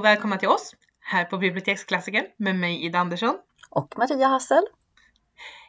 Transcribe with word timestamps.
och 0.00 0.04
välkomna 0.04 0.36
till 0.36 0.48
oss 0.48 0.74
här 1.00 1.24
på 1.24 1.38
Biblioteksklassikern 1.38 2.26
med 2.36 2.56
mig 2.56 2.84
Ida 2.84 2.98
Andersson. 2.98 3.38
Och 3.70 3.94
Maria 3.98 4.26
Hassel. 4.26 4.62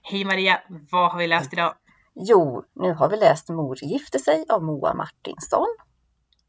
Hej 0.03 0.25
Maria, 0.25 0.61
vad 0.91 1.11
har 1.11 1.19
vi 1.19 1.27
läst 1.27 1.53
idag? 1.53 1.75
Jo, 2.15 2.63
nu 2.73 2.93
har 2.93 3.09
vi 3.09 3.17
läst 3.17 3.49
Mor 3.49 3.77
gifte 3.83 4.19
sig 4.19 4.45
av 4.49 4.63
Moa 4.63 4.93
Martinsson. 4.93 5.67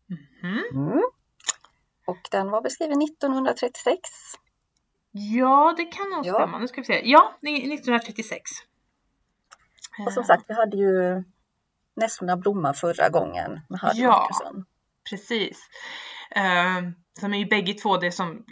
Mhm. 0.07 0.87
Mm. 0.87 1.03
Och 2.07 2.19
den 2.31 2.51
var 2.51 2.63
beskriven 2.63 3.03
1936. 3.03 4.11
Ja, 5.11 5.75
det 5.77 5.85
kan 5.85 6.11
nog 6.11 6.27
Ja. 6.27 6.35
stämma. 6.35 6.59
Nu 6.59 6.69
ska 6.69 6.81
vi 6.81 6.85
se. 6.85 7.03
Ja, 7.05 7.37
det 7.41 7.49
är 7.49 7.75
1936. 7.75 8.51
Och 10.07 10.13
som 10.13 10.25
sagt, 10.25 10.45
vi 10.49 10.55
hade 10.55 10.77
ju 10.77 11.25
Nässlorna 11.97 12.37
blomma 12.37 12.75
förra 12.75 13.09
gången 13.09 13.61
med 13.69 13.81
Harry 13.81 14.01
Ja. 14.03 14.11
Martinsson. 14.11 14.65
Precis. 15.11 15.59
Uh, 16.37 17.02
som 17.21 17.35
är 17.35 17.39
ju 17.39 17.47
bägge 17.47 17.75
två 17.75 17.97
det 17.97 18.13
som, 18.13 18.45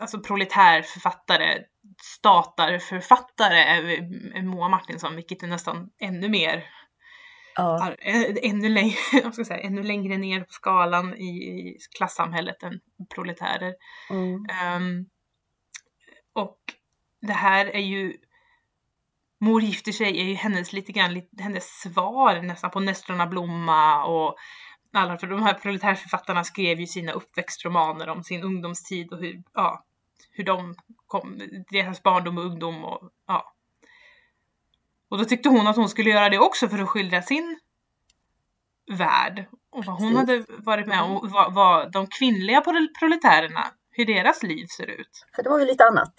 alltså 0.00 0.20
proletärförfattare, 0.20 1.58
statarförfattare 2.02 3.58
är, 3.58 4.42
Moa 4.42 4.68
Martinsson, 4.68 5.16
vilket 5.16 5.42
är 5.42 5.46
nästan 5.46 5.90
ännu 6.00 6.28
mer, 6.28 6.64
Ja, 7.58 7.94
är, 7.98 8.38
ännu, 8.42 8.68
längre, 8.68 8.96
ska 9.32 9.44
säga, 9.44 9.60
ännu 9.60 9.82
längre 9.82 10.18
ner 10.18 10.40
på 10.40 10.52
skalan 10.52 11.14
i, 11.14 11.26
i 11.26 11.78
klassamhället 11.96 12.62
än 12.62 12.80
proletärer. 13.14 13.74
mm. 14.10 14.46
Ehm, 14.50 15.06
och 16.32 16.58
det 17.20 17.32
här 17.32 17.66
är 17.66 17.80
ju 17.80 18.16
Mor 19.40 19.62
gifter 19.62 19.92
sig 19.92 20.20
är 20.20 20.24
ju 20.24 20.34
hennes 20.34 20.72
lite 20.72 20.92
grann, 20.92 21.22
hennes 21.38 21.80
svar 21.80 22.42
nästan 22.42 22.70
på 22.70 22.80
Nässlorna 22.80 23.26
blomma 23.26 24.04
och 24.04 24.36
alla, 24.92 25.18
för 25.18 25.26
de 25.26 25.42
här 25.42 25.54
proletärförfattarna 25.54 26.44
skrev 26.44 26.80
ju 26.80 26.86
sina 26.86 27.12
uppväxtromaner 27.12 28.08
om 28.08 28.24
sin 28.24 28.42
ungdomstid 28.42 29.12
och 29.12 29.18
hur, 29.18 29.42
ja, 29.54 29.84
hur 30.30 30.44
de 30.44 30.74
kom, 31.06 31.38
deras 31.70 32.02
barndom 32.02 32.38
och 32.38 32.44
ungdom 32.44 32.84
och 32.84 33.10
ja. 33.26 33.52
Och 35.08 35.18
då 35.18 35.24
tyckte 35.24 35.48
hon 35.48 35.66
att 35.66 35.76
hon 35.76 35.88
skulle 35.88 36.10
göra 36.10 36.28
det 36.28 36.38
också 36.38 36.68
för 36.68 36.78
att 36.78 36.88
skildra 36.88 37.22
sin 37.22 37.60
värld 38.92 39.46
och 39.70 39.84
vad 39.84 39.96
hon 40.00 40.14
Precis. 40.26 40.48
hade 40.48 40.62
varit 40.62 40.86
med 40.86 41.02
om 41.02 41.16
och 41.16 41.30
vad, 41.30 41.54
vad 41.54 41.92
de 41.92 42.06
kvinnliga 42.06 42.60
prol- 42.60 42.94
proletärerna, 42.98 43.66
hur 43.90 44.04
deras 44.06 44.42
liv 44.42 44.66
ser 44.66 44.86
ut. 44.90 45.26
För 45.36 45.42
det 45.42 45.48
var 45.48 45.58
ju 45.58 45.64
lite 45.66 45.84
annat 45.84 46.14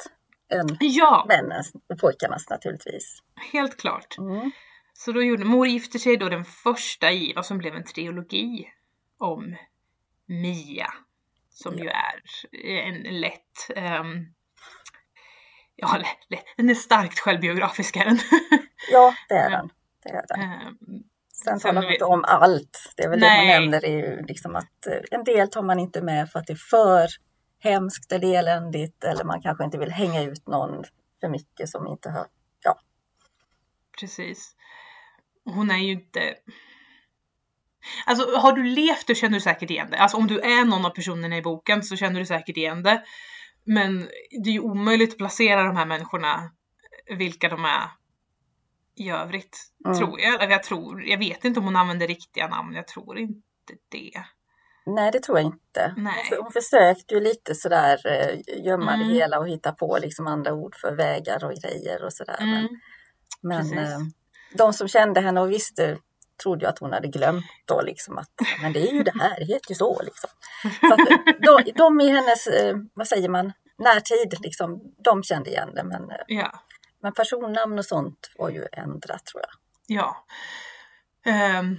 än 0.54 0.78
Ja, 0.80 1.26
männens 1.28 1.74
och 1.90 2.00
pojkarnas 2.00 2.50
naturligtvis. 2.50 3.20
helt 3.54 3.78
klart. 3.78 4.18
Mm. 4.18 4.52
Så 5.00 5.12
då 5.12 5.24
gjorde 5.24 5.46
Mor 5.46 5.68
gifter 5.68 6.00
sig 6.00 6.18
då 6.18 6.30
den 6.30 6.46
första 6.46 7.12
i 7.12 7.34
vad 7.36 7.46
som 7.46 7.58
blev 7.58 7.76
en 7.76 7.84
trilogi 7.84 8.68
om 9.18 9.56
Mia. 10.26 10.94
Som 11.50 11.78
ju 11.78 11.90
är 11.90 12.82
en 12.82 13.20
lätt, 13.20 13.70
ehm, 13.76 14.26
ja 15.76 15.98
lätt, 16.30 16.44
den 16.58 16.70
är 16.70 16.74
starkt 16.74 17.20
självbiografisk 17.20 17.96
är 17.96 18.06
den. 18.06 18.18
Ja, 18.92 19.14
det 19.30 19.36
är 19.36 19.50
den. 19.50 19.70
Det 20.04 20.10
är 20.10 20.26
den. 20.28 20.42
Ehm, 20.42 20.78
Sen 21.44 21.60
talar 21.60 21.74
man 21.74 21.84
vet- 21.84 21.94
inte 21.94 22.06
om 22.06 22.24
allt. 22.28 22.94
Det 22.98 23.04
är 23.04 23.10
väl 23.10 23.20
det 23.20 23.26
Nej. 23.26 23.48
man 23.60 23.62
nämner, 23.62 23.86
är 23.86 23.98
ju 23.98 24.22
liksom 24.26 24.56
att 24.56 24.88
eh, 24.88 25.00
en 25.12 25.24
del 25.24 25.50
tar 25.50 25.62
man 25.62 25.80
inte 25.80 26.02
med 26.02 26.30
för 26.30 26.40
att 26.40 26.48
det 26.48 26.54
är 26.54 26.70
för 26.70 27.08
hemskt 27.60 28.12
eller 28.12 28.36
eländigt 28.38 29.04
eller 29.04 29.24
man 29.24 29.42
kanske 29.42 29.64
inte 29.64 29.78
vill 29.78 29.92
hänga 29.92 30.22
ut 30.24 30.48
någon 30.48 30.84
för 31.20 31.30
mycket 31.30 31.70
som 31.70 31.88
inte 31.88 32.10
hör. 32.10 32.28
Ja, 32.64 32.80
Precis. 34.00 34.56
Hon 35.54 35.72
är 35.72 35.78
ju 35.78 35.92
inte... 35.92 36.36
Alltså 38.06 38.38
har 38.38 38.54
du 38.54 38.64
levt 38.64 39.08
då 39.08 39.14
känner 39.14 39.34
du 39.34 39.42
säkert 39.42 39.70
igen 39.70 39.88
det. 39.92 39.98
Alltså 39.98 40.18
om 40.18 40.28
du 40.28 40.40
är 40.40 40.66
någon 40.66 40.86
av 40.86 40.90
personerna 40.90 41.38
i 41.38 41.42
boken 41.42 41.84
så 41.84 41.96
känner 41.96 42.20
du 42.20 42.26
säkert 42.26 42.58
igen 42.58 42.84
det. 42.84 43.04
Men 43.66 44.00
det 44.44 44.50
är 44.50 44.54
ju 44.54 44.60
omöjligt 44.60 45.12
att 45.12 45.18
placera 45.18 45.64
de 45.64 45.78
här 45.78 45.86
människorna, 45.86 46.52
vilka 47.18 47.50
de 47.50 47.66
är 47.66 47.90
i 48.96 49.10
övrigt. 49.10 49.58
Mm. 49.86 49.98
Tror 49.98 50.20
jag. 50.20 50.44
Eller 50.44 50.52
jag 50.52 50.64
tror, 50.64 51.04
jag 51.04 51.18
vet 51.18 51.46
inte 51.46 51.60
om 51.60 51.66
hon 51.66 51.76
använder 51.76 52.08
riktiga 52.08 52.48
namn, 52.48 52.76
jag 52.76 52.88
tror 52.88 53.20
inte 53.20 53.42
det. 53.92 54.24
nej 54.86 55.12
det 55.12 55.20
tror 55.20 55.38
jag 55.38 55.46
inte. 55.46 55.94
Nej. 55.98 56.24
Hon, 56.42 56.52
försökte 56.52 57.14
ju 57.14 57.20
lite 57.22 57.56
sådär 57.56 57.98
eh, 58.06 58.64
gömma 58.66 58.94
Mm. 58.94 59.08
det 59.08 59.14
hela 59.14 59.40
och 59.40 59.48
hitta 59.50 59.72
på 59.72 59.98
liksom 60.02 60.28
andra 60.28 60.54
ord 60.54 60.76
för 60.76 60.96
vägar 60.96 61.44
och 61.46 61.54
grejer 61.54 62.04
och 62.04 62.14
sådär. 62.14 62.38
Men, 62.40 62.58
Mm. 62.58 62.80
men 63.42 63.62
precis. 63.62 64.16
De 64.54 64.74
som 64.74 64.88
kände 64.88 65.22
henne 65.22 65.42
och 65.42 65.52
visste 65.52 65.98
trodde 66.44 66.66
ju 66.66 66.70
att 66.70 66.80
hon 66.80 66.94
hade 66.94 67.08
glömt 67.08 67.46
då 67.66 67.82
liksom 67.82 68.18
att 68.18 68.32
men 68.62 68.74
det 68.74 68.90
är 68.90 68.94
ju 68.94 69.04
det 69.04 69.14
här, 69.20 69.40
det 69.40 69.46
heter 69.46 69.70
ju 69.72 69.76
så 69.76 70.02
liksom. 70.04 70.30
Så 70.80 70.94
att 70.94 71.00
de, 71.42 71.72
de 71.76 72.02
i 72.02 72.10
hennes, 72.10 72.48
eh, 72.48 72.78
vad 72.94 73.08
säger 73.08 73.30
man, 73.30 73.54
närtid 73.78 74.36
liksom, 74.40 74.82
de 75.04 75.24
kände 75.24 75.50
igen 75.50 75.70
det 75.76 75.84
men, 75.84 76.12
eh, 76.12 76.18
Ja. 76.28 76.60
men 77.02 77.14
personnamn 77.14 77.80
och 77.80 77.86
sånt 77.86 78.32
var 78.38 78.50
ju 78.50 78.66
ändrat 78.72 79.26
tror 79.26 79.44
jag. 79.44 79.52
Ja. 79.98 80.26
Ehm, 81.26 81.78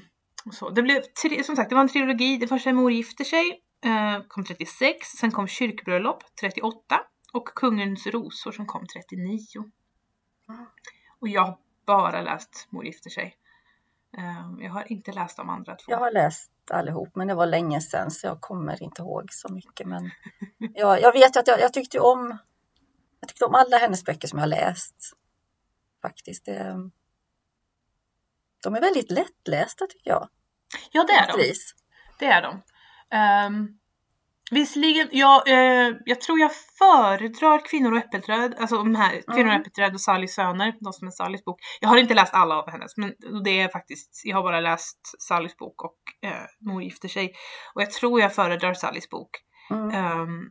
så. 0.53 0.71
Det 0.71 0.83
blev, 0.83 1.03
som 1.45 1.57
sagt, 1.57 1.69
det 1.69 1.75
var 1.75 1.83
en 1.83 1.89
trilogi. 1.89 2.37
Det 2.37 2.49
första 2.49 2.73
Mor 2.73 2.93
gifter 2.93 3.25
sig, 3.25 3.61
eh, 3.85 4.23
kom 4.29 4.45
36. 4.45 5.07
Sen 5.07 5.33
kom 5.33 5.49
Kyrkbröllop, 5.49 6.23
38. 6.41 7.01
Och 7.33 7.49
Kungens 7.49 8.07
rosor 8.07 8.53
som 8.53 8.67
kom 8.67 8.87
39. 8.87 9.39
Mm. 10.49 10.67
Och 11.21 11.29
jag 11.29 11.59
bara 11.89 12.23
läst 12.23 12.67
Mor 12.71 12.85
gifter 12.85 13.11
sig. 13.11 13.37
Ehm, 14.19 14.61
jag 14.61 14.71
har 14.73 14.93
inte 14.93 15.13
läst 15.13 15.37
de 15.37 15.49
andra 15.49 15.77
två. 15.77 15.93
Jag 15.93 15.99
har 15.99 16.13
läst 16.13 16.53
allihop 16.71 17.09
men 17.15 17.29
det 17.29 17.35
var 17.35 17.47
länge 17.47 17.81
sedan 17.81 18.11
så 18.11 18.27
jag 18.27 18.41
kommer 18.41 18.83
inte 18.83 19.03
ihåg 19.03 19.33
så 19.33 19.53
mycket. 19.53 19.87
Men 19.87 20.11
jag, 20.75 21.01
jag 21.01 21.13
vet 21.13 21.37
att 21.37 21.47
jag, 21.47 21.61
jag 21.61 21.73
tyckte 21.73 22.01
om 22.01 22.39
jag 23.21 23.29
tyckte 23.29 23.45
om 23.45 23.55
alla 23.55 23.77
hennes 23.79 24.05
böcker 24.05 24.29
som 24.29 24.39
jag 24.39 24.43
har 24.43 24.49
läst. 24.49 25.13
Faktiskt. 26.03 26.45
Det, 26.45 26.91
de 28.63 28.75
är 28.75 28.81
väldigt 28.81 29.11
lättlästa 29.11 29.87
tycker 29.87 30.11
jag. 30.11 30.29
Ja, 30.91 31.05
det 31.05 31.13
är 31.13 31.37
de. 31.37 31.55
Det 32.19 32.27
är 32.27 32.43
de. 32.43 32.63
Um, 33.47 33.79
visserligen, 34.51 35.09
jag, 35.13 35.49
eh, 35.49 35.95
jag 36.05 36.21
tror 36.21 36.39
jag 36.41 36.51
föredrar 36.79 37.67
Kvinnor 37.67 37.93
och 37.93 37.99
äppelträd, 37.99 38.55
alltså 38.59 38.77
de 38.77 38.95
här 38.95 39.11
Kvinnor 39.11 39.25
och 39.27 39.39
Mm. 39.39 39.61
äppelträd 39.61 39.95
och 39.95 40.01
Sallys 40.01 40.35
söner, 40.35 40.75
de 40.81 40.93
som 40.93 41.07
är 41.09 41.13
Sallys 41.13 41.45
bok. 41.45 41.61
Jag 41.81 41.89
har 41.89 41.97
inte 41.97 42.15
läst 42.15 42.35
alla 42.35 42.55
av 42.55 42.71
hennes, 42.71 42.97
men 42.97 43.15
det 43.45 43.61
är 43.61 43.69
faktiskt, 43.69 44.23
jag 44.25 44.37
har 44.37 44.43
bara 44.43 44.61
läst 44.61 45.23
Sallys 45.23 45.57
bok 45.57 45.85
och 45.85 45.99
eh, 46.23 46.33
Mor 46.61 46.83
gifter 46.83 47.09
sig. 47.09 47.33
Och 47.75 47.83
jag 47.83 47.91
tror 47.91 48.21
jag 48.21 48.35
föredrar 48.35 48.75
Sallys 48.75 49.09
bok. 49.09 49.31
Mm. 49.71 49.91
Ehm, 49.91 50.51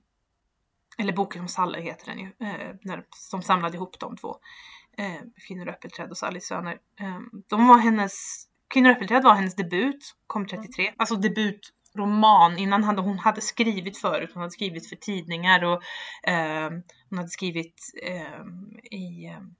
eller 0.97 1.13
boken 1.13 1.41
om 1.41 1.47
Sally 1.47 1.81
heter 1.81 2.05
den 2.05 2.19
ju, 2.19 2.25
eh, 2.25 2.75
när, 2.81 3.03
som 3.15 3.41
samlade 3.41 3.77
ihop 3.77 3.99
de 3.99 4.17
två. 4.17 4.35
Eh, 4.97 5.21
Kvinnor 5.47 5.67
och 5.67 5.73
äppelträd 5.73 6.09
och 6.11 6.17
Sallys 6.17 6.47
söner. 6.47 6.77
Ehm, 6.99 7.29
de 7.49 7.67
var 7.67 7.77
hennes, 7.77 8.45
Kvinnor 8.67 8.89
och 8.89 8.95
äppelträd 8.95 9.23
var 9.23 9.33
hennes 9.33 9.55
debut, 9.55 10.15
kom 10.27 10.47
33. 10.47 10.93
Alltså 10.97 11.15
debutroman, 11.93 12.57
innan 12.57 12.83
hade, 12.83 13.01
hon 13.01 13.19
hade 13.19 13.41
skrivit 13.41 13.97
förut, 13.97 14.31
hon 14.33 14.41
hade 14.41 14.51
skrivit 14.51 14.89
för 14.89 14.95
tidningar 14.95 15.63
och 15.63 15.81
ehm, 16.23 16.83
hon 17.09 17.17
hade 17.17 17.29
skrivit 17.29 17.93
ehm, 18.03 18.79
i, 18.91 19.25
ehm, 19.25 19.55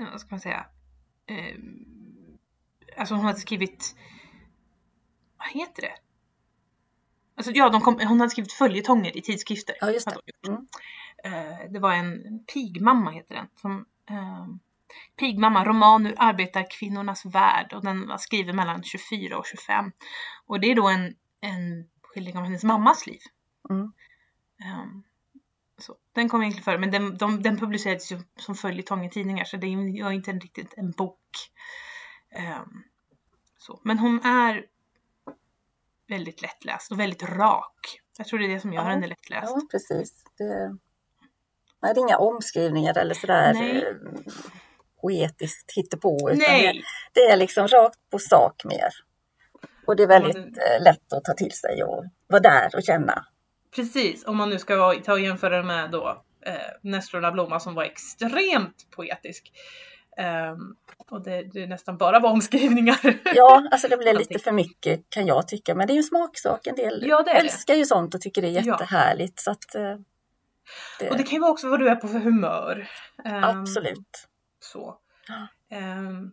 eh, 0.00 0.10
vad 0.12 0.20
ska 0.20 0.30
man 0.30 0.40
säga, 0.40 0.66
Ehm, 1.26 2.38
alltså 2.96 3.14
hon 3.14 3.24
hade 3.24 3.38
skrivit, 3.38 3.96
vad 5.38 5.48
heter 5.48 5.82
det? 5.82 5.94
Alltså 7.36 7.52
ja, 7.52 7.68
de 7.68 7.80
kom, 7.80 8.00
hon 8.00 8.20
hade 8.20 8.30
skrivit 8.30 8.52
följetonger 8.52 9.16
i 9.16 9.22
tidskrifter. 9.22 9.76
Ja, 9.80 9.90
just 9.90 10.08
det. 10.08 10.48
Mm. 10.48 10.66
Eh, 11.24 11.72
det 11.72 11.78
var 11.78 11.92
en 11.92 12.44
pigmamma 12.54 13.10
heter 13.10 13.34
den. 13.34 13.46
Som, 13.56 13.86
eh, 14.10 14.46
pigmamma, 15.16 15.64
roman 15.64 16.06
ur 16.06 16.14
arbetarkvinnornas 16.16 17.24
värld 17.24 17.72
och 17.72 17.84
den 17.84 18.08
var 18.08 18.18
skriven 18.18 18.56
mellan 18.56 18.82
24 18.82 19.38
och 19.38 19.46
25. 19.46 19.92
Och 20.46 20.60
det 20.60 20.70
är 20.70 20.74
då 20.74 20.88
en, 20.88 21.14
en 21.40 21.88
skildring 22.02 22.36
av 22.36 22.44
hennes 22.44 22.64
mammas 22.64 23.06
liv. 23.06 23.20
Mm. 23.70 23.92
Ehm, 24.64 25.02
så, 25.78 25.94
den 26.12 26.28
kom 26.28 26.42
egentligen 26.42 26.64
före, 26.64 26.78
men 26.78 26.90
den, 26.90 27.16
de, 27.16 27.42
den 27.42 27.56
publicerades 27.58 28.12
ju 28.12 28.18
som 28.36 28.54
följetong 28.54 29.04
i 29.04 29.10
tidningar 29.10 29.44
så 29.44 29.56
det 29.56 30.02
var 30.04 30.12
inte 30.12 30.30
en, 30.30 30.40
riktigt 30.40 30.74
en 30.76 30.90
bok. 30.90 31.20
Ehm, 32.30 32.82
så. 33.58 33.80
Men 33.84 33.98
hon 33.98 34.20
är 34.24 34.66
väldigt 36.08 36.42
lättläst 36.42 36.92
och 36.92 37.00
väldigt 37.00 37.22
rak. 37.22 38.00
Jag 38.18 38.26
tror 38.26 38.38
det 38.38 38.44
är 38.44 38.54
det 38.54 38.60
som 38.60 38.72
gör 38.72 38.82
Ja. 38.82 38.88
henne 38.88 39.06
lättläst. 39.06 39.52
Ja, 39.54 39.60
precis. 39.70 40.24
Det, 40.38 40.68
nej, 41.82 41.94
det 41.94 42.00
är 42.00 42.08
inga 42.08 42.18
omskrivningar 42.18 42.98
eller 42.98 43.14
sådär 43.14 43.54
Nej. 43.54 43.84
Poetiskt 45.06 45.72
hittepå. 45.76 46.30
Utan! 46.30 46.38
Det, 46.38 46.72
det 47.12 47.20
är 47.20 47.36
liksom 47.36 47.68
rakt 47.68 47.98
på 48.10 48.18
sak 48.18 48.64
mer. 48.64 48.88
Och 49.86 49.96
det 49.96 50.02
är 50.02 50.06
väldigt 50.06 50.36
Mm. 50.36 50.48
eh, 50.48 50.82
lätt 50.84 51.12
att 51.12 51.24
ta 51.24 51.32
till 51.32 51.52
sig 51.52 51.84
och 51.84 52.04
vara 52.26 52.40
där 52.40 52.70
och 52.76 52.82
känna. 52.82 53.24
Precis, 53.76 54.24
om 54.26 54.36
man 54.36 54.50
nu 54.50 54.58
ska 54.58 54.94
ta 55.04 55.12
och 55.12 55.20
jämföra 55.20 55.62
med 55.62 55.90
då 55.90 56.22
eh, 56.46 56.54
Nässlorna 56.82 57.32
blomma 57.32 57.60
som 57.60 57.74
var 57.74 57.84
extremt 57.84 58.90
poetisk. 58.96 59.52
Um, 60.52 60.76
och 61.10 61.22
det, 61.24 61.42
det 61.52 61.66
nästan 61.66 61.96
bara 61.98 62.20
var 62.20 62.30
omskrivningar. 62.30 62.98
Ja, 63.34 63.68
alltså 63.70 63.88
det 63.88 63.96
blev 63.96 64.18
lite 64.18 64.38
för 64.38 64.52
mycket 64.52 65.00
kan 65.08 65.26
jag 65.26 65.48
tycka, 65.48 65.74
men 65.74 65.86
det 65.86 65.92
är 65.92 65.94
ju 65.94 65.98
en 65.98 66.04
smaksak. 66.04 66.66
En 66.66 66.74
del 66.74 67.04
Ja, 67.06 67.20
är 67.20 67.24
det. 67.24 67.30
älskar 67.30 67.74
ju 67.74 67.84
sånt 67.84 68.14
och 68.14 68.20
tycker 68.20 68.42
det 68.42 68.48
är 68.48 68.52
Ja. 68.52 68.60
jättehärligt. 68.60 69.40
Så 69.40 69.50
att, 69.50 69.74
eh, 69.74 69.94
det, 70.98 71.10
Och 71.10 71.16
det 71.16 71.22
kan 71.22 71.32
ju 71.32 71.40
vara 71.40 71.50
också 71.52 71.68
vad 71.68 71.80
du 71.80 71.88
är 71.88 71.96
på 71.96 72.08
för 72.08 72.18
humör. 72.18 72.88
Ehm, 73.24 73.44
absolut. 73.44 74.26
Så. 74.76 74.98
Ja. 75.28 75.46
Ehm, 75.76 76.32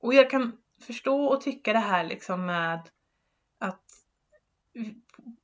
och 0.00 0.14
jag 0.14 0.30
kan 0.30 0.58
förstå 0.86 1.24
och 1.24 1.40
tycka 1.40 1.72
det 1.72 1.78
här 1.78 2.04
liksom 2.04 2.46
med 2.46 2.88
att 3.58 3.84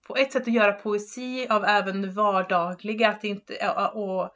på 0.06 0.16
ett 0.16 0.32
sätt 0.32 0.42
att 0.42 0.54
göra 0.54 0.72
poesi 0.72 1.46
av 1.48 1.64
även 1.64 2.02
det 2.02 2.10
vardagliga 2.10 3.08
att 3.08 3.20
det 3.20 3.28
inte, 3.28 3.70
och 3.94 4.30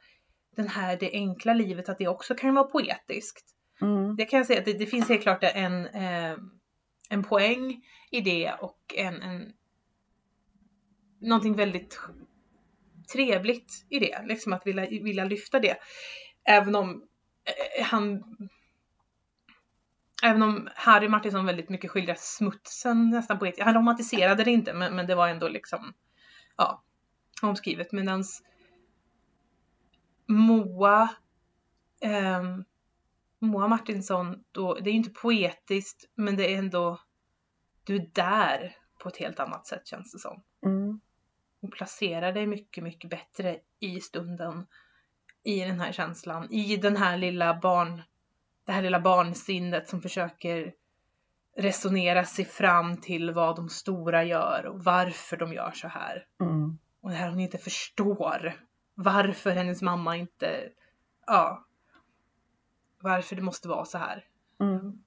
den 0.55 0.67
här 0.67 0.97
det 0.99 1.11
enkla 1.11 1.53
livet 1.53 1.89
att 1.89 1.97
det 1.97 2.07
också 2.07 2.35
kan 2.35 2.55
vara 2.55 2.67
poetiskt. 2.67 3.45
Mm. 3.81 4.15
Det 4.15 4.25
kan 4.25 4.37
jag 4.37 4.47
säga 4.47 4.59
att 4.59 4.65
det, 4.65 4.73
det 4.73 4.85
finns 4.85 5.09
helt 5.09 5.21
klart 5.21 5.43
en, 5.43 5.85
eh, 5.87 6.37
en 7.09 7.23
poäng 7.23 7.81
i 8.11 8.21
det 8.21 8.53
och 8.53 8.93
en, 8.97 9.21
en 9.21 9.53
någonting 11.21 11.55
väldigt 11.55 11.99
trevligt 13.13 13.85
i 13.89 13.99
det, 13.99 14.23
liksom 14.25 14.53
att 14.53 14.67
vilja, 14.67 14.85
vilja 14.89 15.25
lyfta 15.25 15.59
det. 15.59 15.77
Även 16.45 16.75
om 16.75 17.03
eh, 17.45 17.85
han 17.85 18.23
Även 20.23 20.41
om 20.41 20.69
Harry 20.75 21.09
Martinsson 21.09 21.45
väldigt 21.45 21.69
mycket 21.69 21.91
skildrar 21.91 22.15
smutsen 22.17 23.09
nästan 23.09 23.39
på 23.39 23.45
ett 23.45 23.59
Han 23.59 23.73
romantiserade 23.73 24.43
det 24.43 24.51
inte 24.51 24.73
men, 24.73 24.95
men 24.95 25.07
det 25.07 25.15
var 25.15 25.27
ändå 25.27 25.47
liksom 25.47 25.93
ja, 26.57 26.83
omskrivet. 27.41 27.91
Medans 27.91 28.43
Moa 30.25 31.09
ehm, 32.01 32.63
Moa 33.39 33.67
Martinsson, 33.67 34.43
då, 34.51 34.73
det 34.73 34.89
är 34.89 34.91
ju 34.91 34.97
inte 34.97 35.09
poetiskt 35.09 36.09
men 36.15 36.37
det 36.37 36.53
är 36.53 36.57
ändå 36.57 36.99
du 37.83 37.95
är 37.95 38.09
där 38.13 38.75
på 38.99 39.09
ett 39.09 39.17
helt 39.17 39.39
annat 39.39 39.67
sätt 39.67 39.87
känns 39.87 40.11
det 40.11 40.19
som. 40.19 40.43
Mm. 40.65 40.99
Hon 41.61 41.71
placerar 41.71 42.31
dig 42.31 42.47
mycket, 42.47 42.83
mycket 42.83 43.09
bättre 43.09 43.59
i 43.79 43.99
stunden. 43.99 44.65
I 45.43 45.59
den 45.59 45.79
här 45.79 45.91
känslan, 45.91 46.51
i 46.51 46.77
den 46.77 46.97
här 46.97 47.17
lilla 47.17 47.59
barn, 47.59 48.01
det 48.65 48.71
här 48.71 48.81
lilla 48.81 48.99
barnsinnet 48.99 49.89
som 49.89 50.01
försöker 50.01 50.73
resonera 51.57 52.25
sig 52.25 52.45
fram 52.45 52.97
till 52.97 53.31
vad 53.31 53.55
de 53.55 53.69
stora 53.69 54.23
gör 54.23 54.65
och 54.65 54.83
varför 54.83 55.37
de 55.37 55.53
gör 55.53 55.71
så 55.71 55.87
här. 55.87 56.25
Mm. 56.41 56.77
Och 57.01 57.09
det 57.09 57.15
här 57.15 57.29
hon 57.29 57.39
inte 57.39 57.57
förstår. 57.57 58.53
Varför 58.95 59.51
hennes 59.51 59.81
mamma 59.81 60.17
inte, 60.17 60.69
ja. 61.27 61.65
Varför 63.01 63.35
det 63.35 63.41
måste 63.41 63.67
vara 63.67 63.85
så 63.85 63.97
här. 63.97 64.25
Mm. 64.59 65.03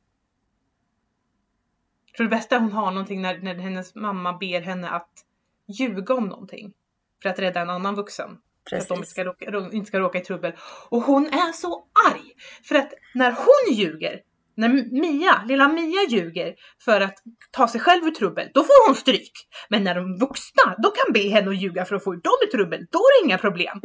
Jag 2.06 2.14
tror 2.16 2.24
det 2.24 2.36
bästa 2.36 2.58
hon 2.58 2.72
har 2.72 2.90
någonting 2.90 3.22
när, 3.22 3.38
när 3.38 3.54
hennes 3.54 3.94
mamma 3.94 4.32
ber 4.32 4.60
henne 4.60 4.90
att 4.90 5.26
ljuga 5.66 6.14
om 6.14 6.26
någonting. 6.28 6.74
För 7.22 7.28
att 7.28 7.38
rädda 7.38 7.60
en 7.60 7.70
annan 7.70 7.94
vuxen. 7.94 8.38
För 8.70 8.76
att 8.76 8.88
de 8.88 8.94
Precis. 8.98 9.10
ska 9.10 9.24
råka, 9.24 9.50
rå- 9.50 9.72
inte 9.72 9.86
ska 9.88 9.98
råka 9.98 10.18
i 10.18 10.20
trubbel. 10.20 10.52
Och 10.88 11.02
hon 11.02 11.26
är 11.26 11.52
så 11.52 11.84
arg! 12.10 12.22
För 12.68 12.74
att 12.74 12.92
när 13.14 13.30
hon 13.30 13.74
ljuger, 13.76 14.20
när 14.56 14.68
Mia, 15.00 15.42
lilla 15.48 15.68
Mia 15.68 16.02
ljuger 16.08 16.54
för 16.84 17.00
att 17.00 17.14
ta 17.50 17.68
sig 17.68 17.80
själv 17.80 18.04
ur 18.04 18.10
trubbel, 18.10 18.48
då 18.54 18.60
får 18.64 18.86
hon 18.88 18.96
stryk. 18.96 19.32
Men 19.68 19.84
när 19.84 19.94
de 19.94 20.16
vuxna, 20.18 20.74
de 20.82 20.92
kan 20.94 21.12
be 21.12 21.28
henne 21.28 21.50
att 21.50 21.62
ljuga 21.62 21.84
för 21.84 21.96
att 21.96 22.04
få 22.04 22.14
ut 22.14 22.24
dem 22.24 22.32
ur 22.46 22.50
trubbel, 22.56 22.86
då 22.90 22.98
är 22.98 23.22
det 23.22 23.26
inga 23.26 23.38
problem. 23.38 23.78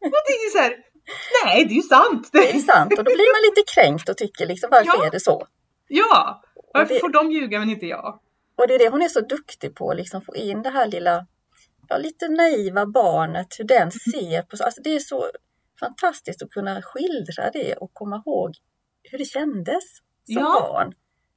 Och 0.00 0.10
det 0.26 0.32
är 0.32 0.50
så 0.50 0.58
här, 0.58 0.76
nej 1.44 1.64
det 1.64 1.72
är 1.72 1.76
ju 1.76 1.82
sant! 1.82 2.28
Det 2.32 2.50
är 2.50 2.58
sant 2.58 2.92
och 2.98 3.04
då 3.04 3.10
blir 3.14 3.34
man 3.34 3.50
lite 3.50 3.72
kränkt 3.74 4.08
och 4.08 4.16
tycker 4.16 4.46
liksom 4.46 4.68
varför 4.70 4.98
Ja. 4.98 5.06
är 5.06 5.10
det 5.10 5.20
så? 5.20 5.46
Ja! 5.88 6.42
Varför 6.74 6.94
det- 6.94 7.00
får 7.00 7.08
de 7.08 7.30
ljuga 7.32 7.58
men 7.58 7.70
inte 7.70 7.86
jag? 7.86 8.20
Och 8.58 8.68
det 8.68 8.74
är 8.74 8.78
det 8.78 8.88
hon 8.88 9.02
är 9.02 9.08
så 9.08 9.20
duktig 9.20 9.74
på, 9.74 9.92
liksom 9.94 10.20
få 10.22 10.36
in 10.36 10.62
det 10.62 10.70
här 10.70 10.86
lilla, 10.86 11.26
ja, 11.88 11.98
lite 11.98 12.28
naiva 12.28 12.86
barnet, 12.86 13.46
hur 13.58 13.64
den 13.64 13.90
ser 13.90 14.42
på, 14.42 14.64
alltså 14.64 14.82
det 14.82 14.94
är 14.94 14.98
så 15.00 15.30
fantastiskt 15.80 16.42
att 16.42 16.50
kunna 16.50 16.82
skildra 16.82 17.50
det 17.52 17.74
och 17.74 17.90
komma 17.94 18.16
ihåg 18.26 18.54
hur 19.02 19.18
det 19.18 19.24
kändes 19.24 19.84
som 19.96 20.02
Ja. 20.26 20.68
barn. 20.72 20.94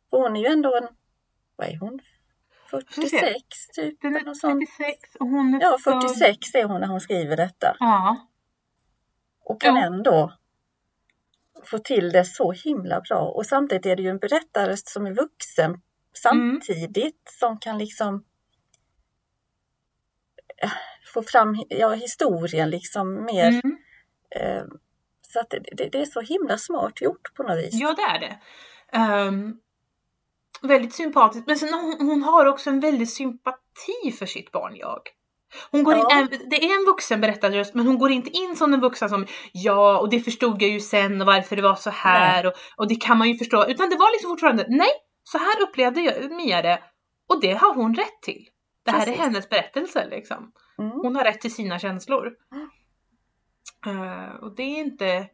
För 0.10 0.18
hon 0.18 0.36
är 0.36 0.42
ju 0.42 0.48
ändå 0.48 0.76
en, 0.78 0.88
vad 1.56 1.68
är 1.68 1.78
hon, 1.80 2.00
46 2.72 3.68
typ? 3.76 4.02
Den 4.02 4.16
är 4.16 4.22
något 4.26 4.38
sånt. 4.38 4.64
36 4.78 5.16
och 5.20 5.28
hon 5.28 5.54
är 5.54 5.62
Ja, 5.62 5.78
född- 5.84 6.02
46 6.02 6.56
är 6.56 6.64
hon 6.64 6.82
när 6.82 6.88
hon 6.88 7.02
skriver 7.02 7.38
detta 7.38 7.76
Ja. 7.80 8.28
och 9.46 9.62
kan 9.62 9.76
Ja. 9.76 9.86
ändå 9.86 10.34
få 11.66 11.80
till 11.80 12.12
det 12.12 12.26
så 12.26 12.52
himla 12.52 13.02
bra. 13.02 13.20
Och 13.20 13.46
samtidigt 13.46 13.86
är 13.86 13.96
det 13.96 14.04
ju 14.04 14.10
en 14.10 14.18
berättarröst 14.18 14.88
som 14.90 15.06
är 15.06 15.12
vuxen 15.14 15.82
samtidigt 16.14 17.22
som 17.40 17.58
kan 17.60 17.78
liksom 17.78 18.26
få 21.14 21.24
fram 21.24 21.64
ja, 21.70 21.94
historien 21.94 22.70
liksom 22.70 23.26
mer. 23.26 23.48
Mm. 23.50 23.78
Eh, 24.36 24.64
så 25.22 25.40
att 25.40 25.50
det, 25.50 25.90
det, 25.92 25.98
är 25.98 26.06
så 26.06 26.22
himla 26.22 26.58
smart 26.58 27.02
gjort 27.02 27.34
på 27.36 27.44
något 27.44 27.58
vis. 27.58 27.74
Ja, 27.74 27.94
det 27.94 28.02
är 28.02 28.20
det. 28.20 28.40
Ehm, 28.98 29.54
väldigt 30.62 30.94
sympatiskt. 30.94 31.48
Men 31.48 31.58
sen 31.58 31.74
hon, 31.74 32.08
hon 32.08 32.24
har 32.24 32.46
också 32.46 32.70
en 32.70 32.80
väldig 32.80 33.10
sympati 33.10 34.12
för 34.20 34.26
sitt 34.26 34.52
barn, 34.52 34.76
jag. 34.76 35.02
Hon 35.72 35.84
går 35.84 35.96
Ja. 35.96 36.20
in, 36.20 36.50
det 36.50 36.66
är 36.66 36.80
en 36.80 36.86
vuxen 36.86 37.22
berättarröst 37.22 37.76
men 37.76 37.88
hon 37.88 38.00
går 38.00 38.12
inte 38.12 38.30
in 38.30 38.56
som 38.56 38.74
en 38.74 38.82
vuxen 38.82 39.10
som 39.10 39.26
ja 39.54 40.00
och 40.00 40.10
det 40.10 40.20
förstod 40.20 40.62
jag 40.62 40.70
ju 40.70 40.80
sen 40.80 41.22
och 41.22 41.28
varför 41.28 41.56
det 41.56 41.62
var 41.62 41.76
så 41.76 41.90
här 41.90 42.46
och, 42.46 42.54
och 42.78 42.88
det 42.88 42.96
kan 42.96 43.18
man 43.18 43.30
ju 43.30 43.38
förstå. 43.38 43.66
Utan 43.68 43.90
det 43.90 43.96
var 43.96 44.12
liksom 44.12 44.30
fortfarande 44.30 44.66
nej, 44.70 44.92
så 45.24 45.38
här 45.38 45.62
upplevde 45.62 46.02
jag, 46.02 46.32
Mia 46.32 46.62
det 46.62 46.80
och 47.30 47.42
det 47.42 47.54
har 47.54 47.74
hon 47.74 47.96
rätt 47.96 48.22
till. 48.22 48.46
Det 48.84 48.92
här 48.92 49.00
Precis. 49.00 49.20
är 49.20 49.24
hennes 49.24 49.50
berättelse 49.50 50.08
liksom. 50.10 50.52
Mm. 50.80 50.92
Hon 50.92 51.16
har 51.16 51.24
rätt 51.24 51.42
till 51.42 51.54
sina 51.54 51.80
känslor. 51.80 52.36
Eh, 53.86 54.36
och 54.36 54.56
det 54.56 54.64
är 54.64 54.80
inte... 54.80 55.30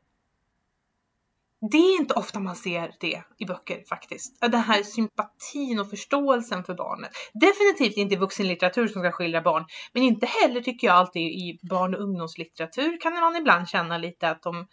Det 1.72 1.78
är 1.78 2.00
inte 2.00 2.14
ofta 2.14 2.40
man 2.40 2.56
ser 2.56 2.96
det 3.00 3.24
i 3.38 3.46
böcker 3.46 3.84
faktiskt. 3.90 4.42
Den 4.42 4.54
här 4.54 4.84
sympatin 4.84 5.80
och 5.80 5.90
förståelsen 5.90 6.64
för 6.64 6.74
barnet. 6.74 7.12
Definitivt 7.34 7.98
inte 7.98 8.16
i 8.16 8.18
vuxenlitteratur 8.18 8.88
som 8.88 9.02
ska 9.02 9.12
skildra 9.12 9.42
barn. 9.42 9.66
Men 9.94 10.04
inte 10.04 10.26
heller 10.26 10.62
tycker 10.62 10.88
jag 10.88 10.96
alltid 10.96 11.22
i 11.22 11.60
barn 11.62 11.96
och 11.96 12.02
ungdomslitteratur 12.02 13.02
kan 13.02 13.14
man 13.14 13.36
ibland 13.36 13.68
känna 13.68 13.98
lite 13.98 14.30
att 14.30 14.44
de 14.44 14.68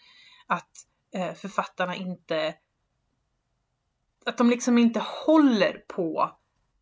att 0.46 0.70
eh, 1.14 1.34
författarna 1.34 1.96
inte 1.96 2.54
att 4.26 4.38
de 4.38 4.50
liksom 4.50 4.78
inte 4.78 5.02
håller 5.26 5.84
på 5.88 6.30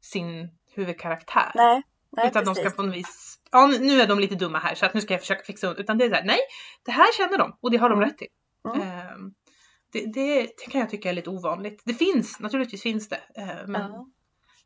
sin 0.00 0.59
huvudkaraktär. 0.80 1.52
Nej, 1.54 1.82
nej 2.10 2.26
utan 2.28 2.44
de 2.44 2.54
precis. 2.54 2.72
ska 2.72 2.76
på 2.76 2.82
något 2.82 2.96
vis, 2.96 3.38
ja 3.50 3.66
nu- 3.66 4.00
är 4.00 4.06
de 4.06 4.18
lite 4.18 4.34
dumma 4.34 4.58
här 4.58 4.75
så 4.75 4.87
att 4.87 4.94
nu 4.94 5.00
ska 5.00 5.14
jag 5.14 5.20
försöka 5.20 5.42
fixa 5.44 5.70
ut. 5.70 5.78
Utan 5.78 5.99
det 5.99 6.04
är 6.04 6.08
så 6.08 6.14
här, 6.14 6.25
nej, 6.25 6.38
det 6.84 6.90
här 6.92 7.12
känner 7.12 7.38
de 7.38 7.56
och 7.60 7.70
det 7.70 7.76
har 7.76 7.88
de 7.88 7.99
Mm. 7.99 8.08
rätt 8.08 8.18
till. 8.18 8.28
Mm. 8.75 8.80
Ehm, 8.82 9.34
det, 9.92 10.06
det, 10.12 10.40
det 10.42 10.70
kan 10.70 10.80
jag 10.80 10.90
tycka 10.90 11.08
är 11.08 11.12
lite 11.12 11.30
ovanligt. 11.30 11.82
Det 11.84 11.94
finns, 11.94 12.40
naturligtvis 12.40 12.82
finns 12.82 13.08
det. 13.08 13.20
eh, 13.37 13.66
men, 13.66 13.82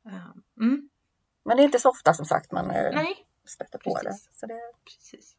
ehm, 0.07 0.43
mm, 0.61 0.89
Men 1.45 1.57
det 1.57 1.63
är 1.63 1.65
inte 1.65 1.79
så 1.79 1.91
ofta 1.91 2.15
som 2.15 2.25
sagt 2.27 2.53
man 2.53 2.71
eh, 2.71 2.91
nej, 2.95 3.27
stöter 3.45 3.79
på 3.79 3.99
det. 3.99 4.05
precis. 4.05 4.29
Så 4.33 4.47
det. 4.47 4.61
precis. 4.85 5.37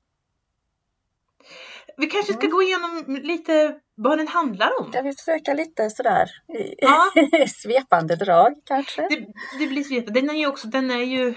Vi 1.98 2.08
kanske 2.08 2.34
ska 2.34 2.42
Mm. 2.46 2.52
gå 2.52 2.62
igenom 2.64 3.06
lite 3.24 3.80
vad 3.96 4.18
den 4.18 4.28
handlar 4.28 4.82
om. 4.82 4.92
Ska 4.92 5.02
vi 5.02 5.14
försöka 5.14 5.54
lite 5.54 5.90
sådär 5.90 6.30
i 6.60 6.76
Ja. 6.78 7.12
svepande 7.48 8.16
drag 8.16 8.54
kanske? 8.66 9.02
Det, 9.02 9.26
det 9.60 9.68
blir 9.68 9.84
svepande. 9.84 10.22
Den 10.22 10.30
är 10.30 10.34
ju 10.34 10.48
också, 10.48 10.68
den 10.68 10.92
är 10.92 11.04
ju... 11.04 11.32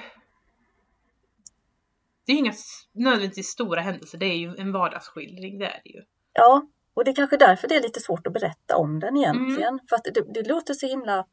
Det 2.27 2.33
är 2.33 2.35
ju 2.35 2.38
inga 2.38 2.53
nödvändigtvis 2.95 3.47
stora 3.49 3.81
händelser, 3.81 4.19
det 4.19 4.27
är 4.27 4.37
ju 4.37 4.57
en 4.59 4.73
vardagsskildring, 4.73 5.59
det 5.59 5.67
är 5.67 5.81
det 5.85 5.91
ju. 5.91 6.03
Ja, 6.33 6.62
och 6.95 7.05
det 7.05 7.11
är 7.11 7.15
kanske 7.15 7.37
därför 7.37 7.69
det 7.69 7.77
är 7.77 7.83
lite 7.83 8.00
svårt 8.00 8.27
att 8.27 8.33
berätta 8.33 8.77
om 8.77 9.00
den 9.00 9.17
egentligen. 9.17 9.69
Mm. 9.69 9.81
För 9.88 9.97
att 9.97 10.05
det, 10.05 10.33
det 10.35 10.49
låter 10.49 10.75
så 10.75 10.87
himla 10.87 11.27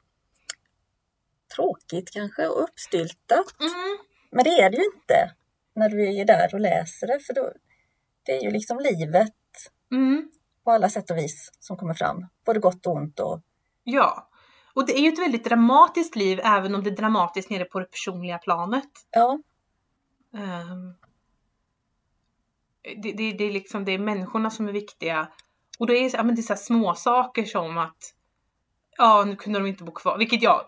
tråkigt 1.56 2.12
kanske 2.12 2.48
och 2.48 2.64
uppstyltat. 2.64 3.60
Mm. 3.60 3.98
Men 4.32 4.44
det 4.44 4.50
är 4.50 4.70
det 4.70 4.78
ju 4.78 4.84
inte 4.84 5.32
när 5.76 5.90
du 5.90 6.20
är 6.20 6.26
där 6.26 6.50
och 6.54 6.60
läser 6.60 7.08
det. 7.08 7.20
För 7.20 7.34
då, 7.34 7.52
det 8.26 8.32
är 8.32 8.42
ju 8.42 8.52
liksom 8.52 8.80
livet 8.80 9.34
Mm. 9.92 10.30
på 10.64 10.72
alla 10.72 10.90
sätt 10.90 11.12
och 11.12 11.18
vis 11.18 11.50
som 11.60 11.78
kommer 11.78 11.94
fram. 11.94 12.26
Både 12.46 12.60
gott 12.60 12.86
och 12.88 12.94
ont. 12.94 13.20
Och, 13.20 13.42
Ja. 13.84 14.30
Och 14.74 14.86
det 14.88 14.94
är 14.98 15.02
ju 15.02 15.10
ett 15.10 15.20
väldigt 15.20 15.44
dramatiskt 15.44 16.16
liv 16.16 16.40
även 16.44 16.76
om 16.76 16.84
det 16.84 16.90
är 16.90 16.96
dramatiskt 16.96 17.50
nere 17.50 17.66
på 17.66 17.80
det 17.80 17.86
personliga 17.86 18.38
planet. 18.38 18.90
ja, 19.12 19.40
Ehm, 20.38 20.94
det, 23.02 23.12
det, 23.12 23.32
det, 23.32 23.44
är 23.44 23.52
liksom, 23.52 23.86
det 23.86 23.92
är 23.92 24.00
människorna 24.00 24.50
som 24.50 24.68
är 24.68 24.72
viktiga. 24.72 25.32
Och 25.80 25.88
det 25.88 25.94
är, 25.94 26.16
ja, 26.16 26.24
men 26.24 26.36
det 26.36 26.42
är 26.42 26.44
så 26.44 26.54
här 26.54 26.58
små 26.62 26.96
saker 26.96 27.46
som 27.46 27.78
att 27.78 28.14
ja, 28.98 29.24
nu 29.28 29.36
kunde 29.36 29.60
de 29.60 29.66
inte 29.68 29.84
bo 29.84 29.92
kvar. 29.92 30.18
Vilket 30.18 30.42
jag, 30.42 30.66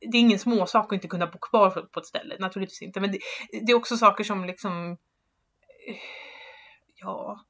det 0.00 0.16
är 0.16 0.20
ingen 0.20 0.38
småsak 0.38 0.86
att 0.86 0.92
inte 0.92 1.08
kunna 1.08 1.26
bo 1.26 1.38
kvar 1.38 1.70
på- 1.70 2.00
ett 2.00 2.06
ställe, 2.06 2.36
naturligtvis 2.38 2.82
inte. 2.82 3.00
Men 3.00 3.12
det, 3.12 3.18
det 3.66 3.72
är 3.72 3.76
också 3.76 3.96
saker 3.96 4.24
som 4.24 4.44
liksom, 4.44 4.96
ja. 7.00 7.44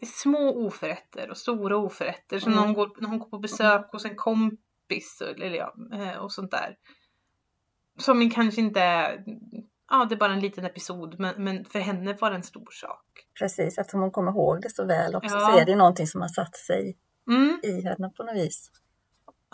det 0.00 0.06
är 0.06 0.10
små 0.10 0.66
oförrätter 0.66 1.30
och 1.30 1.36
stora 1.36 1.76
oförrätter. 1.76 2.38
Som 2.38 2.52
Mm. 2.52 2.60
när, 2.60 2.66
hon 2.66 2.74
går, 2.74 2.96
när 3.00 3.08
hon 3.08 3.18
går 3.18 3.28
på 3.30 3.38
besök 3.38 3.92
hos 3.92 4.04
en 4.04 4.16
kompis 4.16 5.22
eller 5.22 5.50
ja, 5.50 5.74
eh, 5.92 6.16
och 6.16 6.32
sånt 6.32 6.50
där. 6.50 6.76
Som 7.98 8.30
kanske 8.30 8.60
inte 8.60 8.80
är, 8.80 9.24
ja 9.90 10.04
det 10.04 10.14
är 10.14 10.18
bara 10.18 10.32
en 10.32 10.40
liten 10.40 10.64
episod 10.64 11.20
men, 11.20 11.44
men 11.44 11.64
för 11.64 11.78
henne 11.78 12.14
var 12.20 12.30
det 12.30 12.36
en 12.36 12.42
stor 12.42 12.68
sak. 12.70 13.04
Precis, 13.38 13.78
eftersom 13.78 14.00
hon 14.00 14.10
kommer 14.10 14.30
ihåg 14.32 14.62
det 14.62 14.70
så 14.70 14.86
väl 14.86 15.14
också 15.16 15.34
Ja. 15.34 15.40
så 15.40 15.58
är 15.58 15.64
det 15.66 15.76
någonting 15.76 16.06
som 16.06 16.20
har 16.20 16.28
satt 16.28 16.56
sig 16.56 16.98
Mm. 17.28 17.60
i 17.62 17.80
henne 17.82 18.10
på 18.16 18.22
något 18.22 18.36
vis. 18.36 18.70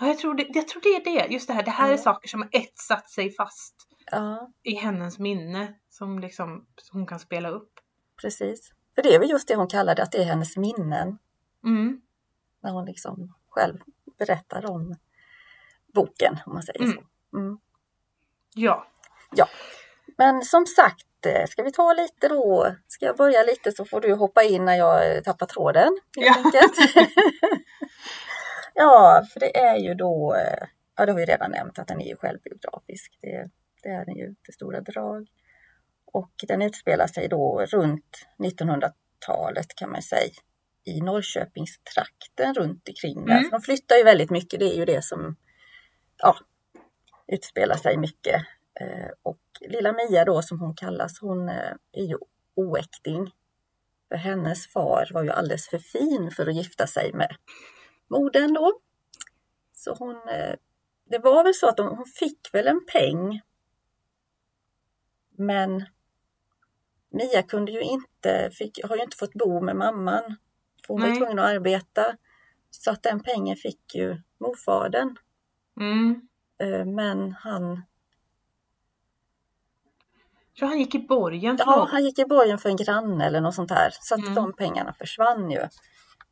Ja, 0.00 0.06
jag, 0.06 0.18
tror 0.18 0.34
det, 0.34 0.46
jag 0.54 0.68
tror 0.68 0.82
det 0.82 0.88
är 0.88 1.04
det, 1.28 1.32
just 1.34 1.46
det 1.48 1.54
här. 1.54 1.62
Det 1.62 1.70
här 1.70 1.88
är 1.88 1.92
Ja. 1.92 1.98
saker 1.98 2.28
som 2.28 2.42
har 2.42 2.48
etsat 2.52 3.10
sig 3.10 3.30
fast 3.30 3.74
Ja, 4.10 4.50
i 4.62 4.74
hennes 4.74 5.18
minne 5.18 5.74
som 5.88 6.18
liksom 6.18 6.66
som 6.76 6.98
hon 6.98 7.06
kan 7.06 7.18
spela 7.18 7.48
upp. 7.48 7.75
Precis. 8.20 8.72
För 8.94 9.02
det 9.02 9.14
är 9.14 9.18
väl 9.18 9.30
just 9.30 9.48
det 9.48 9.54
hon 9.56 9.68
kallade 9.68 10.02
att 10.02 10.12
det 10.12 10.18
är 10.18 10.24
hennes 10.24 10.56
minnen 10.56 11.18
Mm. 11.64 12.00
när 12.62 12.70
hon 12.72 12.84
liksom 12.84 13.34
själv 13.48 13.78
berättar 14.18 14.70
om 14.70 14.96
boken 15.94 16.38
om 16.46 16.52
man 16.52 16.62
säger 16.62 16.80
Mm. 16.80 16.92
så. 16.92 17.36
Mm. 17.38 17.58
Ja. 18.54 19.48
Men 20.18 20.42
som 20.42 20.66
sagt, 20.66 21.26
eh, 21.26 21.46
ska 21.46 21.62
vi 21.62 21.72
ta 21.72 21.92
lite 21.92 22.28
då? 22.28 22.74
Ska 22.88 23.06
jag 23.06 23.16
börja 23.16 23.42
lite 23.42 23.72
så 23.72 23.84
får 23.84 24.00
du 24.00 24.14
hoppa 24.14 24.42
in 24.42 24.64
när 24.64 24.74
jag 24.74 25.24
tappar 25.24 25.46
tråden. 25.46 25.98
Ja. 26.16 26.34
ja, 28.74 29.22
för 29.32 29.40
det 29.40 29.56
är 29.58 29.76
ju 29.76 29.94
då, 29.94 30.34
eh, 30.34 30.66
ja 30.96 31.06
det 31.06 31.12
har 31.12 31.18
vi 31.18 31.24
redan 31.24 31.50
nämnt 31.50 31.78
att 31.78 31.88
den 31.88 32.00
är 32.00 32.06
ju 32.08 32.16
självbiografisk. 32.16 33.18
Det, 33.20 33.50
det 33.82 33.88
är 33.88 34.04
den 34.04 34.16
ju 34.16 34.34
till 34.44 34.54
stora 34.54 34.80
drag. 34.80 35.28
Och 36.16 36.30
den 36.48 36.62
utspelar 36.62 37.06
sig 37.06 37.28
då 37.28 37.66
runt 37.66 38.26
1900-talet 38.38 39.74
kan 39.76 39.90
man 39.90 40.02
säga 40.02 40.30
i 40.84 41.00
Norrköpingstrakten 41.00 42.54
runt 42.54 42.88
omkring 42.88 43.24
där. 43.24 43.38
Mm. 43.38 43.50
De 43.50 43.60
flyttar 43.60 43.96
ju 43.96 44.04
väldigt 44.04 44.30
mycket, 44.30 44.60
det 44.60 44.74
är 44.74 44.76
ju 44.76 44.84
det 44.84 45.04
som 45.04 45.36
ja, 46.16 46.36
utspelar 47.26 47.76
sig 47.76 47.96
mycket. 47.96 48.42
Eh, 48.80 49.10
och 49.22 49.40
lilla 49.60 49.92
Mia 49.92 50.24
då 50.24 50.42
som 50.42 50.60
hon 50.60 50.74
kallas, 50.74 51.20
hon 51.20 51.48
eh, 51.48 51.72
är 51.92 52.04
ju 52.04 52.16
oäkting. 52.54 53.32
För 54.08 54.16
hennes 54.16 54.72
far 54.72 55.10
var 55.14 55.22
ju 55.22 55.30
alldeles 55.30 55.68
för 55.68 55.78
fin 55.78 56.30
för 56.30 56.46
att 56.46 56.56
gifta 56.56 56.86
sig 56.86 57.12
med 57.12 57.36
modern 58.08 58.54
då. 58.54 58.80
Så 59.72 59.94
hon, 59.98 60.16
eh, 60.16 60.54
det 61.10 61.18
var 61.18 61.44
väl 61.44 61.54
så 61.54 61.68
att 61.68 61.78
hon, 61.78 61.88
hon 61.88 62.06
fick 62.06 62.54
väl 62.54 62.66
en 62.66 62.86
peng. 62.92 63.40
Men 65.38 65.84
Mia 67.16 67.42
kunde 67.42 67.72
ju 67.72 67.80
inte, 67.80 68.50
fick, 68.52 68.84
har 68.84 68.96
ju 68.96 69.02
inte 69.02 69.16
fått 69.16 69.32
bo 69.32 69.60
med 69.60 69.76
mamman. 69.76 70.36
För 70.86 70.94
hon 70.94 71.00
var 71.00 71.08
ju 71.08 71.12
Nej. 71.12 71.20
tvungen 71.20 71.38
att 71.38 71.44
arbeta. 71.50 72.16
Så 72.70 72.90
att 72.90 73.02
den 73.02 73.20
pengen 73.20 73.56
fick 73.56 73.94
ju 73.94 74.22
morfadern. 74.40 75.16
Mm. 75.80 76.28
Eh, 76.58 76.84
Men 76.84 77.32
han, 77.32 77.82
tror 80.58 80.68
han 80.68 80.78
gick 80.78 80.94
i 80.94 80.98
borgen 80.98 81.58
för 81.58 81.64
ja, 81.64 81.88
han 81.90 82.04
gick 82.04 82.18
i 82.18 82.24
borgen 82.24 82.58
för 82.58 82.68
en 82.68 82.76
granne 82.76 83.26
eller 83.26 83.40
något 83.40 83.54
sånt 83.54 83.70
här. 83.70 83.90
Så 83.92 84.14
att 84.14 84.20
Mm. 84.20 84.34
de 84.34 84.52
pengarna 84.52 84.92
försvann 84.92 85.50
ju. 85.50 85.68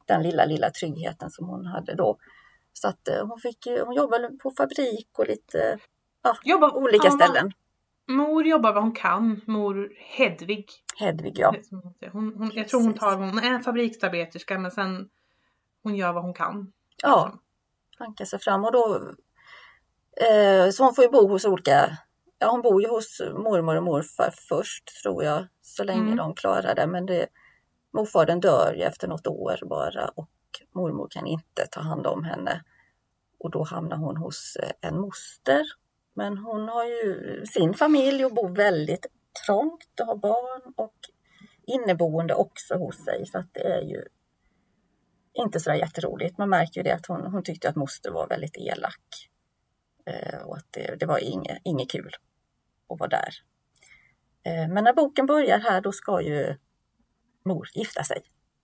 Den 0.07 0.23
lilla, 0.23 0.45
lilla 0.45 0.71
tryggheten 0.71 1.31
som 1.31 1.49
hon 1.49 1.67
hade 1.67 1.95
då. 1.95 2.19
Så 2.73 2.89
att 2.89 3.09
eh, 3.09 3.27
hon 3.27 3.39
fick 3.41 3.67
hon 3.85 3.95
jobbade 3.95 4.31
på 4.43 4.51
fabrik 4.51 5.09
och 5.19 5.27
lite 5.27 5.79
Jobbar, 6.45 6.77
olika 6.77 7.07
ja, 7.07 7.11
ställen. 7.11 7.53
Mor 8.09 8.47
jobbar 8.47 8.73
vad 8.73 8.83
hon 8.83 8.93
kan. 8.93 9.41
Mor 9.47 9.93
Hedvig. 10.17 10.67
Hedvig 10.97 11.39
ja. 11.39 11.55
hon. 12.13 12.35
Hon, 12.37 12.51
jag 12.55 12.69
tror 12.69 12.83
hon, 12.83 12.95
tar, 12.95 13.17
hon 13.17 13.39
är 13.39 13.59
fabriksarbeterska 13.59 14.59
men 14.59 14.71
sen 14.71 15.09
hon 15.83 15.97
gör 15.97 16.13
vad 16.13 16.23
hon 16.23 16.35
kan. 16.35 16.73
Ja, 17.03 17.39
hankar 17.99 18.25
sig 18.25 18.39
fram 18.39 18.65
och 18.65 18.73
då 18.73 18.95
eh, 20.21 20.71
så 20.71 20.85
hon 20.85 20.95
får 20.95 21.05
ju 21.05 21.11
bo 21.11 21.29
hos 21.29 21.45
olika 21.45 21.99
Ja, 22.39 22.51
hon 22.51 22.63
bor 22.63 22.83
ju 22.83 22.89
hos 22.89 23.21
mormor 23.35 23.77
och 23.77 23.83
morfar 23.83 24.35
först 24.49 25.03
tror 25.03 25.25
jag, 25.25 25.47
så 25.61 25.85
länge 25.85 26.01
Mm. 26.03 26.17
de 26.17 26.35
klarar 26.35 26.75
det. 26.75 26.87
Men 26.87 27.07
det, 27.07 27.27
morfadern 27.93 28.41
dör 28.41 28.75
ju 28.75 28.83
efter 28.83 29.09
något 29.09 29.27
år 29.27 29.59
bara 29.67 30.09
och 30.09 30.31
mormor 30.75 31.09
kan 31.11 31.27
inte 31.27 31.67
ta 31.71 31.81
hand 31.81 32.07
om 32.07 32.25
henne. 32.25 32.65
Och 33.39 33.51
då 33.51 33.65
hamnar 33.65 33.97
hon 33.97 34.17
hos 34.17 34.57
eh, 34.57 34.71
en 34.81 35.01
moster. 35.01 35.63
Men 36.15 36.39
hon 36.39 36.69
har 36.69 36.85
ju 36.85 37.43
sin 37.47 37.75
familj 37.75 38.25
och 38.25 38.35
bor 38.35 38.49
väldigt 38.49 39.07
trångt 39.47 40.01
och 40.01 40.07
har 40.07 40.17
barn 40.17 40.73
och 40.77 40.95
inneboende 41.67 42.35
också 42.35 42.75
hos 42.75 43.05
sig. 43.05 43.27
Så 43.27 43.39
att 43.39 43.55
det 43.55 43.61
är 43.61 43.83
ju 43.83 44.05
inte 45.33 45.61
så 45.61 45.71
där 45.71 45.77
jätteroligt. 45.77 46.39
Man 46.39 46.49
märker 46.49 46.81
ju 46.81 46.83
det 46.83 46.95
att 46.95 47.07
hon, 47.07 47.33
hon 47.33 47.43
tyckte 47.43 47.69
att 47.69 47.77
moster 47.77 48.11
var 48.11 48.29
väldigt 48.29 48.57
elak. 48.57 49.31
Eh, 50.07 50.39
och 50.43 50.57
att 50.57 50.67
det, 50.71 50.97
det 51.01 51.07
var 51.07 51.19
inget, 51.19 51.59
inget 51.65 51.91
kul 51.91 52.13
att 52.89 52.99
vara 53.01 53.09
där. 53.09 53.35
Eh, 54.43 54.69
men 54.69 54.85
när 54.85 54.93
boken 54.93 55.27
börjar 55.27 55.59
här 55.59 55.81
då 55.81 55.93
ska 55.93 56.23
ju 56.23 56.57
mor 57.45 57.69
gifta 57.75 58.05
sig 58.05 58.23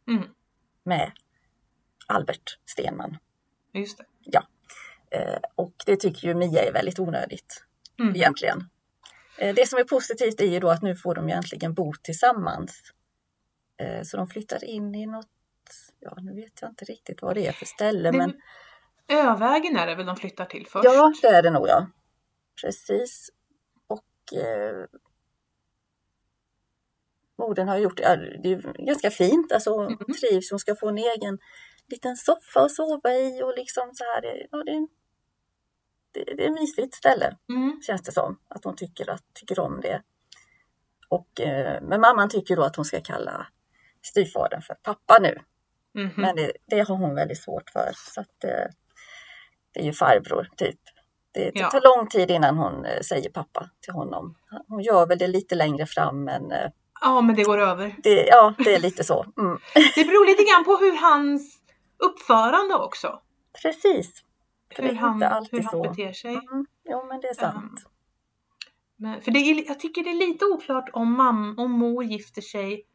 Mm, 0.09 0.28
med 0.83 1.12
Albert 2.07 2.59
Stenman. 2.64 3.16
just 3.73 3.99
det. 3.99 4.04
Eh, 4.04 4.42
och 5.54 5.74
det 5.86 5.96
tycker 5.96 6.28
ju 6.28 6.34
Mia 6.34 6.62
är 6.62 6.72
väldigt 6.72 6.98
onödigt 6.98 7.64
Mm. 8.00 8.16
egentligen. 8.16 8.64
Eh, 9.38 9.54
det 9.54 9.68
som 9.68 9.78
är 9.78 9.84
positivt 9.84 10.40
är 10.40 10.46
ju 10.46 10.60
då 10.60 10.68
att 10.70 10.82
nu 10.82 10.96
får 10.96 11.14
de 11.14 11.28
ju 11.28 11.34
äntligen 11.34 11.74
bo 11.74 11.92
tillsammans. 12.02 12.80
Eh, 13.76 14.02
så 14.02 14.16
de 14.16 14.26
flyttar 14.26 14.64
in 14.64 14.94
i 14.94 15.06
något, 15.06 15.28
ja 16.00 16.14
nu 16.20 16.34
vet 16.34 16.62
jag 16.62 16.70
inte 16.70 16.84
riktigt 16.84 17.22
vad 17.22 17.34
det 17.34 17.46
är 17.46 17.52
för 17.52 17.66
ställe 17.66 18.12
men 18.12 18.40
Övägen 19.08 19.76
är 19.76 19.86
det 19.86 19.94
väl 19.94 20.06
de 20.06 20.16
flyttar 20.16 20.44
till 20.44 20.66
först? 20.66 20.84
Ja, 20.84 21.12
det 21.22 21.28
är 21.28 21.42
det 21.42 21.50
nog 21.50 21.68
ja. 21.68 21.86
Precis. 22.62 23.30
Och 23.86 24.38
eh, 24.38 24.86
modern 27.38 27.68
har 27.68 27.76
gjort 27.78 28.00
ja, 28.00 28.16
det 28.16 28.52
är 28.52 28.86
ganska 28.86 29.10
fint. 29.10 29.52
Alltså 29.52 29.70
hon 29.70 29.92
Mhm. 29.92 30.14
trivs, 30.20 30.50
hon 30.50 30.58
ska 30.58 30.74
få 30.76 30.88
en 30.88 30.98
egen 30.98 31.38
liten 31.88 32.16
soffa 32.16 32.60
att 32.60 32.70
sova 32.72 33.14
i 33.14 33.42
och 33.42 33.54
liksom 33.56 33.90
så 33.94 34.04
här. 34.04 34.46
Ja, 34.50 34.62
det, 34.64 34.70
är- 34.72 35.00
det, 36.12 36.24
det 36.24 36.44
är 36.44 36.46
ett 36.48 36.52
mysigt 36.60 36.94
ställe 36.94 37.36
Mm. 37.48 37.80
känns 37.86 38.02
det 38.02 38.12
som. 38.12 38.38
Att 38.48 38.64
hon 38.64 38.76
tycker, 38.76 39.10
att, 39.10 39.24
tycker 39.34 39.60
om 39.60 39.80
det. 39.80 40.02
Och, 41.08 41.40
eh, 41.40 41.82
men 41.82 42.00
mamman 42.00 42.28
tycker 42.28 42.56
då 42.56 42.62
att 42.62 42.76
hon 42.76 42.84
ska 42.84 43.00
kalla 43.00 43.46
styvfadern 44.02 44.62
för 44.62 44.74
pappa 44.74 45.18
nu. 45.20 45.38
Mhm. 45.94 46.10
Men 46.16 46.36
det, 46.36 46.52
det 46.66 46.80
har 46.80 46.96
hon 46.96 47.14
väldigt 47.14 47.42
svårt 47.42 47.70
för. 47.70 47.90
Så 47.94 48.20
att, 48.20 48.44
eh, 48.44 48.70
det 49.72 49.80
är 49.80 49.84
ju 49.84 49.92
farbror 49.92 50.48
typ. 50.56 50.78
Det, 51.32 51.50
det 51.50 51.60
Ja. 51.60 51.70
tar 51.70 51.80
lång 51.96 52.08
tid 52.08 52.30
innan 52.30 52.56
hon 52.56 52.84
eh, 52.84 53.00
säger 53.00 53.30
pappa 53.30 53.70
till 53.80 53.92
honom. 53.92 54.34
Hon 54.68 54.80
gör 54.82 55.06
väl 55.06 55.18
det 55.18 55.26
lite 55.26 55.54
längre 55.54 55.86
fram 55.86 56.24
men 56.24 56.52
eh, 56.52 56.70
Ja, 57.02 57.20
men 57.20 57.36
det 57.36 57.42
går 57.42 57.58
över. 57.58 57.94
det, 58.02 58.26
ja, 58.26 58.54
det 58.58 58.74
är 58.74 58.80
lite 58.80 59.04
så. 59.04 59.24
Mm. 59.38 59.58
Det 59.94 60.04
beror 60.04 60.26
lite 60.26 60.42
grann 60.42 60.64
på 60.64 60.76
hur 60.76 60.96
hans 60.96 61.58
uppförande 61.98 62.74
också. 62.74 63.20
Precis. 63.62 64.22
För 64.76 64.82
Hur 64.82 64.94
han, 64.94 65.22
hur 65.22 65.62
han 65.62 65.70
så. 65.70 65.82
beter 65.82 66.12
sig. 66.12 66.34
Mm. 66.34 66.66
Jo 66.84 67.06
men 67.08 67.20
det 67.20 67.28
är 67.28 67.34
sant. 67.34 67.86
Men, 68.96 69.20
för 69.22 69.30
det 69.30 69.38
är, 69.38 69.68
jag 69.68 69.80
tycker 69.80 70.04
det 70.04 70.10
är 70.10 70.28
lite 70.28 70.44
oklart 70.44 70.90
om, 70.92 71.12
mam, 71.12 71.54
om 71.58 71.70
mor 71.70 72.04
gifter 72.04 72.42
sig 72.42 72.86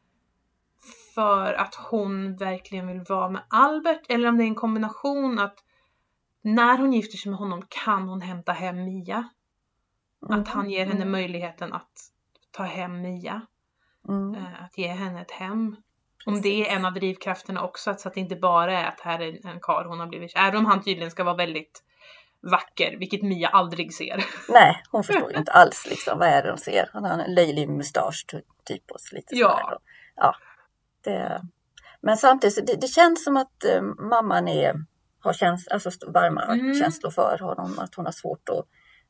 för 1.15 1.53
att 1.53 1.75
hon 1.75 2.35
verkligen 2.35 2.87
vill 2.87 3.03
vara 3.09 3.29
med 3.29 3.43
Albert 3.49 4.01
eller 4.09 4.29
om 4.29 4.37
det 4.37 4.43
är 4.43 4.47
en 4.47 4.55
kombination 4.55 5.39
att 5.39 5.55
när 6.41 6.77
hon 6.77 6.93
gifter 6.93 7.17
sig 7.17 7.29
med 7.29 7.39
honom 7.39 7.61
kan 7.69 8.09
hon 8.09 8.21
hämta 8.21 8.51
hem 8.51 8.83
Mia. 8.83 9.29
Att 10.29 10.47
han 10.47 10.69
ger 10.69 10.85
henne 10.85 10.95
Mm. 11.01 11.11
möjligheten 11.11 11.73
att 11.73 11.91
ta 12.51 12.63
hem 12.63 13.01
Mia. 13.01 13.41
Mm. 14.09 14.35
eh, 14.35 14.63
Att 14.63 14.77
ge 14.77 14.87
henne 14.87 15.21
ett 15.21 15.31
hem. 15.31 15.75
Om 16.25 16.41
det 16.41 16.69
är 16.69 16.75
en 16.75 16.85
av 16.85 16.93
drivkrafterna 16.93 17.61
också, 17.63 17.91
att- 17.91 17.99
så 17.99 18.07
att 18.07 18.13
det 18.13 18.19
inte 18.19 18.35
bara 18.35 18.79
är 18.79 18.87
att 18.87 18.99
här 18.99 19.19
är 19.21 19.47
en 19.47 19.59
karl 19.61 19.85
hon 19.87 19.99
har 19.99 20.07
blivit 20.07 20.31
kär 20.31 20.39
Även 20.47 20.57
om 20.59 20.65
han 20.65 20.83
tydligen 20.83 21.11
ska 21.11 21.23
vara 21.23 21.35
väldigt 21.35 21.83
vacker, 22.51 22.97
vilket 22.99 23.21
Mia 23.21 23.47
aldrig 23.47 23.93
ser. 23.93 24.25
Nej, 24.49 24.83
hon 24.91 25.03
förstår 25.03 25.31
ju 25.31 25.37
inte 25.37 25.51
alls 25.51 25.87
liksom, 25.89 26.19
vad 26.19 26.27
är 26.27 26.43
det 26.43 26.49
de 26.49 26.57
ser. 26.57 26.89
Han 26.93 27.03
har 27.05 27.19
en 27.19 27.33
löjlig 27.35 27.69
mustasch 27.69 28.25
ty- 28.31 28.41
typ 28.63 28.91
och 28.91 28.99
så 29.01 29.15
lite 29.15 29.35
Ja. 29.35 29.59
sådär. 29.61 29.77
ja. 30.15 30.35
Det, 31.03 31.41
men 32.01 32.17
samtidigt, 32.17 32.67
det, 32.67 32.75
det 32.81 32.87
känns 32.87 33.23
som 33.23 33.37
att 33.37 33.63
eh, 33.63 33.81
mamman 33.81 34.47
är, 34.47 34.75
har 35.19 35.33
käns, 35.33 35.67
alltså 35.67 35.89
varma 36.07 36.43
Mm. 36.43 36.73
känslor 36.73 37.11
för 37.11 37.37
honom. 37.41 37.79
Att 37.79 37.95
hon 37.95 38.05
har 38.05 38.11
svårt 38.11 38.49
att 38.49 38.65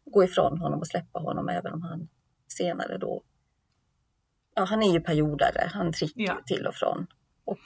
gå 0.06 0.24
ifrån 0.24 0.58
honom 0.60 0.80
och 0.80 0.88
släppa 0.88 1.20
honom 1.20 1.50
även 1.50 1.74
om 1.74 1.82
han 1.82 2.08
senare 2.48 2.98
då 2.98 3.24
Ja, 4.56 4.64
han 4.64 4.84
är 4.84 4.94
ju 4.94 5.00
periodare. 5.02 5.70
Han 5.74 5.92
dricker 5.92 6.22
Ja. 6.22 6.42
till 6.46 6.68
och 6.68 6.76
från. 6.76 7.08
Och 7.46 7.58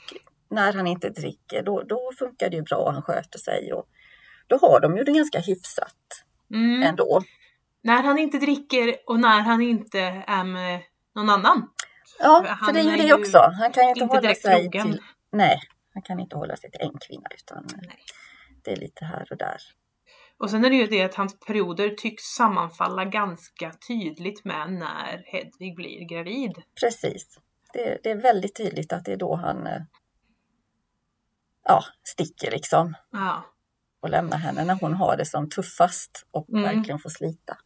när 0.50 0.72
han 0.72 0.86
inte 0.86 1.08
dricker 1.10 1.62
då, 1.62 1.82
då 1.82 2.10
funkar 2.18 2.50
det 2.50 2.56
ju 2.56 2.62
bra. 2.62 2.90
Han 2.92 3.02
sköter 3.02 3.38
sig 3.38 3.72
och 3.72 3.88
då 4.46 4.56
har 4.56 4.80
de 4.80 4.96
ju 4.96 5.04
det 5.04 5.12
ganska 5.12 5.38
hyfsat 5.40 5.96
Mm. 6.54 6.82
ändå. 6.82 7.22
När 7.82 8.02
han 8.02 8.18
inte 8.18 8.38
dricker 8.38 8.96
och 9.06 9.20
när 9.20 9.40
han 9.40 9.62
inte 9.62 10.00
är 10.26 10.44
med 10.44 10.80
någon 11.14 11.30
annan. 11.30 11.68
Ja, 12.18 12.44
För 12.58 12.66
för 12.66 12.72
det 12.72 12.80
är 12.80 12.84
ju 12.84 12.90
är 12.90 13.08
det 13.08 13.14
också. 13.14 13.38
Han 13.38 13.72
kan 13.72 13.82
ju 13.84 13.88
inte, 13.88 14.00
inte 14.00 14.16
hålla 14.16 14.34
sig 14.34 14.62
trogen. 14.70 14.92
till... 14.92 15.02
Nej, 15.32 15.60
han 15.94 16.02
kan 16.02 16.20
inte 16.20 16.36
hålla 16.36 16.56
sig 16.56 16.70
till 16.70 16.80
en 16.80 16.98
kvinna 16.98 17.26
utan 17.34 17.66
Nej. 17.76 17.98
det 18.64 18.72
är 18.72 18.76
lite 18.76 19.04
här 19.04 19.26
och 19.30 19.36
där. 19.36 19.56
Och 20.40 20.50
sen 20.50 20.64
är 20.64 20.70
det 20.70 20.76
ju 20.76 20.86
det 20.86 21.02
att 21.02 21.14
hans 21.14 21.40
perioder 21.40 21.88
tycks 21.90 22.22
sammanfalla 22.22 23.04
ganska 23.04 23.72
tydligt 23.88 24.44
med 24.44 24.72
när 24.72 25.22
Hedvig 25.26 25.76
blir 25.76 26.04
gravid. 26.08 26.62
Precis. 26.80 27.38
Det, 27.72 27.98
det 28.02 28.10
är 28.10 28.16
väldigt 28.22 28.54
tydligt 28.56 28.92
att 28.92 29.04
det 29.04 29.12
är 29.12 29.16
då 29.16 29.34
han 29.34 29.66
eh, 29.66 29.82
ja, 31.64 31.84
sticker 32.02 32.50
liksom 32.50 32.94
Ja. 33.10 33.44
och 34.00 34.10
lämnar 34.10 34.36
henne 34.38 34.64
när 34.64 34.74
hon 34.80 34.94
har 34.94 35.16
det 35.16 35.24
som 35.26 35.48
tuffast 35.48 36.26
och 36.30 36.48
Mm. 36.50 36.62
verkligen 36.62 36.98
får 36.98 37.10
slita. 37.10 37.58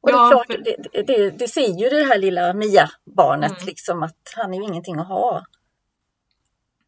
Och 0.00 0.08
det, 0.08 0.16
Ja, 0.16 0.26
är 0.26 0.30
klart, 0.30 0.46
för- 0.46 0.58
det, 0.58 0.76
det- 0.92 1.02
det, 1.02 1.30
det 1.30 1.48
ser 1.48 1.80
ju 1.82 1.88
det 1.88 2.04
här 2.04 2.18
lilla 2.18 2.52
Mia-barnet 2.54 3.50
Mm. 3.52 3.66
liksom 3.66 4.02
att 4.02 4.32
han 4.36 4.54
är 4.54 4.58
ju 4.58 4.64
ingenting 4.64 4.98
att 4.98 5.08
ha. 5.08 5.44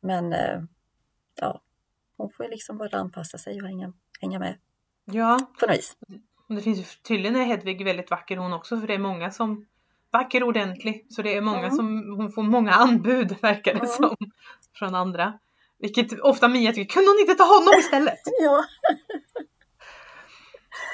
Men 0.01 0.33
eh, 0.33 0.61
ja, 1.41 1.63
hon 2.17 2.31
får 2.31 2.45
ju 2.47 2.51
liksom 2.51 2.79
bara 2.79 2.99
anpassa 2.99 3.39
sig 3.39 3.61
och 3.63 3.69
hänga, 3.69 3.93
hänga 4.21 4.39
med 4.39 4.59
Ja, 5.13 5.39
på 5.61 5.67
något 5.67 5.77
vis. 5.77 5.97
det 6.49 6.61
finns 6.61 6.79
ju 6.79 6.85
tydligen 7.09 7.37
är 7.37 7.45
Hedvig 7.45 7.85
väldigt 7.85 8.11
vacker 8.11 8.37
hon 8.37 8.53
också 8.53 8.81
för 8.81 8.87
det 8.87 8.95
är 8.95 8.99
många 8.99 9.31
som 9.31 9.67
vacker 10.13 10.43
ordentlig. 10.43 11.07
Så 11.11 11.23
det 11.23 11.37
är 11.37 11.41
många 11.41 11.59
Mm. 11.59 11.71
som, 11.71 12.15
hon 12.17 12.33
får 12.33 12.43
många 12.43 12.73
anbud 12.73 13.37
verkar 13.43 13.73
det 13.75 13.79
Mm. 13.81 13.91
som. 13.93 14.17
Från 14.79 14.95
andra. 14.95 15.39
Vilket 15.79 16.21
ofta 16.21 16.49
Mia 16.49 16.73
tycker, 16.73 16.93
kunde 16.95 17.11
hon 17.11 17.19
inte 17.21 17.35
ta 17.35 17.45
honom 17.45 17.75
istället? 17.79 18.19
Ja, 18.41 18.65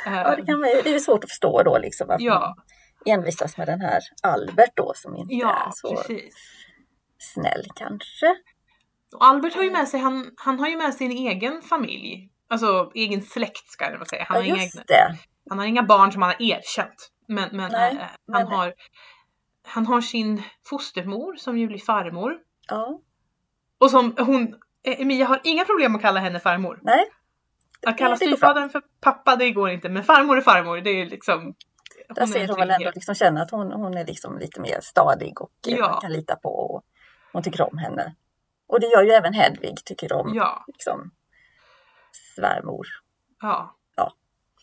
ja 0.05 0.31
Eh, 0.31 0.37
det, 0.37 0.47
kan 0.47 0.61
det 0.61 0.87
är 0.89 0.93
ju 0.93 1.01
svårt 1.01 1.25
att 1.25 1.31
förstå 1.31 1.63
då 1.63 1.79
liksom 1.79 2.07
varför 2.09 2.25
Ja. 2.25 2.55
man 3.07 3.15
envisas 3.19 3.57
med 3.59 3.67
den 3.69 3.81
här 3.81 4.01
Albert 4.23 4.73
då 4.77 4.93
som 4.97 5.17
inte 5.17 5.35
är 5.35 5.39
ja, 5.39 5.71
så 5.75 5.97
precis. 5.97 6.35
snäll 7.19 7.65
kanske. 7.75 8.27
Och 9.13 9.25
Albert 9.25 9.55
har 9.55 9.63
ju 9.63 9.71
med 9.71 9.89
sig, 9.89 10.01
han, 10.01 10.31
han 10.37 10.59
har 10.61 10.69
ju 10.69 10.77
med 10.77 10.95
sin 10.95 11.11
egen 11.11 11.63
familj. 11.63 12.31
Alltså 12.55 12.91
egen 12.95 13.23
släkt 13.23 13.67
ska 13.69 13.91
jag 13.91 14.09
säga. 14.09 14.25
Han, 14.29 14.47
Ja, 14.47 14.55
har 14.55 14.61
inga, 14.63 14.83
det. 14.87 15.17
han 15.51 15.59
har 15.59 15.67
inga 15.67 15.83
barn 15.83 16.13
som 16.13 16.23
han 16.23 16.31
har 16.39 16.43
erkänt. 16.43 17.11
Men, 17.29 17.49
men, 17.57 17.73
Nej, 17.73 17.93
eh, 17.93 17.99
han, 17.99 18.09
men- 18.27 18.47
har, 18.47 18.75
han 19.67 19.87
har 19.87 20.01
sin 20.01 20.43
fostermor 20.69 21.37
som 21.37 21.59
ju 21.59 21.67
blir 21.67 21.79
farmor. 21.79 22.33
Ja, 22.69 23.01
Och 23.81 23.91
som 23.91 24.15
hon, 24.19 24.55
eh, 24.87 25.01
Emilia 25.01 25.27
har 25.27 25.41
inga 25.45 25.65
problem 25.65 25.95
att 25.97 26.03
kalla 26.03 26.21
henne 26.21 26.41
farmor. 26.41 26.79
nej, 26.83 27.05
Att 27.87 27.99
kalla 27.99 28.17
styvfadern 28.17 28.71
för 28.71 28.83
pappa, 29.01 29.37
det 29.37 29.51
går 29.51 29.71
inte. 29.71 29.89
Men 29.89 30.05
farmor 30.05 30.37
är 30.37 30.41
farmor, 30.41 30.77
det 30.81 30.91
är 30.91 31.07
liksom... 31.07 31.55
Där 32.09 32.23
är 32.23 32.27
ser 32.27 32.49
hon 32.49 32.57
väl 32.59 32.71
ändå 32.71 32.91
liksom 32.95 33.15
känna 33.15 33.43
att 33.43 33.51
hon, 33.51 33.73
hon 33.73 33.97
är 33.97 34.07
liksom 34.07 34.39
lite 34.39 34.61
mer 34.61 34.79
stadig 34.83 35.41
och 35.41 35.53
eh, 35.69 35.75
Ja. 35.75 35.91
man 35.91 36.01
kan 36.01 36.13
lita 36.13 36.37
på 36.37 36.49
och 36.49 36.83
hon 37.33 37.43
tycker 37.43 37.73
om 37.73 37.79
henne. 37.79 38.15
Och 38.67 38.81
det 38.81 38.87
gör 38.87 39.03
ju 39.03 39.11
även 39.11 39.35
Hedvig, 39.35 39.85
tycker 39.85 40.13
om 40.13 40.35
Ja, 40.35 40.65
liksom, 40.67 41.11
svärmor. 42.35 42.87
ja. 43.43 43.77
Ja. 43.97 44.13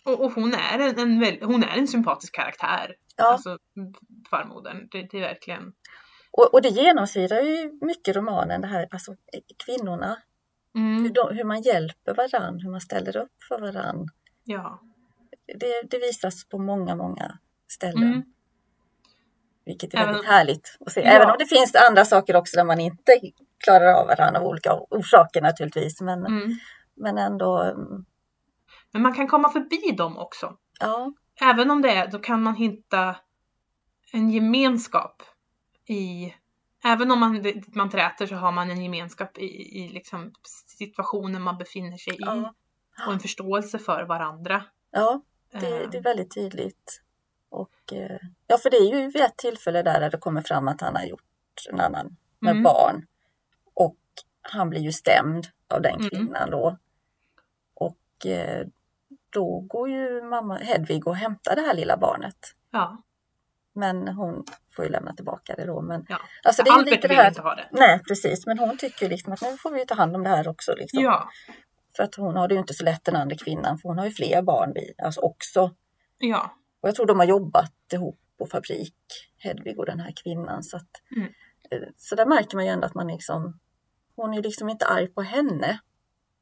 Och, 0.06 0.24
och 0.26 0.32
hon, 0.32 0.54
är 0.54 0.80
en, 0.80 1.00
en 1.00 1.38
hon 1.42 1.64
är 1.64 1.78
en 1.78 1.88
sympatisk 1.88 2.36
karaktär. 2.36 2.96
Ja, 3.16 3.32
Alltså 3.32 3.58
farmodern. 4.30 4.88
Det, 4.92 5.02
det 5.12 5.18
är 5.18 5.22
verkligen... 5.22 5.74
och, 6.32 6.54
och 6.54 6.62
det 6.62 6.70
genomsyrar 6.70 7.42
ju 7.42 7.80
mycket 7.82 8.16
romanen 8.16 8.62
det 8.62 8.68
här, 8.68 8.88
alltså 8.92 9.12
eh, 9.12 9.42
kvinnorna, 9.66 10.18
Mm, 10.76 11.04
hur, 11.04 11.10
de, 11.10 11.36
hur 11.36 11.44
man 11.44 11.62
hjälper 11.62 12.14
varann, 12.14 12.60
hur 12.60 12.70
man 12.72 12.82
ställer 12.82 13.18
upp 13.18 13.44
för 13.48 13.60
varann. 13.60 14.08
ja. 14.44 14.82
Det, 15.60 15.82
det 15.90 15.98
visas 15.98 16.48
på 16.50 16.58
många, 16.58 16.96
många 16.96 17.38
ställen. 17.72 18.04
Mm. 18.04 18.24
Vilket 19.66 19.94
är 19.94 19.98
Även- 19.98 20.08
väldigt 20.14 20.30
härligt 20.30 20.78
att 20.86 20.92
se. 20.92 21.02
Ja. 21.02 21.08
Även 21.08 21.30
om 21.30 21.36
det 21.40 21.46
finns 21.46 21.76
andra 21.76 22.06
saker 22.06 22.36
också 22.36 22.58
där 22.58 22.64
man 22.64 22.80
inte 22.80 23.12
klarar 23.64 23.94
av 23.94 24.08
varandra 24.08 24.40
av 24.42 24.48
olika 24.48 24.74
orsaker 24.90 25.42
naturligtvis. 25.42 26.02
Men, 26.02 26.26
Mm. 26.26 26.50
Men 27.02 27.18
ändå, 27.18 27.58
mm, 27.62 28.06
Men 28.92 29.02
man 29.02 29.14
kan 29.14 29.28
komma 29.28 29.50
förbi 29.50 29.92
dem 29.98 30.18
också. 30.18 30.58
ja, 30.80 31.14
Även 31.42 31.72
om 31.72 31.82
det 31.82 31.92
är, 31.92 32.08
då 32.12 32.20
kan 32.20 32.44
man 32.44 32.56
hitta 32.56 33.16
en 34.14 34.30
gemenskap 34.30 35.24
i 35.88 36.34
Även 36.84 37.12
om 37.12 37.20
man, 37.20 37.44
man 37.76 37.90
träter 37.90 38.26
så 38.28 38.36
har 38.36 38.52
man 38.52 38.70
en 38.70 38.84
gemenskap 38.84 39.38
i, 39.38 39.46
i 39.84 39.90
liksom 39.90 40.34
situationen 40.78 41.42
man 41.42 41.58
befinner 41.58 41.98
sig 41.98 42.14
i. 42.14 42.18
ja, 42.20 42.54
Och 43.08 43.14
en 43.14 43.20
förståelse 43.20 43.80
för 43.80 44.04
varandra. 44.04 44.64
ja 44.92 45.22
det, 45.52 45.58
Eh, 45.84 45.90
det 45.90 45.98
är 45.98 46.02
väldigt 46.02 46.34
tydligt. 46.34 47.02
Och, 47.50 47.94
eh, 47.94 48.18
ja, 48.48 48.58
för 48.58 48.70
det 48.70 48.78
är 48.78 48.96
ju 48.96 49.08
vid 49.12 49.22
ett 49.22 49.38
tillfälle 49.38 49.84
där, 49.84 50.10
det 50.10 50.18
kommer 50.18 50.42
fram 50.42 50.68
att 50.68 50.82
han 50.82 50.96
har 50.96 51.04
gjort 51.04 51.24
en 51.72 51.80
annan 51.80 52.18
med 52.40 52.52
Mm. 52.52 52.64
barn. 52.64 53.06
Och 53.74 53.98
han 54.42 54.70
blir 54.70 54.82
ju 54.82 54.92
stämd 54.92 55.48
av 55.70 55.82
den 55.82 55.96
Mm. 55.96 56.10
kvinnan 56.10 56.50
då. 56.52 56.78
Och 58.22 58.28
eh, 58.28 58.68
då 59.30 59.60
går 59.60 59.90
ju 59.90 60.22
mamma 60.22 60.56
Hedvig 60.58 61.08
och 61.08 61.16
hämtar 61.16 61.56
det 61.56 61.62
här 61.62 61.74
lilla 61.74 61.98
barnet. 61.98 62.36
Ja, 62.72 63.04
Men 63.76 64.08
hon 64.08 64.44
får 64.76 64.86
ju 64.86 64.92
lämna 64.92 65.14
tillbaka 65.14 65.56
det 65.56 65.66
då. 65.66 65.82
Men, 65.82 66.06
ja. 66.10 66.20
alltså, 66.44 66.64
det 66.64 66.70
är 66.70 66.74
Albert 66.74 66.92
lite 66.92 67.02
det 67.02 67.08
vill 67.08 67.18
här, 67.18 67.28
inte 67.28 67.42
ha 67.42 67.56
det. 67.56 67.68
Nej, 67.72 68.00
precis. 68.08 68.46
Men 68.46 68.60
hon 68.60 68.78
tycker 68.78 69.10
liksom 69.10 69.34
att 69.34 69.42
nu 69.42 69.58
får 69.58 69.72
vi 69.72 69.86
ta 69.86 69.96
hand 69.96 70.16
om 70.16 70.24
det 70.24 70.30
här 70.30 70.48
också. 70.48 70.76
Liksom. 70.76 71.04
Ja, 71.04 71.30
För 71.96 72.04
att 72.04 72.16
hon 72.16 72.36
har 72.36 72.48
det 72.48 72.54
ju 72.54 72.60
inte 72.60 72.74
så 72.74 72.84
lätt 72.84 73.04
den 73.04 73.16
andra 73.16 73.36
kvinnan, 73.36 73.78
för 73.80 73.90
hon 73.90 73.98
har 73.98 74.06
ju 74.06 74.12
fler 74.12 74.42
barn 74.42 74.74
vid, 74.74 74.94
alltså 75.04 75.22
också. 75.22 75.76
ja, 76.18 76.56
Och 76.82 76.88
jag 76.90 76.96
tror 76.96 77.06
de 77.06 77.20
har 77.20 77.26
jobbat 77.26 77.74
ihop 77.94 78.20
på 78.38 78.46
fabrik, 78.46 78.96
Hedvig 79.38 79.80
och 79.80 79.86
den 79.86 80.00
här 80.00 80.14
kvinnan. 80.24 80.64
Så, 80.64 80.78
att, 80.78 80.90
Mm. 81.16 81.28
eh, 81.72 81.90
så 81.98 82.16
där 82.16 82.26
märker 82.26 82.56
man 82.56 82.66
ju 82.66 82.72
ändå 82.72 82.86
att 82.88 82.96
man 82.96 83.08
liksom, 83.08 83.60
hon 84.16 84.34
är 84.34 84.42
liksom 84.42 84.70
inte 84.70 84.86
arg 84.86 85.08
på 85.08 85.22
henne 85.22 85.80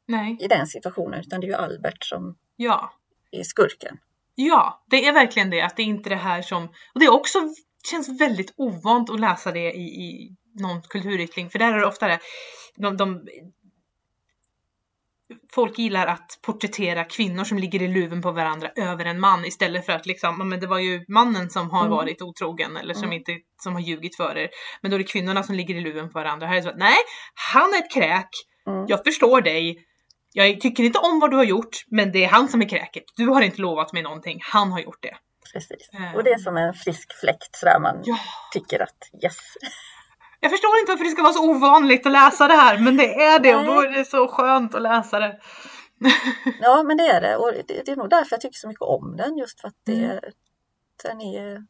nej, 0.10 0.38
i 0.40 0.48
den 0.48 0.68
situationen, 0.68 1.20
utan 1.20 1.40
det 1.42 1.46
är 1.48 1.50
ju 1.50 1.56
Albert 1.56 2.04
som 2.04 2.38
ja. 2.56 2.94
är 3.32 3.44
skurken. 3.44 3.98
Ja, 4.36 4.84
det 4.90 5.08
är 5.08 5.14
verkligen 5.14 5.50
det. 5.50 5.62
Att 5.62 5.76
det 5.76 5.82
är 5.82 5.86
inte 5.86 6.10
det 6.10 6.16
här 6.16 6.42
som... 6.42 6.64
Och 6.94 7.00
det 7.00 7.06
är 7.06 7.14
också 7.14 7.40
känns 7.92 8.22
väldigt 8.22 8.54
ovant 8.58 9.10
att 9.10 9.20
läsa 9.20 9.52
det 9.52 9.72
i, 9.72 9.82
i 9.82 10.36
någon 10.60 10.82
kulturyttring. 10.82 11.50
För 11.50 11.60
där 11.60 11.74
är 11.74 11.80
det 11.80 11.86
ofta 11.86 12.08
det. 12.08 12.20
De, 12.76 12.98
de, 12.98 13.28
folk 15.54 15.80
gillar 15.80 16.08
att 16.08 16.40
porträttera 16.42 17.04
kvinnor 17.04 17.44
som 17.44 17.58
ligger 17.60 17.82
i 17.82 17.88
luven 17.88 18.22
på 18.22 18.32
varandra 18.32 18.72
över 18.76 19.06
en 19.06 19.20
man 19.20 19.46
istället 19.46 19.86
för 19.86 19.94
att 19.94 20.06
liksom, 20.06 20.36
"Ja, 20.40 20.46
men 20.46 20.60
det 20.60 20.68
var 20.68 20.80
ju 20.80 21.06
mannen 21.08 21.50
som 21.50 21.70
har 21.70 21.80
Mm. 21.86 21.92
varit 21.92 22.22
otrogen 22.22 22.78
eller 22.78 22.94
som 22.94 23.04
Mm. 23.04 23.18
inte 23.18 23.38
som 23.62 23.74
har 23.74 23.82
ljugit 23.82 24.16
för 24.16 24.38
er. 24.38 24.50
Men 24.82 24.92
då 24.92 24.96
är 24.96 25.00
det 25.00 25.04
kvinnorna 25.04 25.44
som 25.44 25.56
ligger 25.56 25.76
i 25.76 25.82
luven 25.82 26.10
på 26.10 26.20
varandra. 26.20 26.48
Här 26.48 26.54
är 26.54 26.58
det 26.58 26.64
så 26.64 26.70
att 26.70 26.78
nej, 26.78 26.98
han 27.52 27.74
är 27.74 27.78
ett 27.78 27.94
kräk. 27.94 28.30
Mm. 28.68 28.86
Jag 28.88 29.04
förstår 29.04 29.42
dig. 29.42 29.86
Jag 30.34 30.62
tycker 30.62 30.84
inte 30.84 31.00
om 31.00 31.20
vad 31.20 31.32
du 31.32 31.38
har 31.38 31.44
gjort, 31.44 31.86
men 31.88 32.12
det 32.12 32.24
är 32.26 32.28
han 32.30 32.48
som 32.48 32.62
är 32.62 32.70
kräket. 32.70 33.04
Du 33.16 33.28
har 33.28 33.42
inte 33.42 33.62
lovat 33.62 33.94
mig 33.94 34.04
någonting, 34.04 34.40
han 34.44 34.72
har 34.72 34.80
gjort 34.80 35.02
det. 35.04 35.16
Precis. 35.54 35.90
Eh. 35.94 36.16
Och 36.16 36.24
det 36.24 36.30
är 36.32 36.38
som 36.38 36.58
en 36.58 36.74
frisk 36.74 37.14
fläkt 37.20 37.56
sådär 37.56 37.80
man 37.80 38.02
Ja. 38.04 38.18
tycker 38.54 38.82
att 38.82 39.10
yes. 39.24 39.38
Jag 40.40 40.52
förstår 40.52 40.80
inte 40.80 40.92
varför 40.92 41.04
det 41.04 41.12
ska 41.12 41.22
vara 41.24 41.34
så 41.34 41.50
ovanligt 41.50 42.06
att 42.06 42.12
läsa 42.12 42.48
det 42.48 42.54
här, 42.54 42.78
men 42.78 42.98
det 42.98 43.14
är 43.24 43.40
det 43.40 43.56
och 43.56 43.66
då 43.66 43.82
är 43.82 43.90
det 43.92 44.06
så 44.06 44.28
skönt 44.28 44.76
att 44.76 44.82
läsa 44.82 45.20
det. 45.20 45.40
Ja 46.62 46.84
men 46.84 46.98
det 46.98 47.08
är 47.08 47.22
det 47.22 47.36
och 47.38 47.52
det, 47.68 47.82
det 47.86 47.92
är 47.92 47.96
nog 47.96 48.10
därför 48.10 48.34
jag 48.34 48.42
tycker 48.42 48.58
så 48.60 48.68
mycket 48.68 48.82
om 48.82 49.18
den 49.18 49.38
just 49.38 49.62
för 49.62 49.68
att 49.68 49.76
det 49.86 49.94
Mm. 50.04 50.20
den 51.04 51.22
är 51.22 51.66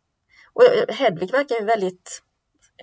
och 0.53 0.63
Hedvig 0.95 1.31
verkar 1.31 1.55
ju 1.55 1.65
väldigt 1.65 2.21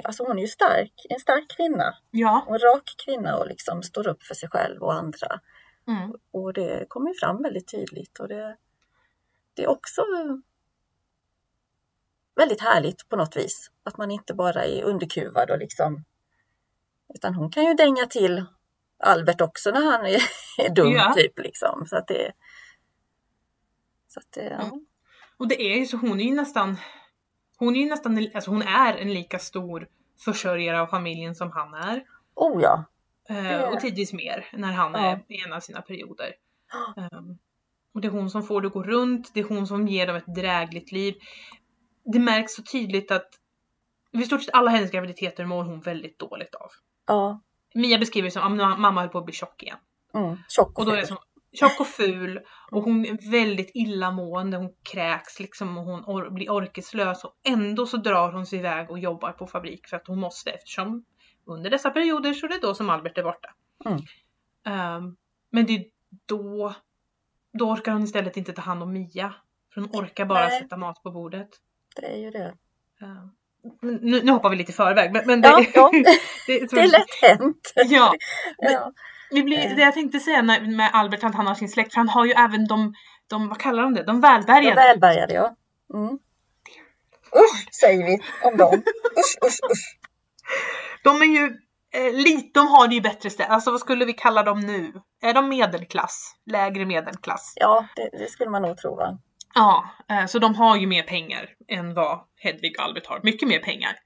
Alltså 0.04 0.24
hon 0.24 0.38
är 0.38 0.42
ju 0.42 0.48
stark, 0.48 0.92
en 1.08 1.20
stark 1.20 1.44
kvinna 1.56 1.94
Ja. 2.10 2.44
och 2.48 2.54
en 2.54 2.60
rak 2.60 2.94
kvinna 3.04 3.36
och 3.38 3.46
liksom 3.46 3.82
står 3.82 4.08
upp 4.08 4.22
för 4.22 4.34
sig 4.34 4.48
själv 4.48 4.82
och 4.82 4.94
andra. 4.94 5.40
Mm. 5.86 6.12
Och 6.30 6.52
det 6.52 6.86
kommer 6.88 7.14
fram 7.20 7.42
väldigt 7.42 7.70
tydligt 7.70 8.18
och 8.18 8.28
det, 8.28 8.56
det 9.54 9.64
är 9.64 9.68
också 9.68 10.02
väldigt 12.36 12.60
härligt 12.60 13.08
på 13.08 13.16
något 13.16 13.36
vis. 13.36 13.70
Att 13.82 13.98
man 13.98 14.10
inte 14.10 14.34
bara 14.34 14.64
är 14.64 14.82
underkuvad 14.82 15.50
och 15.50 15.58
liksom 15.58 16.04
utan 17.14 17.34
hon 17.34 17.50
kan 17.50 17.64
ju 17.64 17.74
dänga 17.74 18.06
till 18.06 18.44
Albert 18.98 19.40
också 19.40 19.70
när 19.70 19.92
han 19.92 20.06
är, 20.06 20.22
är 20.58 20.74
dum 20.74 20.92
Ja. 20.92 21.12
typ 21.16 21.38
liksom. 21.38 21.86
Så 21.86 21.96
att 21.96 22.06
det 22.06 22.32
så 24.08 24.20
att 24.20 24.32
det, 24.32 24.44
ja. 24.44 24.64
Mm. 24.64 24.86
Och 25.36 25.48
det 25.48 25.62
är 25.62 25.78
ju 25.78 25.86
så, 25.86 25.96
hon 25.96 26.20
är 26.20 26.24
ju 26.24 26.34
nästan, 26.34 26.76
hon 27.58 27.76
är 27.76 27.80
ju 27.80 27.90
nästan, 27.90 28.30
alltså 28.34 28.50
hon 28.50 28.62
är 28.62 28.94
en 28.94 29.14
lika 29.14 29.38
stor 29.38 29.88
försörjare 30.24 30.80
av 30.80 30.86
familjen 30.86 31.34
som 31.34 31.52
han 31.52 31.74
är. 31.74 32.04
Oh 32.34 32.62
ja, 32.62 32.84
Eh, 33.28 33.60
och 33.62 33.80
tidvis 33.80 34.12
mer 34.12 34.46
när 34.52 34.72
han 34.72 34.92
Ja. 34.92 34.98
är 34.98 35.24
i 35.28 35.40
en 35.46 35.52
av 35.52 35.60
sina 35.60 35.82
perioder. 35.82 36.32
Ehm, 36.96 37.38
och 37.94 38.00
det 38.00 38.08
är 38.08 38.12
hon 38.12 38.30
som 38.30 38.42
får 38.42 38.60
det 38.60 38.66
att 38.66 38.72
gå 38.72 38.82
runt, 38.82 39.30
det 39.34 39.40
är 39.40 39.44
hon 39.44 39.66
som 39.66 39.88
ger 39.88 40.06
dem 40.06 40.16
ett 40.16 40.34
drägligt 40.34 40.92
liv. 40.92 41.14
Det 42.12 42.18
märks 42.18 42.52
så 42.54 42.62
tydligt 42.62 43.10
att 43.10 43.28
vid 44.12 44.26
stort 44.26 44.42
sett 44.42 44.54
alla 44.54 44.70
hennes 44.70 44.90
graviditeter 44.90 45.44
mår 45.44 45.64
hon 45.64 45.80
väldigt 45.80 46.18
dåligt 46.18 46.54
av. 46.54 46.68
ja. 47.06 47.40
Mia 47.74 47.98
beskriver 47.98 48.26
det 48.26 48.30
som 48.30 48.60
att 48.60 48.78
mamma 48.80 49.00
höll 49.00 49.10
på 49.10 49.18
att 49.18 49.24
bli 49.24 49.34
tjock 49.34 49.62
igen. 49.62 49.78
Mm. 50.14 50.36
Tjock 50.48 50.78
Och 50.78 50.84
då 50.86 50.92
är 50.92 50.96
det 50.96 51.02
ful. 51.02 51.08
som 51.08 51.16
tjock 51.52 51.80
och 51.80 51.86
ful 51.86 52.40
och 52.70 52.82
hon 52.82 53.06
är 53.06 53.30
väldigt 53.30 53.70
illamående, 53.74 54.56
hon 54.56 54.74
kräks 54.92 55.40
liksom 55.40 55.78
och 55.78 55.84
hon 55.84 56.04
or- 56.04 56.30
blir 56.30 56.50
orkeslös 56.50 57.24
och 57.24 57.32
ändå 57.48 57.86
så 57.86 57.96
drar 57.96 58.32
hon 58.32 58.46
sig 58.46 58.58
iväg 58.58 58.90
och 58.90 58.98
jobbar 58.98 59.32
på 59.32 59.46
fabrik 59.46 59.86
för 59.88 59.96
att 59.96 60.06
hon 60.06 60.18
måste 60.20 60.50
eftersom 60.50 61.04
under 61.46 61.70
dessa 61.70 61.90
perioder 61.90 62.32
så 62.32 62.46
är 62.46 62.50
det 62.50 62.58
då 62.58 62.74
som 62.74 62.90
Albert 62.90 63.18
är 63.18 63.22
borta. 63.22 63.48
Mm. 63.84 63.98
Ehm, 64.66 65.16
men 65.52 65.66
det 65.66 65.72
är 65.72 65.84
då, 66.26 66.74
då 67.58 67.70
orkar 67.70 67.92
hon 67.92 68.02
istället 68.02 68.36
inte 68.36 68.52
ta 68.52 68.62
hand 68.62 68.82
om 68.82 68.92
Mia. 68.92 69.34
För 69.74 69.80
hon 69.80 69.90
orkar 69.92 70.24
bara 70.24 70.48
Nej. 70.48 70.60
sätta 70.62 70.76
mat 70.76 71.02
på 71.02 71.10
bordet. 71.10 71.48
Det 71.96 72.06
är 72.06 72.16
ju 72.16 72.30
det. 72.30 72.54
Ehm, 73.02 73.30
men 73.82 73.94
nu, 73.94 74.22
nu 74.22 74.32
hoppar 74.32 74.50
vi 74.50 74.56
lite 74.56 74.72
i 74.72 74.74
förväg. 74.74 75.12
Men, 75.12 75.26
men 75.26 75.40
det, 75.40 75.48
Ja, 75.48 75.64
ja. 75.74 75.90
det, 76.46 76.70
Det 76.70 76.80
är 76.80 76.86
lätt 76.88 77.14
hänt. 77.22 77.72
Ja, 77.74 78.14
Ja. 78.58 78.92
vi 79.30 79.42
blir, 79.42 79.58
Eh. 79.58 79.76
det 79.76 79.82
jag 79.82 79.94
tänkte 79.94 80.20
säga 80.20 80.42
när, 80.42 80.60
med 80.60 80.90
Albert 80.92 81.24
att 81.24 81.34
han 81.34 81.46
har 81.46 81.54
sin 81.54 81.68
släkt, 81.68 81.92
för 81.92 81.98
han 82.00 82.08
har 82.08 82.24
ju 82.26 82.32
även 82.32 82.66
de, 82.66 82.94
de 83.26 83.48
vad 83.48 83.58
kallar 83.60 83.82
de 83.82 83.94
det, 83.94 84.02
de 84.02 84.06
De 84.06 84.20
välbärgade. 84.20 84.74
välbärgade, 84.74 85.34
ja. 85.34 85.56
Mm. 85.94 86.18
Usch, 87.36 87.74
säger 87.80 88.06
vi 88.06 88.18
om 88.42 88.56
dem. 88.56 88.74
Usch, 89.18 89.46
usch, 89.46 89.70
usch. 89.72 89.98
De 91.06 91.22
är 91.22 91.26
ju 91.26 91.44
eh, 91.94 92.12
lite, 92.12 92.60
de 92.60 92.68
har 92.68 92.88
det 92.88 92.94
ju 92.94 93.00
bättre 93.00 93.30
ställt. 93.30 93.50
Alltså 93.50 93.70
vad 93.70 93.80
skulle 93.80 94.04
vi 94.04 94.12
kalla 94.12 94.42
dem 94.42 94.60
nu? 94.60 94.92
Är 95.22 95.34
de 95.34 95.48
medelklass? 95.48 96.34
Lägre 96.46 96.86
medelklass? 96.86 97.52
Ja, 97.56 97.86
det, 97.96 98.10
det 98.18 98.30
skulle 98.30 98.50
man 98.50 98.62
nog 98.62 98.76
tro. 98.76 98.96
Va? 98.96 99.18
Ja, 99.54 99.90
eh, 100.08 100.26
så 100.26 100.38
de 100.38 100.54
har 100.54 100.76
ju 100.76 100.86
mer 100.86 101.02
pengar 101.02 101.48
än 101.68 101.94
vad 101.94 102.20
Hedvig 102.36 102.74
och 102.78 102.84
Albert 102.84 103.06
har. 103.06 103.20
Mycket 103.22 103.48
mer 103.48 103.58
pengar. 103.58 103.96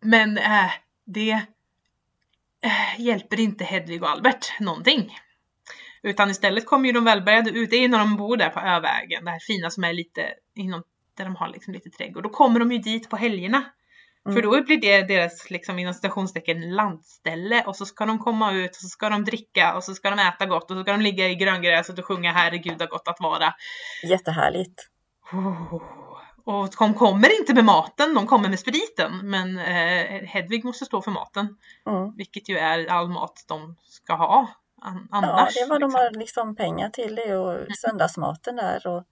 Men 0.00 0.38
eh, 0.38 0.70
det 1.06 1.30
eh, 2.64 3.00
hjälper 3.00 3.40
inte 3.40 3.64
Hedvig 3.64 4.02
och 4.02 4.10
Albert 4.10 4.60
någonting. 4.60 5.18
Utan 6.02 6.30
istället 6.30 6.66
kommer 6.66 6.86
ju 6.86 6.92
de 6.92 7.04
välbärgade 7.04 7.50
ut, 7.50 7.70
det 7.70 7.76
är 7.76 7.88
när 7.88 7.98
de 7.98 8.16
bor 8.16 8.36
där 8.36 8.50
på 8.50 8.60
Övägen, 8.60 9.24
det 9.24 9.30
här 9.30 9.38
fina 9.38 9.70
som 9.70 9.84
är 9.84 9.92
lite 9.92 10.34
inom, 10.54 10.82
där 11.16 11.24
de 11.24 11.36
har 11.36 11.48
liksom 11.48 11.72
lite 11.72 11.90
trädgård. 11.90 12.22
Då 12.22 12.28
kommer 12.28 12.60
de 12.60 12.72
ju 12.72 12.78
dit 12.78 13.10
på 13.10 13.16
helgerna. 13.16 13.64
För 14.24 14.30
Mm. 14.30 14.42
då 14.42 14.62
blir 14.62 14.80
det 14.80 15.02
deras, 15.02 15.50
liksom 15.50 15.78
inom 15.78 15.94
citationstecken, 15.94 16.74
landställe 16.74 17.64
och 17.66 17.76
så 17.76 17.86
ska 17.86 18.06
de 18.06 18.18
komma 18.18 18.52
ut 18.52 18.70
och 18.70 18.76
så 18.76 18.88
ska 18.88 19.08
de 19.08 19.24
dricka 19.24 19.74
och 19.76 19.84
så 19.84 19.94
ska 19.94 20.10
de 20.10 20.18
äta 20.18 20.46
gott 20.46 20.70
och 20.70 20.76
så 20.76 20.82
ska 20.82 20.92
de 20.92 21.00
ligga 21.00 21.28
i 21.28 21.34
gröngräset 21.34 21.98
och 21.98 22.04
sjunga 22.04 22.32
herregud 22.32 22.78
vad 22.78 22.88
gott 22.88 23.08
att 23.08 23.20
vara. 23.20 23.54
Jättehärligt. 24.04 24.88
Oh. 25.32 25.82
Och 26.46 26.68
de 26.78 26.94
kommer 26.94 27.40
inte 27.40 27.54
med 27.54 27.64
maten, 27.64 28.14
de 28.14 28.26
kommer 28.26 28.48
med 28.48 28.58
spriten. 28.60 29.12
Men 29.30 29.58
eh, 29.58 30.22
Hedvig 30.28 30.64
måste 30.64 30.84
stå 30.84 31.02
för 31.02 31.10
maten. 31.10 31.56
Mm. 31.86 32.16
Vilket 32.16 32.48
ju 32.48 32.58
är 32.58 32.86
all 32.90 33.08
mat 33.08 33.44
de 33.48 33.76
ska 33.84 34.14
ha. 34.14 34.48
An- 34.82 35.08
Ja, 35.10 35.16
annars. 35.18 35.54
det 35.54 35.60
är 35.60 35.68
vad 35.68 35.80
de 35.80 35.86
liksom. 35.86 36.00
har 36.00 36.10
liksom 36.18 36.56
pengar 36.56 36.88
till 36.88 37.14
det 37.14 37.36
och 37.36 37.66
söndagsmaten 37.76 38.56
där. 38.56 38.86
Och, 38.86 39.04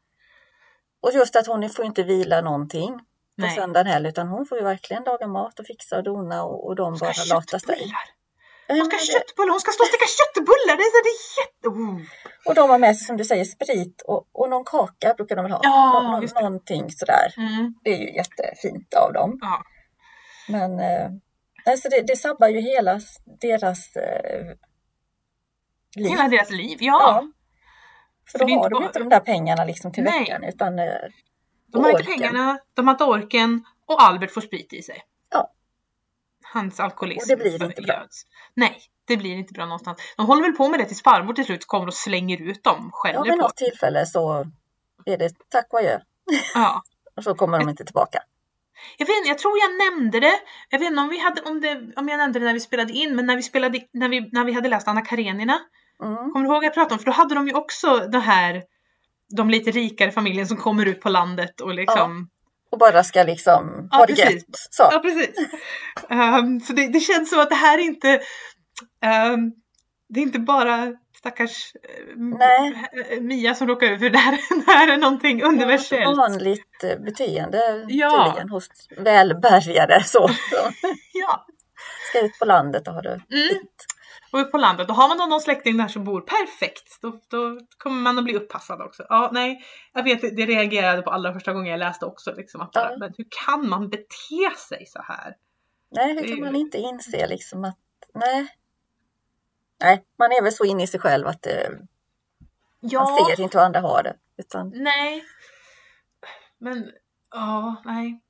och 1.03 1.13
just 1.15 1.37
att 1.37 1.47
hon 1.47 1.69
får 1.71 1.85
inte 1.85 2.03
vila 2.03 2.41
någonting 2.41 3.01
på 3.43 3.47
Nej. 3.47 3.57
söndagen 3.57 3.87
heller 3.87 4.09
utan 4.09 4.29
hon 4.29 4.47
får 4.47 4.59
ju 4.59 4.65
verkligen 4.65 5.03
laga 5.03 5.27
mat 5.27 5.59
och 5.61 5.67
fixa 5.67 5.97
och 5.97 6.03
dona 6.03 6.43
och, 6.45 6.67
och 6.67 6.75
de 6.77 6.99
bara 6.99 7.13
ha 7.13 7.25
lata 7.35 7.59
sig. 7.59 7.93
Hon 8.69 8.87
ska 8.87 8.97
köttbullar, 8.99 9.51
hon 9.51 9.61
ska 9.61 9.71
stå 9.73 9.83
och 9.83 9.89
steka 9.89 10.05
köttbullar! 10.19 10.77
Det 10.77 10.83
är, 10.83 11.03
det 11.07 11.13
är 11.17 11.23
jätte... 11.41 11.69
Oh. 11.69 12.01
Och 12.49 12.55
de 12.55 12.71
har 12.71 12.79
med 12.79 12.97
sig 12.97 13.07
som 13.07 13.17
du 13.17 13.25
säger 13.25 13.45
sprit 13.45 14.03
och, 14.07 14.27
och 14.33 14.51
någon 14.51 14.65
kaka 14.65 15.15
brukar 15.15 15.37
de 15.37 15.43
väl 15.43 15.53
ha. 15.53 15.61
Ja, 15.63 16.01
Nå- 16.03 16.11
nå- 16.13 16.23
just 16.23 16.35
det. 16.35 16.43
någonting 16.43 16.91
sådär. 16.91 17.35
Mm. 17.37 17.75
Det 17.85 17.91
är 17.91 17.99
ju 17.99 18.15
jättefint 18.15 18.95
av 18.95 19.13
dem. 19.13 19.39
Ja. 19.41 19.63
Men 20.49 20.81
eh, 20.81 21.09
alltså 21.67 21.89
det, 21.89 22.03
det 22.07 22.17
sabbar 22.17 22.49
ju 22.49 22.61
hela 22.61 23.01
deras 23.41 23.97
eh, 23.97 24.45
liv. 25.97 26.09
Hela 26.11 26.29
deras 26.29 26.51
liv, 26.51 26.79
ja. 26.81 26.99
Ja. 27.01 27.25
För 28.33 28.39
För 28.39 28.47
då 28.47 28.55
har 28.55 28.71
de 28.71 28.75
bara- 28.75 28.85
inte 28.87 28.99
de 28.99 29.09
där 29.09 29.21
pengarna 29.21 29.65
liksom 29.65 29.93
till 29.93 30.05
Nej. 30.05 30.19
veckan 30.21 30.45
utan 30.45 30.79
eh, 30.79 30.87
De 31.73 31.85
har 31.85 31.91
inte 31.91 32.05
pengarna, 32.05 32.59
de 32.75 32.87
har 32.87 32.95
inte 32.95 33.05
orken 33.05 33.65
och 33.87 34.03
Albert 34.03 34.31
får 34.31 34.41
sprit 34.41 34.73
i 34.73 34.83
sig. 34.83 35.03
Ja. 35.31 35.51
Hans 36.53 36.81
alkoholism 36.81 37.33
Och 37.33 37.39
det 37.39 37.43
blir 37.43 37.65
inte 37.65 37.83
bra. 37.83 38.07
Nej, 38.55 38.81
det 39.05 39.17
blir 39.17 39.35
inte 39.35 39.53
bra 39.53 39.65
någonstans. 39.65 39.99
De 40.17 40.27
håller 40.27 40.43
väl 40.43 40.53
på 40.53 40.69
med 40.69 40.81
det 40.81 40.85
tills 40.85 41.03
farmor 41.03 41.35
till 41.35 41.45
slut 41.45 41.67
kommer 41.67 41.87
och 41.87 41.95
slänger 41.95 42.43
ut 42.43 42.65
dem, 42.65 42.91
Ja, 43.05 43.23
vid 43.23 43.33
på 43.33 43.39
något 43.39 43.57
tillfälle 43.57 44.07
så 44.07 44.47
är 45.07 45.19
det 45.19 45.31
tack 45.49 45.67
och 45.73 45.79
adjö. 45.79 45.99
Ja. 46.55 46.83
Och 47.17 47.25
så 47.25 47.35
kommer 47.35 47.59
de 47.59 47.69
inte 47.69 47.85
tillbaka. 47.85 48.19
Jag, 48.99 49.07
vet, 49.07 49.27
jag 49.27 49.39
tror 49.39 49.53
jag 49.59 49.93
nämnde 49.93 50.21
det, 50.21 50.41
jag 50.69 50.79
vet 50.79 50.91
inte 50.91 51.01
om, 51.03 51.09
vi 51.09 51.19
hade, 51.19 51.43
om, 51.43 51.61
det, 51.61 51.93
om 51.97 52.09
jag 52.09 52.19
nämnde 52.19 52.39
det 52.39 52.45
när 52.45 52.53
vi 52.53 52.61
spelade 52.61 52.93
in, 52.93 53.17
men 53.17 53.27
när 53.27 53.37
vi, 53.37 53.43
spelade, 53.43 53.81
när 53.93 54.09
vi, 54.09 54.31
när 54.33 54.45
vi 54.45 54.53
hade 54.53 54.69
läst 54.69 54.89
Anna 54.89 55.01
Karenina, 55.01 55.61
Mm. 56.03 56.17
kommer 56.17 56.41
du 56.41 56.45
ihåg 56.45 56.57
vad 56.57 56.65
jag 56.65 56.75
pratade 56.75 56.95
om? 56.95 56.99
För 56.99 57.07
då 57.07 57.13
hade 57.13 57.35
de 57.35 57.49
ju 57.49 57.55
också 57.55 57.97
det 57.97 58.19
här, 58.19 58.63
de 59.37 59.51
lite 59.51 59.71
rikare 59.71 60.13
familjen 60.13 60.47
som 60.47 60.57
kommer 60.57 60.87
ut 60.87 61.01
på 61.01 61.09
landet 61.09 61.61
och 61.61 61.75
liksom 61.75 62.29
Och 62.73 62.79
bara 62.79 63.05
ska 63.05 63.23
liksom 63.23 63.89
Ja, 63.91 63.97
ha 63.99 64.07
det 64.07 64.15
precis. 64.15 64.35
gött. 64.35 64.45
Så. 64.71 64.89
Ja, 64.93 64.99
precis. 64.99 65.31
Ehm, 66.11 66.61
så 66.61 66.73
det, 66.73 66.87
det 66.93 67.01
känns 67.01 67.31
som 67.31 67.41
att 67.41 67.51
det 67.51 67.57
här 67.57 67.79
är 67.79 67.83
inte... 67.83 68.09
ehm, 69.05 69.53
det 70.09 70.21
är 70.21 70.23
inte 70.23 70.39
bara 70.39 70.93
stackars 71.19 71.73
Nej. 72.17 72.89
eh, 73.11 73.21
Mia 73.21 73.55
som 73.55 73.67
råkar 73.69 73.87
ut 73.87 73.99
för 74.01 74.11
det 74.11 74.19
här, 74.19 74.39
det 74.67 74.73
här 74.73 74.89
är 74.93 74.97
någonting 74.97 75.43
universellt. 75.43 76.17
Vanligt 76.17 76.85
eh, 76.85 76.99
beteende 77.05 77.85
Ja. 77.89 78.25
tydligen 78.27 78.49
hos 78.51 78.69
välbärgade 78.97 80.03
så. 80.05 80.29
så. 80.29 80.71
Ja. 81.13 81.47
Ska 82.09 82.21
ut 82.21 82.39
på 82.39 82.45
landet 82.45 82.89
och 82.89 82.95
ha 82.95 83.03
det 83.03 83.09
Mm. 83.33 83.49
Och 84.33 84.51
på 84.51 84.59
landet, 84.59 84.91
och 84.91 84.97
har 84.97 85.09
man 85.09 85.19
då 85.19 85.27
någon 85.27 85.41
släkting 85.41 85.77
där 85.77 85.89
som 85.89 86.05
bor 86.05 86.21
perfekt, 86.21 86.99
då, 87.03 87.21
då 87.29 87.59
kommer 87.79 88.01
man 88.03 88.19
att 88.19 88.25
bli 88.25 88.35
uppassad 88.37 88.81
också. 88.81 89.07
Ja, 89.09 89.31
nej, 89.33 89.65
jag 89.93 90.03
vet, 90.03 90.21
det 90.21 90.47
reagerade 90.47 91.03
på 91.03 91.11
allra 91.11 91.33
första 91.33 91.53
gången 91.53 91.71
jag 91.71 91.79
läste 91.79 92.07
också. 92.07 92.35
Liksom, 92.35 92.61
att 92.61 92.71
Ja. 92.73 92.97
Men 92.99 93.15
hur 93.17 93.27
kan 93.47 93.69
man 93.69 93.89
bete 93.89 94.59
sig 94.69 94.87
så 94.87 95.03
här? 95.03 95.37
Nej, 95.91 96.15
hur 96.15 96.29
kan 96.29 96.41
man 96.41 96.57
inte 96.57 96.79
inse 96.79 97.27
liksom 97.27 97.65
att 97.65 97.79
nej. 98.15 98.49
Nej, 99.81 100.05
man 100.19 100.33
är 100.33 100.43
väl 100.43 100.53
så 100.53 100.65
inne 100.65 100.83
i 100.83 100.87
sig 100.87 101.01
själv 101.01 101.27
att 101.27 101.47
eh, 101.47 101.71
man 102.81 103.17
ser 103.17 103.41
inte 103.41 103.59
hur 103.59 103.65
andra 103.65 103.81
har 103.81 104.03
det. 104.03 104.17
Utan, 104.37 104.73
Nej. 104.75 105.25
Men, 106.59 106.91
ja, 107.31 107.83
nej. 107.85 108.21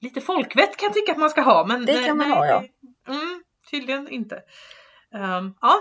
Lite 0.00 0.20
folkvett 0.20 0.76
kan 0.76 0.86
jag 0.86 0.94
tycka 0.94 1.12
att 1.12 1.18
man 1.18 1.30
ska 1.30 1.40
ha, 1.40 1.66
men 1.66 1.86
Det 1.86 1.92
nej, 1.92 2.04
kan 2.06 2.16
man 2.16 2.28
nej, 2.28 2.38
ha, 2.38 2.46
ja. 2.46 2.64
Mm, 3.08 3.43
tydligen 3.70 4.08
inte. 4.08 4.34
Ehm, 5.14 5.54
ja, 5.60 5.74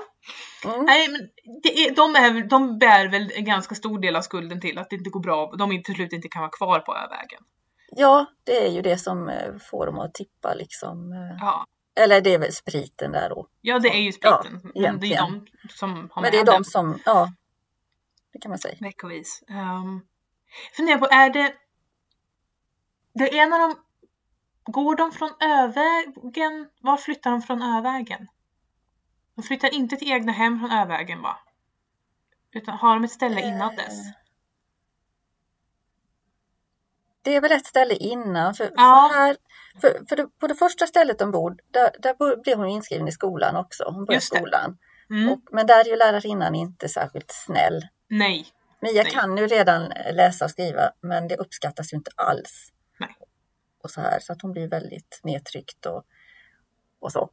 mm, 0.65 0.85
nej, 0.85 1.07
men 1.09 1.21
är, 1.63 1.95
de, 1.95 2.15
är, 2.15 2.43
de 2.47 2.77
bär 2.79 3.07
väl 3.07 3.31
en 3.35 3.45
ganska 3.45 3.75
stor 3.75 3.99
del 3.99 4.15
av 4.15 4.21
skulden 4.21 4.61
till 4.61 4.77
att 4.77 4.89
det 4.89 4.95
inte 4.95 5.09
går 5.09 5.19
bra, 5.19 5.51
de 5.57 5.71
inte- 5.71 5.85
till 5.85 5.95
slut 5.95 6.13
inte 6.13 6.27
kan 6.27 6.41
vara 6.41 6.51
kvar 6.51 6.79
på 6.79 6.95
Övägen. 6.95 7.41
ja, 7.95 8.25
det 8.43 8.65
är 8.67 8.71
ju 8.71 8.81
det 8.81 8.97
som 8.97 9.29
eh, 9.29 9.53
får 9.71 9.85
dem 9.85 9.99
att 9.99 10.13
tippa 10.13 10.53
liksom. 10.53 11.11
eh, 11.11 11.37
Ja, 11.39 11.65
Eller 11.95 12.21
det 12.21 12.33
är 12.33 12.39
väl 12.39 12.53
spriten 12.53 13.11
där 13.11 13.29
då. 13.29 13.47
ja 13.61 13.79
det 13.79 13.89
är 13.89 14.01
ju 14.01 14.11
Ja, 14.21 14.41
spriten. 14.43 14.71
men 14.75 14.99
det 14.99 15.13
är 15.13 15.17
de 15.17 15.47
som 15.69 16.09
har 16.11 16.21
Men 16.21 16.31
det 16.31 16.37
är 16.39 16.45
de 16.45 16.63
som, 16.63 16.99
ja, 17.05 17.29
det 18.33 18.39
kan 18.39 18.49
man 18.49 18.59
säga. 18.59 18.75
veckovis. 18.79 19.43
Um, 19.49 20.05
funderar 20.77 20.97
på, 20.97 21.05
är 21.05 21.29
det... 21.29 21.53
Det 23.13 23.39
är 23.39 23.47
när 23.47 23.59
de... 23.59 23.75
Går 24.65 24.95
de 24.95 25.11
från 25.11 25.29
Övägen? 25.39 26.67
Var 26.81 26.97
flyttar 26.97 27.31
de 27.31 27.41
från 27.41 27.61
Övägen? 27.61 28.27
De 29.35 29.43
flyttar 29.43 29.73
inte 29.73 29.95
till 29.95 30.11
egna 30.11 30.31
hem 30.31 30.59
från 30.59 30.71
Övägen 30.71 31.21
va? 31.21 31.37
Utan 32.53 32.77
har 32.77 32.93
de 32.93 33.03
ett 33.03 33.11
ställe 33.11 33.41
innan 33.41 33.75
dess? 33.75 33.99
Eh, 34.07 34.11
Det 37.21 37.35
är 37.35 37.41
väl 37.41 37.51
ett 37.51 37.65
ställe 37.65 37.93
innan. 37.93 38.53
För, 38.53 38.71
Ja. 38.75 39.09
för, 39.11 39.19
här, 39.19 39.37
för, 39.81 40.05
för 40.09 40.15
det, 40.15 40.27
på 40.39 40.47
det 40.47 40.55
första 40.55 40.87
stället 40.87 41.19
de 41.19 41.31
bor, 41.31 41.57
där, 41.71 41.89
där 41.99 42.41
blev 42.43 42.57
hon 42.57 42.67
inskriven 42.67 43.07
i 43.07 43.11
skolan 43.11 43.55
också. 43.55 43.83
Hon 43.83 44.05
började 44.05 44.25
skolan. 44.25 44.77
Mm. 45.09 45.29
Och, 45.29 45.39
men 45.51 45.67
där 45.67 45.79
är 45.85 45.89
ju 45.89 45.95
lärarinnan 45.95 46.55
inte 46.55 46.89
särskilt 46.89 47.31
snäll. 47.31 47.87
Nej. 48.09 48.47
Mia 48.81 49.03
Nej. 49.03 49.11
kan 49.11 49.37
ju 49.37 49.47
redan 49.47 49.91
läsa 50.13 50.45
och 50.45 50.51
skriva 50.51 50.91
men 51.01 51.27
det 51.27 51.37
uppskattas 51.37 51.93
ju 51.93 51.97
inte 51.97 52.11
alls. 52.15 52.69
Och 53.83 53.91
så 53.91 54.01
här 54.01 54.19
så 54.19 54.33
att 54.33 54.41
hon 54.41 54.51
blir 54.51 54.67
väldigt 54.67 55.19
nedtryckt 55.23 55.85
och, 55.85 56.03
och 56.99 57.11
så. 57.11 57.29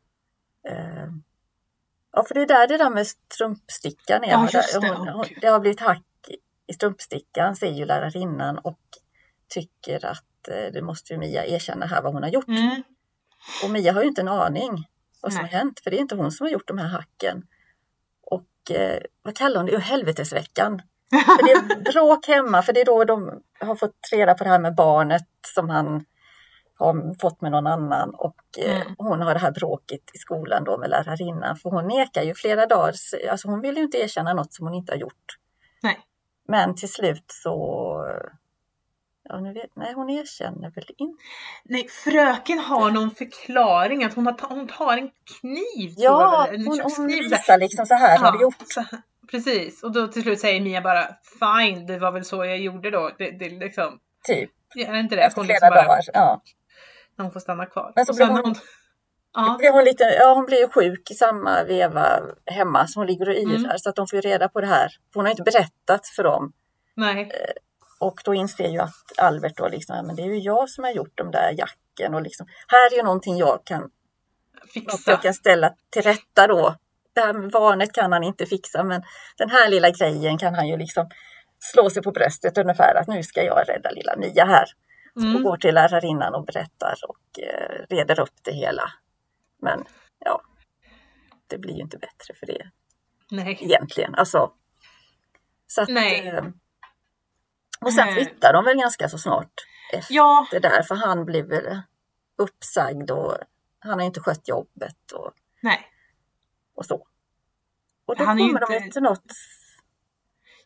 Eh, 0.69 1.07
ja 2.13 2.25
för 2.25 2.35
det 2.35 2.41
är 2.41 2.47
där 2.47 2.69
det 2.69 2.77
där 2.77 2.91
med 2.91 3.07
strumpstickan 3.07 4.25
är. 4.25 4.31
Ja, 4.31 4.49
det. 4.53 4.89
hon, 4.89 5.09
hon, 5.09 5.27
det 5.41 5.47
har 5.47 5.61
blivit 5.61 5.81
hack 5.81 6.05
i 6.67 6.73
strumpstickan 6.73 7.57
säger 7.57 7.75
ju 7.75 7.85
lärarinnan 7.85 8.59
och 8.59 8.81
tycker 9.49 10.07
att 10.07 10.49
eh, 10.49 10.73
det 10.73 10.83
måste 10.83 11.13
ju 11.13 11.19
Mia 11.19 11.47
erkänna 11.47 11.87
här 11.87 12.03
vad 12.03 12.13
hon 12.13 12.23
har 12.23 12.31
gjort. 12.31 12.49
Mm. 12.49 12.83
Och 13.65 13.71
Mia 13.71 13.93
har 13.93 14.03
ju 14.03 14.09
inte 14.09 14.21
en 14.21 14.29
aning 14.29 14.89
vad 15.21 15.33
som 15.33 15.43
Nej. 15.43 15.51
har 15.51 15.59
hänt 15.59 15.81
för 15.81 15.91
det 15.91 15.97
är 15.97 16.01
inte 16.01 16.15
hon 16.15 16.33
som 16.33 16.45
har 16.45 16.51
gjort 16.51 16.69
de 16.69 16.79
här 16.79 16.89
hacken. 16.89 17.47
Och 18.23 18.71
eh, 18.71 19.03
vad 19.23 19.37
kallar 19.37 19.57
hon 19.57 19.67
det? 19.67 19.79
Helvetesveckan. 19.79 20.83
För 21.11 21.45
det 21.45 21.53
är 21.53 21.93
bråk 21.93 22.27
hemma, 22.27 22.63
för 22.63 22.73
det 22.73 22.81
är 22.81 22.85
då 22.85 23.05
de 23.05 23.43
har 23.61 23.75
fått 23.75 24.09
reda 24.13 24.35
på 24.35 24.45
det 24.45 24.51
här 24.51 24.59
med 24.59 24.75
barnet 24.75 25.29
som 25.55 25.71
han 25.71 26.05
har 26.85 27.21
fått 27.21 27.41
med 27.41 27.53
någon 27.53 27.67
annan 27.67 28.11
och 28.15 28.37
eh, 28.59 28.81
Mm. 28.81 28.95
hon 28.99 29.21
har 29.21 29.35
det 29.35 29.41
här 29.41 29.53
bråket 29.53 30.01
i 30.15 30.19
skolan 30.19 30.65
då 30.65 30.79
med 30.79 30.91
lärarinnan. 30.91 31.57
För 31.57 31.71
hon 31.71 31.87
nekar 31.89 32.23
ju 32.23 32.35
flera 32.35 32.67
dagar, 32.67 32.95
alltså 33.31 33.49
hon 33.49 33.61
vill 33.61 33.77
ju 33.77 33.83
inte 33.83 33.99
erkänna 33.99 34.33
något 34.35 34.53
som 34.53 34.67
hon 34.67 34.75
inte 34.75 34.93
har 34.93 34.99
gjort. 34.99 35.37
Nej. 35.83 35.99
Men 36.49 36.75
till 36.75 36.93
slut 36.93 37.25
så, 37.27 38.07
Ja, 39.33 39.41
nu 39.41 39.53
vet, 39.53 39.77
nej, 39.77 39.93
hon 39.95 40.11
erkänner 40.11 40.71
väl 40.71 40.85
inte. 40.97 41.23
Nej, 41.65 41.89
fröken 41.89 42.59
har 42.59 42.91
någon 42.91 43.11
förklaring 43.11 44.05
att 44.05 44.15
hon, 44.15 44.27
har, 44.27 44.37
hon 44.49 44.67
tar 44.69 44.97
en 44.97 45.11
kniv. 45.41 45.95
Ja, 45.97 46.47
jag, 46.47 46.55
en 46.55 46.67
hon, 46.67 46.81
hon 46.97 47.07
visar 47.07 47.59
liksom 47.59 47.87
så 47.87 47.95
här 47.95 48.19
har 48.19 48.33
du 48.33 48.43
gjort. 48.43 48.57
Precis, 49.31 49.83
och 49.83 49.93
då 49.93 50.09
till 50.09 50.23
slut 50.23 50.41
säger 50.41 50.61
Mia 50.61 50.81
bara 50.81 51.09
fine, 51.41 51.87
det 51.87 51.99
var 51.99 52.13
väl 52.13 52.25
så 52.25 52.45
jag 52.45 52.59
gjorde 52.59 52.91
då. 52.91 53.11
Det, 53.19 53.31
det 53.31 53.49
liksom, 53.49 53.99
Typ. 54.27 54.51
är 54.77 54.97
inte 54.97 55.17
det? 55.17 55.23
Efter 55.23 55.37
hon 55.41 55.47
flera 55.47 55.55
liksom 55.55 55.69
bara, 55.71 55.85
dagar. 55.85 56.03
Ja. 56.13 56.43
När 57.17 57.23
hon 57.25 57.33
får 57.33 57.41
stanna 57.41 57.67
kvar. 57.67 57.93
Men 57.97 58.07
så 58.07 58.15
blir 58.15 58.27
hon- 58.27 58.45
hon... 58.45 58.55
Ja, 59.33 59.57
Blir 59.59 59.73
hon, 59.73 59.85
lite, 59.85 60.05
ja, 60.05 60.35
hon 60.35 60.47
blir 60.47 60.59
ju 60.59 60.69
sjuk 60.69 61.11
i 61.11 61.15
samma 61.15 61.65
veva 61.65 62.21
hemma 62.47 62.87
så 62.87 63.01
hon 63.01 63.07
ligger 63.07 63.29
och 63.29 63.35
yrar 63.35 63.55
Mm. 63.65 63.79
så 63.79 63.89
att 63.89 63.97
de 63.97 64.07
får 64.07 64.23
reda 64.23 64.49
på 64.49 64.61
det 64.61 64.67
här. 64.67 64.91
Hon 65.15 65.25
har 65.25 65.31
inte 65.31 65.43
berättat 65.43 66.07
för 66.17 66.23
dem 66.23 66.53
nej. 66.97 67.31
och 68.01 68.21
då 68.25 68.35
inser 68.35 68.69
ju 68.69 68.79
att 68.79 69.19
Albert 69.19 69.57
då 69.57 69.69
liksom, 69.69 70.07
men 70.07 70.17
det 70.17 70.23
är 70.23 70.27
ju 70.27 70.39
jag 70.39 70.69
som 70.71 70.85
har 70.85 70.91
gjort 70.91 71.13
de 71.19 71.31
där 71.31 71.55
jacken 71.59 72.15
och 72.15 72.23
liksom, 72.23 72.47
här 72.69 72.93
är 72.93 72.97
ju 72.97 73.03
någonting 73.03 73.37
jag 73.37 73.61
kan, 73.65 73.91
Fixa. 74.75 75.11
jag 75.11 75.23
kan 75.23 75.35
ställa 75.35 75.75
till 75.91 76.03
rätta 76.03 76.47
då. 76.47 76.75
Det 77.15 77.21
här 77.21 77.33
med 77.33 77.51
barnet 77.51 77.93
kan 77.93 78.13
han 78.13 78.25
inte 78.25 78.47
fixa 78.47 78.83
men 78.85 79.03
den 79.39 79.51
här 79.51 79.69
lilla 79.69 79.91
grejen 79.91 80.39
kan 80.39 80.55
han 80.55 80.69
ju 80.69 80.77
liksom 80.77 81.09
slå 81.73 81.91
sig 81.91 82.03
på 82.03 82.11
bröstet 82.13 82.59
ungefär 82.59 82.95
att 82.95 83.09
nu 83.09 83.23
ska 83.23 83.43
jag 83.43 83.69
rädda 83.69 83.91
lilla 83.91 84.17
Mia 84.17 84.45
här. 84.45 84.65
Och 85.15 85.23
Mm. 85.23 85.43
går 85.43 85.57
till 85.57 85.75
lärarinnan 85.75 86.35
och 86.35 86.45
berättar 86.45 86.95
och 87.09 87.39
eh, 87.39 87.87
reder 87.89 88.21
upp 88.21 88.35
det 88.43 88.53
hela. 88.53 88.93
Men 89.59 89.85
ja, 90.19 90.43
det 91.47 91.59
blir 91.59 91.75
ju 91.75 91.81
inte 91.81 91.99
bättre 91.99 92.35
för 92.35 92.47
det 92.47 92.71
Nej. 93.31 93.59
egentligen. 93.61 94.15
Alltså, 94.15 94.53
så 95.67 95.83
att, 95.83 95.89
eh, 95.89 96.45
och 97.81 97.93
sen 97.93 98.15
flyttar 98.15 98.53
de 98.53 98.65
väl 98.65 98.77
ganska 98.79 99.09
så 99.09 99.19
snart 99.19 99.53
efter 99.93 100.15
Ja, 100.15 100.47
det 100.51 100.59
där 100.59 100.83
för 100.83 100.95
han 100.95 101.25
blir 101.25 101.43
väl 101.43 101.81
uppsagd 102.39 103.11
och 103.11 103.37
han 103.79 103.99
har 103.99 104.07
inte 104.07 104.21
skött 104.21 104.49
jobbet 104.49 105.13
och, 105.15 105.33
nej. 105.61 105.87
och 106.75 106.87
så. 106.87 107.07
Och 108.05 108.17
då 108.17 108.25
Han 108.25 108.39
kommer 108.39 108.61
de 108.61 108.73
inte- 108.75 108.85
ju 108.87 108.91
till 108.91 109.03
något. 109.03 109.25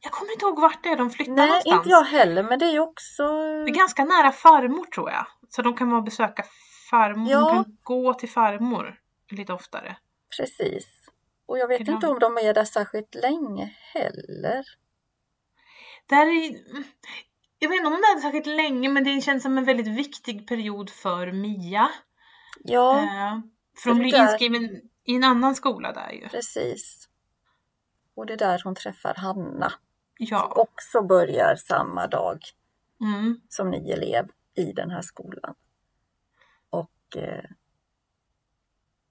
Jag 0.04 0.12
kommer 0.12 0.32
inte 0.32 0.44
ihåg 0.44 0.60
vart 0.60 0.82
det 0.82 0.88
är 0.88 0.96
de 0.96 1.10
flyttar 1.10 1.32
Nej, 1.32 1.46
någonstans. 1.48 1.76
inte 1.76 1.88
jag 1.90 2.04
heller, 2.04 2.42
men 2.42 2.58
det 2.58 2.64
är 2.64 2.78
också. 2.80 3.22
Det 3.64 3.70
är 3.70 3.74
ganska 3.74 4.04
nära 4.04 4.32
farmor 4.32 4.84
tror 4.86 5.10
jag. 5.10 5.26
Så 5.48 5.62
de 5.62 5.76
kan 5.76 5.88
vara 5.90 5.98
och 5.98 6.04
besöka 6.04 6.44
farmor. 6.90 7.30
Ja. 7.30 7.38
De 7.40 7.64
kan 7.64 7.76
gå 7.82 8.14
till 8.14 8.30
farmor 8.30 8.98
lite 9.30 9.52
oftare. 9.52 9.96
Precis. 10.36 10.86
Och 11.46 11.58
jag 11.58 11.68
vet 11.68 11.80
Är 11.80 11.84
de- 11.84 11.92
inte 11.92 12.06
om 12.06 12.18
de 12.18 12.38
är 12.38 12.54
där 12.54 12.64
särskilt 12.64 13.14
länge 13.14 13.74
heller. 13.94 14.64
Där 16.06 16.26
är, 16.26 16.56
jag 17.58 17.68
vet 17.68 17.76
inte 17.76 17.86
om 17.86 17.92
det 17.92 18.18
är 18.18 18.20
särskilt 18.20 18.46
länge 18.46 18.88
men 18.88 19.04
det 19.04 19.20
känns 19.20 19.42
som 19.42 19.58
en 19.58 19.64
väldigt 19.64 19.86
viktig 19.98 20.48
period 20.48 20.90
för 20.90 21.32
Mia. 21.32 21.88
Ja, 22.64 22.98
Eh, 22.98 23.38
för 23.82 23.90
hon 23.90 23.98
blir 23.98 24.12
där- 24.12 24.22
inskriven 24.22 24.64
i 25.04 25.14
en 25.16 25.24
annan 25.24 25.54
skola 25.54 25.92
där 25.92 26.10
ju. 26.10 26.28
precis. 26.28 27.08
Och 28.16 28.26
det 28.26 28.32
är 28.32 28.36
där 28.36 28.60
hon 28.64 28.74
träffar 28.74 29.14
Hanna. 29.14 29.72
Ja. 30.18 30.52
Också 30.56 31.02
börjar 31.02 31.56
samma 31.56 32.06
dag 32.06 32.38
Mm. 33.00 33.40
som 33.48 33.70
ny 33.70 33.90
elev 33.92 34.26
i 34.56 34.72
den 34.72 34.90
här 34.90 35.02
skolan. 35.02 35.54
Och 36.70 37.16
eh, 37.16 37.44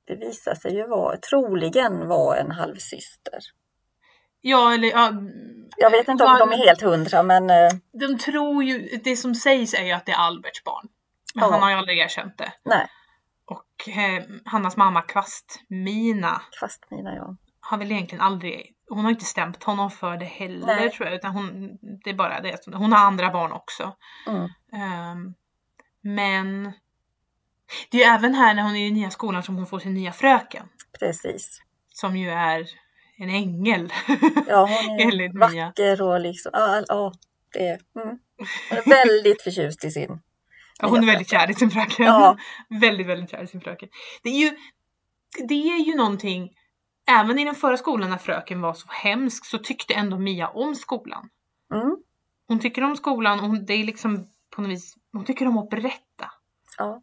det 0.07 0.15
visar 0.15 0.55
sig 0.55 0.75
ju 0.75 0.87
vara, 0.87 1.17
troligen 1.17 2.07
vara 2.07 2.37
en 2.37 2.51
halvsyster. 2.51 3.39
Ja, 4.41 4.73
eller 4.73 4.87
ja, 4.87 5.11
Jag 5.77 5.91
vet 5.91 6.07
inte 6.07 6.23
om 6.23 6.31
ja, 6.39 6.45
de 6.45 6.51
är 6.53 6.57
helt 6.65 6.81
hundra 6.81 7.23
men 7.23 7.49
eh, 7.49 7.69
De 7.99 8.17
tror 8.17 8.63
ju, 8.63 8.99
det 9.03 9.15
som 9.15 9.35
sägs 9.35 9.73
är 9.73 9.83
ju 9.83 9.91
att 9.91 10.05
det 10.05 10.11
är 10.11 10.17
Alberts 10.17 10.63
barn. 10.63 10.87
Men 11.35 11.43
Ja. 11.43 11.51
han 11.51 11.61
har 11.61 11.69
ju 11.69 11.75
aldrig 11.75 11.99
erkänt 11.99 12.37
det. 12.37 12.53
nej, 12.63 12.87
Och 13.45 13.89
eh, 13.97 14.23
Hannas 14.45 14.77
mamma 14.77 15.01
Kvast-Mina 15.01 16.41
fast 16.59 16.91
mina 16.91 17.15
ja. 17.15 17.35
har 17.59 17.77
väl 17.77 17.91
egentligen 17.91 18.21
aldrig, 18.21 18.72
hon 18.89 19.03
har 19.03 19.11
inte 19.11 19.25
stämt 19.25 19.63
honom 19.63 19.91
för 19.91 20.17
det 20.17 20.25
heller 20.25 20.65
Nej. 20.65 20.89
tror 20.91 21.07
jag. 21.07 21.15
Utan 21.15 21.31
hon, 21.31 21.77
det 22.03 22.09
är 22.09 22.13
bara 22.13 22.41
det. 22.41 22.59
Hon 22.73 22.93
har 22.93 22.99
andra 22.99 23.29
barn 23.31 23.51
också. 23.51 23.95
Mm, 24.27 24.49
Ehm, 24.73 25.33
men 26.01 26.73
det 27.91 27.97
är 27.97 28.01
ju 28.01 28.15
även 28.15 28.33
här 28.33 28.53
när 28.53 28.63
hon 28.63 28.75
är 28.75 28.87
i 28.87 28.91
nya 28.91 29.09
skolan 29.09 29.43
som 29.43 29.55
hon 29.55 29.67
får 29.67 29.79
sin 29.79 29.93
nya 29.93 30.11
fröken. 30.11 30.67
precis. 30.99 31.61
Som 31.89 32.17
ju 32.17 32.29
är 32.29 32.67
en 33.17 33.29
ängel. 33.29 33.93
Ja, 34.47 34.67
hon 34.87 34.99
är 34.99 35.39
vacker 35.39 36.01
och 36.01 36.19
liksom, 36.19 36.51
ja, 36.53 36.83
ja 36.87 37.11
det 37.53 37.67
är, 37.67 37.79
mm. 37.95 38.17
Hon 38.69 38.77
är 38.77 39.05
väldigt 39.05 39.41
förtjust 39.41 39.83
i 39.83 39.91
sin. 39.91 40.21
Ja, 40.79 40.87
hon 40.87 41.03
är 41.03 41.07
väldigt 41.07 41.29
kär 41.29 41.51
i 41.51 41.53
sin 41.53 41.71
fröken. 41.71 42.05
Ja. 42.05 42.37
väldigt, 42.81 43.07
väldigt 43.07 43.31
kär 43.31 43.43
i 43.43 43.47
sin 43.47 43.61
fröken. 43.61 43.89
Det 44.23 44.29
är 44.29 44.39
ju, 44.39 44.57
det 45.47 45.53
är 45.53 45.85
ju 45.85 45.95
någonting, 45.95 46.49
även 47.05 47.39
i 47.39 47.45
den 47.45 47.55
förra 47.55 47.77
skolan 47.77 48.09
när 48.09 48.17
fröken 48.17 48.61
var 48.61 48.73
så 48.73 48.87
hemsk 48.89 49.45
så 49.45 49.57
tyckte 49.57 49.93
ändå 49.93 50.17
Mia 50.17 50.47
om 50.47 50.75
skolan. 50.75 51.29
Mm, 51.73 51.97
Hon 52.47 52.59
tycker 52.59 52.83
om 52.83 52.95
skolan 52.95 53.39
och 53.39 53.47
hon, 53.47 53.65
det 53.65 53.73
är 53.73 53.83
liksom 53.83 54.27
på 54.55 54.61
något 54.61 54.71
vis, 54.71 54.95
hon 55.11 55.25
tycker 55.25 55.47
om 55.47 55.57
att 55.57 55.69
berätta. 55.69 56.31
ja, 56.77 57.01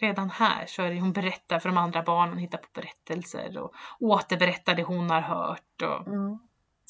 Redan 0.00 0.30
här 0.30 0.66
så 0.66 0.82
är 0.82 0.90
det 0.90 1.00
hon 1.00 1.12
berättar 1.12 1.58
för 1.58 1.68
de 1.68 1.78
andra 1.78 2.02
barnen, 2.02 2.38
hittar 2.38 2.58
på 2.58 2.68
berättelser 2.74 3.58
och 3.58 3.74
återberättar 4.00 4.74
det 4.74 4.82
hon 4.82 5.10
har 5.10 5.20
hört. 5.20 5.82
Och 5.82 6.06
mm. 6.06 6.38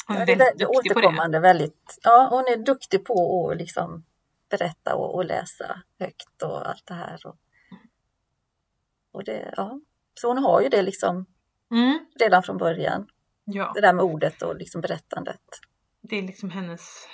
hon 0.07 0.16
är 0.16 0.20
Ja, 0.20 0.27
det 0.27 0.33
är 0.33 0.37
väldigt 0.37 0.59
duktig 0.59 0.92
på 0.94 1.01
det. 1.01 1.07
återkommande, 1.07 1.40
väldigt, 1.40 1.98
ja, 2.03 2.29
hon 2.31 2.40
är 2.40 2.57
duktig 2.64 3.05
på 3.05 3.48
att 3.51 3.57
liksom 3.59 4.05
berätta 4.51 4.94
och, 4.94 5.14
och 5.14 5.25
läsa 5.25 5.83
högt 6.01 6.42
och 6.42 6.68
allt 6.68 6.87
det 6.87 6.94
här. 6.94 7.27
Och, 7.27 7.37
och 9.12 9.25
det, 9.25 9.55
ja. 9.57 9.81
Så 10.14 10.29
hon 10.29 10.38
har 10.38 10.61
ju 10.61 10.68
det 10.68 10.83
liksom 10.83 11.27
Mm, 11.72 12.06
redan 12.20 12.42
från 12.42 12.56
början, 12.56 13.06
ja, 13.44 13.72
det 13.74 13.80
där 13.80 13.92
med 13.92 14.04
ordet 14.04 14.42
och 14.42 14.56
liksom 14.56 14.80
berättandet. 14.80 15.40
det 16.00 16.18
är 16.18 16.22
liksom 16.22 16.50
hennes... 16.50 17.08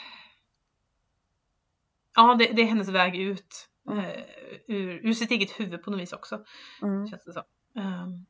Ja, 2.15 2.35
det, 2.35 2.45
det 2.53 2.63
är 2.63 2.67
hennes 2.67 2.89
väg 2.89 3.17
ut 3.17 3.69
Mm. 3.91 4.05
eh, 4.05 4.23
ur, 4.67 5.07
ur 5.07 5.13
sitt 5.13 5.31
eget 5.31 5.61
huvud 5.61 5.83
på 5.83 5.91
något 5.91 6.01
vis 6.01 6.13
också. 6.13 6.45
Mm. 6.83 7.09
Känns 7.09 7.25
det 7.25 7.33
som. 7.33 7.43
Ehm. 7.77 8.27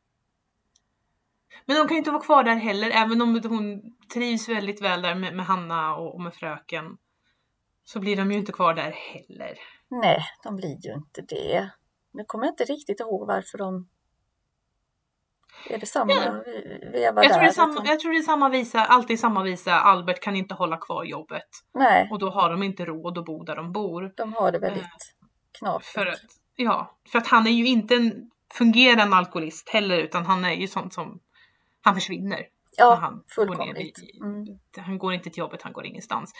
Men 1.66 1.76
de 1.76 1.88
kan 1.88 1.94
ju 1.94 1.98
inte 1.98 2.10
vara 2.10 2.22
kvar 2.22 2.44
där 2.44 2.54
heller, 2.54 2.90
även 2.90 3.22
om 3.22 3.40
hon 3.44 3.96
trivs 4.14 4.48
väldigt 4.48 4.82
väl 4.82 5.02
där 5.02 5.14
med, 5.14 5.36
med 5.36 5.46
Hanna 5.46 5.96
och, 5.96 6.14
och 6.14 6.20
med 6.20 6.34
fröken. 6.34 6.98
Så 7.84 8.00
blir 8.00 8.16
de 8.16 8.32
ju 8.32 8.38
inte 8.38 8.52
kvar 8.52 8.74
där 8.74 8.90
heller. 8.90 9.58
Nej, 9.88 10.24
de 10.44 10.56
blir 10.56 10.86
ju 10.86 10.92
inte 10.92 11.22
det. 11.22 11.70
Nu 12.12 12.24
kommer 12.24 12.44
jag 12.44 12.52
inte 12.52 12.64
riktigt 12.64 13.00
ihåg 13.00 13.26
varför 13.26 13.58
de... 13.58 13.88
Är 15.70 15.78
det 15.78 15.86
samma 15.86 16.12
Ja. 16.12 16.32
veva 16.92 17.24
Jag 17.24 17.32
tror, 17.32 17.42
där? 17.42 17.50
samma, 17.52 17.74
de- 17.80 17.86
jag 17.88 18.00
tror 18.00 18.12
det 18.12 18.18
är 18.18 18.22
samma 18.22 18.48
visa, 18.48 18.84
alltid 18.84 19.20
samma 19.20 19.42
visa. 19.42 19.72
Albert 19.72 20.20
kan 20.20 20.36
inte 20.36 20.54
hålla 20.54 20.76
kvar 20.76 21.04
jobbet. 21.04 21.48
Nej, 21.74 22.08
Och 22.10 22.18
då 22.18 22.30
har 22.30 22.50
de 22.50 22.62
inte 22.62 22.84
råd 22.84 23.18
att 23.18 23.24
bo 23.24 23.44
där 23.44 23.56
de 23.56 23.72
bor. 23.72 24.12
de 24.16 24.32
har 24.32 24.52
det 24.52 24.58
väldigt 24.58 24.82
För 24.82 25.58
knapert. 25.58 26.08
att, 26.14 26.20
ja, 26.56 26.98
för 27.12 27.18
att 27.18 27.26
han 27.26 27.46
är 27.46 27.50
ju 27.50 27.66
inte 27.66 27.94
en 27.94 28.30
fungerande 28.54 29.16
alkoholist 29.16 29.68
heller 29.68 29.98
utan 29.98 30.26
han 30.26 30.44
är 30.44 30.52
ju 30.52 30.68
sånt 30.68 30.94
som 30.94 31.20
han 31.82 31.94
försvinner. 31.94 32.46
Ja, 32.76 32.94
han 33.00 33.12
går 33.16 33.24
fullkomligt. 33.34 33.98
i- 33.98 34.18
Mm. 34.20 34.44
Han 34.86 34.98
går 34.98 35.12
inte 35.14 35.30
till 35.30 35.38
jobbet, 35.38 35.62
han 35.62 35.72
går 35.72 35.86
ingenstans. 35.86 36.32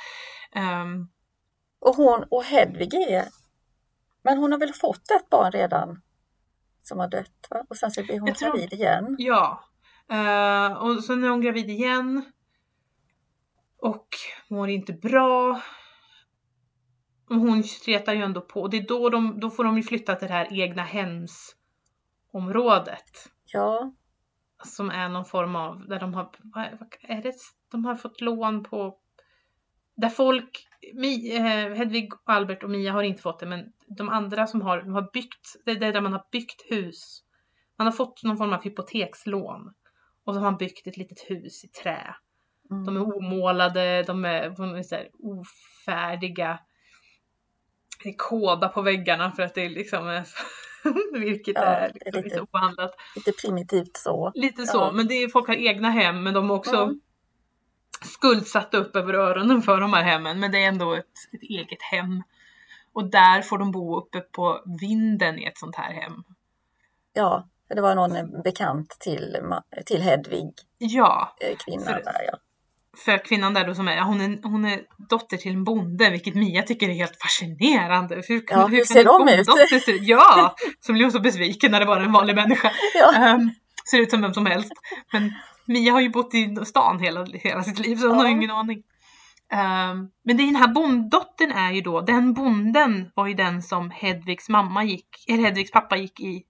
Ehm, 0.53 1.09
Och 1.81 1.95
hon 1.97 2.25
och 2.31 2.45
Hedvig 2.45 2.95
är... 2.95 3.25
Men 4.23 4.39
hon 4.39 4.53
har 4.53 4.59
väl 4.59 4.73
fått 4.73 5.11
ett 5.11 5.29
barn 5.31 5.53
redan 5.53 6.03
som 6.83 6.99
har 6.99 7.09
dött 7.09 7.47
va? 7.51 7.65
Och 7.69 7.77
sen 7.77 7.91
så 7.91 8.03
blir 8.03 8.19
hon 8.19 8.29
Jag 8.29 8.37
tror- 8.37 8.51
gravid 8.53 8.73
igen. 8.73 9.17
ja. 9.19 9.65
Eh, 10.11 10.73
och 10.73 11.05
sen 11.05 11.25
är 11.25 11.29
hon 11.29 11.41
gravid 11.41 11.71
igen. 11.71 12.33
Och 13.79 14.09
mår 14.51 14.69
inte 14.69 14.93
bra. 14.93 15.63
Hon 17.29 17.65
stretar 17.65 18.13
ju 18.15 18.23
ändå 18.23 18.41
på. 18.41 18.61
Och 18.63 18.71
det 18.71 18.77
är 18.77 18.87
då 18.89 19.09
de, 19.09 19.41
då 19.41 19.51
får 19.51 19.65
de 19.65 19.77
ju 19.77 19.83
flytta 19.83 20.15
till 20.15 20.29
det 20.29 20.35
här 20.35 20.61
egna 20.61 20.83
hemsområdet. 20.83 23.29
Ja, 23.45 23.93
Som 24.65 24.91
är 24.91 25.09
någon 25.09 25.25
form 25.25 25.57
av, 25.57 25.89
där 25.89 26.01
de 26.01 26.15
har, 26.15 26.31
vad 26.55 26.65
är 27.03 27.23
det, 27.23 27.35
de 27.71 27.85
har 27.85 27.95
fått 27.95 28.21
lån 28.21 28.63
på, 28.63 28.99
där 30.01 30.09
folk, 30.09 30.67
eh, 31.35 31.75
Hedvig, 31.75 32.13
Albert 32.25 32.63
och 32.63 32.71
Mia 32.71 32.93
har 32.93 33.03
inte 33.03 33.23
fått 33.23 33.39
det, 33.41 33.47
men 33.47 33.73
de 33.99 34.09
andra 34.09 34.47
som 34.47 34.61
har, 34.63 34.79
har 34.81 35.11
byggt, 35.13 35.57
det 35.65 35.71
är 35.71 35.93
där 35.93 36.01
man 36.01 36.13
har 36.13 36.25
byggt 36.33 36.63
hus. 36.71 37.23
Man 37.79 37.87
har 37.87 37.93
fått 37.93 38.23
någon 38.23 38.37
form 38.37 38.53
av 38.53 38.63
hypotekslån. 38.63 39.75
Och 40.25 40.35
så 40.35 40.41
har 40.41 40.45
man 40.51 40.57
byggt 40.59 40.87
ett 40.87 40.97
litet 40.97 41.21
hus 41.31 41.65
i 41.65 41.69
trä. 41.69 42.15
mm. 42.71 42.85
De 42.85 42.97
är 42.97 43.17
omålade, 43.17 44.03
de 44.03 44.25
är, 44.25 44.51
de 44.51 44.75
är 44.75 44.83
så 44.83 44.95
här 44.95 45.09
ofärdiga. 45.19 46.59
Det 48.03 48.09
är 48.09 48.15
kåda 48.17 48.69
på 48.69 48.83
väggarna 48.83 49.33
för 49.33 49.43
att 49.43 49.55
det 49.55 49.65
är 49.65 49.71
liksom 49.71 50.23
så, 50.27 50.39
vilket 51.19 51.55
Ja, 51.57 51.63
är 51.65 51.81
det 51.81 51.85
är 51.85 51.93
liksom 51.95 52.13
lite- 52.23 52.29
lite 52.29 52.41
obehandlat. 52.41 52.91
lite 53.17 53.33
primitivt 53.33 53.97
så. 53.97 54.33
Lite 54.35 54.67
så, 54.67 54.77
Ja. 54.79 54.93
men 54.93 55.07
det 55.07 55.15
är, 55.15 55.29
folk 55.29 55.47
har 55.49 55.55
egna 55.55 55.91
hem 55.91 56.23
men 56.23 56.35
de 56.35 56.51
är 56.51 56.55
också 56.55 56.77
Mm. 56.77 57.01
Skuldsatta 58.03 58.77
upp 58.77 58.97
över 58.97 59.15
öronen 59.15 59.63
för 59.63 59.81
de 59.81 59.93
här 59.93 60.03
hemmen. 60.03 60.41
Men 60.41 60.51
det 60.53 60.63
är 60.65 60.69
ändå 60.69 60.95
ett, 60.95 61.05
ett 61.33 61.43
eget 61.43 61.83
hem. 61.83 62.23
Och 62.93 63.11
där 63.11 63.43
får 63.43 63.59
de 63.59 63.73
bo 63.73 63.99
uppe 63.99 64.21
på 64.21 64.61
vinden 64.81 65.39
i 65.39 65.45
ett 65.45 65.59
sånt 65.59 65.77
här 65.77 65.93
hem. 65.93 66.13
Ja, 67.13 67.49
det 67.75 67.81
var 67.81 67.95
någon 67.95 68.43
bekant 68.43 68.91
till, 69.01 69.37
till 69.87 70.03
Hedvig, 70.03 70.51
Ja, 70.79 71.37
eh, 71.41 71.57
kvinnan 71.57 71.85
För- 71.85 71.93
där 71.93 72.23
ja. 72.33 72.39
för 73.05 73.19
kvinnan 73.25 73.55
där 73.55 73.67
då 73.67 73.75
som 73.75 73.89
är, 73.89 74.01
hon 74.01 74.21
är, 74.21 74.43
hon 74.43 74.65
är 74.65 74.81
dotter 75.09 75.37
till 75.37 75.53
en 75.53 75.65
bonde, 75.65 76.11
vilket 76.11 76.35
Mia 76.35 76.63
tycker 76.63 76.89
är 76.89 76.93
helt 76.95 77.23
fascinerande. 77.23 78.23
Hur, 78.29 78.47
kan- 78.47 78.61
Ja, 78.61 78.67
hur 78.67 78.77
kan 78.79 78.87
ser 78.87 79.05
de 79.05 79.29
ut? 79.29 79.89
ut? 79.89 80.03
Ja! 80.09 80.55
Som 80.81 80.95
blev 80.95 81.11
så 81.11 81.21
besviken 81.21 81.71
när 81.71 81.81
det 81.81 81.87
var 81.87 82.01
en 82.01 82.13
vanlig 82.13 82.35
människa. 82.35 82.71
ja. 82.95 83.15
Ehm, 83.15 83.51
ser 83.91 83.99
ut 83.99 84.11
som 84.11 84.23
vem 84.23 84.35
som 84.35 84.47
helst. 84.47 84.73
Men 85.13 85.33
Mia 85.69 85.93
har 85.93 86.01
ju 86.01 86.09
bott 86.11 86.35
i 86.35 86.57
stan 86.67 87.01
hela, 87.01 87.25
hela 87.25 87.63
sitt 87.63 87.79
liv 87.79 87.97
så 87.97 88.09
hon 88.09 88.17
har 88.17 88.25
Ja. 88.25 88.31
ju 88.31 88.37
ingen 88.37 88.51
aning. 88.51 88.83
Ehm, 89.53 90.11
men 90.23 90.37
den 90.37 90.57
här 90.57 90.69
bonddottern 90.69 91.53
är 91.53 91.73
ju 91.73 91.81
då, 91.81 92.01
den 92.01 92.35
bonden 92.35 93.11
var 93.15 93.27
ju 93.27 93.35
den 93.35 93.63
som 93.63 93.91
Hedvigs 93.91 94.49
mamma 94.49 94.85
gick, 94.85 95.09
eller 95.29 95.45
Hedvigs 95.45 95.71
pappa 95.71 95.97
gick 95.97 96.21
i, 96.21 96.43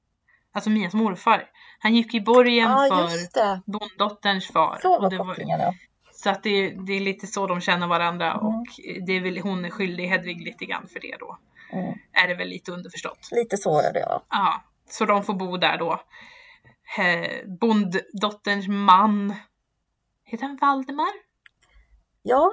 alltså 0.54 0.70
Mias 0.70 0.94
morfar. 0.94 1.44
Han 1.78 1.94
gick 1.94 2.14
i 2.14 2.20
borgen 2.20 2.70
Ja, 2.70 2.88
för 2.90 3.70
bonddotterns 3.70 4.46
far. 4.48 4.78
Så 4.82 5.00
var, 5.00 5.18
kopplingen 5.18 5.60
ja. 5.60 5.74
så 6.12 6.30
att 6.30 6.42
det, 6.42 6.70
det 6.70 6.92
är 6.92 7.00
lite 7.00 7.26
så 7.26 7.46
de 7.46 7.60
känner 7.60 7.86
varandra 7.86 8.32
Mm. 8.32 8.46
och 8.46 8.66
det 9.06 9.12
är 9.12 9.20
väl, 9.20 9.38
hon 9.38 9.64
är 9.64 9.70
skyldig 9.70 10.06
Hedvig 10.08 10.40
lite 10.40 10.64
grann 10.64 10.86
för 10.92 11.00
det 11.00 11.16
då. 11.20 11.38
Mm. 11.72 11.94
Är 12.12 12.28
det 12.28 12.34
väl 12.34 12.48
lite 12.48 12.72
underförstått. 12.72 13.28
Lite 13.32 13.56
så 13.56 13.80
är 13.80 13.92
det 13.92 14.00
ja. 14.00 14.22
Ja, 14.30 14.62
så 14.90 15.04
de 15.04 15.24
får 15.24 15.34
bo 15.34 15.56
där 15.56 15.78
då. 15.78 16.00
Eh, 16.98 17.46
bonddotterns 17.60 18.68
man, 18.68 19.34
heter 20.24 20.46
han 20.46 20.56
Valdemar? 20.60 21.08
Ja, 22.22 22.52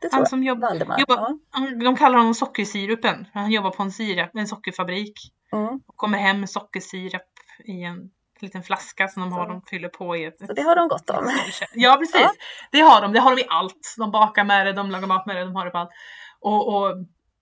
det 0.00 0.08
tror 0.08 0.12
Han 0.12 0.20
jag. 0.20 0.28
som 0.28 0.42
jobb, 0.42 0.60
Valdemar. 0.60 0.98
jobbar, 1.00 1.16
Ja. 1.52 1.70
de 1.84 1.96
kallar 1.96 2.18
honom 2.18 2.34
sockersirupen. 2.34 3.26
Han 3.34 3.50
jobbar 3.50 3.70
på 3.70 3.82
en, 3.82 3.92
sirap, 3.92 4.30
en 4.34 4.48
sockerfabrik. 4.48 5.12
Mm. 5.52 5.80
Och 5.86 5.96
kommer 5.96 6.18
hem 6.18 6.40
med 6.40 6.50
sockersirap 6.50 7.22
i 7.64 7.82
en 7.82 8.10
liten 8.40 8.62
flaska 8.62 9.08
som 9.08 9.22
de 9.22 9.32
har. 9.32 9.46
Så. 9.46 9.52
De 9.52 9.62
fyller 9.62 9.88
på 9.88 10.16
i 10.16 10.24
ett 10.24 10.38
Så 10.38 10.52
det 10.52 10.62
har 10.62 10.76
de 10.76 10.88
gott 10.88 11.10
om. 11.10 11.30
Ja 11.74 11.96
precis, 11.98 12.20
Ja. 12.20 12.30
det 12.72 12.80
har 12.80 13.02
de. 13.02 13.12
Det 13.12 13.20
har 13.20 13.36
de 13.36 13.42
i 13.42 13.46
allt. 13.48 13.94
De 13.98 14.10
bakar 14.10 14.44
med 14.44 14.66
det, 14.66 14.72
de 14.72 14.90
lagar 14.90 15.06
mat 15.06 15.26
med 15.26 15.36
det, 15.36 15.44
de 15.44 15.56
har 15.56 15.64
det 15.64 15.70
på 15.70 15.78
allt. 15.78 15.90
Och, 16.40 16.74
och 16.76 16.94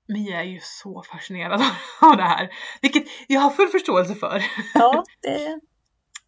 Mia 0.08 0.40
är 0.42 0.46
ju 0.46 0.60
så 0.62 1.02
fascinerad 1.02 1.62
av 2.00 2.16
det 2.16 2.22
här. 2.22 2.48
Vilket 2.82 3.04
jag 3.28 3.40
har 3.40 3.50
full 3.50 3.68
förståelse 3.68 4.14
för. 4.14 4.44
Ja, 4.74 5.04
det 5.22 5.60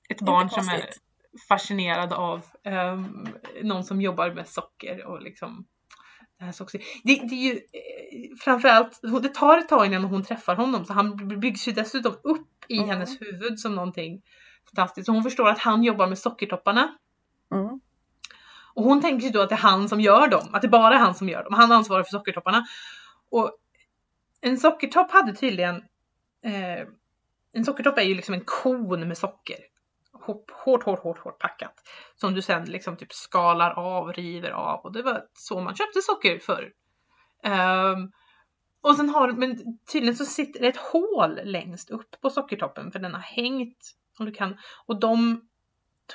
Ett 0.08 0.20
barn 0.20 0.50
som 0.50 0.68
är 0.68 0.84
fascinerad 1.48 2.12
av 2.12 2.42
ehm, 2.64 3.28
någon 3.62 3.84
som 3.84 4.00
jobbar 4.00 4.30
med 4.30 4.48
socker 4.48 5.04
och 5.04 5.22
liksom 5.22 5.66
det 6.38 6.44
här 6.44 6.52
socker. 6.52 6.80
Det, 7.04 7.14
det 7.14 7.34
är 7.34 7.42
ju 7.42 7.52
eh, 7.52 8.36
framförallt, 8.40 9.00
det 9.22 9.34
tar 9.34 9.58
ett 9.58 9.68
tag 9.68 9.86
innan 9.86 10.04
hon 10.04 10.24
träffar 10.24 10.56
honom 10.56 10.84
så 10.84 10.92
han 10.92 11.40
byggs 11.40 11.68
ju 11.68 11.72
dessutom 11.72 12.12
upp 12.22 12.48
i 12.68 12.76
Mm. 12.76 12.88
hennes 12.88 13.20
huvud 13.20 13.60
som 13.60 13.74
någonting 13.74 14.22
fantastiskt. 14.68 15.06
Så 15.06 15.12
hon 15.12 15.22
förstår 15.22 15.48
att 15.48 15.58
han 15.58 15.82
jobbar 15.82 16.06
med 16.06 16.18
sockertopparna. 16.18 16.96
Mm. 17.54 17.80
Och 18.74 18.84
hon 18.84 19.00
tänker 19.00 19.20
sig 19.20 19.30
då 19.30 19.42
att 19.42 19.48
det 19.48 19.54
är 19.54 19.58
han 19.58 19.88
som 19.88 20.00
gör 20.00 20.28
dem, 20.28 20.48
att 20.52 20.62
det 20.62 20.68
bara 20.68 20.94
är 20.94 20.98
han 20.98 21.14
som 21.14 21.28
gör 21.28 21.44
dem. 21.44 21.54
Han 21.54 21.72
ansvarar 21.72 22.02
för 22.02 22.10
sockertopparna. 22.10 22.66
Och 23.30 23.58
en 24.40 24.58
sockertopp 24.58 25.10
hade 25.10 25.34
tydligen, 25.34 25.76
eh, 26.44 26.86
en 27.52 27.64
sockertopp 27.64 27.98
är 27.98 28.02
ju 28.02 28.14
liksom 28.14 28.34
en 28.34 28.44
kon 28.44 29.08
med 29.08 29.18
socker. 29.18 29.56
Hårt, 30.64 30.84
hårt, 30.84 31.02
hårt, 31.02 31.18
hårt, 31.18 31.38
packat. 31.38 31.74
Som 32.16 32.34
du 32.34 32.42
sen 32.42 32.64
liksom 32.64 32.96
typ 32.96 33.12
skalar 33.12 33.70
av, 33.70 34.12
river 34.12 34.50
av 34.50 34.80
och 34.80 34.92
det 34.92 35.02
var 35.02 35.22
så 35.34 35.60
man 35.60 35.74
köpte 35.76 36.02
socker 36.02 36.38
förr. 36.38 36.72
Ehm, 37.42 38.12
och 38.80 38.96
sen 38.96 39.08
har, 39.08 39.32
men 39.32 39.78
tydligen 39.92 40.16
så 40.16 40.24
sitter 40.24 40.60
det 40.60 40.68
ett 40.68 40.76
hål 40.76 41.40
längst 41.44 41.90
upp 41.90 42.20
på 42.20 42.30
sockertoppen 42.30 42.92
för 42.92 42.98
den 42.98 43.14
har 43.14 43.20
hängt, 43.20 43.78
om 44.18 44.26
du 44.26 44.32
kan, 44.32 44.56
och 44.86 45.00
de 45.00 45.40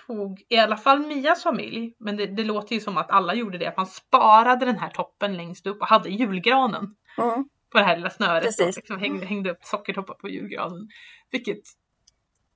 tog 0.07 0.43
i 0.49 0.57
alla 0.57 0.77
fall 0.77 0.99
Mias 0.99 1.43
familj, 1.43 1.95
men 1.99 2.17
det, 2.17 2.25
det 2.25 2.43
låter 2.43 2.75
ju 2.75 2.81
som 2.81 2.97
att 2.97 3.11
alla 3.11 3.33
gjorde 3.33 3.57
det, 3.57 3.67
att 3.67 3.77
man 3.77 3.85
sparade 3.87 4.65
den 4.65 4.77
här 4.77 4.89
toppen 4.89 5.37
längst 5.37 5.67
upp 5.67 5.81
och 5.81 5.87
hade 5.87 6.09
julgranen 6.09 6.95
Mm. 7.17 7.45
på 7.71 7.77
det 7.77 7.83
här 7.83 7.95
lilla 7.95 8.09
snöret. 8.09 8.43
Precis. 8.43 8.75
Liksom 8.75 8.99
hängde, 8.99 9.25
hängde 9.25 9.51
upp 9.51 9.63
sockertoppar 9.63 10.13
på 10.13 10.29
julgranen. 10.29 10.87
Vilket, 11.31 11.61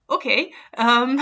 okej. 0.08 0.54
ehm, 0.72 1.20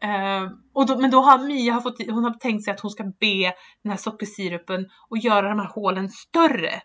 ehm, 0.00 0.48
och 0.72 0.86
då, 0.86 0.98
men 0.98 1.10
då 1.10 1.20
har 1.20 1.38
Mia 1.38 1.72
har 1.72 1.80
fått, 1.80 2.10
hon 2.10 2.24
har 2.24 2.34
tänkt 2.34 2.64
sig 2.64 2.74
att 2.74 2.80
hon 2.80 2.90
ska 2.90 3.04
be 3.04 3.52
den 3.82 3.90
här 3.90 3.96
sockersirupen 3.96 4.86
och 5.08 5.18
göra 5.18 5.48
de 5.48 5.58
här 5.58 5.68
hålen 5.68 6.08
större. 6.08 6.82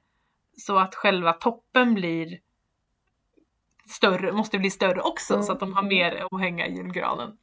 Så 0.57 0.77
att 0.77 0.95
själva 0.95 1.33
toppen 1.33 1.93
blir 1.93 2.39
större, 3.89 4.31
måste 4.31 4.59
bli 4.59 4.69
större 4.69 5.01
också 5.01 5.33
Mm. 5.33 5.45
så 5.45 5.51
att 5.51 5.59
de 5.59 5.73
har 5.73 5.83
mer 5.83 6.25
att 6.31 6.41
hänga 6.41 6.67
i 6.67 6.75
julgranen. 6.75 7.37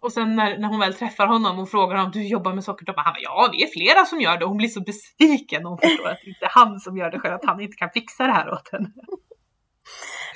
Och 0.00 0.12
sen 0.12 0.36
när, 0.36 0.58
när 0.58 0.68
hon 0.68 0.80
väl 0.80 0.94
träffar 0.94 1.26
honom 1.26 1.58
och 1.58 1.70
frågar 1.70 1.96
om 1.96 2.10
du 2.10 2.26
jobbar 2.28 2.54
med 2.54 2.64
sockertoppar, 2.64 3.02
han 3.02 3.12
bara 3.12 3.20
ja 3.20 3.48
vi 3.52 3.62
är 3.62 3.66
flera 3.66 4.04
som 4.04 4.20
gör 4.20 4.38
det 4.38 4.44
och 4.44 4.48
hon 4.50 4.56
blir 4.58 4.68
så 4.68 4.80
besviken 4.80 5.64
och 5.64 5.70
hon 5.70 5.78
förstår 5.78 6.08
att 6.08 6.18
det 6.24 6.28
inte 6.28 6.44
är 6.44 6.50
han 6.50 6.80
som 6.80 6.96
gör 6.96 7.10
det 7.10 7.18
själv, 7.18 7.34
att 7.34 7.44
han 7.44 7.60
inte 7.60 7.76
kan 7.76 7.90
fixa 7.90 8.26
det 8.26 8.32
här 8.32 8.52
åt 8.52 8.68
henne. 8.72 8.92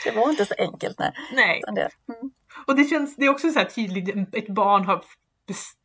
Det 0.05 0.11
var 0.11 0.31
inte 0.31 0.47
så 0.47 0.55
enkelt 0.59 0.99
nej. 0.99 1.13
Nej, 1.33 1.63
det, 1.75 1.81
mm. 2.15 2.31
och 2.67 2.77
det 2.77 2.85
känns, 2.85 3.17
det 3.17 3.25
är 3.25 3.29
också 3.31 3.51
så 3.51 3.59
här 3.59 3.67
tydligt, 3.67 4.35
ett 4.35 4.49
barn 4.49 4.85
har, 4.85 5.05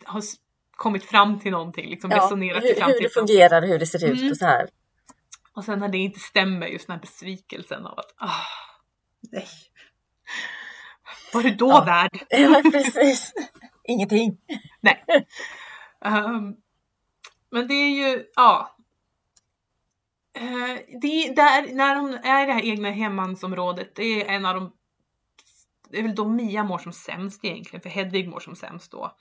har 0.06 0.24
kommit 0.76 1.04
fram 1.04 1.40
till 1.40 1.52
någonting, 1.52 1.90
liksom 1.90 2.12
ja, 2.12 2.18
resonerat 2.18 2.62
sig 2.62 2.74
hur, 2.74 2.80
fram 2.80 2.88
hur 2.88 2.94
till 2.98 3.04
det 3.04 3.14
fungerar, 3.14 3.62
hur 3.62 3.80
det 3.80 3.86
ser 3.86 4.06
ut 4.06 4.20
Mm. 4.20 4.32
och 4.32 4.38
så 4.38 4.46
här. 4.46 4.70
Och 5.54 5.66
sen 5.66 5.80
när 5.80 5.90
det 5.90 5.98
inte 5.98 6.20
stämmer, 6.20 6.68
just 6.68 6.88
den 6.88 6.94
här 6.94 7.02
besvikelsen 7.02 7.86
av 7.86 8.00
att, 8.00 8.14
ah, 8.18 8.46
nej. 9.32 9.48
Var 11.34 11.44
du 11.44 11.50
då 11.56 11.70
Ja. 11.70 11.84
värd? 11.84 12.26
Ja, 12.30 12.62
precis. 12.72 13.34
Ingenting. 13.84 14.38
Ehm, 16.06 16.56
men 17.52 17.68
det 17.68 17.74
är 17.74 17.90
ju, 17.90 18.26
ja. 18.36 18.76
Uh, 20.38 20.78
det, 21.02 21.34
där, 21.36 21.76
när 21.76 21.96
hon 21.96 22.14
är 22.14 22.44
i 22.44 22.46
det 22.46 22.54
här 22.54 22.66
egna 22.66 22.90
hemmansområdet, 22.90 23.96
det 23.96 24.22
är 24.22 24.36
en 24.36 24.46
av 24.46 24.56
de 24.56 24.72
det 25.92 26.00
är 26.00 26.04
väl 26.04 26.16
då 26.16 26.26
Mia 26.26 26.64
mår 26.64 26.78
som 26.78 26.94
sämst 26.94 27.46
egentligen, 27.46 27.82
för 27.82 27.90
Hedvig 27.90 28.28
mår 28.28 28.40
som 28.40 28.56
sämst 28.56 28.92
då. 28.92 29.18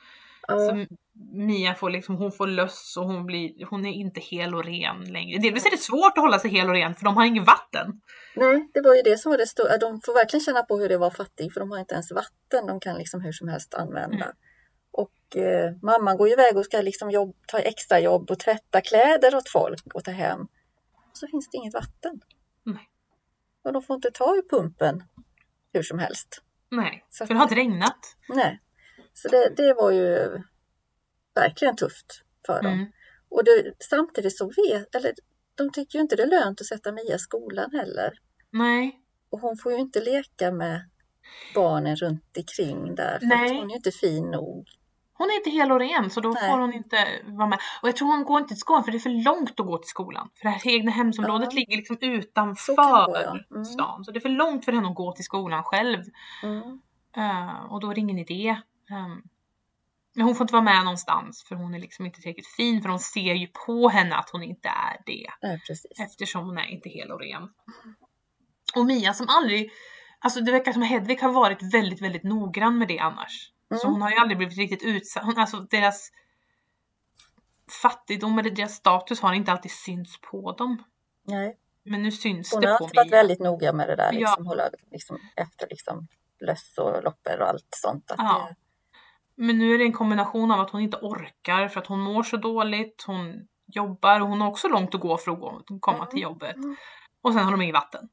Ja. 0.49 0.59
Så 0.59 0.87
Mia 1.33 1.75
får 1.75 1.90
liksom, 1.90 2.16
hon 2.16 2.33
får 2.33 2.47
löss 2.47 2.97
och 2.99 3.05
hon 3.05 3.27
blir, 3.27 3.66
hon 3.66 3.87
är 3.87 3.92
inte 3.92 4.21
hel 4.21 4.55
och 4.55 4.64
ren 4.64 5.05
längre. 5.05 5.38
Delvis 5.38 5.66
är 5.66 5.71
det 5.71 5.77
svårt 5.77 6.18
att 6.18 6.25
hålla 6.25 6.38
sig 6.38 6.51
hel 6.51 6.68
och 6.68 6.75
ren 6.75 6.94
för 6.94 7.05
de 7.05 7.16
har 7.16 7.25
inget 7.25 7.47
vatten. 7.47 8.01
Nej, 8.37 8.71
det 8.75 8.81
var 8.81 8.94
ju 8.94 9.03
det 9.03 9.18
som 9.18 9.31
var 9.31 9.38
det 9.38 9.47
stora. 9.47 9.77
De 9.77 10.01
får 10.01 10.14
verkligen 10.14 10.44
känna 10.44 10.62
på 10.62 10.79
hur 10.79 10.88
det 10.88 10.99
var 10.99 11.11
fattig 11.11 11.53
för 11.53 11.61
de 11.61 11.71
har 11.71 11.79
inte 11.79 11.94
ens 11.94 12.12
vatten 12.12 12.66
de 12.66 12.81
kan 12.81 12.99
liksom 12.99 13.21
hur 13.21 13.33
som 13.33 13.49
helst 13.49 13.75
använda. 13.75 14.25
Mm. 14.25 14.37
Och 14.92 15.37
eh, 15.37 15.73
mamman 15.83 16.16
går 16.16 16.29
ju 16.29 16.33
iväg 16.33 16.57
och 16.57 16.64
ska 16.64 16.81
liksom 16.81 17.11
jobb, 17.11 17.37
ta 17.47 17.59
extra 17.59 18.01
jobb 18.01 18.31
och 18.31 18.38
tvätta 18.38 18.81
kläder 18.81 19.35
åt 19.35 19.49
folk 19.49 19.94
och 19.94 20.05
ta 20.05 20.11
hem. 20.11 20.47
Så 21.18 21.26
finns 21.26 21.48
det 21.50 21.57
inget 21.57 21.74
vatten. 21.74 22.20
Nej. 22.62 22.88
Och 23.64 23.72
de 23.72 23.83
får 23.83 23.96
inte 23.96 24.11
ta 24.11 24.37
ur 24.37 24.48
pumpen 24.50 25.02
hur 25.72 25.83
som 25.83 25.98
helst. 25.98 26.42
Nej, 26.70 27.07
Så 27.11 27.26
för 27.26 27.35
det 27.35 27.38
har 27.38 27.44
inte 27.44 27.54
regnat. 27.54 28.16
Nej. 28.28 28.61
Så 29.12 29.28
det, 29.28 29.52
det 29.57 29.74
var 29.74 29.90
ju 29.90 30.42
verkligen 31.35 31.76
tufft 31.76 32.24
för 32.46 32.62
dem. 32.62 32.72
Mm. 32.72 32.92
Och 33.29 33.44
det, 33.44 33.75
samtidigt 33.79 34.37
så 34.38 34.46
vet, 34.46 34.94
eller 34.94 35.14
de 35.54 35.73
tycker 35.73 35.98
ju 35.98 36.02
inte 36.02 36.16
det 36.16 36.23
är 36.23 36.27
lönt 36.27 36.60
att 36.60 36.66
sätta 36.66 36.92
Mia 36.92 37.14
i 37.14 37.19
skolan 37.19 37.71
heller. 37.73 38.12
Nej, 38.50 39.00
Och 39.31 39.40
hon 39.40 39.56
får 39.56 39.73
ju 39.73 39.79
inte 39.79 40.00
leka 40.00 40.52
med 40.52 40.90
barnen 41.54 41.96
runt 41.96 42.37
omkring 42.37 42.94
där. 42.94 43.19
För 43.19 43.27
Nej. 43.27 43.54
hon 43.54 43.64
är 43.64 43.71
ju 43.71 43.77
inte 43.77 43.90
fin 43.90 44.31
nog. 44.31 44.69
Hon 45.19 45.31
är 45.31 45.37
inte 45.37 45.50
hel 45.50 45.73
och 45.73 45.81
ren 45.81 46.10
så 46.10 46.21
då 46.21 46.29
Nej. 46.29 46.50
får 46.50 46.58
hon 46.58 46.73
inte 46.75 46.96
vara 47.25 47.46
med. 47.46 47.58
Och 47.83 47.88
jag 47.88 47.96
tror 47.96 48.08
hon 48.08 48.25
går 48.25 48.38
inte 48.38 48.48
till 48.48 48.60
skolan 48.60 48.85
för 48.85 48.92
det 48.92 48.98
är 48.98 49.00
för 49.00 49.25
långt 49.25 49.60
att 49.60 49.66
gå 49.66 49.79
till 49.79 49.88
skolan. 49.88 50.31
För 50.35 50.44
det 50.44 50.50
här 50.50 50.69
egna 50.69 50.90
hemsområdet 50.90 51.48
Ja. 51.52 51.56
ligger 51.56 51.77
liksom 51.77 51.96
Så 51.96 52.00
det 52.00 52.06
utanför 52.06 52.75
ja. 52.77 53.38
Mm. 53.50 53.64
stan. 53.64 54.04
Så 54.04 54.10
det 54.10 54.19
är 54.19 54.21
för 54.21 54.29
långt 54.29 54.64
för 54.64 54.73
henne 54.73 54.88
att 54.88 54.94
gå 54.94 55.12
till 55.12 55.25
skolan 55.25 55.62
själv. 55.64 56.02
Mm. 56.42 56.81
Eh, 57.16 57.64
och 57.73 57.81
då 57.81 57.90
är 57.90 57.94
det 57.94 58.00
ingen 58.00 58.19
idé. 58.19 58.48
Ehm, 58.90 59.23
men 60.14 60.27
hon 60.27 60.35
får 60.35 60.44
inte 60.44 60.52
vara 60.52 60.62
med 60.62 60.85
någonstans 60.85 61.44
för 61.48 61.54
hon 61.54 61.75
är 61.75 61.79
liksom 61.79 62.06
inte 62.06 62.21
tillräckligt 62.21 62.46
fin 62.56 62.83
för 62.83 62.88
de 62.88 62.98
ser 62.98 63.35
ju 63.35 63.46
på 63.66 63.88
henne 63.88 64.16
att 64.16 64.31
hon 64.33 64.42
inte 64.42 64.69
är 64.69 64.96
det. 65.06 65.27
Precis. 65.66 66.00
Eftersom 66.00 66.44
hon 66.44 66.58
är 66.58 66.66
inte 66.66 66.88
hel 66.88 67.10
och 67.12 67.21
ren. 67.21 67.42
Och 68.77 68.87
Mia 68.87 69.12
som 69.14 69.27
aldrig, 69.29 69.71
alltså 70.19 70.40
det 70.40 70.52
verkar 70.52 70.73
som 70.73 70.83
Hedvig 70.83 71.21
har 71.21 71.33
varit 71.33 71.75
väldigt, 71.75 72.02
väldigt 72.02 72.23
noggrann 72.23 72.79
med 72.79 72.88
det 72.88 72.98
annars. 72.98 73.52
Så 73.69 73.87
Mm. 73.87 73.92
hon 73.92 74.02
har 74.02 74.10
ju 74.10 74.16
aldrig 74.16 74.38
blivit 74.38 74.58
riktigt 74.58 74.83
utsatt, 74.83 75.25
hon, 75.25 75.38
alltså 75.38 75.56
deras 75.56 76.10
fattigdom 77.83 78.38
eller 78.38 78.50
deras 78.50 78.75
status 78.75 79.21
har 79.21 79.33
inte 79.33 79.52
alltid 79.52 79.71
synts 79.73 80.21
på 80.21 80.52
dem. 80.52 80.83
Nej. 81.25 81.56
Men 81.85 82.02
nu 82.02 82.12
syns 82.12 82.52
Hon 82.52 82.60
det 82.60 82.69
har 82.69 82.79
på 82.79 82.85
alltid 82.85 82.96
varit 82.96 83.10
Mia. 83.10 83.16
väldigt 83.19 83.40
noga 83.40 83.73
med 83.73 83.88
det 83.88 83.96
där. 83.96 84.12
Ja. 84.12 84.19
Liksom, 84.19 84.46
hålla 84.46 84.71
liksom, 84.90 85.19
efter 85.37 85.66
liksom, 85.71 86.08
löss 86.40 86.79
och 86.79 87.02
loppor 87.02 87.40
och 87.40 87.48
allt 87.48 87.69
sånt. 87.71 88.10
Att 88.10 88.19
Ja. 88.19 88.46
det, 88.48 88.54
Men 89.42 89.58
nu 89.58 89.75
är 89.75 89.79
det 89.79 89.85
en 89.85 89.92
kombination 89.92 90.50
av 90.50 90.60
att 90.60 90.71
hon 90.71 90.81
inte 90.81 90.96
orkar 90.96 91.69
för 91.69 91.81
att 91.81 91.87
hon 91.87 92.00
mår 92.00 92.23
så 92.23 92.37
dåligt, 92.37 93.04
hon 93.06 93.48
jobbar 93.66 94.21
och 94.21 94.29
hon 94.29 94.40
har 94.40 94.48
också 94.48 94.69
långt 94.69 94.94
att 94.94 95.00
gå 95.00 95.16
för 95.16 95.33
att 95.33 95.81
komma 95.81 96.06
till 96.06 96.19
Mm. 96.19 96.23
jobbet. 96.23 96.56
Mm. 96.56 96.77
Och 97.23 97.33
sen 97.35 97.44
har 97.44 97.50
de 97.52 97.62
inget 97.62 97.75
vatten. 97.75 98.08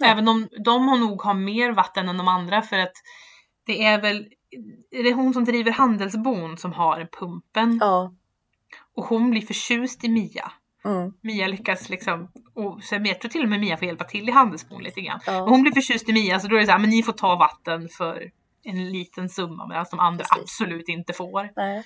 Nej. 0.00 0.10
Även 0.10 0.28
om 0.28 0.48
de 0.64 0.88
har 0.88 0.96
nog 0.98 1.22
har 1.22 1.34
mer 1.34 1.72
vatten 1.72 2.08
än 2.08 2.16
de 2.18 2.28
andra 2.28 2.62
för 2.62 2.78
att 2.78 2.92
det 3.66 3.84
är 3.84 4.00
väl, 4.00 4.28
är 4.90 5.02
det 5.04 5.12
hon 5.12 5.34
som 5.34 5.44
driver 5.44 5.70
handelsbon 5.72 6.58
som 6.58 6.72
har 6.72 7.08
pumpen 7.20 7.78
Ja. 7.80 8.14
och 8.96 9.04
hon 9.04 9.30
blir 9.30 9.42
förtjust 9.42 10.04
i 10.04 10.08
Mia. 10.08 10.52
Mm. 10.84 11.12
Mia 11.22 11.46
lyckas 11.48 11.88
liksom, 11.88 12.32
och 12.54 12.82
sen 12.82 13.04
jag 13.06 13.20
tror 13.20 13.30
till 13.30 13.42
och 13.42 13.48
med 13.48 13.60
Mia 13.60 13.76
får 13.76 13.86
hjälpa 13.86 14.04
till 14.04 14.28
i 14.28 14.32
handelsbon 14.32 14.82
lite 14.82 15.00
grann. 15.00 15.20
Ja. 15.26 15.42
Och 15.42 15.50
hon 15.50 15.62
blir 15.62 15.72
förtjust 15.72 16.08
i 16.08 16.12
Mia 16.12 16.40
så 16.40 16.48
då 16.48 16.56
är 16.56 16.60
det 16.60 16.66
så 16.66 16.72
här, 16.72 16.78
men 16.78 16.90
ni 16.90 17.02
får 17.02 17.12
ta 17.12 17.36
vatten 17.36 17.88
för 17.88 18.30
en 18.62 18.90
liten 18.92 19.28
summa 19.28 19.66
medan 19.66 19.86
de 19.90 20.00
andra 20.00 20.24
Precis. 20.24 20.42
absolut 20.42 20.88
inte 20.88 21.12
får. 21.12 21.50
Nej. 21.56 21.84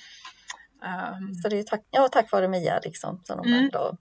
Ehm, 0.84 1.34
Så 1.34 1.48
det 1.48 1.58
är 1.58 1.62
tack, 1.62 1.80
ja, 1.90 2.08
tack 2.12 2.32
vare 2.32 2.48
Mia 2.48 2.80
liksom 2.84 3.20
som 3.24 3.36
de 3.42 3.48
Mm. 3.48 3.64
ändå 3.64 3.96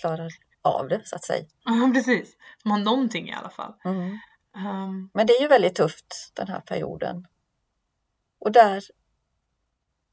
klarar 0.00 0.28
av 0.62 0.88
det 0.88 1.00
så 1.04 1.16
att 1.16 1.24
säga. 1.24 1.44
Ja 1.64 1.90
precis, 1.94 2.36
de 2.62 2.70
har 2.72 2.78
någonting 2.78 3.28
i 3.28 3.32
alla 3.32 3.50
fall. 3.50 3.74
Mm. 3.84 4.18
Ehm, 4.56 5.10
Men 5.14 5.26
det 5.26 5.32
är 5.32 5.40
ju 5.42 5.48
väldigt 5.48 5.74
tufft 5.74 6.32
den 6.34 6.48
här 6.48 6.60
perioden. 6.60 7.26
Och 8.38 8.52
där, 8.52 8.84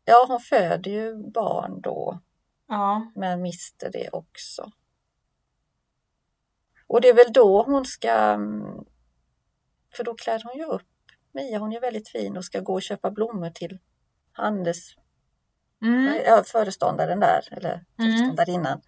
ja 0.06 0.26
hon 0.28 0.40
föder 0.40 0.92
ju 0.92 1.32
barn 1.32 1.82
då 1.82 2.20
ja, 2.68 3.12
men 3.16 3.42
mister 3.42 3.92
det 3.92 4.10
också. 4.10 4.72
Och 6.88 7.02
det 7.02 7.08
är 7.10 7.14
väl 7.14 7.34
då 7.34 7.64
hon 7.64 7.86
ska, 7.86 8.12
mm, 8.12 8.86
för 9.96 10.04
då 10.04 10.14
klär 10.14 10.42
hon 10.44 10.58
ju 10.58 10.66
upp 10.66 10.82
Mia, 11.32 11.60
hon 11.60 11.74
är 11.74 11.82
väldigt 11.82 12.10
fin 12.10 12.38
och 12.38 12.46
ska 12.46 12.60
gå 12.60 12.74
och 12.74 12.82
köpa 12.82 13.12
blommor 13.12 13.50
till 13.50 13.80
handels, 14.32 14.96
mm, 15.82 16.22
ja, 16.26 16.44
föreståndaren 16.46 17.20
där, 17.20 17.48
eller 17.52 17.72
Mm. 17.74 17.86
föreståndarinnan. 17.98 18.82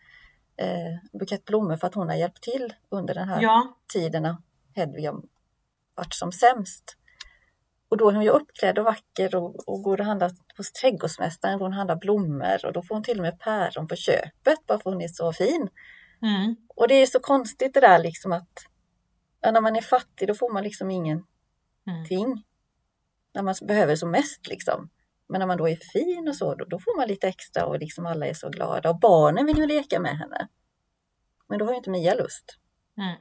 Eh, 0.58 0.93
en 0.93 1.20
bukett 1.20 1.45
blommor 1.45 1.78
för 1.78 1.88
att 1.88 1.93
hon 1.93 2.08
har 2.10 2.16
hjälpt 2.16 2.43
till 2.43 2.74
under 2.89 3.14
den 3.14 3.28
här 3.30 3.41
ja, 3.41 3.78
tiden 3.93 4.36
Hedvig 4.76 5.10
varit 5.96 6.14
som 6.14 6.32
sämst. 6.32 6.98
Och 7.89 7.98
då 7.98 8.10
är 8.10 8.14
hon 8.14 8.24
ju 8.24 8.30
uppklädd 8.30 8.80
och 8.80 8.86
vacker 8.86 9.36
och, 9.36 9.70
och 9.70 9.84
går 9.84 10.00
och 10.00 10.06
handlar 10.06 10.32
hos 10.58 10.72
trädgårdsmästaren, 10.72 11.60
går 11.60 11.66
och 11.68 11.74
handlar 11.74 11.96
blommor 11.96 12.66
och 12.66 12.74
då 12.74 12.82
får 12.82 12.96
hon 12.96 13.04
till 13.04 13.18
och 13.20 13.24
med 13.24 13.39
päron 13.39 13.88
på 13.88 13.96
köpet 13.96 14.66
bara 14.68 14.80
för 14.80 14.92
hon 14.92 15.02
är 15.02 15.08
så 15.08 15.34
fin. 15.34 15.70
mm, 16.22 16.56
Och 16.76 16.88
det 16.88 16.94
är 16.96 17.06
så 17.06 17.20
konstigt 17.20 17.74
det 17.74 17.80
där 17.80 18.00
liksom 18.00 18.32
att 18.32 18.52
ja, 19.42 19.52
när 19.52 19.62
man 19.62 19.76
är 19.76 19.82
fattig 19.82 20.28
då 20.28 20.36
får 20.36 20.54
man 20.54 20.64
liksom 20.64 20.92
ingenting. 20.92 21.26
mm. 22.26 22.44
När 23.34 23.42
man 23.44 23.56
behöver 23.68 23.96
som 23.96 24.12
mest 24.12 24.48
liksom. 24.48 24.89
Men 25.30 25.39
när 25.39 25.48
man 25.48 25.58
då 25.58 25.70
är 25.70 25.76
fin 25.76 26.28
och 26.28 26.36
så, 26.36 26.56
då, 26.56 26.66
då 26.66 26.80
får 26.80 26.98
man 26.98 27.08
lite 27.08 27.28
extra 27.28 27.66
och 27.66 27.80
liksom 27.80 28.06
alla 28.06 28.26
är 28.26 28.34
så 28.34 28.50
glada. 28.50 28.89
Och 28.89 29.00
barnen 29.00 29.46
vill 29.46 29.58
ju 29.58 29.68
leka 29.68 30.00
med 30.00 30.18
henne. 30.18 30.48
Men 31.48 31.60
då 31.60 31.66
har 31.66 31.72
ju 31.72 31.78
inte 31.78 31.89
Mia 31.89 32.16
lust. 32.16 32.58
Mm. 32.98 33.16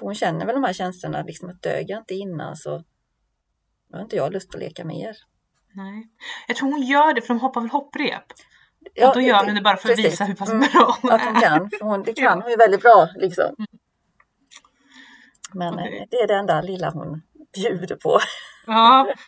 För 0.00 0.06
hon 0.06 0.14
känner 0.14 0.46
väl 0.46 0.54
de 0.54 0.64
här 0.64 0.72
känslorna, 0.72 1.22
liksom 1.22 1.48
att 1.50 1.62
dög 1.62 1.90
jag 1.90 1.98
inte 1.98 2.14
innan 2.14 2.56
så 2.56 2.84
har 3.92 4.00
inte 4.00 4.16
jag 4.16 4.32
lust 4.32 4.54
att 4.54 4.60
leka 4.60 4.84
med 4.84 4.96
er. 4.96 5.16
Nej. 5.74 6.08
Jag 6.48 6.56
tror 6.56 6.70
hon 6.70 6.82
gör 6.82 7.14
det 7.14 7.20
för 7.20 7.28
de 7.28 7.40
hoppar 7.40 7.60
väl 7.60 7.70
hopprep. 7.70 8.22
Ja, 8.94 9.08
och 9.08 9.14
då 9.14 9.20
gör 9.20 9.44
hon 9.44 9.54
det 9.54 9.60
bara 9.60 9.76
för 9.76 9.88
att 9.88 9.96
precis. 9.96 10.12
visa 10.12 10.24
hur 10.24 10.34
pass 10.34 10.48
Mm, 10.50 10.68
bra 10.72 10.96
hon 11.02 11.10
Att 11.12 11.24
hon 11.24 11.36
är. 11.36 11.40
kan, 11.40 11.70
för 11.70 11.84
hon, 11.84 12.02
det 12.02 12.12
kan 12.12 12.24
Ja. 12.24 12.34
hon 12.42 12.50
ju 12.50 12.56
väldigt 12.56 12.82
bra 12.82 13.08
liksom. 13.16 13.54
Men 15.54 15.74
Och 15.74 15.80
det- 15.80 15.98
eh, 15.98 16.04
det 16.10 16.16
är 16.16 16.26
det 16.28 16.34
enda 16.34 16.60
lilla 16.62 16.90
hon 16.90 17.22
bjuder 17.54 17.96
på. 17.96 18.18
Ja. 18.66 19.14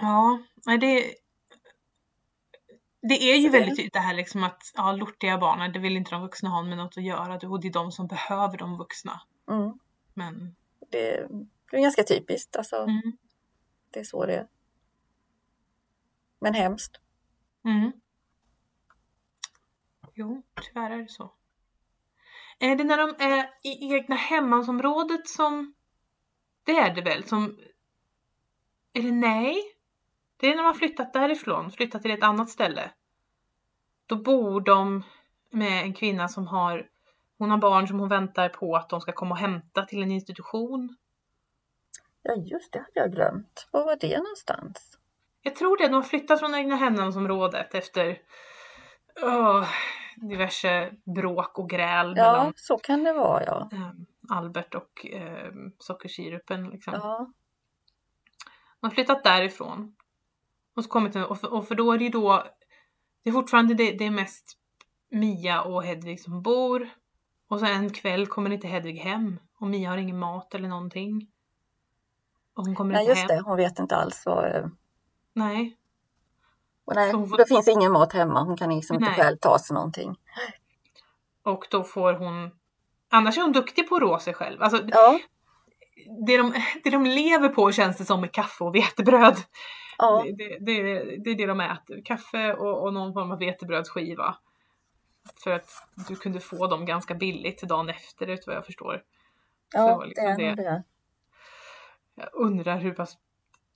Ja, 0.00 0.38
det... 0.80 1.04
Det 3.08 3.22
är 3.22 3.36
ju 3.36 3.46
Så 3.46 3.52
väldigt 3.52 3.76
tydligt 3.76 3.92
det 3.92 4.00
här 4.00 4.14
liksom 4.14 4.44
att 4.44 4.72
ja, 4.74 4.92
lortiga 4.92 5.38
barnen, 5.38 5.72
det 5.72 5.78
vill 5.78 5.96
inte 5.96 6.10
de 6.10 6.22
vuxna 6.22 6.48
ha 6.48 6.62
med 6.62 6.76
något 6.76 6.96
att 6.96 7.04
göra 7.04 7.34
och 7.34 7.60
det 7.60 7.68
är 7.68 7.72
de 7.72 7.92
som 7.92 8.06
behöver 8.06 8.58
de 8.58 8.78
vuxna. 8.78 9.20
Mm. 9.50 9.78
Men, 10.14 10.56
Det, 10.90 11.28
det 11.70 11.76
är 11.76 11.82
ganska 11.82 12.02
typiskt, 12.02 12.56
alltså, 12.56 12.76
mm, 12.76 13.16
det 13.90 14.00
är 14.00 14.04
så 14.04 14.26
det 14.26 14.34
är. 14.34 14.48
Men 16.40 16.54
hemskt. 16.54 17.00
mm. 17.64 17.92
Jo, 20.14 20.42
tyvärr 20.62 20.90
är 20.90 20.98
det 20.98 21.10
så. 21.10 21.32
Är 22.58 22.76
det 22.76 22.84
när 22.84 22.96
de 22.96 23.24
är 23.24 23.50
i 23.62 23.94
egna 23.94 24.16
hemmansområdet 24.16 25.28
som... 25.28 25.74
Det 26.64 26.72
är 26.72 26.94
det 26.94 27.02
väl 27.02 27.24
som... 27.24 27.58
Eller 28.94 29.12
nej? 29.12 29.56
Det 30.36 30.46
är 30.46 30.56
när 30.56 30.62
man 30.62 30.74
flyttat 30.74 31.12
därifrån, 31.12 31.70
flyttat 31.70 32.02
till 32.02 32.10
ett 32.10 32.22
annat 32.22 32.50
ställe. 32.50 32.90
Då 34.08 34.16
bor 34.16 34.60
de 34.60 35.02
med 35.50 35.82
en 35.82 35.92
kvinna 35.92 36.28
som 36.28 36.46
har... 36.46 36.86
Hon 37.38 37.50
har 37.50 37.58
barn 37.58 37.88
som 37.88 38.00
hon 38.00 38.08
väntar 38.08 38.48
på 38.48 38.76
att 38.76 38.88
de 38.88 39.00
ska 39.00 39.12
komma 39.12 39.34
och 39.34 39.38
hämta 39.38 39.84
till 39.84 40.02
en 40.02 40.10
institution. 40.10 40.96
Ja, 42.22 42.34
just 42.34 42.72
det 42.72 42.78
hade 42.78 42.90
jag 43.00 43.12
glömt. 43.12 43.68
Var 43.70 43.84
var 43.84 43.96
det 43.96 44.18
någonstans? 44.18 44.98
Jag 45.42 45.56
tror 45.56 45.76
det, 45.76 45.86
de 45.86 45.94
har 45.94 46.02
flyttat 46.02 46.40
från 46.40 46.54
egna 46.54 46.76
hemmansområdet 46.76 47.74
efter 47.74 48.18
åh, 49.22 49.68
diverse 50.16 50.90
bråk 51.04 51.58
och 51.58 51.70
gräl 51.70 52.14
Ja, 52.16 52.32
mellan 52.32 52.52
så 52.56 52.78
kan 52.78 53.04
det 53.04 53.12
vara, 53.12 53.44
ja. 53.44 53.68
eh, 53.72 53.90
Albert 54.36 54.74
och 54.74 55.06
eh, 55.06 55.52
sockersirupen. 55.78 56.70
Liksom. 56.70 56.92
ja. 56.96 57.32
De 58.80 58.86
har 58.86 58.90
flyttat 58.90 59.24
därifrån. 59.24 59.96
Och, 60.74 60.84
så 60.84 60.90
kommit, 60.90 61.16
och, 61.16 61.40
för, 61.40 61.52
och 61.52 61.68
för 61.68 61.74
då 61.74 61.92
är 61.92 61.98
det 61.98 62.04
ju 62.04 62.10
då, 62.10 62.44
det 63.24 63.30
är 63.30 63.32
fortfarande 63.32 63.74
det, 63.74 63.92
det 63.92 64.04
är 64.04 64.10
mest 64.10 64.58
Mia 65.10 65.62
och 65.62 65.84
Hedvig 65.84 66.20
som 66.20 66.42
bor. 66.42 66.88
Och 67.48 67.60
sen 67.60 67.68
en 67.68 67.90
kväll 67.92 68.26
kommer 68.26 68.50
inte 68.50 68.68
Hedvig 68.68 68.96
hem 68.96 69.38
och 69.60 69.66
Mia 69.66 69.90
har 69.90 69.96
ingen 69.96 70.18
mat 70.18 70.54
eller 70.54 70.68
någonting. 70.68 71.28
Och 72.54 72.64
hon 72.66 72.74
kommer 72.74 72.92
Nej, 72.92 73.02
inte 73.02 73.10
just 73.20 73.30
hem. 73.30 73.36
det. 73.38 73.42
Hon 73.48 73.56
vet 73.56 73.78
inte 73.78 73.96
alls 73.96 74.22
vad... 74.26 74.56
eh, 74.56 74.66
Nej. 75.32 75.76
Och 76.84 76.94
nej, 76.94 77.12
får- 77.12 77.36
det 77.36 77.46
finns 77.48 77.68
ingen 77.68 77.92
mat 77.92 78.12
hemma. 78.12 78.42
Hon 78.42 78.56
kan 78.56 78.74
liksom 78.74 78.94
inte 78.94 79.06
Nej. 79.08 79.16
själv 79.20 79.36
ta 79.36 79.58
sig 79.58 79.74
någonting. 79.74 80.16
Och 81.42 81.66
då 81.70 81.84
får 81.84 82.12
hon, 82.12 82.50
annars 83.10 83.38
är 83.38 83.42
hon 83.42 83.52
duktig 83.52 83.88
på 83.88 83.94
att 83.94 84.00
rå 84.02 84.18
sig 84.18 84.34
själv. 84.34 84.62
Alltså, 84.62 84.82
Ja, 84.88 85.18
det, 86.26 86.36
de, 86.36 86.52
det 86.84 86.90
de 86.90 87.04
lever 87.06 87.48
på 87.48 87.72
känns 87.72 87.96
det 87.96 88.04
som 88.04 88.22
är 88.22 88.26
kaffe 88.28 88.64
och 88.64 88.74
vetebröd. 88.74 89.36
Ja. 89.98 90.24
Det, 90.24 90.32
det, 90.32 90.58
det, 90.58 91.16
det 91.16 91.30
är 91.30 91.34
det 91.34 91.46
de 91.46 91.60
äter. 91.60 92.02
Kaffe 92.04 92.52
och, 92.52 92.82
och 92.82 92.94
någon 92.94 93.12
form 93.12 93.32
av 93.32 93.38
vetebrödsskiva. 93.38 94.36
För 95.44 95.50
att 95.50 95.70
du 96.08 96.16
kunde 96.16 96.40
få 96.40 96.66
dem 96.66 96.86
ganska 96.86 97.14
billigt 97.14 97.62
dagen 97.62 97.88
efter 97.88 98.26
ut 98.26 98.46
vad 98.46 98.56
jag 98.56 98.66
förstår. 98.66 99.02
ja 99.72 100.04
liksom 100.04 100.24
det 100.36 100.44
är 100.44 100.48
nog 100.48 100.56
det. 100.56 100.82
Jag 102.14 102.28
undrar 102.32 102.78
hur 102.78 102.92
pass... 102.92 103.18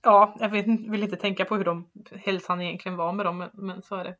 Ja, 0.01 0.35
jag 0.39 0.49
vet, 0.49 0.65
vill 0.65 1.03
inte 1.03 1.15
tänka 1.15 1.45
på 1.45 1.55
hur 1.55 1.65
de, 1.65 1.89
hälsan 2.11 2.61
egentligen 2.61 2.97
var 2.97 3.13
med 3.13 3.25
dem, 3.25 3.37
men, 3.37 3.49
men 3.53 3.81
så 3.81 3.95
är 3.95 4.03
det. 4.03 4.15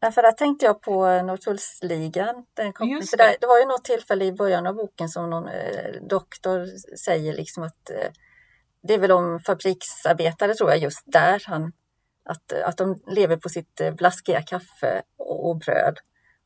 Ja, 0.00 0.10
för 0.10 0.22
där 0.22 0.32
tänkte 0.32 0.66
jag 0.66 0.80
på 0.80 1.06
eh, 1.06 1.24
Norrtullsligan. 1.24 2.46
Den 2.54 2.72
kom, 2.72 2.88
Just 2.88 3.10
för 3.10 3.16
det. 3.16 3.22
där, 3.22 3.36
det 3.40 3.46
var 3.46 3.58
ju 3.58 3.66
något 3.66 3.84
tillfälle 3.84 4.24
i 4.24 4.32
början 4.32 4.66
av 4.66 4.74
boken 4.74 5.08
som 5.08 5.30
någon 5.30 5.48
eh, 5.48 6.02
doktor 6.02 6.66
säger 6.96 7.34
liksom 7.34 7.62
att 7.62 7.90
eh, 7.90 8.10
det 8.86 8.94
är 8.94 8.98
väl 8.98 9.12
om 9.12 9.40
fabriksarbetare 9.46 10.54
tror 10.54 10.70
jag 10.70 10.78
just 10.78 11.02
där 11.06 11.42
han 11.46 11.72
att, 12.24 12.52
att 12.52 12.76
de 12.76 13.02
lever 13.06 13.36
på 13.36 13.48
sitt 13.48 13.80
eh, 13.80 13.94
blaskiga 13.94 14.42
kaffe 14.42 15.02
och, 15.18 15.48
och 15.50 15.56
bröd 15.58 15.98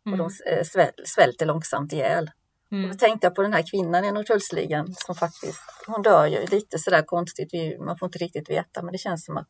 och 0.03 0.07
Mm. 0.07 0.18
de 0.18 0.51
eh, 0.51 0.64
sväl, 0.64 0.91
svälter 1.05 1.47
långsamt 1.47 1.93
ihjäl. 1.93 2.30
Då 2.70 2.76
Mm. 2.76 2.97
tänkte 2.99 3.26
jag 3.26 3.34
på 3.34 3.43
den 3.43 3.53
här 3.53 3.64
kvinnan 3.70 4.05
i 4.05 4.12
Norrtullsligan 4.12 4.95
som 4.95 5.14
faktiskt, 5.14 5.62
hon 5.86 6.03
dör 6.03 6.26
ju 6.26 6.47
lite 6.47 6.78
sådär 6.78 7.03
konstigt, 7.03 7.80
man 7.80 7.99
får 7.99 8.07
inte 8.07 8.18
riktigt 8.18 8.51
veta 8.51 8.82
men 8.82 8.93
det 8.93 8.99
känns 8.99 9.24
som 9.24 9.36
att 9.36 9.49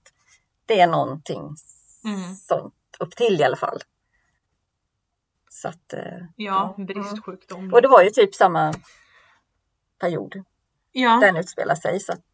det 0.67 0.81
är 0.81 0.87
någonting 0.87 1.57
Mm. 2.05 2.35
sånt 2.35 2.75
upp 2.99 3.17
till 3.17 3.41
i 3.41 3.45
alla 3.45 3.57
fall. 3.57 3.81
Så 5.51 5.69
att, 5.69 5.93
eh, 5.93 6.03
Ja, 6.37 6.75
Ja. 6.79 6.85
bristsjukdom. 6.85 7.73
och 7.75 7.83
det 7.83 7.89
var 7.89 8.03
ju 8.03 8.11
typ 8.11 8.35
samma 8.35 8.75
period 10.01 10.43
Ja, 10.93 11.21
den 11.21 11.37
utspelar 11.37 11.75
sig 11.75 12.01
så 12.01 12.13
att 12.13 12.25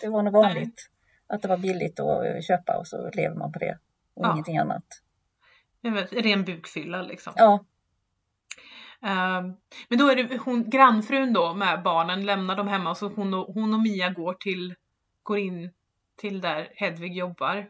det 0.00 0.08
var 0.08 0.22
nog 0.22 0.32
vanligt 0.32 0.90
att 1.26 1.42
det 1.42 1.48
var 1.48 1.56
billigt 1.58 2.00
att 2.00 2.44
köpa 2.44 2.78
och 2.78 2.86
så 2.86 3.10
lever 3.10 3.34
man 3.36 3.52
på 3.52 3.58
det 3.58 3.78
och 4.14 4.24
Ja. 4.26 4.32
ingenting 4.32 4.58
annat. 4.58 4.84
Vet, 5.82 6.12
Ren 6.12 6.44
bukfylla 6.44 7.02
liksom. 7.02 7.32
Ja, 7.36 7.64
Ehm, 9.02 9.54
men 9.88 9.98
då 9.98 10.08
är 10.10 10.16
det 10.16 10.36
hon, 10.38 10.70
grannfrun 10.70 11.32
då 11.32 11.54
med 11.54 11.82
barnen, 11.82 12.26
lämnar 12.26 12.56
dem 12.56 12.68
hemma 12.68 12.94
så 12.94 13.08
hon 13.08 13.34
och, 13.34 13.54
hon 13.54 13.74
och 13.74 13.80
Mia 13.80 14.10
går 14.10 14.34
till, 14.34 14.74
går 15.22 15.38
in 15.38 15.70
till 16.16 16.40
där 16.40 16.68
Hedvig 16.76 17.16
jobbar. 17.16 17.66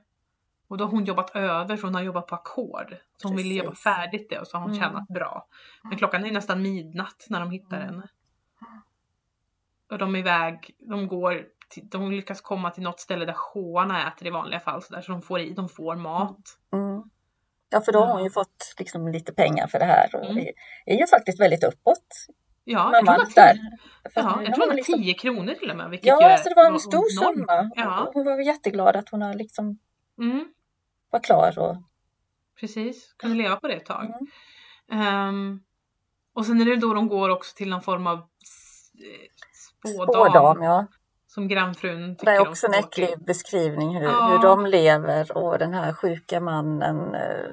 Och 0.69 0.77
då 0.79 0.85
har 0.85 0.91
hon 0.91 1.05
jobbat 1.05 1.37
över 1.37 1.77
för 1.77 1.83
hon 1.89 1.95
har 1.95 2.03
jobbat 2.03 2.27
på 2.27 2.35
ackord. 2.35 2.97
Så 3.17 3.29
hon 3.29 3.37
Precis. 3.37 3.57
jobba 3.57 3.75
färdigt 3.75 4.27
det 4.31 4.39
och 4.39 4.47
så 4.47 4.57
har 4.57 4.63
hon 4.63 4.71
Mm. 4.77 4.83
tjänat 4.83 5.09
bra. 5.09 5.47
Men 5.83 5.99
klockan 5.99 6.25
är 6.27 6.33
nästan 6.33 6.63
midnatt 6.63 7.27
när 7.29 7.41
de 7.41 7.51
hittar 7.51 7.77
Mm. 7.81 7.89
henne. 7.95 8.09
Och 9.91 9.99
de 9.99 10.15
är 10.15 10.19
iväg, 10.19 10.71
de 10.79 11.09
går, 11.09 11.45
till, 11.69 11.89
de 11.89 12.13
lyckas 12.13 12.41
komma 12.41 12.71
till 12.71 12.83
något 12.83 13.01
ställe 13.01 13.25
där 13.25 13.33
shoarna 13.33 14.09
äter 14.13 14.27
i 14.29 14.31
vanliga 14.31 14.61
fall 14.61 14.83
så, 14.83 14.95
där, 14.95 15.03
så 15.03 15.13
de 15.13 15.23
får 15.23 15.41
i, 15.41 15.51
de 15.53 15.69
får 15.69 15.97
mat. 15.97 16.59
mm. 16.73 17.03
Ja, 17.71 17.81
för 17.81 17.93
då 17.93 17.99
har 17.99 18.13
hon 18.13 18.25
ju 18.25 18.31
fått 18.31 18.75
liksom 18.79 19.09
lite 19.09 19.33
pengar 19.33 19.67
för 19.67 19.79
det 19.79 19.85
här 19.85 20.15
och 20.15 20.25
Mm. 20.25 20.35
det 20.37 20.53
är 20.95 20.99
ju 20.99 21.07
faktiskt 21.07 21.41
väldigt 21.41 21.65
uppåt. 21.65 22.07
Ja, 22.65 22.91
jag 22.93 23.05
tror 23.07 23.15
Mamman 23.15 23.27
det 23.35 23.41
var 23.41 23.47
där. 23.47 23.59
För 24.15 24.21
ja, 24.21 24.37
nu 24.37 24.43
jag 24.45 24.51
har 24.51 24.55
tror 24.55 24.55
det 24.57 24.61
hon 24.63 24.69
var 24.69 24.75
liksom- 24.75 25.03
10 25.03 25.15
kronor 25.15 25.55
till 25.55 25.71
och 25.71 25.77
med. 25.77 25.91
Vilket 25.91 26.07
Ja, 26.07 26.39
så 26.39 26.49
det 26.49 26.55
var 26.55 26.65
en 26.73 26.79
stor 26.81 26.93
enormt. 27.23 27.37
summa. 27.37 27.71
Ja. 27.77 28.11
Hon 28.15 28.25
var 28.25 28.39
jätteglad 28.39 28.97
att 28.97 29.09
hon 29.09 29.23
har 29.23 29.35
liksom 29.35 29.79
Mm, 30.19 30.49
var 31.11 31.21
klar 31.21 31.59
och 31.59 31.77
precis, 32.61 33.13
kunde 33.19 33.37
leva 33.37 33.57
på 33.57 33.69
det 33.69 33.75
ett 33.75 33.87
tag. 33.87 34.05
Mm. 34.91 35.07
Ehm, 35.07 35.61
och 36.33 36.47
sen 36.47 36.61
är 36.61 36.65
det 36.65 36.77
då 36.77 36.95
de 36.95 37.09
går 37.09 37.29
också 37.31 37.57
till 37.57 37.69
någon 37.71 37.83
form 37.83 38.07
av 38.07 38.29
spådam, 39.87 40.31
spådam. 40.33 40.63
Ja. 40.63 40.87
som 41.27 41.49
grannfrun 41.49 42.09
Det 42.09 42.15
tycker 42.15 42.33
är 42.33 42.45
de 42.45 42.49
också 42.49 42.67
en 42.67 42.75
äcklig 42.75 43.25
beskrivning 43.27 43.97
hur, 43.97 44.05
Ja. 44.05 44.27
hur 44.33 44.39
de 44.49 44.67
lever 44.67 45.37
och 45.37 45.59
den 45.59 45.75
här 45.75 45.93
sjuka 45.93 46.41
mannen. 46.41 47.15
eh, 47.15 47.51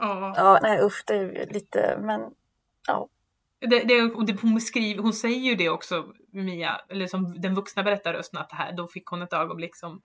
Ja. 0.00 0.34
Ja, 0.36 0.58
nej 0.62 0.80
usch, 0.82 1.04
det 1.06 1.14
är 1.16 1.46
lite, 1.52 1.98
men 2.00 2.20
ja. 2.86 3.08
Det, 3.60 3.78
det, 3.80 4.02
och 4.02 4.26
det, 4.26 4.40
hon, 4.42 4.54
beskriver, 4.54 5.02
hon 5.02 5.12
säger 5.12 5.38
ju 5.40 5.54
det 5.54 5.68
också, 5.68 6.04
Mia, 6.32 6.80
eller 6.88 7.06
som 7.06 7.40
den 7.40 7.54
vuxna 7.54 7.82
berättarrösten, 7.82 8.40
att 8.40 8.48
det 8.50 8.56
här, 8.56 8.72
då 8.72 8.86
fick 8.86 9.06
hon 9.06 9.22
ett 9.22 9.32
ögonblick 9.32 9.76
som 9.76 10.02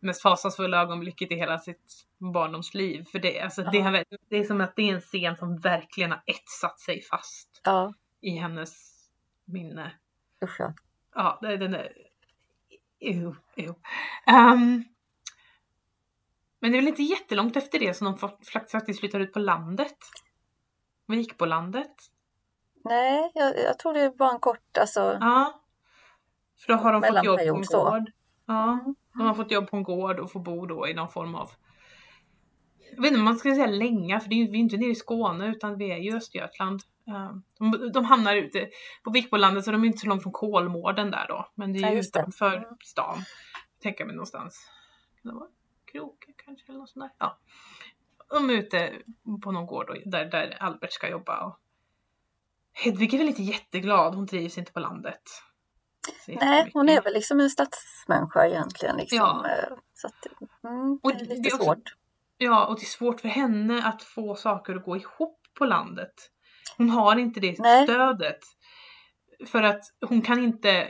mest 0.00 0.22
fasansfulla 0.22 0.80
ögonblicket 0.82 1.32
i 1.32 1.34
hela 1.34 1.58
sitt 1.58 2.06
barndomsliv. 2.34 3.04
För 3.12 3.18
det, 3.18 3.40
alltså, 3.40 3.62
det, 3.62 3.78
Ja. 3.78 3.84
har, 3.84 4.04
det 4.30 4.36
är 4.36 4.44
som 4.44 4.60
att 4.60 4.76
det 4.76 4.90
är 4.90 4.94
en 4.94 5.00
scen 5.00 5.36
som 5.36 5.58
verkligen 5.58 6.10
har 6.10 6.22
etsat 6.26 6.80
sig 6.80 7.02
fast 7.02 7.60
Ja, 7.64 7.94
i 8.20 8.30
hennes 8.30 8.70
minne. 9.44 9.92
Usch 10.44 10.60
ja. 10.60 10.72
Ja, 11.14 11.38
den 11.40 11.74
är... 11.74 11.92
Ew, 13.00 13.34
ew. 13.56 13.74
Ehm, 14.26 14.84
men 16.58 16.72
det 16.72 16.76
är 16.78 16.80
väl 16.80 16.88
inte 16.88 17.02
jättelångt 17.02 17.56
efter 17.56 17.78
det 17.78 17.94
som 17.94 18.04
de 18.04 18.16
fa- 18.16 18.66
faktiskt 18.72 19.00
flyttar 19.00 19.20
ut 19.20 19.32
på 19.32 19.38
landet. 19.38 19.96
Vi 21.06 21.16
gick 21.16 21.38
på 21.38 21.46
landet. 21.46 21.92
Nej, 22.84 23.30
jag, 23.34 23.58
jag 23.58 23.78
tror 23.78 23.94
det 23.94 24.00
är 24.00 24.10
bara 24.10 24.30
en 24.30 24.40
kort, 24.40 24.76
alltså. 24.78 25.18
Ja. 25.20 25.62
För 26.58 26.72
då 26.72 26.78
har 26.78 26.92
de 26.92 27.02
fått 27.02 27.24
jobb 27.24 27.24
på 27.24 27.42
en 27.42 27.46
Mellanperiod 27.46 27.66
så. 27.66 27.90
gård. 27.90 28.10
Ja, 28.46 28.94
de 29.12 29.20
har 29.20 29.34
fått 29.34 29.50
jobb 29.50 29.70
på 29.70 29.76
en 29.76 29.82
gård 29.82 30.20
och 30.20 30.32
får 30.32 30.40
bo 30.40 30.66
då 30.66 30.88
i 30.88 30.94
någon 30.94 31.08
form 31.08 31.34
av 31.34 31.50
jag 32.94 33.02
vet 33.02 33.06
inte 33.10 33.18
om 33.18 33.24
man 33.24 33.36
ska 33.38 33.54
säga 33.54 33.66
länga, 33.66 34.20
för 34.20 34.28
det 34.28 34.34
är 34.34 34.48
vi 34.50 34.58
är 34.58 34.60
inte 34.60 34.76
nere 34.76 34.90
i 34.90 34.94
Skåne 34.94 35.46
utan 35.46 35.78
vi 35.78 35.90
är 35.92 35.96
ju 35.96 36.16
Östergötland. 36.16 36.80
Ehm, 37.08 37.42
De, 37.58 37.92
de 37.92 38.04
hamnar 38.04 38.36
ute 38.36 38.68
på 39.04 39.10
Vikbolandet 39.10 39.64
så 39.64 39.70
de 39.72 39.82
är 39.82 39.86
inte 39.86 39.98
så 39.98 40.06
långt 40.06 40.22
från 40.22 40.32
Kolmården 40.32 41.10
där 41.10 41.26
då. 41.28 41.50
Men 41.54 41.72
det 41.72 41.78
är 41.78 41.88
ju 41.90 41.94
det. 41.94 42.00
utanför 42.00 42.68
stan. 42.84 43.18
Tänker 43.82 44.04
mig 44.04 44.14
någonstans. 44.14 44.70
Det 45.92 45.98
kanske 46.44 46.64
eller 46.68 46.78
något 46.78 46.90
sånt 46.90 47.02
där. 47.04 47.10
Ja. 47.18 47.38
De 48.28 48.50
är 48.50 48.54
ute 48.54 48.92
på 49.42 49.52
någon 49.52 49.66
gård 49.66 49.86
då, 49.86 50.10
där, 50.10 50.24
där 50.24 50.56
Albert 50.60 50.92
ska 50.92 51.08
jobba. 51.10 51.44
Och 51.46 51.58
Hedvig 52.72 53.14
är 53.14 53.18
väl 53.18 53.28
inte 53.28 53.42
jätteglad, 53.42 54.14
hon 54.14 54.26
trivs 54.26 54.58
inte 54.58 54.72
på 54.72 54.80
landet. 54.80 55.20
Nej, 56.26 56.70
hon 56.74 56.88
är 56.88 57.02
väl 57.02 57.12
liksom 57.12 57.40
en 57.40 57.50
stadsmänniska 57.50 58.46
egentligen. 58.46 58.96
Liksom. 58.96 59.18
Ja. 59.18 59.46
eh, 59.50 59.76
Så 59.94 60.06
att, 60.06 60.26
mm, 60.64 60.98
Och 61.02 61.10
det 61.12 61.20
är 61.20 61.26
det 61.26 61.34
lite 61.34 61.48
är 61.48 61.54
också- 61.54 61.64
svårt. 61.64 61.94
Ja, 62.42 62.66
och 62.66 62.74
det 62.74 62.82
är 62.82 62.86
svårt 62.86 63.20
för 63.20 63.28
henne 63.28 63.82
att 63.86 64.02
få 64.02 64.34
saker 64.34 64.76
att 64.76 64.84
gå 64.84 64.96
ihop 64.96 65.40
på 65.58 65.64
landet. 65.64 66.14
Hon 66.76 66.90
har 66.90 67.16
inte 67.16 67.40
det 67.40 67.58
Nej. 67.58 67.84
stödet. 67.84 68.38
För 69.46 69.62
att 69.62 69.80
hon 70.06 70.22
kan 70.22 70.44
inte, 70.44 70.88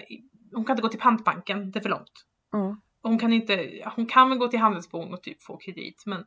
hon 0.52 0.64
kan 0.64 0.72
inte 0.72 0.82
gå 0.82 0.88
till 0.88 1.00
pantbanken, 1.00 1.70
det 1.70 1.78
är 1.78 1.82
för 1.82 1.88
långt. 1.88 2.12
Mm. 2.54 2.80
Hon 3.02 3.18
kan 3.18 3.32
inte, 3.32 3.82
hon 3.96 4.06
kan 4.06 4.28
väl 4.28 4.38
gå 4.38 4.48
till 4.48 4.58
Handelsbon 4.58 5.14
och 5.14 5.22
typ 5.22 5.42
få 5.42 5.56
kredit, 5.56 6.02
men 6.06 6.24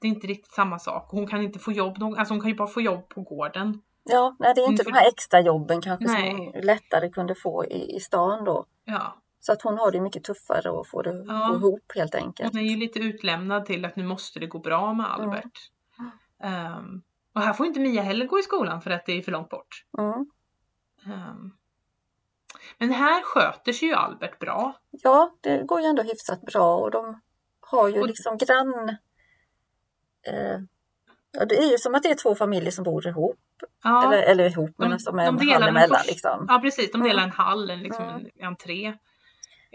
det 0.00 0.06
är 0.06 0.08
inte 0.08 0.26
riktigt 0.26 0.52
samma 0.52 0.78
sak. 0.78 1.08
Hon 1.10 1.26
kan 1.26 1.42
inte 1.42 1.58
få 1.58 1.72
jobb, 1.72 2.02
alltså 2.02 2.34
hon 2.34 2.40
kan 2.40 2.50
ju 2.50 2.56
bara 2.56 2.68
få 2.68 2.80
jobb 2.80 3.08
på 3.08 3.22
gården. 3.22 3.82
Ja, 4.04 4.36
nej, 4.38 4.54
det 4.54 4.60
är 4.60 4.68
inte 4.68 4.84
de 4.84 4.92
här 4.92 5.08
extra 5.08 5.40
jobben 5.40 5.80
kanske 5.80 6.06
Nej. 6.06 6.30
som 6.30 6.38
hon 6.38 6.52
lättare 6.62 7.10
kunde 7.10 7.34
få 7.34 7.64
i, 7.64 7.96
i 7.96 8.00
stan 8.00 8.44
då. 8.44 8.66
Ja, 8.84 9.16
Så 9.46 9.52
att 9.52 9.62
hon 9.62 9.78
har 9.78 9.90
det 9.90 10.00
mycket 10.00 10.24
tuffare 10.24 10.80
att 10.80 10.88
få 10.88 11.02
det 11.02 11.24
Ja. 11.28 11.48
gå 11.48 11.56
ihop 11.56 11.92
helt 11.94 12.14
enkelt. 12.14 12.52
hon 12.52 12.60
är 12.62 12.64
ju 12.70 12.76
lite 12.76 12.98
utlämnad 12.98 13.66
till 13.66 13.84
att 13.84 13.96
nu 13.96 14.04
måste 14.04 14.40
det 14.40 14.46
gå 14.46 14.58
bra 14.58 14.92
med 14.94 15.06
Albert. 15.12 15.58
Ehm, 16.42 17.02
och 17.34 17.40
här 17.40 17.52
får 17.52 17.66
inte 17.66 17.80
Mia 17.80 18.02
heller 18.02 18.26
gå 18.26 18.38
i 18.38 18.42
skolan 18.42 18.80
för 18.82 18.90
att 18.90 19.06
det 19.06 19.12
är 19.12 19.22
för 19.22 19.32
långt 19.32 19.48
bort. 19.48 19.84
Mm. 19.98 20.30
Ehm, 21.06 21.52
men 22.78 22.90
här 22.90 23.22
sköter 23.22 23.72
sig 23.72 23.88
ju 23.88 23.94
Albert 23.94 24.38
bra. 24.38 24.80
Ja, 24.90 25.30
det 25.40 25.62
går 25.66 25.80
ju 25.80 25.86
ändå 25.86 26.02
hyfsat 26.02 26.40
bra 26.40 26.76
och 26.76 26.90
de 26.90 27.20
har 27.60 27.88
ju 27.88 28.00
Och- 28.00 28.06
liksom 28.06 28.36
grann... 28.38 28.88
Eh, 30.26 30.58
det 31.48 31.58
är 31.58 31.70
ju 31.70 31.78
som 31.78 31.94
att 31.94 32.02
det 32.02 32.08
är 32.10 32.14
två 32.22 32.34
familjer 32.34 32.70
som 32.70 32.84
bor 32.84 33.06
ihop. 33.06 33.38
Ja, 33.84 34.06
Eller, 34.06 34.22
eller 34.22 34.50
ihop, 34.50 34.70
men 34.78 34.88
De- 34.88 34.92
alltså 34.94 35.12
med 35.12 35.26
de 35.34 35.38
en 35.40 35.48
hall 35.48 35.62
emellan. 35.68 36.00
Liksom. 36.06 36.46
ja 36.48 36.58
precis, 36.62 36.92
de 36.92 37.02
delar 37.02 37.22
Mm. 37.22 37.24
en 37.24 37.30
hall, 37.36 37.70
en, 37.70 37.80
liksom 37.82 38.04
Mm. 38.04 38.26
en 38.38 38.46
entré. 38.46 38.94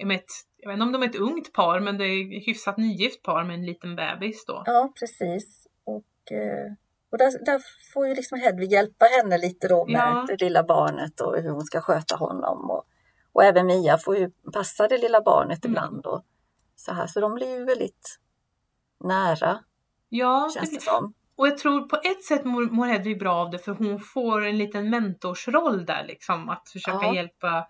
Med 0.05 0.15
ett, 0.17 0.31
jag 0.57 0.69
vet 0.69 0.73
inte 0.75 0.83
om 0.85 0.91
de 0.91 1.03
är 1.03 1.09
ett 1.09 1.15
ungt 1.15 1.53
par, 1.53 1.79
men 1.79 1.97
det 1.97 2.05
är 2.05 2.37
ett 2.37 2.47
hyfsat 2.47 2.77
nygift 2.77 3.23
par 3.23 3.43
med 3.43 3.53
en 3.53 3.65
liten 3.65 3.95
bebis 3.95 4.45
då. 4.45 4.63
Ja, 4.65 4.93
precis. 4.99 5.67
Och, 5.83 6.31
eh, 6.31 6.71
och 7.11 7.17
där, 7.17 7.45
där 7.45 7.61
får 7.93 8.07
ju 8.07 8.15
liksom 8.15 8.39
Hedvig 8.39 8.71
hjälpa 8.71 9.05
henne 9.05 9.37
lite 9.37 9.67
då 9.67 9.85
med 9.85 9.95
Ja. 9.95 10.25
det 10.27 10.41
lilla 10.45 10.63
barnet 10.63 11.21
och 11.21 11.37
hur 11.41 11.49
hon 11.49 11.63
ska 11.63 11.81
sköta 11.81 12.15
honom. 12.15 12.69
Och, 12.71 12.83
och 13.33 13.43
även 13.43 13.65
Mia 13.65 13.97
får 13.97 14.17
ju 14.17 14.31
passa 14.53 14.87
det 14.87 14.97
lilla 14.97 15.21
barnet 15.21 15.65
Mm. 15.65 15.71
ibland. 15.71 16.05
Och 16.05 16.23
så, 16.75 16.93
här. 16.93 17.07
så 17.07 17.19
de 17.19 17.33
blir 17.35 17.57
ju 17.59 17.65
väldigt 17.65 18.19
nära, 19.03 19.59
Ja, 20.09 20.49
det 20.53 20.59
känns 20.59 20.69
blir, 20.69 20.79
det 20.79 20.85
som. 20.85 21.13
och 21.35 21.47
jag 21.47 21.57
tror 21.57 21.81
på 21.87 21.95
ett 21.95 22.23
sätt 22.23 22.45
mår, 22.45 22.61
mår 22.69 22.85
Hedvig 22.85 23.19
bra 23.19 23.33
av 23.35 23.51
det 23.51 23.59
för 23.59 23.71
hon 23.71 23.99
får 23.99 24.45
en 24.45 24.57
liten 24.57 24.89
mentorsroll 24.89 25.85
där 25.85 26.03
liksom. 26.07 26.49
Att 26.49 26.69
försöka 26.69 26.97
Ja. 27.05 27.15
hjälpa, 27.15 27.67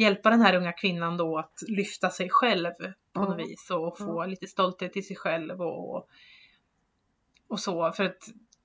hjälpa 0.00 0.30
den 0.30 0.40
här 0.40 0.54
unga 0.54 0.72
kvinnan 0.72 1.16
då 1.16 1.38
att 1.38 1.58
lyfta 1.68 2.10
sig 2.10 2.28
själv 2.30 2.70
på 3.12 3.20
något 3.20 3.34
Mm. 3.34 3.46
vis 3.46 3.70
och 3.70 3.98
få 3.98 4.26
lite 4.26 4.46
stolthet 4.46 4.96
i 4.96 5.02
sig 5.02 5.16
själv 5.16 5.60
och, 5.60 6.08
och 7.48 7.60
så 7.60 7.92
för 7.92 8.04
att 8.04 8.18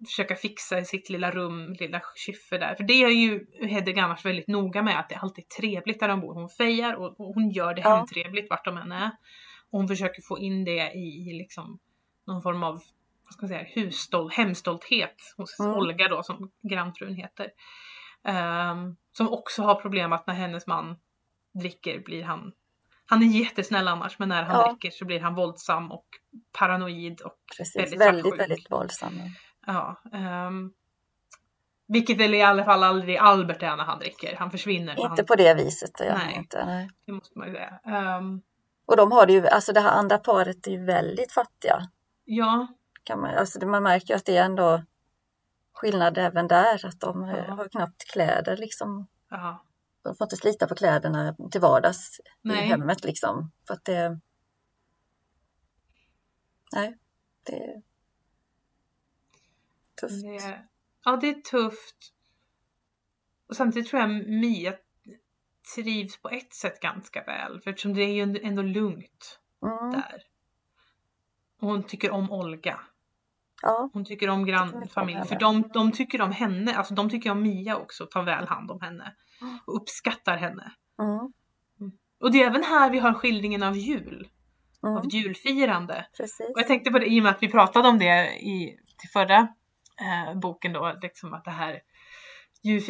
försöka 0.05 0.35
fixa 0.35 0.79
i 0.79 0.85
sitt 0.85 1.09
lilla 1.09 1.31
rum, 1.31 1.73
lilla 1.79 2.01
kyffe 2.15 2.57
där. 2.57 2.75
För 2.75 2.83
det 2.83 2.93
är 2.93 3.09
ju 3.09 3.45
Hedvig 3.67 3.99
annars 3.99 4.25
väldigt 4.25 4.47
noga 4.47 4.81
med 4.83 4.99
att 4.99 5.09
det 5.09 5.15
alltid 5.15 5.43
är 5.45 5.61
trevligt 5.61 5.99
där 5.99 6.07
de 6.07 6.21
bor. 6.21 6.33
Hon 6.33 6.49
fejar 6.49 6.93
och, 6.95 7.19
och 7.19 7.33
hon 7.35 7.49
gör 7.49 7.73
det 7.73 7.81
Ja. 7.81 7.95
hemtrevligt 7.95 8.49
vart 8.49 8.65
de 8.65 8.77
än 8.77 8.91
är. 8.91 9.11
Och 9.71 9.79
hon 9.79 9.87
försöker 9.87 10.21
få 10.21 10.39
in 10.39 10.63
det 10.65 10.91
i, 10.91 11.29
i 11.29 11.33
liksom 11.33 11.79
någon 12.27 12.41
form 12.41 12.63
av 12.63 12.73
vad 13.23 13.33
ska 13.33 13.41
man 13.41 13.49
säga, 13.49 13.63
husstol, 13.75 14.31
hemstolthet 14.31 15.15
hos 15.37 15.59
Mm. 15.59 15.73
Olga 15.73 16.07
då 16.07 16.23
som 16.23 16.51
grannfrun 16.61 17.15
heter. 17.15 17.47
Ehm, 18.23 18.95
som 19.11 19.29
också 19.29 19.61
har 19.63 19.75
problem 19.75 20.13
att 20.13 20.27
när 20.27 20.33
hennes 20.33 20.67
man 20.67 20.95
dricker 21.53 21.99
blir 21.99 22.23
han 22.23 22.51
han 23.05 23.23
är 23.23 23.27
jättesnäll 23.27 23.87
annars 23.87 24.19
men 24.19 24.29
när 24.29 24.43
han 24.43 24.59
Ja. 24.61 24.67
dricker 24.71 24.91
så 24.97 25.05
blir 25.05 25.19
han 25.19 25.35
våldsam 25.35 25.91
och 25.91 26.05
paranoid 26.51 27.21
och 27.21 27.37
Precis. 27.57 27.75
väldigt 27.75 27.99
Väldigt, 28.01 28.23
svartsjuk. 28.25 28.39
väldigt 28.41 28.71
våldsam. 28.71 29.13
Ja. 29.67 30.01
ehm, 30.13 30.71
vilket 31.87 32.17
väl 32.17 32.33
i 32.33 32.41
alla 32.41 32.63
fall 32.65 32.83
aldrig 32.83 33.17
Albert 33.17 33.63
är 33.63 33.75
när 33.75 33.83
han 33.83 33.99
dricker. 33.99 34.35
Han 34.35 34.51
försvinner. 34.51 34.91
Inte 34.99 35.07
han, 35.07 35.25
på 35.25 35.35
det 35.35 35.53
viset. 35.53 35.91
Han 35.99 36.07
Nej. 36.17 36.35
inte, 36.35 36.65
nej. 36.65 36.89
Det 37.05 37.11
måste 37.11 37.39
man 37.39 37.47
ju 37.47 37.53
säga. 37.53 37.79
Ehm, 37.85 38.41
Och 38.85 38.97
de 38.97 39.11
har 39.11 39.25
det 39.25 39.33
ju, 39.33 39.47
alltså 39.47 39.73
det 39.73 39.79
här 39.81 39.91
andra 39.91 40.17
paret 40.17 40.67
är 40.67 40.71
ju 40.71 40.85
väldigt 40.85 41.31
fattiga. 41.31 41.89
ja, 42.25 42.67
Kan 43.03 43.21
man, 43.21 43.35
alltså 43.35 43.65
man 43.67 43.83
märker 43.83 44.15
att 44.15 44.25
det 44.25 44.37
är 44.37 44.43
ändå 44.45 44.83
skillnad 45.73 46.17
även 46.17 46.47
där. 46.47 46.85
Att 46.85 46.99
de 46.99 47.27
Ja. 47.47 47.53
har 47.53 47.67
knappt 47.69 48.11
kläder 48.11 48.57
liksom. 48.57 49.07
ja. 49.29 49.63
De 50.03 50.15
får 50.15 50.25
inte 50.25 50.37
slita 50.37 50.67
på 50.67 50.75
kläderna 50.75 51.35
till 51.51 51.61
vardags 51.61 52.19
i 52.19 52.23
Nej. 52.41 52.67
hemmet 52.67 53.03
liksom. 53.03 53.51
För 53.67 53.73
att 53.73 53.85
det... 53.85 54.19
Nej, 56.73 56.97
det 57.43 57.55
är 57.55 57.81
tufft. 60.01 60.23
Det, 60.23 60.65
ja, 61.05 61.17
det 61.17 61.29
är 61.29 61.41
tufft. 61.41 62.13
Och 63.47 63.55
samtidigt 63.55 63.89
tror 63.89 64.01
jag 64.01 64.09
Mia 64.29 64.73
trivs 65.75 66.21
på 66.21 66.29
ett 66.29 66.53
sätt 66.53 66.79
ganska 66.79 67.23
väl. 67.23 67.61
För 67.61 67.69
eftersom 67.69 67.93
det 67.93 68.01
är 68.01 68.25
ju 68.25 68.39
ändå 68.43 68.61
lugnt 68.61 69.41
Mm, 69.63 69.91
där. 69.91 70.23
Och 71.59 71.67
hon 71.67 71.83
tycker 71.83 72.11
om 72.11 72.31
Olga. 72.31 72.79
Ja, 73.61 73.89
Hon 73.93 74.05
tycker 74.05 74.29
om 74.29 74.45
grannfamiljen. 74.45 75.25
För 75.25 75.39
de, 75.39 75.61
de 75.73 75.91
tycker 75.91 76.21
om 76.21 76.31
henne, 76.31 76.75
alltså 76.75 76.93
de 76.93 77.09
tycker 77.09 77.31
om 77.31 77.41
Mia 77.41 77.77
också, 77.77 78.05
tar 78.05 78.23
väl 78.23 78.47
hand 78.47 78.71
om 78.71 78.81
henne. 78.81 79.13
Och 79.65 79.75
uppskattar 79.75 80.37
henne. 80.37 80.71
mm, 80.99 81.91
Och 82.19 82.31
det 82.31 82.43
är 82.43 82.47
även 82.47 82.63
här 82.63 82.89
vi 82.91 82.99
har 82.99 83.13
skildringen 83.13 83.63
av 83.63 83.77
jul. 83.77 84.29
Av 84.83 84.89
mm, 84.97 85.09
julfirande. 85.09 86.05
precis. 86.17 86.49
Och 86.53 86.59
jag 86.59 86.67
tänkte 86.67 86.91
på 86.91 86.99
det 86.99 87.05
i 87.05 87.19
och 87.19 87.23
med 87.23 87.31
att 87.31 87.43
vi 87.43 87.51
pratade 87.51 87.87
om 87.87 87.99
det 87.99 88.39
i 88.39 88.77
till 88.99 89.09
förra 89.09 89.37
eh, 90.01 90.39
boken 90.39 90.73
då, 90.73 90.97
liksom 91.01 91.33
att 91.33 91.43
det 91.45 91.51
här 91.51 91.81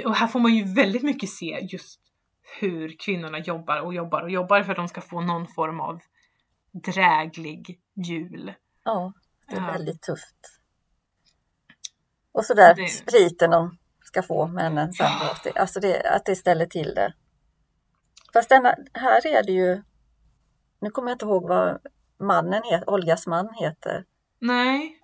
och 0.05 0.15
här 0.15 0.27
får 0.27 0.39
man 0.39 0.55
ju 0.55 0.73
väldigt 0.73 1.03
mycket 1.03 1.29
se 1.29 1.67
just 1.71 1.99
hur 2.59 2.95
kvinnorna 2.99 3.39
jobbar 3.39 3.81
och 3.81 3.93
jobbar 3.93 4.21
och 4.21 4.29
jobbar 4.31 4.63
för 4.63 4.71
att 4.71 4.77
de 4.77 4.87
ska 4.87 5.01
få 5.01 5.21
någon 5.21 5.47
form 5.47 5.79
av 5.79 5.99
dräglig 6.73 7.79
jul. 8.07 8.53
Ja, 8.83 9.13
det 9.47 9.55
är 9.55 9.61
Ja. 9.61 9.67
väldigt 9.71 10.01
tufft. 10.01 10.60
Och 12.31 12.45
så 12.45 12.53
där 12.53 12.75
Det- 12.75 12.87
spriten 12.87 13.49
de 13.51 13.77
ska 14.03 14.21
få 14.21 14.47
männen 14.47 14.93
sen. 14.93 15.07
Det- 15.43 15.59
Alltså 15.59 15.79
det, 15.79 16.01
att 16.15 16.25
det 16.25 16.35
ställer 16.35 16.65
till 16.65 16.93
det. 16.95 17.13
Fast 18.33 18.49
denna, 18.49 18.75
här 18.93 19.27
är 19.27 19.43
det 19.43 19.51
ju, 19.51 19.81
nu 20.81 20.89
kommer 20.89 21.09
jag 21.11 21.15
inte 21.15 21.25
ihåg 21.25 21.47
vad 21.47 21.79
mannen 22.19 22.63
heter, 22.63 22.89
Olgas 22.89 23.27
man 23.27 23.53
heter. 23.53 24.05
Nej. 24.39 24.97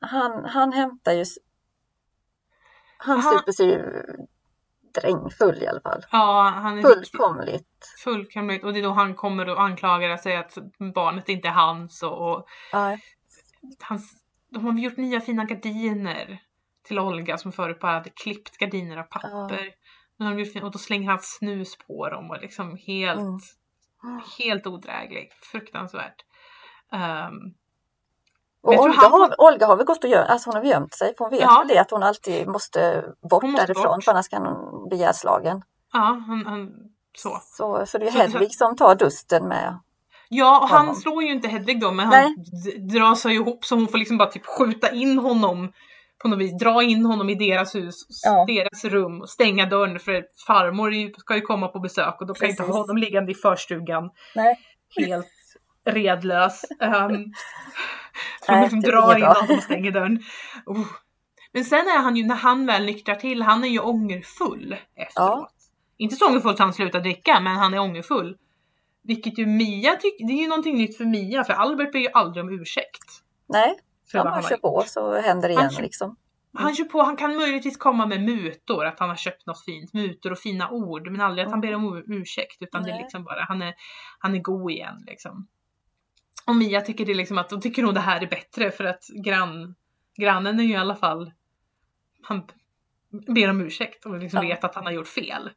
Han, 0.00 0.44
han 0.44 0.72
hämtar 0.72 1.12
ju, 1.12 1.24
han 2.96 3.18
Aha. 3.18 3.38
super 3.38 3.52
sig 3.52 3.66
ju 3.66 4.02
drängfull 5.00 5.62
i 5.62 5.66
alla 5.66 5.80
fall. 5.80 6.04
Ja, 6.10 6.52
han 6.56 6.78
är 6.78 6.82
Fullkomligt. 6.82 7.94
fullkomligt. 8.04 8.64
Och 8.64 8.72
det 8.72 8.78
är 8.78 8.82
då 8.82 8.90
han 8.90 9.14
kommer 9.14 9.48
och 9.48 9.62
anklagar 9.62 10.10
och 10.10 10.20
säger 10.20 10.38
att 10.40 10.58
barnet 10.94 11.28
inte 11.28 11.48
är 11.48 11.52
hans 11.52 12.02
och, 12.02 12.30
och 12.32 12.46
Ja, 12.72 12.98
de 14.50 14.64
har 14.66 14.78
gjort 14.78 14.96
nya 14.96 15.20
fina 15.20 15.44
gardiner 15.44 16.38
till 16.84 16.98
Olga 16.98 17.38
som 17.38 17.52
förut 17.52 17.80
bara 17.80 17.92
hade 17.92 18.10
klippt 18.10 18.56
gardiner 18.58 18.96
av 18.96 19.02
papper. 19.02 19.70
Fin- 20.52 20.62
och 20.62 20.70
då 20.70 20.78
slänger 20.78 21.10
han 21.10 21.18
snus 21.22 21.78
på 21.86 22.08
dem 22.08 22.30
och 22.30 22.40
liksom 22.40 22.76
helt, 22.86 23.20
Mm. 23.20 24.20
helt 24.38 24.66
odräglig. 24.66 25.32
Fruktansvärt. 25.52 26.24
Um, 26.92 27.54
Och 28.62 28.74
Olga, 28.84 28.96
han- 28.96 29.12
har, 29.12 29.40
Olga 29.40 29.66
har 29.66 29.76
väl 29.76 29.86
gått 29.86 30.04
och 30.04 30.10
gömt, 30.10 30.28
alltså 30.30 30.50
hon 30.50 30.56
har 30.56 30.64
gömt 30.70 30.94
sig 30.94 31.14
för 31.16 31.24
hon 31.24 31.30
vet 31.30 31.40
Ja. 31.40 31.64
det 31.68 31.78
att 31.78 31.90
hon 31.90 32.02
alltid 32.02 32.48
måste 32.48 33.04
bort 33.30 33.42
måste 33.42 33.66
därifrån 33.66 33.96
bort. 33.96 34.04
för 34.04 34.12
annars 34.12 34.28
kan 34.28 34.46
hon 34.46 34.88
bli 34.88 34.98
ihjälslagen. 34.98 35.62
ja, 35.92 36.22
han, 36.26 36.46
han, 36.46 36.72
så. 37.16 37.38
Så, 37.42 37.86
så 37.86 37.98
det 37.98 38.06
är 38.06 38.10
Så- 38.10 38.18
Hedvig 38.18 38.54
som 38.54 38.76
tar 38.76 38.94
dusten 38.94 39.48
med. 39.48 39.78
Ja, 40.28 40.60
och 40.60 40.68
han 40.68 40.96
slår 40.96 41.22
ju 41.22 41.32
inte 41.32 41.48
Hedvig 41.48 41.80
då, 41.80 41.90
men 41.92 42.08
Nej. 42.08 42.22
han 42.22 42.88
drar 42.88 43.14
sig 43.14 43.34
ihop 43.34 43.64
så 43.64 43.74
hon 43.74 43.88
får 43.88 43.98
liksom 43.98 44.18
bara 44.18 44.30
typ 44.30 44.46
skjuta 44.46 44.90
in 44.90 45.18
honom 45.18 45.72
på 46.22 46.28
något 46.28 46.38
vis, 46.38 46.58
dra 46.58 46.82
in 46.82 47.06
honom 47.06 47.30
i 47.30 47.34
deras 47.34 47.74
hus, 47.74 47.94
Ja. 48.24 48.44
deras 48.46 48.84
rum 48.84 49.20
och 49.20 49.30
stänga 49.30 49.66
dörren 49.66 49.98
för 49.98 50.26
farmor 50.46 51.20
ska 51.20 51.34
ju 51.34 51.40
komma 51.40 51.68
på 51.68 51.80
besök 51.80 52.20
och 52.20 52.26
då 52.26 52.34
kan 52.34 52.46
ju 52.46 52.50
inte 52.50 52.62
Precis. 52.62 52.74
ha 52.74 52.80
honom 52.80 52.96
liggande 52.96 53.32
i 53.32 53.34
förstugan 53.34 54.10
Nej. 54.34 54.58
helt 54.96 55.26
redlös. 55.86 56.64
Um, 56.80 56.88
Nej, 58.48 58.62
liksom 58.62 58.80
drar 58.80 59.16
in 59.16 59.22
honom 59.24 59.56
och 59.56 59.62
stänger 59.62 59.90
dörren. 59.90 60.22
Oh. 60.66 60.86
Men 61.52 61.64
sen 61.64 61.78
är 61.78 61.98
han 62.02 62.16
ju, 62.16 62.26
när 62.26 62.34
han 62.34 62.66
väl 62.66 62.84
nyktrar 62.86 63.14
till, 63.14 63.42
han 63.42 63.64
är 63.64 63.68
ju 63.68 63.78
ångerfull 63.78 64.76
efteråt. 64.96 65.50
Inte 65.96 66.16
så 66.16 66.26
ångerfull 66.28 66.50
att 66.50 66.58
han 66.58 66.72
slutar 66.74 67.00
dricka, 67.00 67.40
men 67.40 67.56
han 67.56 67.74
är 67.74 67.78
ångerfull. 67.78 68.36
Vilket 69.02 69.38
ju 69.38 69.46
Mia 69.46 69.96
tycker, 69.96 70.26
det 70.26 70.32
är 70.32 70.42
ju 70.42 70.48
någonting 70.48 70.76
nytt 70.76 70.96
för 70.96 71.04
Mia, 71.04 71.44
för 71.44 71.52
Albert 71.52 71.92
ber 71.92 71.98
ju 71.98 72.08
aldrig 72.14 72.44
om 72.44 72.60
ursäkt. 72.60 73.04
Nej, 73.48 73.74
För 74.18 74.18
om 74.20 74.24
man 74.24 74.32
han, 74.34 74.42
kör 74.42 74.48
har 74.48 74.54
gjort. 74.56 74.62
på 74.62 74.82
så 74.86 75.20
händer 75.20 75.48
det 75.48 75.54
Han 75.54 75.62
igen 75.64 75.74
kör- 75.74 75.82
liksom. 75.82 76.16
han 76.56 76.74
kör 76.74 76.84
på, 76.84 77.02
han 77.02 77.16
kan 77.16 77.36
möjligtvis 77.36 77.76
komma 77.76 78.06
med 78.06 78.22
mutor, 78.22 78.84
att 78.86 78.98
han 79.00 79.08
har 79.08 79.16
köpt 79.16 79.46
något 79.46 79.64
fint, 79.64 79.92
mutor 79.92 80.32
och 80.32 80.38
fina 80.38 80.70
ord, 80.70 81.10
men 81.10 81.20
aldrig 81.20 81.44
att 81.46 81.50
han 81.50 81.60
ber 81.60 81.74
om 81.74 81.96
ur- 81.96 82.04
ursäkt, 82.20 82.62
utan 82.62 82.82
det 82.82 82.90
är 82.90 82.94
Nej. 82.94 83.02
liksom 83.02 83.24
bara, 83.24 83.44
han 83.44 83.62
är, 83.62 83.74
han 84.18 84.34
är 84.34 84.38
god 84.38 84.70
igen 84.70 85.04
liksom. 85.06 85.46
Och 86.46 86.56
Mia 86.56 86.80
tycker 86.80 87.06
det 87.06 87.14
liksom 87.14 87.38
att, 87.38 87.48
då 87.48 87.60
tycker 87.60 87.82
hon 87.82 87.94
det 87.94 88.00
här 88.00 88.20
är 88.22 88.26
bättre 88.26 88.70
för 88.70 88.84
att 88.84 89.04
grann, 89.24 89.74
grannen 90.16 90.60
är 90.60 90.64
ju 90.64 90.72
i 90.72 90.76
alla 90.76 90.96
fall, 90.96 91.32
han 92.22 92.42
ber 93.34 93.50
om 93.50 93.60
ursäkt 93.60 94.06
och 94.06 94.18
liksom 94.18 94.42
Ja. 94.42 94.48
vet 94.48 94.64
att 94.64 94.74
han 94.74 94.84
har 94.84 94.92
gjort 94.92 95.08
fel. 95.08 95.50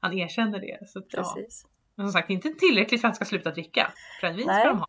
Han 0.00 0.12
erkänner 0.18 0.58
det. 0.60 0.88
Så 0.88 0.98
att, 0.98 1.04
ja. 1.08 1.18
Precis. 1.22 1.66
Men 1.94 2.06
som 2.06 2.12
sagt, 2.12 2.30
inte 2.30 2.48
tillräckligt 2.54 3.00
för 3.00 3.08
att 3.08 3.10
han 3.10 3.14
ska 3.16 3.24
sluta 3.24 3.50
dricka. 3.50 3.92
Brännvin 4.20 4.44
ska 4.44 4.52
Nej. 4.52 4.66
de 4.66 4.78
ha. 4.78 4.86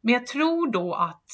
Men 0.00 0.14
jag 0.14 0.26
tror 0.26 0.70
då 0.72 0.94
att 0.94 1.24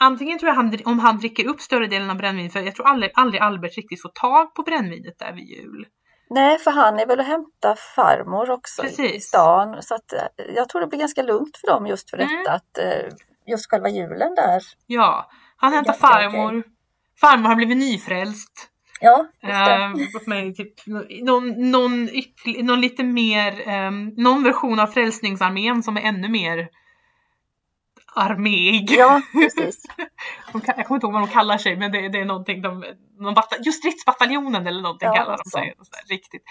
antingen 0.00 0.38
tror 0.38 0.48
jag 0.48 0.56
han, 0.56 0.78
om 0.84 0.98
han 0.98 1.18
dricker 1.18 1.46
upp 1.48 1.60
större 1.60 1.86
delen 1.86 2.10
av 2.10 2.16
brännvin, 2.16 2.50
för 2.50 2.60
jag 2.60 2.74
tror 2.74 2.86
aldrig, 2.86 3.10
aldrig 3.14 3.42
Albert 3.42 3.76
riktigt 3.76 4.02
får 4.02 4.08
tag 4.08 4.54
på 4.54 4.62
brännvinet 4.62 5.18
där 5.18 5.32
vid 5.32 5.44
jul. 5.44 5.86
Nej, 6.30 6.58
för 6.58 6.70
han 6.70 6.98
är 6.98 7.06
väl 7.06 7.18
och 7.18 7.24
hämtar 7.24 7.74
farmor 7.96 8.50
också 8.50 8.82
i 8.82 8.84
Precis. 8.86 9.24
stan. 9.24 9.82
Så 9.82 9.94
att, 9.94 10.12
eh, 10.12 10.54
jag 10.54 10.68
tror 10.68 10.80
det 10.80 10.86
blir 10.86 10.98
ganska 10.98 11.22
lugnt 11.22 11.56
för 11.56 11.66
dem 11.66 11.86
just 11.86 12.10
för 12.10 12.18
Mm. 12.18 12.28
detta 12.38 12.52
att 12.52 12.78
eh, 12.78 13.16
just 13.46 13.70
själva 13.70 13.88
julen 13.88 14.34
där. 14.34 14.62
Ja, 14.86 15.30
han 15.56 15.72
hämtar 15.72 15.92
farmor. 15.92 16.62
Farmor 17.20 17.48
har 17.48 17.56
blivit 17.56 17.76
nyfrälst. 17.76 18.66
Ja, 19.00 19.26
just 19.42 20.26
det. 20.26 20.34
Uh, 20.34 20.48
i 20.48 20.54
typ 20.54 20.74
någon, 21.22 21.70
någon, 21.70 22.08
någon 22.58 22.80
lite 22.80 23.02
mer, 23.02 23.68
ehm, 23.68 24.08
någon 24.16 24.42
version 24.42 24.80
av 24.80 24.86
Frälsningsarmén 24.86 25.82
som 25.82 25.96
är 25.96 26.00
ännu 26.00 26.28
mer 26.28 26.68
arméig. 28.14 28.90
Ja, 28.90 29.20
precis. 29.32 29.82
Kan, 30.52 30.62
jag 30.76 30.86
kommer 30.86 30.96
inte 30.96 31.06
ihåg 31.06 31.12
vad 31.12 31.22
de 31.22 31.28
kallar 31.28 31.58
sig 31.58 31.76
men 31.76 31.92
det, 31.92 32.08
det 32.08 32.18
är 32.20 32.24
någonting 32.24 32.62
de, 32.62 32.84
någon 33.20 33.34
bata, 33.34 33.56
just 33.64 33.78
stridsbataljonen 33.78 34.66
eller 34.66 34.82
någonting 34.82 35.06
Ja, 35.06 35.14
kallar 35.14 35.30
de 35.30 35.36
något 35.36 35.50
sig. 35.50 35.74
Så 35.78 35.90
där, 35.90 36.14
riktigt. 36.14 36.42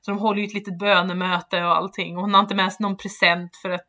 Så 0.00 0.10
de 0.10 0.18
håller 0.20 0.40
ju 0.40 0.46
ett 0.46 0.54
litet 0.54 0.78
bönemöte 0.78 1.64
och 1.64 1.76
allting 1.76 2.16
och 2.16 2.22
hon 2.22 2.34
har 2.34 2.40
inte 2.40 2.54
med 2.54 2.72
sig 2.72 2.82
någon 2.82 2.96
present 2.96 3.56
för 3.62 3.70
att 3.70 3.86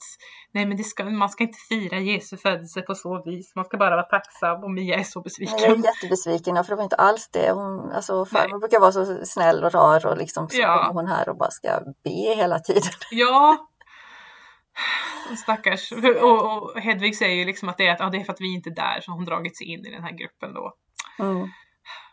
nej 0.54 0.66
men 0.66 0.84
ska, 0.84 1.04
man 1.06 1.30
ska 1.30 1.44
inte 1.44 1.58
fira 1.70 2.00
Jesu 2.00 2.38
födelse 2.38 2.82
på 2.82 2.96
så 2.96 3.24
vis. 3.26 3.56
Man 3.56 3.66
ska 3.66 3.78
bara 3.78 3.96
vara 3.96 4.04
tacksam 4.04 4.64
och 4.64 4.72
Mia 4.72 5.00
är 5.00 5.04
så 5.04 5.22
besviken. 5.22 5.58
Jag 5.60 5.72
är 5.72 5.84
jättebesviken, 5.84 6.56
ja, 6.56 6.64
för 6.64 6.70
det 6.70 6.76
var 6.76 6.84
inte 6.84 6.96
alls 6.96 7.30
det. 7.30 7.52
Hon, 7.52 7.92
alltså, 7.92 8.26
farmor 8.26 8.60
brukar 8.60 8.80
vara 8.80 8.92
så 8.92 9.26
snäll 9.26 9.64
och 9.64 9.74
rar 9.74 10.06
och 10.06 10.18
liksom 10.18 10.50
så 10.50 10.62
Ja. 10.62 10.86
kommer 10.88 11.02
hon 11.02 11.12
här 11.12 11.30
och 11.30 11.38
bara 11.38 11.52
ska 11.52 11.70
be 12.04 12.36
hela 12.36 12.60
tiden. 12.60 12.92
Ja. 13.12 13.58
Stackars. 15.38 15.92
Och, 15.92 16.64
och 16.64 16.80
Hedvig 16.80 17.18
säger 17.18 17.36
ju 17.36 17.46
liksom 17.46 17.70
att 17.70 17.78
det 17.78 17.88
är, 17.88 17.94
att, 17.94 18.00
ja, 18.00 18.10
det 18.10 18.18
är 18.18 18.24
för 18.24 18.34
att 18.34 18.42
vi 18.42 18.54
inte 18.54 18.70
är 18.70 18.76
där 18.76 19.04
har 19.08 19.16
hon 19.16 19.26
dragit 19.26 19.58
sig 19.58 19.68
in 19.68 19.86
i 19.86 19.92
den 19.92 20.04
här 20.04 20.12
gruppen 20.12 20.54
då. 20.54 20.74
Mm. 21.20 21.48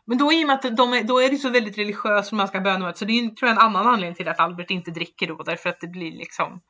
Men 0.05 0.19
då 0.19 0.33
i 0.33 0.45
och 0.45 0.47
med 0.47 0.55
att 0.55 0.77
de 0.77 0.93
är, 0.93 1.05
då 1.05 1.19
är 1.19 1.31
det 1.31 1.37
så 1.37 1.51
väldigt 1.51 1.79
religiöst 1.79 2.29
som 2.29 2.39
man 2.39 2.49
ska 2.49 2.61
böna 2.61 2.93
så 2.93 3.05
det 3.05 3.13
är 3.13 3.23
ju, 3.23 3.31
tror 3.31 3.49
jag 3.49 3.57
en 3.57 3.67
annan 3.67 3.87
anledning 3.87 4.15
till 4.15 4.29
att 4.29 4.41
Albert 4.41 4.71
inte 4.71 4.91
dricker 4.91 5.27
då 5.27 5.43
därför 5.43 5.71
att 5.71 5.81
det 5.81 5.87
blir 5.87 6.13
liksom 6.13 6.61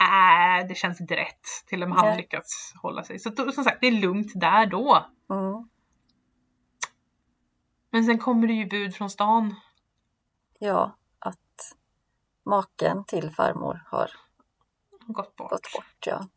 äh, 0.00 0.68
det 0.68 0.74
känns 0.74 1.00
inte 1.00 1.16
rätt 1.16 1.46
till 1.66 1.82
om 1.82 1.92
han 1.92 2.06
Nej. 2.06 2.16
lyckats 2.16 2.72
hålla 2.82 3.04
sig. 3.04 3.18
Så 3.18 3.30
då, 3.30 3.52
som 3.52 3.64
sagt, 3.64 3.78
det 3.80 3.86
är 3.86 3.92
lugnt 3.92 4.32
där 4.34 4.66
då. 4.66 5.06
Mm. 5.30 5.68
Men 7.90 8.04
sen 8.04 8.18
kommer 8.18 8.46
det 8.46 8.54
ju 8.54 8.66
bud 8.66 8.94
från 8.94 9.10
stan. 9.10 9.54
Ja, 10.58 10.96
att 11.18 11.76
maken 12.44 13.04
till 13.04 13.30
farmor 13.30 13.82
har 13.86 14.10
Gått 15.12 15.36
bort. 15.36 15.50
gått 15.50 15.72
bort. 15.72 16.06
Ja. 16.06 16.28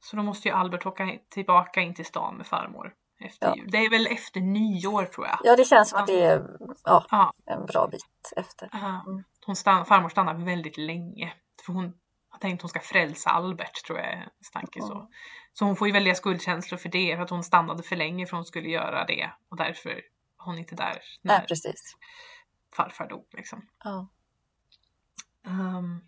Så 0.00 0.16
då 0.16 0.22
måste 0.22 0.48
ju 0.48 0.54
Albert 0.54 0.86
åka 0.86 1.18
tillbaka 1.28 1.80
in 1.80 1.94
till 1.94 2.04
stan 2.06 2.36
med 2.36 2.46
farmor 2.46 2.94
efter 3.20 3.46
Ja. 3.56 3.64
Det 3.66 3.78
är 3.78 3.90
väl 3.90 4.06
efter 4.06 4.40
nyår 4.40 5.04
tror 5.04 5.26
jag. 5.26 5.38
ja, 5.44 5.56
det 5.56 5.64
känns 5.64 5.90
som 5.90 6.00
att 6.00 6.06
det 6.06 6.22
är 6.24 6.46
ja, 6.84 7.06
Ja. 7.10 7.32
en 7.46 7.66
bra 7.66 7.88
bit 7.90 8.32
efter. 8.36 8.70
Mm. 8.72 9.24
Hon 9.46 9.56
stann, 9.56 9.86
farmor 9.86 10.08
stannar 10.08 10.34
väldigt 10.34 10.76
länge. 10.78 11.32
För 11.66 11.72
hon 11.72 11.92
har 12.28 12.38
tänkt 12.38 12.58
att 12.58 12.62
hon 12.62 12.68
ska 12.68 12.80
frälsa 12.80 13.30
Albert 13.30 13.84
tror 13.86 13.98
jag 13.98 14.08
är 14.08 14.16
hennes 14.16 14.50
tanke. 14.52 14.80
Så. 14.80 14.94
Mm. 14.94 15.06
så 15.52 15.64
hon 15.64 15.76
får 15.76 15.86
ju 15.88 15.92
väldiga 15.92 16.14
skuldkänslor 16.14 16.78
för 16.78 16.88
det. 16.88 17.16
För 17.16 17.22
att 17.22 17.30
hon 17.30 17.44
stannade 17.44 17.82
för 17.82 17.96
länge 17.96 18.26
för 18.26 18.36
hon 18.36 18.44
skulle 18.46 18.68
göra 18.68 19.04
det. 19.04 19.30
Och 19.48 19.56
därför 19.56 20.02
var 20.38 20.44
hon 20.46 20.58
inte 20.58 20.74
där 20.74 20.98
när 21.22 21.38
Nej, 21.38 21.46
precis. 21.48 21.96
farfar 22.76 23.08
dog. 23.08 23.26
Liksom. 23.32 23.68
Ja. 23.84 24.08
Ehm, 25.46 26.00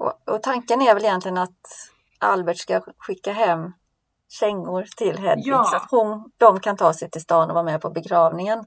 Och, 0.00 0.28
och 0.28 0.42
tanken 0.42 0.82
är 0.82 0.94
väl 0.94 1.04
egentligen 1.04 1.38
att 1.38 1.90
Albert 2.18 2.56
ska 2.58 2.80
skicka 2.98 3.32
hem 3.32 3.72
kängor 4.28 4.86
till 4.96 5.18
Hedvig 5.18 5.46
Ja. 5.46 5.64
så 5.64 5.76
att 5.76 5.90
hon, 5.90 6.30
de 6.36 6.60
kan 6.60 6.76
ta 6.76 6.92
sig 6.92 7.10
till 7.10 7.20
stan 7.22 7.48
och 7.50 7.54
vara 7.54 7.64
med 7.64 7.80
på 7.80 7.90
begravningen. 7.90 8.64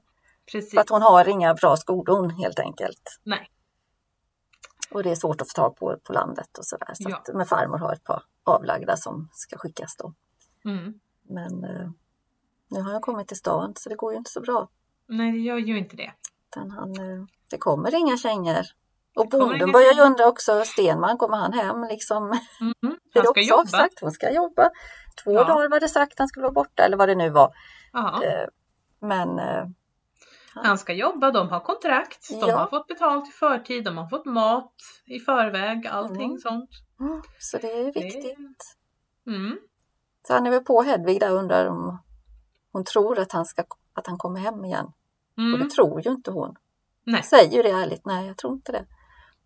precis. 0.52 0.70
För 0.74 0.80
att 0.80 0.88
hon 0.88 1.02
har 1.02 1.28
inga 1.28 1.54
bra 1.54 1.76
skodon 1.76 2.30
helt 2.30 2.58
enkelt. 2.58 3.18
Nej. 3.24 3.50
Och 4.90 5.02
det 5.02 5.10
är 5.10 5.14
svårt 5.14 5.40
att 5.40 5.48
få 5.48 5.54
tag 5.54 5.76
på 5.76 5.96
på 6.04 6.12
landet 6.12 6.58
och 6.58 6.66
sådär. 6.66 6.90
Så 6.94 7.10
Ja. 7.10 7.22
men 7.34 7.46
farmor 7.46 7.78
har 7.78 7.92
ett 7.92 8.04
par 8.04 8.22
avlagda 8.44 8.96
som 8.96 9.28
ska 9.32 9.58
skickas 9.58 9.96
då. 9.96 10.14
Mm. 10.64 10.94
Men 11.22 11.64
eh, 11.64 11.90
nu 12.68 12.80
har 12.82 12.92
han 12.92 13.00
kommit 13.00 13.28
till 13.28 13.36
stan 13.36 13.72
så 13.76 13.88
det 13.88 13.94
går 13.94 14.12
ju 14.12 14.18
inte 14.18 14.30
så 14.30 14.40
bra. 14.40 14.68
Nej, 15.06 15.32
det 15.32 15.38
gör 15.38 15.56
ju 15.58 15.78
inte 15.78 15.96
det. 15.96 16.12
Utan 16.50 16.70
han, 16.70 16.90
eh, 16.90 17.24
det 17.50 17.58
kommer 17.58 17.94
inga 17.94 18.16
kängor. 18.16 18.62
Och 19.16 19.28
bonden 19.28 19.72
börjar 19.72 19.92
ju 19.94 20.00
undra 20.00 20.26
också, 20.26 20.64
Stenman, 20.64 21.18
kommer 21.18 21.36
han 21.36 21.52
hem 21.52 21.84
liksom? 21.84 22.22
Mm. 22.24 22.38
Det 22.82 22.88
Han 23.14 23.20
är 23.20 23.22
ska 23.22 23.30
också 23.30 23.40
jobba. 23.40 23.66
sagt, 23.66 24.00
hon 24.00 24.10
ska 24.10 24.30
jobba. 24.32 24.70
Två 25.24 25.32
Ja. 25.32 25.44
dagar 25.44 25.68
var 25.70 25.80
det 25.80 25.88
sagt 25.88 26.18
han 26.18 26.28
skulle 26.28 26.42
vara 26.42 26.52
borta 26.52 26.82
eller 26.84 26.96
vad 26.96 27.08
det 27.08 27.14
nu 27.14 27.30
var. 27.30 27.52
Ja. 27.92 28.22
Eh, 28.24 28.46
Men 29.00 29.38
eh, 29.38 29.64
Han 30.54 30.78
ska 30.78 30.92
jobba, 30.92 31.30
de 31.30 31.48
har 31.48 31.60
kontrakt, 31.60 32.28
de 32.30 32.48
Ja. 32.48 32.56
har 32.58 32.66
fått 32.66 32.86
betalt 32.86 33.28
i 33.28 33.32
förtid, 33.32 33.84
de 33.84 33.98
har 33.98 34.08
fått 34.08 34.24
mat 34.24 34.72
i 35.06 35.18
förväg, 35.20 35.86
allting 35.86 36.24
Mm. 36.24 36.38
sånt. 36.38 36.70
mm, 37.00 37.22
så 37.38 37.58
det 37.58 37.72
är 37.72 37.84
Det- 37.84 38.00
viktigt. 38.00 38.76
Mm. 39.26 39.58
Så 40.26 40.34
han 40.34 40.46
är 40.46 40.50
väl 40.50 40.64
på 40.64 40.82
Hedvig 40.82 41.20
där 41.20 41.32
och 41.32 41.38
undrar 41.38 41.66
om 41.66 41.98
hon 42.72 42.84
tror 42.84 43.18
att 43.18 43.32
han, 43.32 43.44
ska, 43.44 43.64
att 43.94 44.06
han 44.06 44.18
kommer 44.18 44.40
hem 44.40 44.64
igen. 44.64 44.86
Och 45.36 45.42
Mm. 45.42 45.60
det 45.60 45.68
tror 45.70 46.00
ju 46.00 46.10
inte 46.10 46.30
hon. 46.30 46.54
Nej. 47.04 47.14
Hon 47.16 47.22
säger 47.22 47.56
ju 47.56 47.62
det 47.62 47.70
ärligt, 47.70 48.06
nej 48.06 48.26
jag 48.26 48.36
tror 48.36 48.52
inte 48.52 48.72
det. 48.72 48.86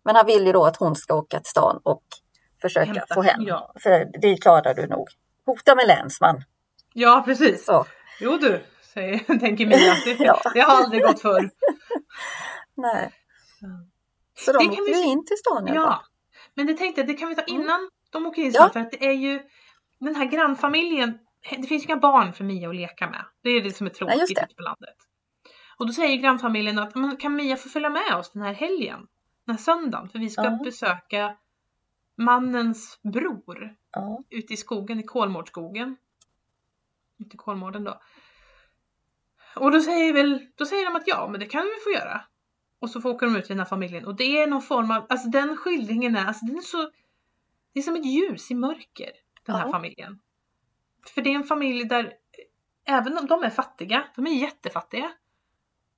Men 0.07 0.15
han 0.15 0.25
vill 0.25 0.45
ju 0.45 0.51
då 0.51 0.65
att 0.65 0.77
hon 0.77 0.95
ska 0.95 1.15
åka 1.15 1.39
till 1.39 1.49
stan 1.49 1.79
och 1.83 2.03
försöka 2.61 2.85
Hämta, 2.93 3.13
få 3.15 3.21
hem. 3.21 3.41
ja. 3.41 3.73
För 3.79 4.19
det 4.21 4.37
klarar 4.37 4.73
du 4.73 4.87
nog. 4.87 5.07
Hota 5.45 5.75
med 5.75 5.87
länsman. 5.87 6.43
Ja, 6.93 7.21
precis. 7.25 7.65
Så. 7.65 7.85
Jo 8.19 8.37
du, 8.37 8.63
säger, 8.93 9.17
tänker 9.39 9.65
Mia. 9.65 9.95
Det, 10.05 10.23
Ja. 10.23 10.41
det 10.53 10.59
har 10.59 10.83
aldrig 10.83 11.03
gått 11.03 11.21
förr. 11.21 11.49
Nej. 12.75 13.11
Så 14.39 14.51
de 14.51 14.57
Det 14.65 14.69
åkte 14.71 14.81
vi 14.91 15.03
in 15.03 15.25
till 15.25 15.37
stan 15.37 15.67
Ja, 15.67 16.01
men 16.53 16.67
det 16.67 16.73
tänkte 16.73 17.01
jag, 17.01 17.07
det 17.07 17.13
kan 17.13 17.29
vi 17.29 17.35
ta 17.35 17.41
Mm. 17.41 17.61
innan 17.61 17.89
de 18.11 18.25
åker 18.25 18.41
in 18.41 18.51
Ja. 18.53 18.69
för 18.73 18.79
att 18.79 18.91
det 18.91 19.05
är 19.07 19.11
ju 19.13 19.39
den 19.99 20.15
här 20.15 20.25
grannfamiljen, 20.25 21.17
det 21.49 21.67
finns 21.67 21.83
ju 21.83 21.85
inga 21.85 21.97
barn 21.97 22.33
för 22.33 22.43
Mia 22.43 22.69
att 22.69 22.75
leka 22.75 23.09
med. 23.09 23.25
Det 23.43 23.49
är 23.49 23.61
det 23.61 23.71
som 23.71 23.87
är 23.87 23.91
Nej, 23.91 23.97
tråkigt 24.17 24.31
ute 24.31 24.55
på 24.55 24.61
landet. 24.63 24.95
Och 25.77 25.87
då 25.87 25.93
säger 25.93 26.17
grannfamiljen 26.17 26.79
att 26.79 26.93
kan 27.19 27.35
Mia 27.35 27.55
få 27.57 27.69
följa 27.69 27.89
med 27.89 28.15
oss 28.15 28.31
den 28.31 28.41
här 28.41 28.53
helgen? 28.53 28.99
Här 29.47 29.57
söndagen, 29.57 30.09
för 30.09 30.19
vi 30.19 30.29
ska 30.29 30.43
Ja. 30.43 30.59
besöka 30.63 31.37
mannens 32.15 32.99
bror 33.03 33.75
Ja. 33.91 34.23
ute 34.29 34.53
i 34.53 34.57
skogen, 34.57 34.99
i 34.99 35.03
Kolmårdsskogen. 35.03 35.97
Inte 37.19 37.37
Kolmården 37.37 37.83
då. 37.83 38.01
Och 39.55 39.71
då 39.71 39.81
säger, 39.81 40.13
väl, 40.13 40.47
då 40.55 40.65
säger 40.65 40.85
de 40.85 40.95
att 40.95 41.07
ja, 41.07 41.27
men 41.31 41.39
det 41.39 41.45
kan 41.45 41.63
vi 41.63 41.71
få 41.83 41.99
göra. 41.99 42.21
Och 42.79 42.89
så 42.89 43.01
får 43.01 43.09
åker 43.09 43.25
de 43.25 43.35
ut 43.35 43.45
till 43.45 43.55
den 43.55 43.59
här 43.59 43.65
familjen. 43.65 44.05
Och 44.05 44.15
det 44.15 44.41
är 44.41 44.47
någon 44.47 44.61
form 44.61 44.91
av, 44.91 45.05
alltså 45.09 45.27
den 45.29 45.57
skildringen 45.57 46.15
är, 46.15 46.25
alltså 46.25 46.45
den 46.45 46.57
är 46.57 46.61
så, 46.61 46.91
det 47.73 47.79
är 47.79 47.83
som 47.83 47.95
ett 47.95 48.05
ljus 48.05 48.51
i 48.51 48.55
mörker, 48.55 49.11
den 49.45 49.55
här 49.55 49.65
Ja. 49.65 49.71
familjen. 49.71 50.19
För 51.15 51.21
det 51.21 51.29
är 51.29 51.35
en 51.35 51.43
familj 51.43 51.85
där, 51.85 52.13
även 52.85 53.17
om 53.17 53.25
de 53.27 53.43
är 53.43 53.49
fattiga, 53.49 54.03
de 54.15 54.27
är 54.27 54.31
jättefattiga, 54.31 55.11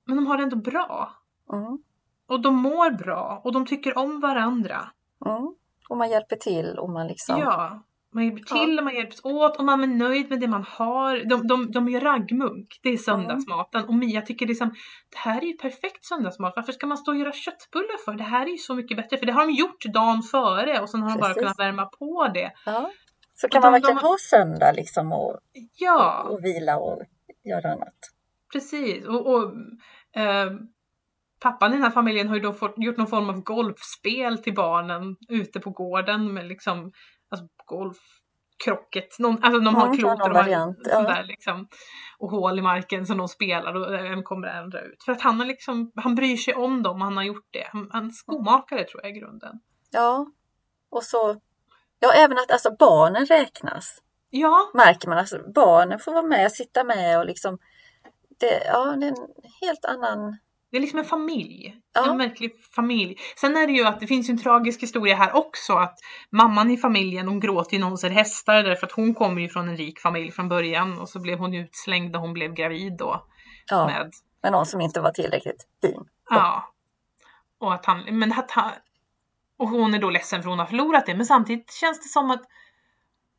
men 0.04 0.16
de 0.16 0.26
har 0.26 0.36
det 0.36 0.42
ändå 0.42 0.56
bra. 0.56 1.16
Mm. 1.52 1.82
Och 2.30 2.40
de 2.42 2.54
mår 2.56 2.90
bra 2.90 3.40
och 3.44 3.52
de 3.52 3.66
tycker 3.66 3.98
om 3.98 4.20
varandra. 4.20 4.88
Mm. 5.26 5.54
Och 5.88 5.96
man 5.96 6.10
hjälper 6.10 6.36
till 6.36 6.78
och 6.78 6.90
man 6.90 7.06
liksom... 7.06 7.38
Ja, 7.38 7.82
man 8.14 8.24
hjälper 8.24 8.42
till 8.42 8.78
och 8.78 8.84
man 8.84 8.94
hjälps 8.94 9.24
åt 9.24 9.56
och 9.56 9.64
man 9.64 9.82
är 9.82 9.86
nöjd 9.86 10.30
med 10.30 10.40
det 10.40 10.48
man 10.48 10.64
har. 10.68 11.28
De, 11.28 11.46
de, 11.46 11.70
de 11.72 11.88
gör 11.88 12.00
raggmunk, 12.00 12.80
det 12.82 12.88
är 12.88 12.96
söndagsmaten. 12.96 13.84
Och 13.84 13.94
Mia 13.94 14.22
tycker 14.22 14.46
liksom, 14.46 14.68
det 15.10 15.18
här 15.18 15.42
är 15.42 15.46
ju 15.46 15.52
perfekt 15.56 16.04
söndagsmat. 16.04 16.52
Varför 16.56 16.72
ska 16.72 16.86
man 16.86 16.98
stå 16.98 17.10
och 17.12 17.18
göra 17.18 17.32
köttbullar 17.32 18.04
för? 18.04 18.12
Det 18.14 18.24
här 18.24 18.46
är 18.46 18.50
ju 18.50 18.56
så 18.58 18.74
mycket 18.74 18.96
bättre. 18.96 19.16
För 19.16 19.26
det 19.26 19.32
har 19.32 19.46
de 19.46 19.52
gjort 19.52 19.84
dagen 19.94 20.22
före 20.22 20.80
och 20.80 20.90
sen 20.90 21.02
har 21.02 21.10
de 21.10 21.20
bara 21.20 21.34
kunnat 21.34 21.58
värma 21.58 21.86
på 21.86 22.30
det. 22.34 22.52
Ja. 22.66 22.90
Så 23.34 23.48
kan 23.48 23.58
Och 23.58 23.62
man 23.62 23.72
de- 23.72 23.74
verkligen 23.80 23.96
de- 23.96 24.06
ha 24.08 24.16
söndag 24.30 24.72
liksom 24.72 25.12
och, 25.12 25.38
Ja, 25.74 26.22
och 26.30 26.44
vila 26.44 26.76
och 26.78 27.02
göra 27.44 27.72
annat. 27.72 27.98
precis. 28.52 29.06
Och, 29.06 29.26
och 29.34 29.44
eh, 30.22 30.50
pappan 31.40 31.72
i 31.72 31.74
den 31.74 31.82
här 31.82 31.90
familjen 31.90 32.28
har 32.28 32.34
ju 32.34 32.42
då 32.42 32.52
fått, 32.52 32.74
gjort 32.76 32.96
någon 32.96 33.06
form 33.06 33.28
av 33.28 33.40
golfspel 33.40 34.38
till 34.38 34.54
barnen 34.54 35.16
ute 35.28 35.60
på 35.60 35.70
gården 35.70 36.34
med 36.34 36.46
liksom 36.46 36.92
alltså 37.30 37.46
golfkrocket. 37.66 39.18
Någon, 39.18 39.44
alltså 39.44 39.60
de 39.60 39.74
har 39.74 39.86
Mm, 39.86 39.98
klot 39.98 40.22
och 40.22 40.28
de 40.28 40.36
har 40.36 40.48
ja. 40.48 41.02
där 41.02 41.24
liksom, 41.24 41.68
och 42.18 42.30
hål 42.30 42.58
i 42.58 42.62
marken 42.62 43.06
som 43.06 43.18
de 43.18 43.28
spelar 43.28 43.74
och 43.74 44.06
en 44.06 44.22
kommer 44.22 44.48
att 44.48 44.64
ändra 44.64 44.80
ut. 44.80 45.04
För 45.04 45.12
att 45.12 45.20
han, 45.20 45.38
har 45.38 45.46
liksom, 45.46 45.92
han 45.96 46.14
bryr 46.14 46.36
sig 46.36 46.54
om 46.54 46.82
dem 46.82 46.96
och 46.96 47.04
han 47.04 47.16
har 47.16 47.24
gjort 47.24 47.48
det. 47.50 47.68
Han, 47.72 47.88
han 47.92 48.06
är 48.06 48.10
skomakare 48.10 48.84
tror 48.84 49.02
jag 49.02 49.16
i 49.16 49.20
grunden. 49.20 49.60
Ja. 49.90 50.26
Och 50.90 51.02
så... 51.02 51.40
Ja, 51.98 52.12
även 52.12 52.38
att 52.38 52.50
alltså 52.50 52.76
barnen 52.78 53.26
räknas. 53.26 54.02
Ja, 54.30 54.70
Märker 54.74 55.08
man. 55.08 55.18
Alltså, 55.18 55.38
barnen 55.54 55.98
får 55.98 56.12
vara 56.12 56.26
med, 56.26 56.52
sitta 56.52 56.84
med 56.84 57.18
och 57.18 57.26
liksom... 57.26 57.58
Det, 58.40 58.64
ja, 58.66 58.84
det 58.84 59.06
är 59.06 59.10
en 59.10 59.26
helt 59.60 59.84
annan... 59.84 60.38
Det 60.70 60.76
är 60.76 60.80
liksom 60.80 60.98
en 60.98 61.04
familj. 61.04 61.76
Ja. 61.94 62.10
En 62.10 62.18
verklig 62.18 62.52
familj. 62.74 63.16
Sen 63.36 63.56
är 63.56 63.66
det 63.66 63.72
ju 63.72 63.84
att 63.84 64.00
det 64.00 64.06
finns 64.06 64.28
ju 64.28 64.32
en 64.32 64.42
tragisk 64.42 64.82
historia 64.82 65.16
här 65.16 65.36
också 65.36 65.72
att 65.72 65.98
mamman 66.30 66.70
i 66.70 66.76
familjen 66.76 67.28
hon 67.28 67.40
gråter 67.40 67.72
ju 67.72 67.80
när 67.80 67.86
hon 67.86 67.98
ser 67.98 68.10
hästar 68.10 68.62
därför 68.62 68.86
att 68.86 68.92
hon 68.92 69.14
kommer 69.14 69.40
ju 69.40 69.48
från 69.48 69.68
en 69.68 69.76
rik 69.76 70.00
familj 70.00 70.30
från 70.30 70.48
början 70.48 70.98
och 70.98 71.08
så 71.08 71.20
blev 71.20 71.38
hon 71.38 71.54
utslängd 71.54 72.12
när 72.12 72.18
hon 72.18 72.32
blev 72.32 72.54
gravid 72.54 72.96
då 72.96 73.26
Ja, 73.66 73.86
med 73.86 74.12
med 74.42 74.52
någon 74.52 74.66
som 74.66 74.80
inte 74.80 75.00
var 75.00 75.10
tillräckligt 75.10 75.68
fin. 75.80 76.04
Ja. 76.30 76.74
Och 77.60 77.74
att 77.74 77.86
han, 77.86 78.18
men 78.18 78.32
att 78.32 78.50
han, 78.50 78.70
och 79.58 79.68
hon 79.68 79.94
är 79.94 79.98
då 79.98 80.10
ledsen 80.10 80.42
för 80.42 80.50
hon 80.50 80.58
har 80.58 80.66
förlorat 80.66 81.06
det 81.06 81.14
men 81.14 81.26
samtidigt 81.26 81.72
känns 81.72 82.02
det 82.02 82.08
som 82.08 82.30
att 82.30 82.42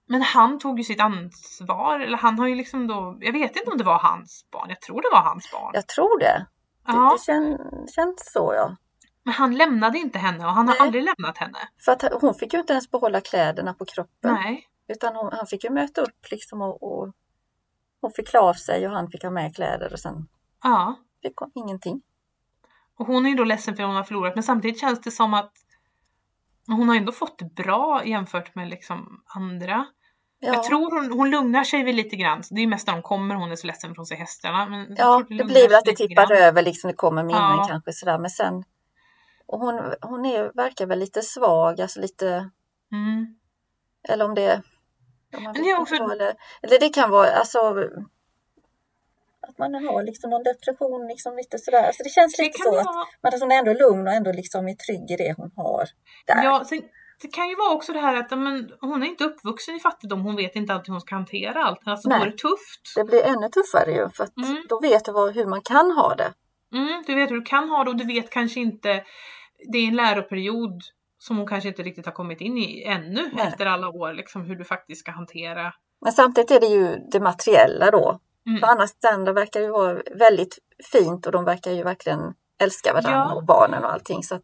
men 0.07 0.21
han 0.21 0.59
tog 0.59 0.77
ju 0.77 0.83
sitt 0.83 1.01
ansvar, 1.01 1.99
eller 1.99 2.17
han 2.17 2.39
har 2.39 2.47
ju 2.47 2.55
liksom 2.55 2.87
då, 2.87 3.17
jag 3.19 3.33
vet 3.33 3.55
inte 3.55 3.71
om 3.71 3.77
det 3.77 3.83
var 3.83 3.99
hans 3.99 4.47
barn, 4.51 4.69
jag 4.69 4.81
tror 4.81 5.01
det 5.01 5.09
var 5.11 5.21
hans 5.21 5.51
barn. 5.51 5.71
Jag 5.73 5.87
tror 5.87 6.19
det. 6.19 6.45
Det, 6.91 6.97
Ja, 6.97 7.11
det 7.11 7.23
kän, 7.23 7.57
känns 7.95 8.31
så 8.33 8.53
ja. 8.55 8.75
men 9.23 9.33
han 9.33 9.55
lämnade 9.57 9.97
inte 9.97 10.19
henne 10.19 10.45
och 10.45 10.51
han 10.51 10.67
har 10.67 10.75
Nej. 10.75 10.81
aldrig 10.81 11.03
lämnat 11.03 11.37
henne. 11.37 11.57
För 11.85 11.91
att 11.91 12.21
hon 12.21 12.33
fick 12.35 12.53
ju 12.53 12.59
inte 12.59 12.73
ens 12.73 12.91
behålla 12.91 13.21
kläderna 13.21 13.73
på 13.73 13.85
kroppen. 13.85 14.33
Nej. 14.33 14.67
Utan 14.87 15.15
hon, 15.15 15.29
han 15.33 15.47
fick 15.47 15.63
ju 15.63 15.69
möta 15.69 16.01
upp 16.01 16.31
liksom 16.31 16.61
och, 16.61 16.83
och 16.83 17.13
hon 18.01 18.11
fick 18.11 18.27
klä 18.27 18.39
av 18.39 18.53
sig 18.53 18.87
och 18.87 18.93
han 18.93 19.09
fick 19.09 19.23
ha 19.23 19.29
med 19.29 19.55
kläder 19.55 19.93
och 19.93 19.99
sen 19.99 20.27
Ja. 20.63 20.95
fick 21.21 21.37
hon 21.37 21.51
ingenting. 21.55 22.01
Och 22.97 23.07
hon 23.07 23.25
är 23.25 23.29
ju 23.29 23.35
då 23.35 23.43
ledsen 23.43 23.75
för 23.75 23.83
att 23.83 23.87
hon 23.89 23.95
har 23.95 24.03
förlorat 24.03 24.35
men 24.35 24.43
samtidigt 24.43 24.79
känns 24.81 25.01
det 25.01 25.11
som 25.11 25.33
att 25.33 25.51
hon 26.67 26.89
har 26.89 26.95
ändå 26.95 27.11
fått 27.11 27.39
det 27.39 27.55
bra 27.55 28.05
jämfört 28.05 28.55
med 28.55 28.69
liksom 28.69 29.23
andra. 29.25 29.85
Ja, 30.43 30.53
Jag 30.53 30.63
tror 30.63 30.91
hon, 31.01 31.11
hon 31.19 31.29
lugnar 31.29 31.63
sig 31.63 31.83
väl 31.83 31.95
lite 31.95 32.15
grann. 32.15 32.43
Det 32.49 32.61
är 32.61 32.67
mest 32.67 32.87
när 32.87 32.93
de 32.93 33.01
kommer 33.01 33.35
hon 33.35 33.51
är 33.51 33.55
så 33.55 33.67
ledsen 33.67 33.93
hon 33.97 34.05
ser 34.05 34.15
hästarna. 34.15 34.65
Men 34.65 34.95
ja 34.97 35.23
det 35.29 35.43
blir 35.43 35.47
väl 35.61 35.69
sig 35.69 35.75
att 35.77 35.85
det 35.85 35.95
tippar 35.95 36.27
grann. 36.27 36.37
över 36.37 36.61
liksom, 36.61 36.87
det 36.87 36.93
kommer 36.93 37.23
minnen 37.23 37.41
Ja. 37.57 37.65
kanske 37.69 37.93
sådär 37.93 38.17
men 38.17 38.29
sen 38.29 38.63
och 39.45 39.59
hon, 39.59 39.93
hon 40.01 40.25
är, 40.25 40.51
verkar 40.55 40.85
väl 40.85 40.99
lite 40.99 41.21
svag, 41.21 41.81
alltså 41.81 41.99
lite, 41.99 42.49
Mm. 42.91 43.35
eller 44.09 44.25
om 44.25 44.35
det 44.35 44.61
om 45.37 45.43
man 45.43 45.53
Men 45.53 45.63
det 45.63 45.73
också- 45.75 45.95
eller, 45.95 46.33
eller 46.61 46.79
det 46.79 46.89
kan 46.89 47.09
vara 47.11 47.27
alltså 47.31 47.59
att 49.47 49.57
man 49.57 49.73
har 49.73 50.03
liksom 50.03 50.29
någon 50.29 50.43
depression, 50.43 51.07
liksom 51.07 51.35
lite 51.35 51.57
sådär. 51.57 51.83
Alltså 51.83 52.03
det 52.03 52.09
känns 52.09 52.37
lite 52.37 52.57
så 52.63 52.71
vara, 52.71 52.81
att 53.21 53.39
hon 53.41 53.51
är 53.51 53.55
ändå 53.59 53.73
lugn 53.73 54.07
och 54.07 54.13
ändå 54.13 54.31
liksom 54.31 54.67
är 54.67 54.73
trygg 54.73 55.11
i 55.11 55.15
det 55.15 55.33
hon 55.37 55.51
har 55.55 55.85
där. 56.27 56.43
ja, 56.43 56.65
sen, 56.69 56.81
det 57.21 57.27
kan 57.27 57.49
ju 57.49 57.55
vara 57.55 57.69
också 57.73 57.93
det 57.93 57.99
här 57.99 58.15
att 58.15 58.31
men, 58.31 58.71
hon 58.81 59.03
är 59.03 59.07
inte 59.07 59.23
uppvuxen 59.23 59.75
i 59.75 59.79
fattigdom. 59.79 60.21
Hon 60.21 60.35
vet 60.35 60.55
inte 60.55 60.73
alltid 60.73 60.87
hur 60.87 60.93
hon 60.93 61.01
ska 61.01 61.15
hantera 61.15 61.63
allt. 61.63 61.79
Alltså 61.85 62.09
då 62.09 62.15
Nej. 62.15 62.27
är 62.27 62.31
det 62.31 62.37
tufft. 62.37 62.93
Det 62.95 63.03
blir 63.03 63.23
ännu 63.23 63.49
tuffare 63.49 63.91
ju 63.91 64.09
för 64.09 64.23
att 64.23 64.37
Mm. 64.37 64.63
då 64.69 64.79
vet 64.79 65.05
du 65.05 65.11
vad, 65.11 65.35
hur 65.35 65.45
man 65.45 65.61
kan 65.61 65.91
ha 65.91 66.15
det. 66.15 66.33
Mm, 66.73 67.03
du 67.07 67.15
vet 67.15 67.31
hur 67.31 67.35
du 67.35 67.41
kan 67.45 67.69
ha 67.69 67.83
det 67.83 67.89
och 67.89 67.95
du 67.95 68.05
vet 68.05 68.29
kanske 68.29 68.59
inte. 68.59 69.03
Det 69.71 69.77
är 69.77 69.87
en 69.87 69.95
läroperiod 69.95 70.81
som 71.17 71.37
hon 71.37 71.47
kanske 71.47 71.69
inte 71.69 71.83
riktigt 71.83 72.05
har 72.05 72.13
kommit 72.13 72.41
in 72.41 72.57
i 72.57 72.83
ännu 72.83 73.29
Nej. 73.33 73.47
efter 73.47 73.65
alla 73.65 73.89
år. 73.89 74.13
Liksom 74.13 74.41
hur 74.45 74.55
du 74.55 74.63
faktiskt 74.63 75.01
ska 75.01 75.11
hantera. 75.11 75.73
Men 76.01 76.13
samtidigt 76.13 76.51
är 76.51 76.59
det 76.59 76.67
ju 76.67 76.95
det 77.11 77.19
materiella 77.19 77.91
då. 77.91 78.19
Mm. 78.47 78.59
För 78.59 78.67
annars 78.67 78.89
det 79.01 79.09
andra 79.09 79.33
verkar 79.33 79.59
ju 79.61 79.69
vara 79.69 80.01
väldigt 80.15 80.57
fint 80.91 81.25
och 81.25 81.31
de 81.31 81.45
verkar 81.45 81.71
ju 81.71 81.83
verkligen 81.83 82.19
älska 82.63 82.93
varandra 82.93 83.11
Ja. 83.29 83.33
och 83.33 83.45
barnen 83.45 83.83
och 83.83 83.93
allting. 83.93 84.23
Så 84.23 84.35
att, 84.35 84.43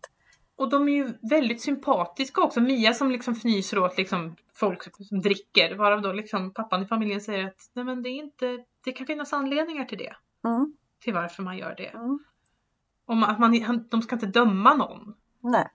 Och 0.58 0.70
de 0.70 0.88
är 0.90 0.94
ju 0.94 1.14
väldigt 1.30 1.62
sympatiska 1.62 2.42
också. 2.42 2.62
Mia 2.62 2.94
som 2.94 3.12
liksom 3.12 3.34
fnyser 3.34 3.80
åt 3.80 3.98
liksom 3.98 4.36
folk 4.54 4.84
som 5.08 5.22
dricker. 5.22 5.76
Varav 5.76 6.02
då 6.02 6.12
liksom 6.14 6.54
pappan 6.54 6.84
i 6.84 6.86
familjen 6.86 7.22
säger 7.22 7.48
att 7.48 7.70
Nej, 7.74 7.86
men 7.86 8.04
det, 8.04 8.10
är 8.10 8.16
inte, 8.24 8.58
det 8.84 8.92
kan 8.92 9.08
finnas 9.08 9.34
anledningar 9.34 9.86
till 9.86 9.98
det. 9.98 10.16
mm, 10.46 10.74
Till 11.04 11.14
varför 11.14 11.44
man 11.44 11.58
gör 11.58 11.76
det. 11.78 11.88
mm, 11.88 12.20
Om 13.06 13.24
att 13.24 13.40
man, 13.40 13.62
han, 13.62 13.88
de 13.90 14.02
ska 14.02 14.16
inte 14.16 14.26
döma 14.26 14.74
någon. 14.74 15.16
nej, 15.44 15.68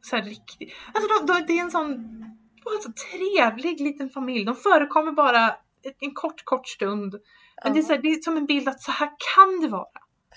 Så 0.00 0.16
här 0.16 0.22
riktigt. 0.22 0.72
Alltså 0.94 1.26
de, 1.26 1.32
de, 1.32 1.44
det 1.46 1.58
är 1.58 1.62
en 1.62 1.70
sån 1.70 2.20
det 2.54 2.64
var 2.64 2.74
en 2.76 2.82
så 2.82 2.92
trevlig 2.92 3.80
liten 3.80 4.10
familj. 4.10 4.44
De 4.44 4.54
förekommer 4.56 5.12
bara 5.12 5.56
en, 6.00 6.14
kort, 6.14 6.44
kort 6.44 6.68
stund. 6.68 7.14
Men 7.64 7.72
det, 7.72 7.78
är 7.78 7.82
så 7.82 7.92
här, 7.92 8.02
det 8.02 8.08
är 8.08 8.20
som 8.20 8.36
en 8.36 8.46
bild 8.46 8.68
att 8.68 8.82
så 8.82 8.90
här 8.92 9.10
kan 9.34 9.60
det 9.60 9.68
vara. 9.68 9.88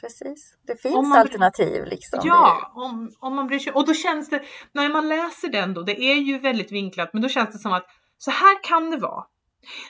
Precis. 0.04 0.58
Det 0.68 0.82
finns 0.82 0.96
Om 0.96 1.10
man- 1.10 1.18
alternativ 1.20 1.86
liksom. 1.86 2.20
Ja, 2.24 2.72
om, 2.76 3.12
om 3.20 3.36
man 3.36 3.48
bryr 3.48 3.60
sig. 3.60 3.74
Och 3.74 3.88
då 3.88 3.94
känns 3.94 4.30
det, 4.30 4.42
när 4.72 4.90
man 4.90 5.08
läser 5.10 5.50
den 5.50 5.74
då, 5.74 5.82
det 5.82 6.02
är 6.02 6.16
ju 6.16 6.40
väldigt 6.40 6.72
vinklat, 6.72 7.10
men 7.14 7.22
då 7.22 7.30
känns 7.30 7.52
det 7.52 7.60
som 7.60 7.74
att 7.74 7.86
så 8.18 8.32
här 8.32 8.64
kan 8.64 8.92
det 8.92 8.98
vara. 8.98 9.26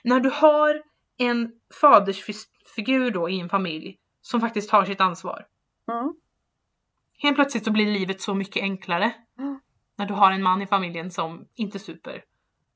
När 0.04 0.20
du 0.20 0.30
har 0.30 0.82
en 1.18 1.52
fadersfigur 1.82 3.12
då 3.12 3.30
i 3.30 3.40
en 3.40 3.50
familj 3.50 3.98
som 4.22 4.42
faktiskt 4.42 4.70
tar 4.70 4.86
sitt 4.86 5.02
ansvar. 5.02 5.46
Mm, 5.92 6.14
Helt 7.18 7.36
plötsligt 7.36 7.66
så 7.66 7.72
blir 7.72 7.86
livet 7.86 8.22
så 8.22 8.34
mycket 8.36 8.62
enklare. 8.64 9.14
Mm. 9.40 9.60
När 9.98 10.06
du 10.06 10.14
har 10.14 10.32
en 10.32 10.44
man 10.44 10.62
i 10.62 10.68
familjen 10.68 11.12
som 11.12 11.48
inte 11.56 11.80
super 11.80 12.24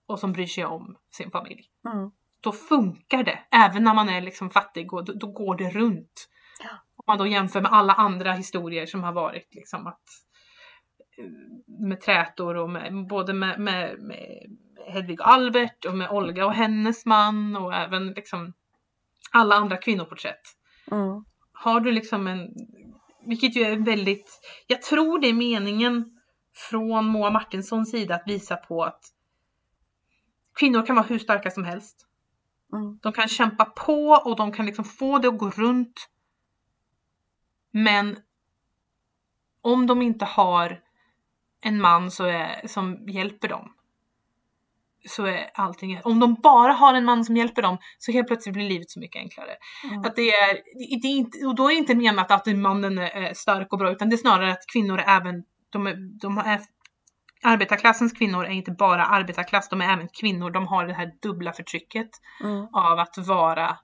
och 0.07 0.19
som 0.19 0.33
bryr 0.33 0.45
sig 0.47 0.65
om 0.65 0.97
sin 1.11 1.31
familj. 1.31 1.63
mm, 1.93 2.11
Då 2.41 2.51
funkar 2.51 3.23
det. 3.23 3.39
Även 3.51 3.83
när 3.83 3.93
man 3.93 4.09
är 4.09 4.21
liksom 4.21 4.49
fattig 4.49 4.93
och 4.93 5.05
då, 5.05 5.13
då 5.13 5.27
går 5.31 5.55
det 5.57 5.69
runt. 5.69 6.29
Man 7.07 7.17
då 7.17 7.27
jämför 7.27 7.61
med 7.61 7.73
alla 7.73 7.93
andra 7.93 8.33
historier 8.33 8.85
som 8.85 9.03
har 9.03 9.13
varit 9.13 9.55
liksom 9.55 9.87
att 9.87 10.03
eh, 11.17 11.25
med 11.79 12.01
trätor 12.01 12.55
och 12.57 12.69
med, 12.69 13.07
både 13.07 13.33
med, 13.33 13.59
med, 13.59 13.99
med 13.99 14.57
Hedvig 14.87 15.19
och 15.19 15.27
Albert 15.27 15.85
och 15.85 15.97
med 15.97 16.09
Olga 16.09 16.45
och 16.45 16.53
hennes 16.53 17.05
man 17.05 17.55
och 17.55 17.73
även 17.73 18.07
liksom 18.07 18.53
alla 19.31 19.55
andra 19.55 19.77
kvinnoporträtt. 19.77 20.41
mm, 20.91 21.25
Har 21.53 21.79
du 21.79 21.91
liksom 21.91 22.27
en, 22.27 22.47
vilket 23.25 23.55
ju 23.55 23.61
är 23.61 23.77
väldigt, 23.77 24.39
jag 24.67 24.81
tror 24.81 25.19
det 25.19 25.27
är 25.27 25.33
meningen 25.33 26.19
från 26.69 27.05
Moa 27.05 27.29
Martinssons 27.29 27.91
sida 27.91 28.15
att 28.15 28.27
visa 28.27 28.55
på 28.55 28.83
att 28.83 29.01
kvinnor 30.59 30.85
kan 30.85 30.95
vara 30.95 31.05
hur 31.05 31.19
starka 31.19 31.51
som 31.51 31.63
helst. 31.63 32.07
Mm. 32.73 32.99
De 33.01 33.13
kan 33.13 33.27
kämpa 33.27 33.65
på 33.65 34.09
och 34.25 34.35
de 34.35 34.51
kan 34.51 34.65
liksom 34.65 34.85
få 34.85 35.17
det 35.17 35.27
att 35.27 35.37
gå 35.37 35.49
runt. 35.49 36.09
Men 37.83 38.17
om 39.61 39.87
de 39.87 40.01
inte 40.01 40.25
har 40.25 40.81
en 41.61 41.81
man 41.81 42.11
så 42.11 42.25
är, 42.25 42.67
som 42.67 43.07
hjälper 43.07 43.47
dem 43.47 43.73
så 45.09 45.25
är 45.25 45.49
allting... 45.53 46.01
Om 46.03 46.19
de 46.19 46.33
bara 46.33 46.71
har 46.73 46.93
en 46.93 47.05
man 47.05 47.25
som 47.25 47.37
hjälper 47.37 47.61
dem 47.61 47.77
så 47.97 48.11
helt 48.11 48.27
plötsligt 48.27 48.53
blir 48.53 48.69
livet 48.69 48.89
så 48.89 48.99
mycket 48.99 49.19
enklare. 49.19 49.55
Mm. 49.83 49.99
Att 49.99 50.15
det 50.15 50.29
är, 50.29 50.53
det 51.01 51.07
är 51.07 51.17
inte, 51.17 51.45
och 51.45 51.55
då 51.55 51.65
är 51.65 51.69
det 51.69 51.79
inte 51.79 51.95
menat 51.95 52.31
att 52.31 52.45
mannen 52.45 52.97
är 52.97 53.33
stark 53.33 53.73
och 53.73 53.79
bra 53.79 53.91
utan 53.91 54.09
det 54.09 54.15
är 54.15 54.17
snarare 54.17 54.51
att 54.51 54.67
kvinnor 54.73 55.03
även, 55.07 55.43
de 55.69 55.87
är, 55.87 56.19
de 56.21 56.37
är 56.37 56.61
arbetarklassens 57.43 58.13
kvinnor 58.13 58.45
är 58.45 58.49
inte 58.49 58.71
bara 58.71 59.05
arbetarklass, 59.05 59.69
de 59.69 59.81
är 59.81 59.93
även 59.93 60.07
kvinnor. 60.07 60.49
De 60.49 60.67
har 60.67 60.87
det 60.87 60.93
här 60.93 61.11
dubbla 61.21 61.53
förtrycket 61.53 62.09
Mm. 62.43 62.67
av 62.73 62.99
att 62.99 63.17
vara 63.17 63.77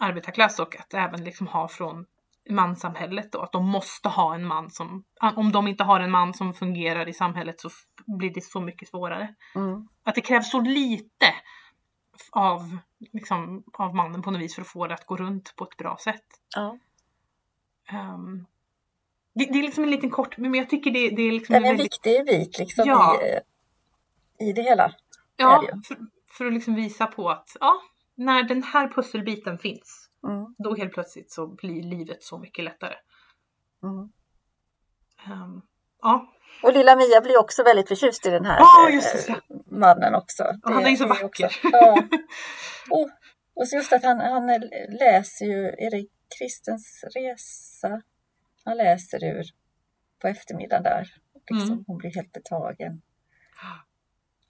arbetarklass 0.00 0.58
och 0.58 0.80
att 0.80 0.94
även 0.94 1.24
liksom 1.24 1.46
ha 1.46 1.68
från 1.68 2.06
manssamhället 2.48 3.32
då. 3.32 3.40
Att 3.40 3.52
de 3.52 3.66
måste 3.66 4.08
ha 4.08 4.34
en 4.34 4.46
man 4.46 4.70
som, 4.70 5.04
om 5.36 5.52
de 5.52 5.68
inte 5.68 5.84
har 5.84 6.00
en 6.00 6.10
man 6.10 6.34
som 6.34 6.54
fungerar 6.54 7.08
i 7.08 7.12
samhället 7.12 7.60
så 7.60 7.70
blir 8.06 8.34
det 8.34 8.44
så 8.44 8.60
mycket 8.60 8.88
svårare. 8.88 9.34
Mm. 9.54 9.88
Att 10.02 10.14
det 10.14 10.20
krävs 10.20 10.50
så 10.50 10.60
lite 10.60 11.34
av, 12.30 12.78
liksom, 13.12 13.64
av 13.72 13.94
mannen 13.94 14.22
på 14.22 14.30
något 14.30 14.40
vis 14.40 14.54
för 14.54 14.62
att 14.62 14.68
få 14.68 14.86
det 14.86 14.94
att 14.94 15.06
gå 15.06 15.16
runt 15.16 15.56
på 15.56 15.64
ett 15.64 15.76
bra 15.76 15.96
sätt. 16.00 16.24
Ja. 16.56 16.78
Ehm, 17.88 18.46
det, 19.34 19.44
det 19.44 19.58
är 19.58 19.62
liksom 19.62 19.84
en 19.84 19.90
liten 19.90 20.10
kort, 20.10 20.36
men 20.36 20.54
jag 20.54 20.70
tycker 20.70 20.90
det, 20.90 21.10
det 21.10 21.22
är 21.22 21.32
liksom 21.32 21.52
Den 21.52 21.64
är 21.64 21.70
en 21.70 21.76
väldigt 21.76 22.06
viktig 22.06 22.26
bit 22.26 22.58
liksom 22.58 22.84
Ja. 22.86 23.20
i, 23.22 24.48
i 24.48 24.52
det 24.52 24.62
hela. 24.62 24.94
Ja, 25.36 25.64
det 25.66 25.82
för, 25.88 25.96
för 26.30 26.46
att 26.46 26.52
liksom 26.52 26.74
visa 26.74 27.06
på 27.06 27.30
att 27.30 27.56
ja, 27.60 27.82
när 28.14 28.42
den 28.42 28.62
här 28.62 28.88
pusselbiten 28.88 29.58
finns, 29.58 30.09
Mm. 30.28 30.54
då 30.58 30.74
helt 30.74 30.92
plötsligt 30.92 31.32
så 31.32 31.46
blir 31.46 31.82
livet 31.82 32.22
så 32.22 32.38
mycket 32.38 32.64
lättare. 32.64 32.94
Mm. 33.82 34.12
Ehm, 35.26 35.62
ja, 36.02 36.34
Och 36.62 36.72
lilla 36.72 36.96
Mia 36.96 37.20
blir 37.20 37.38
också 37.40 37.62
väldigt 37.62 37.88
förtjust 37.88 38.26
i 38.26 38.30
den 38.30 38.44
här 38.44 38.58
Ja, 38.58 38.88
eh, 38.88 38.94
just 38.94 39.26
det. 39.26 39.40
mannen 39.66 40.14
också. 40.14 40.44
Och 40.64 40.72
han 40.72 40.84
är 40.86 40.90
ju 40.90 40.96
så 40.96 41.04
det 41.04 41.08
vacker. 41.08 41.56
Ja. 41.62 42.02
Och, 42.90 43.10
och 43.54 43.68
så 43.68 43.76
just 43.76 43.92
att 43.92 44.02
han, 44.04 44.20
han 44.20 44.46
läser 45.00 45.44
ju 45.46 45.64
Erik 45.66 46.10
Kristens 46.38 47.04
resa. 47.14 48.02
Han 48.64 48.76
läser 48.76 49.24
ur 49.24 49.44
på 50.20 50.28
eftermiddagen 50.28 50.82
där. 50.82 51.06
Liksom, 51.50 51.72
Mm. 51.72 51.84
Hon 51.86 51.98
blir 51.98 52.14
helt 52.14 52.32
betagen. 52.32 53.02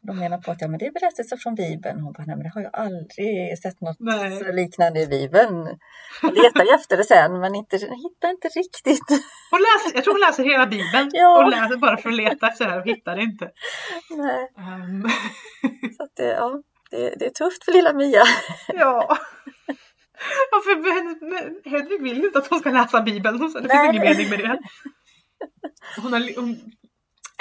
De 0.02 0.16
menar 0.18 0.38
på 0.38 0.50
att 0.50 0.60
ja, 0.60 0.68
men 0.68 0.78
det 0.78 0.86
är 0.86 0.92
berättelser 0.92 1.36
från 1.36 1.54
Bibeln. 1.54 2.00
Hon 2.00 2.12
bara, 2.12 2.24
nej 2.26 2.36
men 2.36 2.42
det 2.44 2.50
har 2.54 2.62
jag 2.62 2.74
aldrig 2.74 3.58
sett 3.58 3.80
något 3.80 3.96
Nej. 4.00 4.52
liknande 4.54 5.00
i 5.00 5.06
Bibeln. 5.06 5.78
Jag 6.22 6.34
letar 6.34 6.64
ju 6.64 6.70
efter 6.74 6.96
det 6.96 7.04
sen 7.04 7.40
men 7.40 7.54
inte, 7.54 7.76
hittar 7.76 8.30
inte 8.30 8.48
riktigt. 8.48 9.08
hon 9.50 9.60
läser, 9.60 9.96
jag 9.96 10.04
tror 10.04 10.14
hon 10.14 10.20
läser 10.20 10.44
hela 10.44 10.66
bibeln 10.66 11.10
Ja. 11.12 11.44
och 11.44 11.50
läser 11.50 11.76
bara 11.76 11.96
för 11.96 12.08
att 12.08 12.14
leta 12.16 12.48
efter 12.48 12.64
det 12.64 12.70
här 12.70 12.80
och 12.80 12.86
hittar 12.86 13.16
det 13.16 13.22
inte. 13.22 13.50
Nej, 14.10 14.48
Ehm, 14.58 15.02
så 15.96 16.06
det, 16.16 16.24
ja, 16.28 16.62
det, 16.90 17.14
det 17.18 17.26
är 17.26 17.30
tufft 17.30 17.64
för 17.64 17.72
lilla 17.72 17.92
Mia. 17.92 18.22
ja. 18.68 19.16
Ja, 20.50 20.60
för 20.64 21.70
Hedvig 21.70 22.02
vill 22.02 22.18
ju 22.18 22.26
inte 22.26 22.38
att 22.38 22.46
hon 22.46 22.60
ska 22.60 22.70
läsa 22.70 23.02
bibeln, 23.02 23.38
det 23.38 23.60
Nej. 23.60 23.92
finns 23.92 23.94
ingen 23.94 24.02
mening 24.02 24.30
med 24.30 24.38
det. 24.38 24.58
Hon 26.02 26.12
har, 26.12 26.36
hon, 26.40 26.56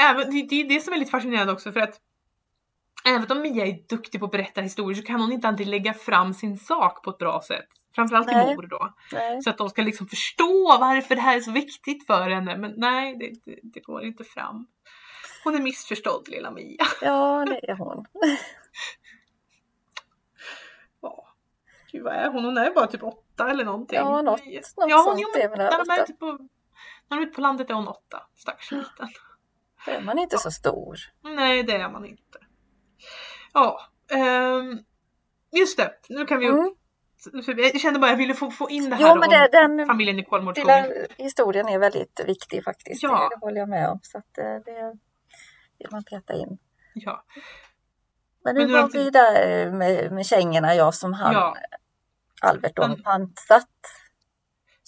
även, 0.01 0.32
det 0.49 0.55
är 0.62 0.68
det 0.70 0.80
som 0.84 0.93
är 0.93 0.97
lite 0.97 1.12
fascinerande 1.12 1.53
också 1.53 1.72
för 1.72 1.80
att 1.80 1.97
även 3.06 3.32
om 3.32 3.41
Mia 3.41 3.66
är 3.66 3.88
duktig 3.89 4.20
på 4.20 4.26
att 4.26 4.32
berätta 4.32 4.62
historier 4.62 5.02
så 5.02 5.08
kan 5.08 5.22
hon 5.22 5.32
inte 5.32 5.47
alltid 5.47 5.68
lägga 5.68 5.93
fram 5.93 6.34
sin 6.34 6.58
sak 6.58 7.04
på 7.04 7.10
ett 7.10 7.18
bra 7.18 7.41
sätt. 7.41 7.68
Framförallt 7.95 8.28
till 8.28 8.38
mor 8.38 8.68
då. 8.68 8.93
Nej. 9.12 9.41
Så 9.41 9.50
att 9.50 9.58
de 9.58 9.70
ska 9.70 9.82
liksom 9.82 10.08
förstå 10.08 10.78
varför 10.80 11.16
det 11.16 11.22
här 11.22 11.38
är 11.38 11.41
så 11.41 11.52
viktigt 11.52 12.06
för 12.06 12.30
henne. 12.30 12.58
Men 12.58 12.74
nej, 12.78 13.16
det, 13.16 13.52
det, 13.52 13.60
det 13.64 13.80
går 13.80 14.04
inte 14.04 14.24
fram. 14.24 14.68
Hon 15.43 15.56
är 15.56 15.60
missförstådd 15.60 16.28
lilla 16.28 16.52
Mia. 16.52 16.86
Ja, 17.02 17.45
det 17.50 17.70
är 17.70 17.76
hon. 17.76 18.06
Ja. 21.02 21.28
Gud 21.91 22.04
vad 22.04 22.14
är 22.14 22.32
hon? 22.32 22.45
Hon 22.45 22.58
är 22.58 22.72
bara 22.72 22.88
typ 22.88 23.04
åtta 23.04 23.50
eller 23.50 23.66
någonting. 23.66 23.97
Ja, 23.97 24.22
något, 24.22 24.45
något 24.45 24.89
Ja, 24.89 25.04
hon, 25.08 25.18
sånt 25.18 25.36
är 25.36 25.50
väl 25.50 25.58
när, 25.58 25.86
de 25.86 25.89
är 25.93 26.04
ute 26.04 26.14
på, 26.14 26.26
när 26.26 26.38
de 27.08 27.16
är 27.18 27.22
ute 27.22 27.36
på 27.36 27.41
landet 27.41 27.70
är 27.70 27.74
hon 27.74 27.88
åtta. 27.88 28.28
Stackars 28.36 28.72
liten. 28.72 29.08
Då 29.86 29.91
är 29.91 30.02
man 30.02 30.20
inte 30.20 30.38
så 30.38 30.52
stor. 30.52 30.97
Nej, 31.22 31.64
det 31.64 31.74
är 31.74 31.89
man 31.89 32.06
inte. 32.06 32.39
Ja, 33.54 33.80
ehm, 34.12 34.78
just 35.58 35.78
det. 35.78 35.93
Nu 36.10 36.26
kan 36.26 36.39
vi... 36.39 36.45
Mm. 36.47 36.76
Jag 37.58 37.82
kände 37.82 38.00
bara 38.00 38.06
att 38.06 38.12
jag 38.12 38.18
ville 38.18 38.34
få, 38.34 38.52
få 38.52 38.70
in 38.70 38.89
det 38.89 38.95
här 38.95 39.02
Jo, 39.04 39.08
men 39.16 39.24
om 39.24 39.30
det, 39.30 39.50
den 39.52 39.88
familjen 39.88 40.20
i 40.20 40.24
Kolmårdsskogen. 40.26 40.84
lilla 40.84 41.06
historien 41.18 41.68
är 41.70 41.80
väldigt 41.80 42.22
viktig 42.26 42.64
faktiskt. 42.64 43.04
Ja. 43.04 43.30
Det, 43.32 43.45
håller 43.45 43.58
jag 43.60 43.70
med 43.70 43.89
om. 43.89 44.00
Så 44.02 44.18
att 44.18 44.38
eh, 44.38 44.56
det 44.66 44.97
vill 45.80 45.88
man 45.91 46.04
peta 46.04 46.34
in. 46.34 46.58
Ja. 46.93 47.24
Men 48.43 48.56
Men 48.56 48.68
nu 48.68 48.74
nu 48.74 48.82
var 48.82 48.89
vi- 48.89 49.10
där 49.10 49.72
med, 49.72 50.12
med 50.12 50.26
kängorna, 50.26 50.76
jag 50.76 50.93
som 50.93 51.14
han, 51.14 51.34
Ja. 51.34 51.56
Albert, 52.41 52.76
då, 52.76 52.88
Men- 52.88 53.04
pantsatt 53.04 53.68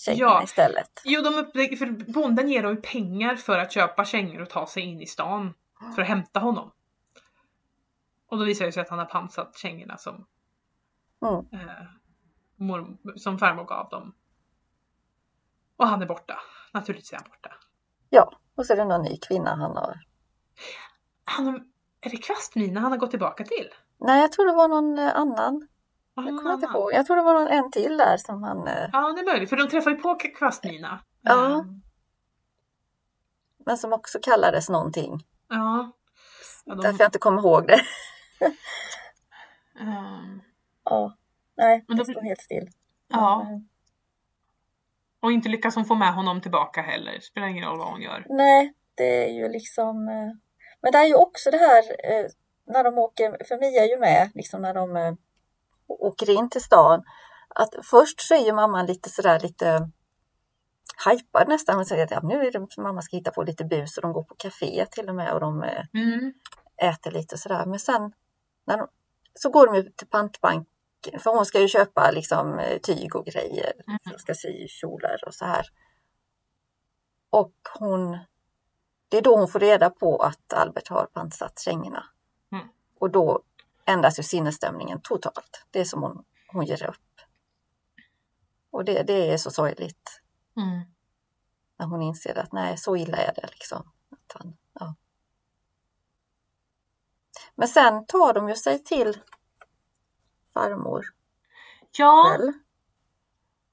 kängorna 0.06 0.32
Ja. 0.32 0.44
istället. 0.44 1.02
Jo, 1.04 1.22
de 1.22 1.36
upplägger, 1.36 1.78
för 1.78 2.12
bonden 2.14 2.50
ger 2.50 2.64
dem 2.64 2.82
pengar 2.82 3.36
för 3.36 3.58
att 3.58 3.72
köpa 3.72 4.06
kängor 4.06 4.42
och 4.42 4.50
ta 4.50 4.68
sig 4.68 4.84
in 4.84 5.02
i 5.02 5.06
stan 5.08 5.54
för 5.96 6.02
att 6.02 6.08
hämta 6.08 6.40
honom. 6.40 6.72
Och 8.32 8.38
då 8.40 8.46
visar 8.46 8.66
det 8.66 8.72
sig 8.72 8.82
att 8.82 8.90
han 8.90 9.00
har 9.00 9.06
pansat 9.06 9.58
kängorna 9.58 9.98
som, 9.98 10.26
Mm. 11.26 11.46
eh, 11.70 11.84
mor, 12.56 12.98
som 13.18 13.38
farmor 13.38 13.64
gav 13.64 13.90
dem. 13.90 14.16
Och 15.78 15.88
han 15.88 16.02
är 16.02 16.06
borta. 16.06 16.40
Naturligtvis 16.74 17.14
är 17.14 17.18
han 17.18 17.30
borta. 17.30 17.52
Ja, 18.10 18.32
och 18.56 18.66
så 18.66 18.74
är 18.74 18.78
det 18.78 18.86
någon 18.86 19.02
ny 19.02 19.18
kvinna 19.18 19.50
han 19.56 19.78
har. 19.78 20.00
Han 21.26 21.48
är 22.02 22.10
det 22.10 22.18
Kvastmina 22.18 22.80
han 22.80 22.92
har 22.92 22.98
gått 23.00 23.10
tillbaka 23.10 23.44
till? 23.44 23.70
Nej, 23.98 24.22
jag 24.22 24.32
tror 24.32 24.46
det 24.46 24.54
var 24.54 24.68
någon 24.68 25.00
eh, 25.00 25.16
annan. 25.16 25.68
Har 26.16 26.24
Jag 26.24 26.38
kommer 26.38 26.54
inte 26.54 26.66
ihåg. 26.68 26.94
Jag 26.94 27.06
tror 27.06 27.16
det 27.16 27.22
var 27.24 27.34
någon 27.34 27.48
en 27.48 27.72
till 27.72 27.98
där 27.98 28.18
som 28.18 28.44
han... 28.44 28.68
eh, 28.68 28.90
Ja, 28.94 29.14
det 29.14 29.22
är 29.22 29.26
möjligt. 29.26 29.50
För 29.50 29.58
de 29.58 29.68
träffar 29.68 29.92
ju 29.92 29.98
på 29.98 30.16
Kvastmina. 30.16 31.00
Ja. 31.22 31.52
Eh, 31.52 31.62
Men 33.66 33.78
som 33.78 33.94
också 33.94 34.20
kallades 34.22 34.70
någonting. 34.70 35.26
ja. 35.48 35.92
Ja, 36.66 36.76
de, 36.76 36.82
Därför 36.82 37.00
jag 37.00 37.08
inte 37.08 37.20
kommer 37.20 37.40
ihåg 37.42 37.68
det. 37.68 37.82
Ehm, 39.80 40.42
Ja, 40.84 41.18
nej, 41.58 41.86
Men 41.88 41.98
det 41.98 42.04
då- 42.04 42.12
står 42.12 42.22
helt 42.22 42.42
still. 42.42 42.70
ja. 43.08 43.48
Och 45.20 45.32
inte 45.32 45.50
lyckas 45.50 45.76
hon 45.76 45.86
få 45.86 45.96
med 45.96 46.14
honom 46.14 46.42
tillbaka 46.42 46.82
heller. 46.82 47.20
Spelar 47.20 47.48
ingen 47.48 47.66
roll 47.66 47.78
vad 47.78 47.88
hon 47.88 48.02
gör. 48.02 48.26
Nej, 48.30 48.74
det 48.96 49.26
är 49.26 49.34
ju 49.34 49.50
liksom... 49.50 50.08
eh, 50.08 50.32
Men 50.82 50.92
det 50.92 50.98
är 50.98 51.06
ju 51.08 51.16
också 51.16 51.52
det 51.52 51.58
här 51.58 51.84
eh, 52.12 52.26
när 52.66 52.84
de 52.84 52.98
åker, 52.98 53.46
för 53.48 53.60
Mia 53.60 53.84
är 53.84 53.88
ju 53.90 53.98
med, 54.00 54.32
liksom 54.34 54.62
när 54.62 54.74
de 54.74 54.96
eh, 54.96 55.14
åker 55.88 56.30
in 56.30 56.50
till 56.50 56.62
stan. 56.64 57.04
Att 57.56 57.76
först 57.84 58.22
så 58.22 58.34
är 58.36 58.46
ju 58.46 58.54
mamman 58.54 58.86
lite 58.86 59.10
sådär 59.10 59.40
lite 59.40 59.90
hypad 61.10 61.48
nästan. 61.48 61.76
Hon 61.76 61.86
säger 61.86 62.04
att 62.04 62.12
ja, 62.12 62.20
nu 62.24 62.46
är 62.48 62.52
det, 62.52 62.78
mamma 62.82 63.02
ska 63.02 63.18
hitta 63.18 63.32
på 63.32 63.44
lite 63.44 63.66
bus 63.66 63.98
och 63.98 64.02
de 64.02 64.14
går 64.14 64.24
på 64.24 64.36
café 64.36 64.86
till 64.92 65.10
och 65.10 65.16
med 65.16 65.34
och 65.34 65.40
de 65.40 65.64
Mm. 65.94 66.34
äter 66.78 67.12
lite 67.12 67.36
och 67.36 67.40
sådär. 67.40 67.66
Men 67.66 67.80
sen 67.80 68.14
de, 68.66 68.88
så 69.34 69.50
går 69.50 69.66
de 69.68 69.76
ju 69.76 69.84
till 69.84 70.08
pantbanken 70.08 70.66
för 71.20 71.36
hon 71.36 71.46
ska 71.46 71.60
ju 71.60 71.68
köpa 71.68 72.12
liksom 72.12 72.60
eh, 72.60 72.80
tyg 72.80 73.16
och 73.16 73.26
grejer. 73.26 73.74
Mm. 73.88 74.18
Ska 74.18 74.34
sy 74.34 74.68
kjolar 74.68 75.24
och 75.28 75.34
så 75.34 75.46
här. 75.46 75.66
Och 77.30 77.54
hon, 77.80 78.18
det 79.10 79.18
är 79.18 79.22
då 79.22 79.38
hon 79.38 79.48
får 79.48 79.60
reda 79.60 79.90
på 79.90 80.18
att 80.18 80.54
Albert 80.54 80.88
har 80.88 81.06
pantsatt 81.06 81.60
kängorna. 81.60 82.06
Mm. 82.52 82.68
Och 83.00 83.12
då 83.12 83.44
ändras 83.86 84.20
ju 84.20 84.24
sinnesstämningen 84.24 85.02
totalt. 85.02 85.66
Det 85.72 85.80
är 85.80 85.86
som 85.86 86.02
hon, 86.02 86.24
hon 86.48 86.66
ger 86.66 86.90
upp. 86.90 86.96
Och 88.72 88.86
det, 88.86 89.04
det 89.04 89.34
är 89.34 89.38
så 89.38 89.52
sorgligt 89.52 90.22
Mm. 90.58 90.82
när 91.78 91.86
hon 91.86 92.02
inser 92.02 92.38
att 92.38 92.52
nej, 92.52 92.78
så 92.78 92.96
illa 92.96 93.18
är 93.18 93.34
det 93.34 93.48
liksom. 93.52 93.92
Att 94.10 94.38
han, 94.38 94.58
ja. 94.74 94.96
Men 97.56 97.68
sen 97.68 98.06
tar 98.06 98.34
de 98.34 98.50
ju 98.50 98.56
sig 98.56 98.84
till 98.84 99.18
farmor 100.54 101.06
Ja, 101.98 102.38
väl? 102.40 102.54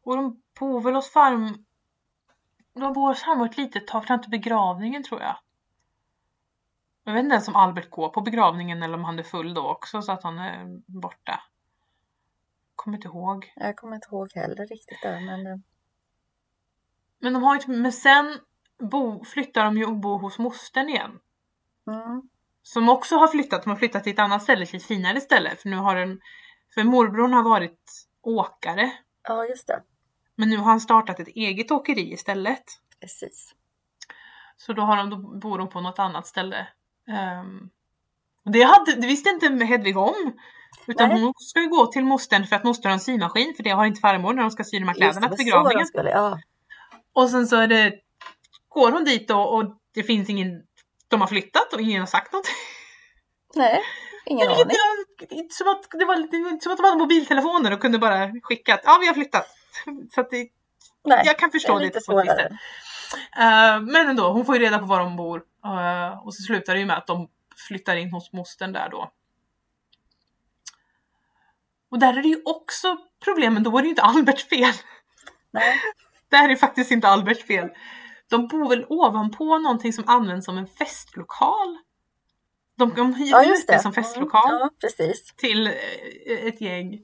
och 0.05 0.17
de 0.17 0.43
bor 0.61 0.81
väl 0.81 0.95
hos 0.95 1.11
farm... 1.11 1.65
De 2.75 2.93
bor 2.93 3.09
hos 3.09 3.23
farmor 3.25 3.47
ett 3.47 3.57
litet 3.57 3.87
tag 3.87 4.05
fram 4.05 4.21
till 4.21 4.31
begravningen 4.31 5.03
tror 5.05 5.21
jag. 5.21 5.39
Jag 7.05 7.13
vet 7.13 7.23
inte 7.25 7.35
ens 7.35 7.49
om 7.49 7.57
Albert 7.57 7.91
går 7.91 8.09
på 8.09 8.21
begravningen 8.21 8.83
eller 8.83 8.95
om 8.95 9.05
han 9.05 9.19
är 9.19 9.23
full 9.23 9.55
då 9.55 9.69
också 9.71 10.03
så 10.03 10.13
att 10.13 10.23
han 10.23 10.39
är 10.39 10.81
borta. 10.87 11.43
Kommer 12.77 12.97
inte 12.97 13.09
ihåg. 13.09 13.53
Jag 13.57 13.77
kommer 13.77 13.95
inte 13.95 14.09
ihåg 14.11 14.33
heller 14.35 14.67
riktigt 14.67 15.03
där 15.03 15.21
men 15.21 15.47
eh, 15.47 15.57
Men 17.19 17.33
de 17.33 17.43
har 17.43 17.55
ju, 17.61 17.73
men 17.73 17.93
sen 17.93 18.39
bo, 18.79 19.25
flyttar 19.25 19.65
de 19.65 19.77
ju 19.77 19.85
och 19.87 19.97
bor 19.97 20.19
hos 20.19 20.39
mostern 20.39 20.89
igen. 20.89 21.21
mm, 21.87 22.29
Som 22.73 22.89
också 22.89 23.17
har 23.17 23.29
flyttat, 23.29 23.63
de 23.63 23.71
har 23.71 23.77
flyttat 23.77 24.05
till 24.05 24.13
ett 24.13 24.19
annat 24.19 24.43
ställe, 24.43 24.67
till 24.67 24.77
ett 24.77 24.87
finare 24.87 25.21
ställe. 25.21 25.57
För 25.57 25.69
nu 25.69 25.77
har 25.77 25.97
den, 25.97 26.21
För 26.75 26.85
morbrorn 26.85 27.33
har 27.33 27.43
varit 27.43 27.81
åkare. 28.23 28.93
Ja, 29.29 29.45
just 29.47 29.67
det. 29.67 29.83
Men 30.37 30.49
nu 30.49 30.57
har 30.57 30.65
han 30.65 30.81
startat 30.81 31.21
ett 31.21 31.29
eget 31.29 31.71
åkeri 31.71 32.13
istället. 32.13 32.65
Precis. 33.01 33.55
Så 34.57 34.73
då, 34.73 34.83
har 34.83 34.97
de, 34.97 35.11
då 35.11 35.17
bor 35.17 35.59
de 35.59 35.69
på 35.69 35.81
något 35.81 35.99
annat 35.99 36.27
ställe. 36.27 36.69
Um, 37.41 37.71
det, 38.45 38.63
hade, 38.63 38.93
det 38.93 39.07
visste 39.07 39.31
inte 39.31 39.65
Hedvig 39.65 39.97
om. 39.97 40.33
Utan 40.87 41.09
Nej. 41.09 41.21
hon 41.21 41.33
ska 41.37 41.61
ju 41.61 41.69
gå 41.69 41.87
till 41.87 42.05
mostern 42.05 42.47
för 42.47 42.57
att 42.57 42.65
moster 42.65 42.89
har 42.89 42.95
en 42.95 43.01
symaskin 43.01 43.55
för 43.57 43.63
det 43.63 43.71
har 43.71 43.87
inte 43.87 44.01
farmor 44.01 44.33
när 44.33 44.43
de 44.43 44.51
ska 44.51 44.65
sy 44.65 44.79
de 44.79 44.89
här 44.89 44.95
kläderna 44.95 45.29
till 45.29 45.45
begravningen. 45.45 45.87
skulle, 45.87 46.11
ja. 46.11 46.39
Och 47.13 47.31
sen 47.31 47.47
så 47.47 47.57
är 47.57 47.69
det, 47.69 47.95
går 48.69 48.93
hon 48.93 49.05
dit 49.05 49.31
och, 49.31 49.57
och 49.57 49.65
det 49.95 50.03
finns 50.03 50.31
ingen, 50.31 50.63
de 51.09 51.21
har 51.21 51.29
flyttat 51.29 51.73
och 51.73 51.81
ingen 51.81 52.01
har 52.01 52.07
sagt 52.07 52.33
något. 52.33 52.47
Nej, 53.55 53.83
ingen 54.27 54.49
aning. 54.49 54.67
var, 54.67 55.33
inte 55.39 55.55
som 55.55 55.69
att, 55.69 55.87
det 55.91 56.05
var 56.05 56.17
inte 56.17 56.65
som 56.65 56.73
att 56.73 56.79
de 56.79 56.85
hade 56.85 56.99
mobiltelefoner 56.99 57.73
och 57.73 57.81
kunde 57.81 57.99
bara 57.99 58.33
skicka 58.43 58.75
att 58.75 58.81
ja 58.85 58.99
vi 59.01 59.07
har 59.07 59.15
flyttat. 59.15 59.47
Så 60.15 60.21
att 60.21 60.31
det, 60.31 60.49
Nej, 61.05 61.23
jag 61.25 61.39
kan 61.39 61.51
förstå 61.51 61.73
det 61.73 61.77
är 61.77 61.81
det, 61.81 61.87
lite 61.87 62.01
svårare. 62.01 62.59
Eh, 63.37 63.81
men 63.81 64.09
ändå, 64.09 64.33
hon 64.33 64.47
får 64.47 64.57
ju 64.57 64.63
reda 64.63 64.79
på 64.79 64.85
var 64.85 65.01
de 65.01 65.17
bor. 65.17 65.43
Eh, 65.65 66.27
och 66.27 66.35
så 66.35 66.43
slutar 66.43 66.75
det 66.75 66.81
ju 66.81 66.87
med 66.87 66.97
att 66.97 67.07
de 67.07 67.29
flyttar 67.69 67.97
in 67.97 68.13
hos 68.13 68.33
mostern 68.33 68.73
där 68.73 68.89
då. 68.89 69.13
Och 71.91 71.99
där 71.99 72.17
är 72.17 72.23
det 72.23 72.29
ju 72.29 72.43
också 72.45 72.97
problemen, 73.25 73.63
då 73.63 73.71
var 73.71 73.81
det 73.81 73.85
ju 73.85 73.91
inte 73.91 74.03
Alberts 74.03 74.49
fel. 74.49 74.75
Nej, 75.51 75.81
Det 76.31 76.37
här 76.37 76.49
är 76.49 76.57
faktiskt 76.57 76.91
inte 76.91 77.09
Alberts 77.09 77.45
fel. 77.45 77.69
De 78.31 78.47
bor 78.49 78.69
väl 78.69 78.87
ovanpå 78.89 79.59
någonting 79.59 79.93
som 79.93 80.05
används 80.07 80.47
som 80.47 80.59
en 80.59 80.67
festlokal. 80.67 81.79
De, 82.77 82.95
de 82.95 83.15
hyr 83.15 83.31
ja 83.31 83.45
ut 83.45 83.67
det, 83.67 83.73
det. 83.73 83.79
som 83.79 83.93
festlokal 83.93 84.49
Mm, 84.51 84.61
Ja, 84.61 84.71
precis. 84.81 85.35
till 85.37 85.67
eh, 85.67 86.47
ett 86.47 86.61
gäng. 86.61 86.99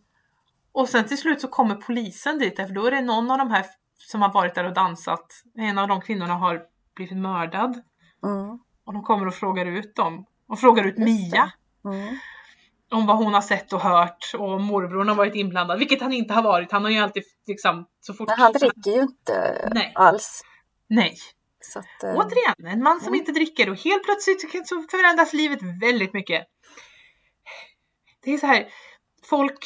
Och 0.72 0.89
sen 0.89 1.05
till 1.05 1.18
slut 1.18 1.41
så 1.41 1.49
kommer 1.49 1.75
polisen 1.75 2.39
dit, 2.39 2.57
för 2.57 2.75
då 2.75 2.87
är 2.87 2.91
det 2.91 3.01
någon 3.01 3.31
av 3.31 3.39
de 3.39 3.51
här 3.51 3.66
som 3.99 4.22
har 4.22 4.33
varit 4.33 4.55
där 4.55 4.64
och 4.64 4.75
dansat. 4.75 5.27
En 5.59 5.79
av 5.79 5.89
de 5.89 6.01
kvinnorna 6.01 6.35
har 6.35 6.62
blivit 6.97 7.18
mördad. 7.18 7.83
Mm, 8.25 8.59
Och 8.85 8.93
de 8.93 9.03
kommer 9.03 9.27
och 9.27 9.35
frågar 9.35 9.66
ut 9.66 9.97
dem. 9.97 10.27
Och 10.49 10.59
frågar 10.59 10.85
ut 10.85 10.99
Just 10.99 11.09
Mia 11.09 11.53
mm. 11.85 12.18
om 12.91 13.07
vad 13.07 13.16
hon 13.16 13.35
har 13.35 13.41
sett 13.41 13.72
och 13.72 13.81
hört. 13.81 14.33
Och 14.39 14.61
morbrorn 14.61 15.09
har 15.09 15.14
varit 15.14 15.35
inblandad, 15.35 15.79
vilket 15.79 16.03
han 16.03 16.12
inte 16.12 16.35
har 16.35 16.43
varit. 16.43 16.72
Han 16.72 16.85
har 16.85 16.91
ju 16.91 16.99
alltid 16.99 17.22
liksom 17.47 17.87
så 18.01 18.14
fort... 18.14 18.29
Men 18.29 18.39
han 18.39 18.53
dricker 18.53 18.91
ju 18.91 19.01
inte 19.03 19.68
Nej. 19.75 19.93
alls. 19.95 20.43
Nej. 20.95 21.16
Så 21.61 21.78
att, 21.78 22.03
eh, 22.05 22.16
Återigen, 22.16 22.66
en 22.72 22.82
man 22.82 22.99
som 23.01 23.09
Mm. 23.09 23.20
inte 23.20 23.32
dricker 23.32 23.70
och 23.70 23.76
helt 23.76 24.05
plötsligt 24.05 24.68
så 24.68 24.82
förändras 24.90 25.32
livet 25.32 25.59
väldigt 25.82 26.12
mycket. 26.12 26.47
Det 28.24 28.30
är 28.34 28.38
så 28.38 28.47
här, 28.47 28.66
folk 29.30 29.59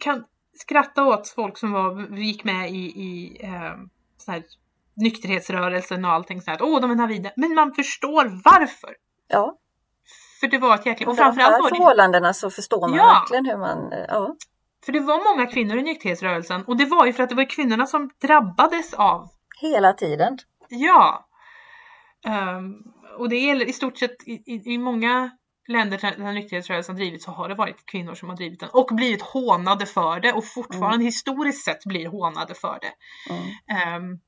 kan 0.00 0.24
skratta 0.58 1.04
åt 1.04 1.28
folk 1.28 1.58
som 1.58 1.72
var, 1.72 2.16
gick 2.18 2.44
med 2.44 2.70
i, 2.70 2.76
i 2.84 3.40
eh, 3.44 3.74
så 4.16 4.30
här, 4.32 4.42
nykterhetsrörelsen 4.96 6.04
och 6.04 6.10
allting 6.12 6.42
sånt. 6.42 6.60
Åh, 6.60 6.80
de 6.80 6.90
är 6.90 6.94
navida. 6.94 7.30
Men 7.36 7.54
man 7.54 7.74
förstår 7.74 8.24
varför. 8.44 8.96
ja, 9.28 9.58
För 10.40 10.46
det 10.46 10.58
var 10.58 10.74
ett 10.74 10.86
jäkla... 10.86 11.10
Och 11.10 11.16
framförallt 11.16 11.62
var 11.62 11.70
det 11.70 11.76
förhållandena 11.76 12.34
så 12.34 12.50
förstår 12.50 12.88
man 12.88 12.98
Ja. 12.98 13.04
verkligen 13.20 13.46
hur 13.46 13.56
man... 13.56 13.92
eh, 13.92 14.04
Ja, 14.08 14.36
För 14.84 14.92
det 14.92 15.00
var 15.00 15.34
många 15.34 15.46
kvinnor 15.50 15.76
i 15.78 15.82
nykterhetsrörelsen 15.82 16.64
och 16.64 16.76
det 16.76 16.84
var 16.84 17.06
ju 17.06 17.12
för 17.12 17.22
att 17.22 17.28
det 17.28 17.34
var 17.34 17.50
kvinnorna 17.50 17.86
som 17.86 18.10
drabbades 18.22 18.94
av, 18.94 19.28
hela 19.60 19.92
tiden. 19.92 20.38
ja. 20.68 21.28
Ehm, 22.26 22.74
och 23.18 23.28
det 23.28 23.36
gäller 23.36 23.68
i 23.68 23.72
stort 23.72 23.98
sett 23.98 24.28
i, 24.28 24.62
i, 24.74 24.78
många 24.78 25.30
länder 25.68 25.98
där 25.98 26.32
nykterhetsrörelsen 26.32 26.96
drivits 26.96 27.24
så 27.24 27.30
har 27.30 27.48
det 27.48 27.54
varit 27.54 27.86
kvinnor 27.86 28.14
som 28.14 28.28
har 28.28 28.36
drivit 28.36 28.60
den 28.60 28.68
och 28.72 28.88
blivit 28.92 29.22
hånade 29.22 29.86
för 29.86 30.20
det 30.20 30.32
och 30.32 30.44
fortfarande 30.44 31.04
historiskt 31.04 31.64
sett 31.64 31.84
blir 31.84 32.08
hånade 32.08 32.54
för 32.54 32.78
det. 32.80 32.92
Mm. 33.34 33.44
Ehm, 33.78 34.20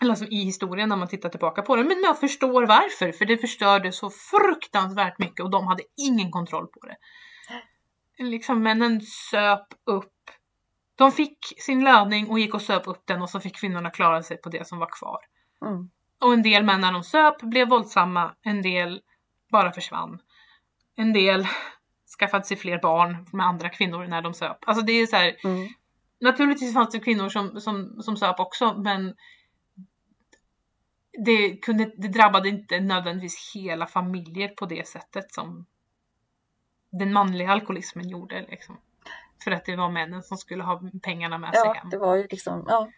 eller 0.00 0.14
som 0.14 0.26
i 0.26 0.44
historien 0.44 0.88
när 0.88 0.96
man 0.96 1.08
tittar 1.08 1.28
tillbaka 1.28 1.62
på 1.62 1.76
det. 1.76 1.84
Men 1.84 2.02
jag 2.02 2.20
förstår 2.20 2.66
varför, 2.66 3.12
för 3.12 3.24
det 3.24 3.38
förstörde 3.38 3.92
så 3.92 4.10
fruktansvärt 4.10 5.18
mycket 5.18 5.40
och 5.40 5.50
de 5.50 5.66
hade 5.66 5.82
ingen 5.96 6.30
kontroll 6.30 6.66
på 6.66 6.86
det. 6.86 6.96
Liksom 8.18 8.62
männen 8.62 9.00
söp 9.00 9.66
upp. 9.86 10.10
De 10.94 11.12
fick 11.12 11.38
sin 11.58 11.84
löning 11.84 12.28
och 12.28 12.38
gick 12.38 12.54
och 12.54 12.62
söp 12.62 12.88
upp 12.88 13.02
den 13.04 13.22
och 13.22 13.30
så 13.30 13.40
fick 13.40 13.56
kvinnorna 13.56 13.90
klara 13.90 14.22
sig 14.22 14.36
på 14.36 14.48
det 14.48 14.66
som 14.66 14.78
var 14.78 14.88
kvar. 14.98 15.18
Mm. 15.62 15.90
Och 16.20 16.32
en 16.32 16.42
del 16.42 16.64
män 16.64 16.80
när 16.80 16.92
de 16.92 17.04
söp 17.04 17.40
blev 17.40 17.68
våldsamma, 17.68 18.34
en 18.42 18.62
del 18.62 19.00
bara 19.52 19.72
försvann. 19.72 20.18
En 20.96 21.12
del 21.12 21.46
skaffade 22.18 22.44
sig 22.44 22.56
fler 22.56 22.78
barn 22.78 23.26
med 23.32 23.46
andra 23.46 23.68
kvinnor 23.68 24.06
när 24.06 24.22
de 24.22 24.34
söp. 24.34 24.56
Alltså 24.66 24.84
det 24.84 24.92
är 24.92 25.06
så 25.06 25.16
här, 25.16 25.36
Mm. 25.44 25.68
Naturligtvis 26.20 26.74
fanns 26.74 26.90
det 26.90 27.00
kvinnor 27.00 27.28
som, 27.28 27.60
som, 27.60 28.02
som 28.02 28.16
söp 28.16 28.40
också 28.40 28.74
men 28.74 29.14
det, 31.24 31.56
kunde, 31.56 31.92
det 31.96 32.08
drabbade 32.08 32.48
inte 32.48 32.80
nödvändigtvis 32.80 33.52
hela 33.54 33.86
familjer 33.86 34.48
på 34.48 34.66
det 34.66 34.88
sättet 34.88 35.32
som 35.32 35.66
den 36.90 37.12
manliga 37.12 37.50
alkoholismen 37.50 38.08
gjorde. 38.08 38.46
Liksom. 38.50 38.76
För 39.44 39.50
att 39.50 39.64
det 39.64 39.76
var 39.76 39.90
männen 39.90 40.22
som 40.22 40.36
skulle 40.36 40.62
ha 40.64 40.80
pengarna 41.02 41.38
med 41.38 41.54
sig 41.54 41.62
Ja, 41.64 41.72
hem. 41.72 41.90
det 41.90 41.98
var 41.98 42.16
ju 42.16 42.22
liksom... 42.30 42.64
Ja. 42.68 42.88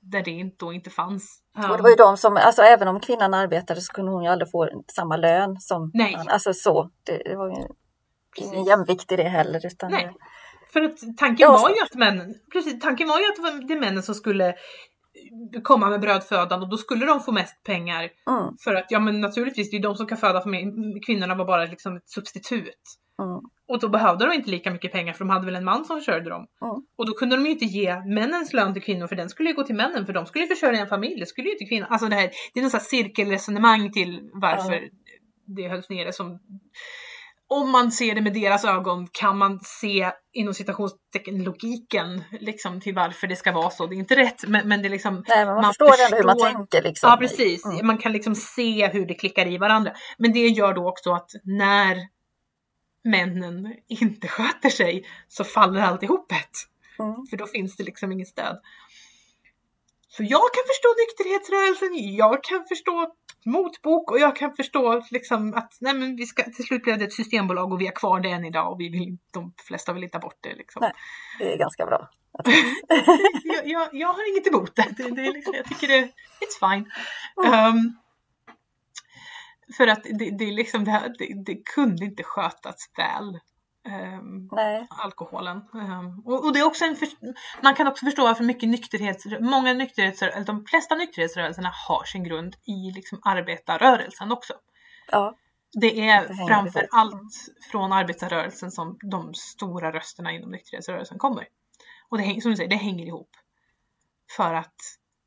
Där 0.00 0.22
det 0.22 0.30
inte, 0.30 0.56
då 0.64 0.72
inte 0.72 0.90
fanns. 0.90 1.42
Och 1.70 1.76
det 1.76 1.82
var 1.82 1.90
ju 1.90 1.96
de 1.96 2.16
som, 2.16 2.36
alltså 2.36 2.62
även 2.62 2.88
om 2.88 3.00
kvinnan 3.00 3.34
arbetade 3.34 3.80
så 3.80 3.92
kunde 3.92 4.12
hon 4.12 4.22
ju 4.24 4.28
aldrig 4.30 4.50
få 4.50 4.68
samma 4.94 5.16
lön 5.16 5.56
som 5.60 5.90
Nej. 5.94 6.16
man. 6.16 6.28
Alltså 6.28 6.52
så, 6.52 6.90
det, 7.04 7.22
det 7.24 7.36
var 7.36 7.48
ju 7.48 7.66
Precis. 8.36 8.52
ingen 8.52 8.64
jämvikt 8.64 9.12
i 9.12 9.16
det 9.16 9.28
heller. 9.28 9.66
Utan 9.66 9.90
Nej. 9.90 10.14
För 10.72 10.80
att 10.82 10.98
tanken 11.16 11.44
Ja, 11.44 11.52
var 11.52 11.68
ju 11.70 11.82
att 11.82 11.94
männen, 11.94 12.34
precis, 12.52 12.80
tanken 12.80 13.08
var 13.08 13.18
ju 13.20 13.26
att 13.28 13.36
det 13.36 13.42
var 13.42 13.68
det 13.68 13.80
männen 13.80 14.02
som 14.02 14.14
skulle 14.14 14.54
komma 15.62 15.90
med 15.90 16.00
brödfödan 16.00 16.62
och 16.62 16.68
då 16.68 16.76
skulle 16.76 17.06
de 17.06 17.20
få 17.20 17.32
mest 17.32 17.62
pengar. 17.64 18.00
mm, 18.30 18.56
För 18.64 18.74
att 18.74 18.86
ja 18.88 19.00
men 19.00 19.20
naturligtvis, 19.20 19.70
det 19.70 19.74
är 19.76 19.78
ju 19.78 19.82
de 19.82 19.94
som 19.96 20.06
kan 20.06 20.18
föda 20.18 20.40
familjen. 20.40 21.00
Kvinnorna 21.06 21.34
var 21.34 21.44
bara 21.44 21.64
liksom 21.64 21.96
ett 21.96 22.08
substitut. 22.10 22.82
Mm, 23.22 23.40
Och 23.68 23.80
då 23.80 23.88
behövde 23.88 24.26
de 24.26 24.32
inte 24.34 24.50
lika 24.50 24.70
mycket 24.70 24.92
pengar 24.92 25.12
för 25.12 25.18
de 25.18 25.30
hade 25.30 25.46
väl 25.46 25.56
en 25.56 25.64
man 25.64 25.84
som 25.84 25.98
försörjde 25.98 26.30
dem. 26.30 26.46
Mm. 26.62 26.74
Och 26.98 27.06
då 27.06 27.12
kunde 27.12 27.36
de 27.36 27.44
ju 27.46 27.50
inte 27.52 27.64
ge 27.64 28.00
männens 28.00 28.52
lön 28.52 28.72
till 28.72 28.82
kvinnor 28.82 29.06
för 29.06 29.16
den 29.16 29.28
skulle 29.28 29.48
ju 29.50 29.54
gå 29.56 29.62
till 29.62 29.74
männen 29.76 30.06
för 30.06 30.12
de 30.12 30.26
skulle 30.26 30.44
ju 30.44 30.54
försörja 30.54 30.80
en 30.80 30.86
familj. 30.88 31.20
Det 31.20 31.26
skulle 31.26 31.46
ju 31.48 31.52
inte 31.52 31.64
kvinnor. 31.64 31.86
Alltså 31.90 32.08
det 32.08 32.16
här, 32.16 32.30
det 32.54 32.60
är 32.60 32.64
något 32.64 32.72
här 32.72 32.80
cirkelresonemang 32.80 33.92
till 33.92 34.20
varför 34.32 34.80
det 35.46 35.68
hölls 35.68 35.88
nere 35.90 36.12
som 36.12 36.38
om 37.48 37.70
man 37.70 37.92
ser 37.92 38.14
det 38.14 38.20
med 38.20 38.34
deras 38.34 38.64
ögon 38.64 39.08
kan 39.12 39.38
man 39.38 39.60
se 39.62 40.10
inom 40.32 40.54
citationstecken 40.54 41.44
logiken 41.44 42.24
liksom 42.40 42.80
till 42.80 42.94
varför 42.94 43.26
det 43.26 43.36
ska 43.36 43.52
vara 43.52 43.70
så. 43.70 43.86
Det 43.86 43.94
är 43.94 43.98
inte 43.98 44.16
rätt 44.16 44.44
men, 44.48 44.68
men 44.68 44.82
det 44.82 44.88
är 44.88 44.90
liksom 44.90 45.24
nej, 45.28 45.44
man, 45.46 45.54
Man 45.54 45.64
förstår 45.64 45.86
ändå 46.04 46.16
hur 46.16 46.24
man 46.24 46.34
förstår- 46.38 46.52
tänker. 46.58 46.82
Liksom. 46.82 47.10
Ja 47.10 47.16
precis, 47.16 47.64
Mm. 47.66 47.86
man 47.86 47.98
kan 47.98 48.12
liksom 48.12 48.34
se 48.34 48.86
hur 48.88 49.06
det 49.06 49.14
klickar 49.14 49.46
i 49.46 49.58
varandra. 49.58 49.92
Men 50.18 50.32
det 50.32 50.46
gör 50.48 50.74
då 50.74 50.88
också 50.88 51.12
att 51.12 51.30
när 51.44 51.96
männen 53.06 53.74
inte 53.88 54.28
sköter 54.28 54.70
sig 54.70 55.06
så 55.28 55.44
faller 55.44 55.80
alltihopet. 55.80 56.50
Mm. 56.98 57.26
För 57.30 57.36
då 57.36 57.46
finns 57.46 57.76
det 57.76 57.84
liksom 57.84 58.12
inget 58.12 58.28
stöd. 58.28 58.60
Så 60.08 60.22
jag 60.22 60.42
kan 60.54 60.64
förstå 60.66 60.88
nykterhetsrörelsen, 61.02 62.14
jag 62.16 62.44
kan 62.44 62.64
förstå 62.64 63.12
motbok 63.44 64.10
och 64.10 64.18
jag 64.18 64.36
kan 64.36 64.54
förstå 64.54 65.02
liksom 65.10 65.54
att 65.54 65.76
nej 65.80 65.94
men 65.94 66.16
vi 66.16 66.26
ska, 66.26 66.42
till 66.42 66.64
slut 66.64 66.82
blev 66.82 66.98
det 66.98 67.04
ett 67.04 67.12
systembolag 67.12 67.72
och 67.72 67.80
vi 67.80 67.86
har 67.86 67.92
kvar 67.92 68.20
det 68.20 68.30
än 68.30 68.44
idag 68.44 68.72
och 68.72 68.80
vi 68.80 68.88
vill, 68.88 69.18
de 69.32 69.54
flesta 69.66 69.92
vill 69.92 70.02
inte 70.02 70.12
ta 70.12 70.18
bort 70.18 70.38
det. 70.40 70.54
Liksom. 70.54 70.80
Nej. 70.80 70.92
Det 71.38 71.52
är 71.52 71.58
ganska 71.58 71.86
bra. 71.86 72.08
jag, 73.44 73.66
jag, 73.66 73.88
jag 73.92 74.08
har 74.08 74.30
inget 74.30 74.46
emot 74.46 74.76
det. 74.76 74.94
det, 74.96 75.10
det 75.10 75.26
är 75.26 75.32
liksom, 75.32 75.54
jag 75.54 75.64
tycker 75.64 75.88
det 75.88 76.12
it's 76.40 76.70
fine. 76.70 76.90
Mm. 77.46 77.76
Um, 77.76 77.98
för 79.76 79.86
att 79.86 80.02
det, 80.04 80.30
det, 80.30 80.50
liksom, 80.50 80.84
det, 80.84 80.90
här, 80.90 81.14
det, 81.18 81.44
det 81.46 81.62
kunde 81.74 82.04
inte 82.04 82.22
skötas 82.22 82.90
väl. 82.96 83.40
Um, 84.18 84.50
alkoholen. 84.88 85.56
Um, 85.72 86.22
och, 86.24 86.44
och 86.44 86.52
det 86.52 86.58
är 86.58 86.66
också 86.66 86.84
en 86.84 86.96
för, 86.96 87.08
man 87.62 87.74
kan 87.74 87.86
också 87.86 88.04
förstå 88.04 88.22
varför 88.24 88.44
mycket 88.44 88.68
nykterhets, 88.68 89.26
många 89.40 89.72
nykterhetsrörelser, 89.72 90.36
eller 90.36 90.46
de 90.46 90.64
flesta 90.66 90.94
nykterhetsrörelserna 90.94 91.72
har 91.88 92.04
sin 92.04 92.24
grund 92.24 92.56
i 92.64 92.90
liksom 92.94 93.20
arbetarrörelsen 93.22 94.32
också. 94.32 94.54
ja, 95.10 95.34
Det 95.72 96.08
är 96.08 96.28
Det 96.28 96.34
framför 96.48 96.88
allt 96.90 97.32
från 97.70 97.92
arbetarrörelsen 97.92 98.70
som 98.70 98.98
de 99.10 99.34
stora 99.34 99.92
rösterna 99.92 100.32
inom 100.32 100.50
nykterhetsrörelsen 100.50 101.18
kommer. 101.18 101.48
Och 102.08 102.18
det, 102.18 102.40
som 102.42 102.50
du 102.50 102.56
säger, 102.56 102.70
det 102.70 102.76
hänger 102.76 103.06
ihop. 103.06 103.30
För 104.36 104.54
att 104.54 104.76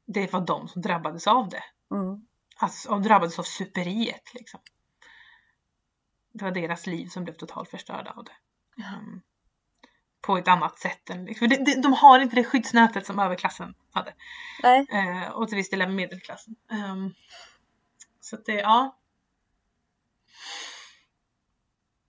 det 0.08 0.34
var 0.34 0.42
de 0.42 0.68
som 0.68 0.82
drabbades 0.82 1.28
av 1.28 1.50
det. 1.50 1.64
mm, 1.92 2.26
Alltså, 2.60 2.90
och 2.90 3.02
drabbades 3.02 3.40
av 3.40 3.44
superiet 3.44 4.34
liksom. 4.34 4.60
Det 6.34 6.44
var 6.44 6.52
deras 6.52 6.88
liv 6.88 7.08
som 7.08 7.24
blev 7.24 7.34
totalt 7.34 7.70
förstörda 7.70 8.12
av 8.12 8.24
det. 8.24 8.36
Um, 8.84 9.22
på 10.22 10.38
ett 10.38 10.48
annat 10.48 10.80
sätt 10.80 11.10
än, 11.10 11.26
liksom, 11.26 11.50
för 11.50 11.56
det, 11.56 11.66
det, 11.66 11.82
de 11.82 11.94
har 11.94 12.20
inte 12.20 12.36
det 12.36 12.44
skyddsnätet 12.44 13.06
som 13.06 13.20
överklassen 13.20 13.74
hade. 13.92 14.14
nej, 14.64 14.88
Eh, 14.92 15.30
och 15.30 15.48
till 15.48 15.58
viss 15.58 15.70
del 15.70 15.82
även 15.82 15.96
medelklassen. 15.96 16.56
Um, 16.72 17.14
så 18.22 18.36
att 18.36 18.46
det, 18.46 18.54
ja. 18.54 18.98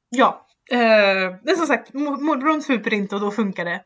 Ja, 0.09 0.47
Eh, 0.73 1.37
men 1.43 1.57
som 1.57 1.67
sagt, 1.67 1.93
mor- 1.93 2.21
morbrorn 2.21 2.63
super 2.63 2.95
inte 2.95 3.15
och 3.15 3.21
då 3.21 3.31
funkar 3.31 3.65
det. 3.65 3.85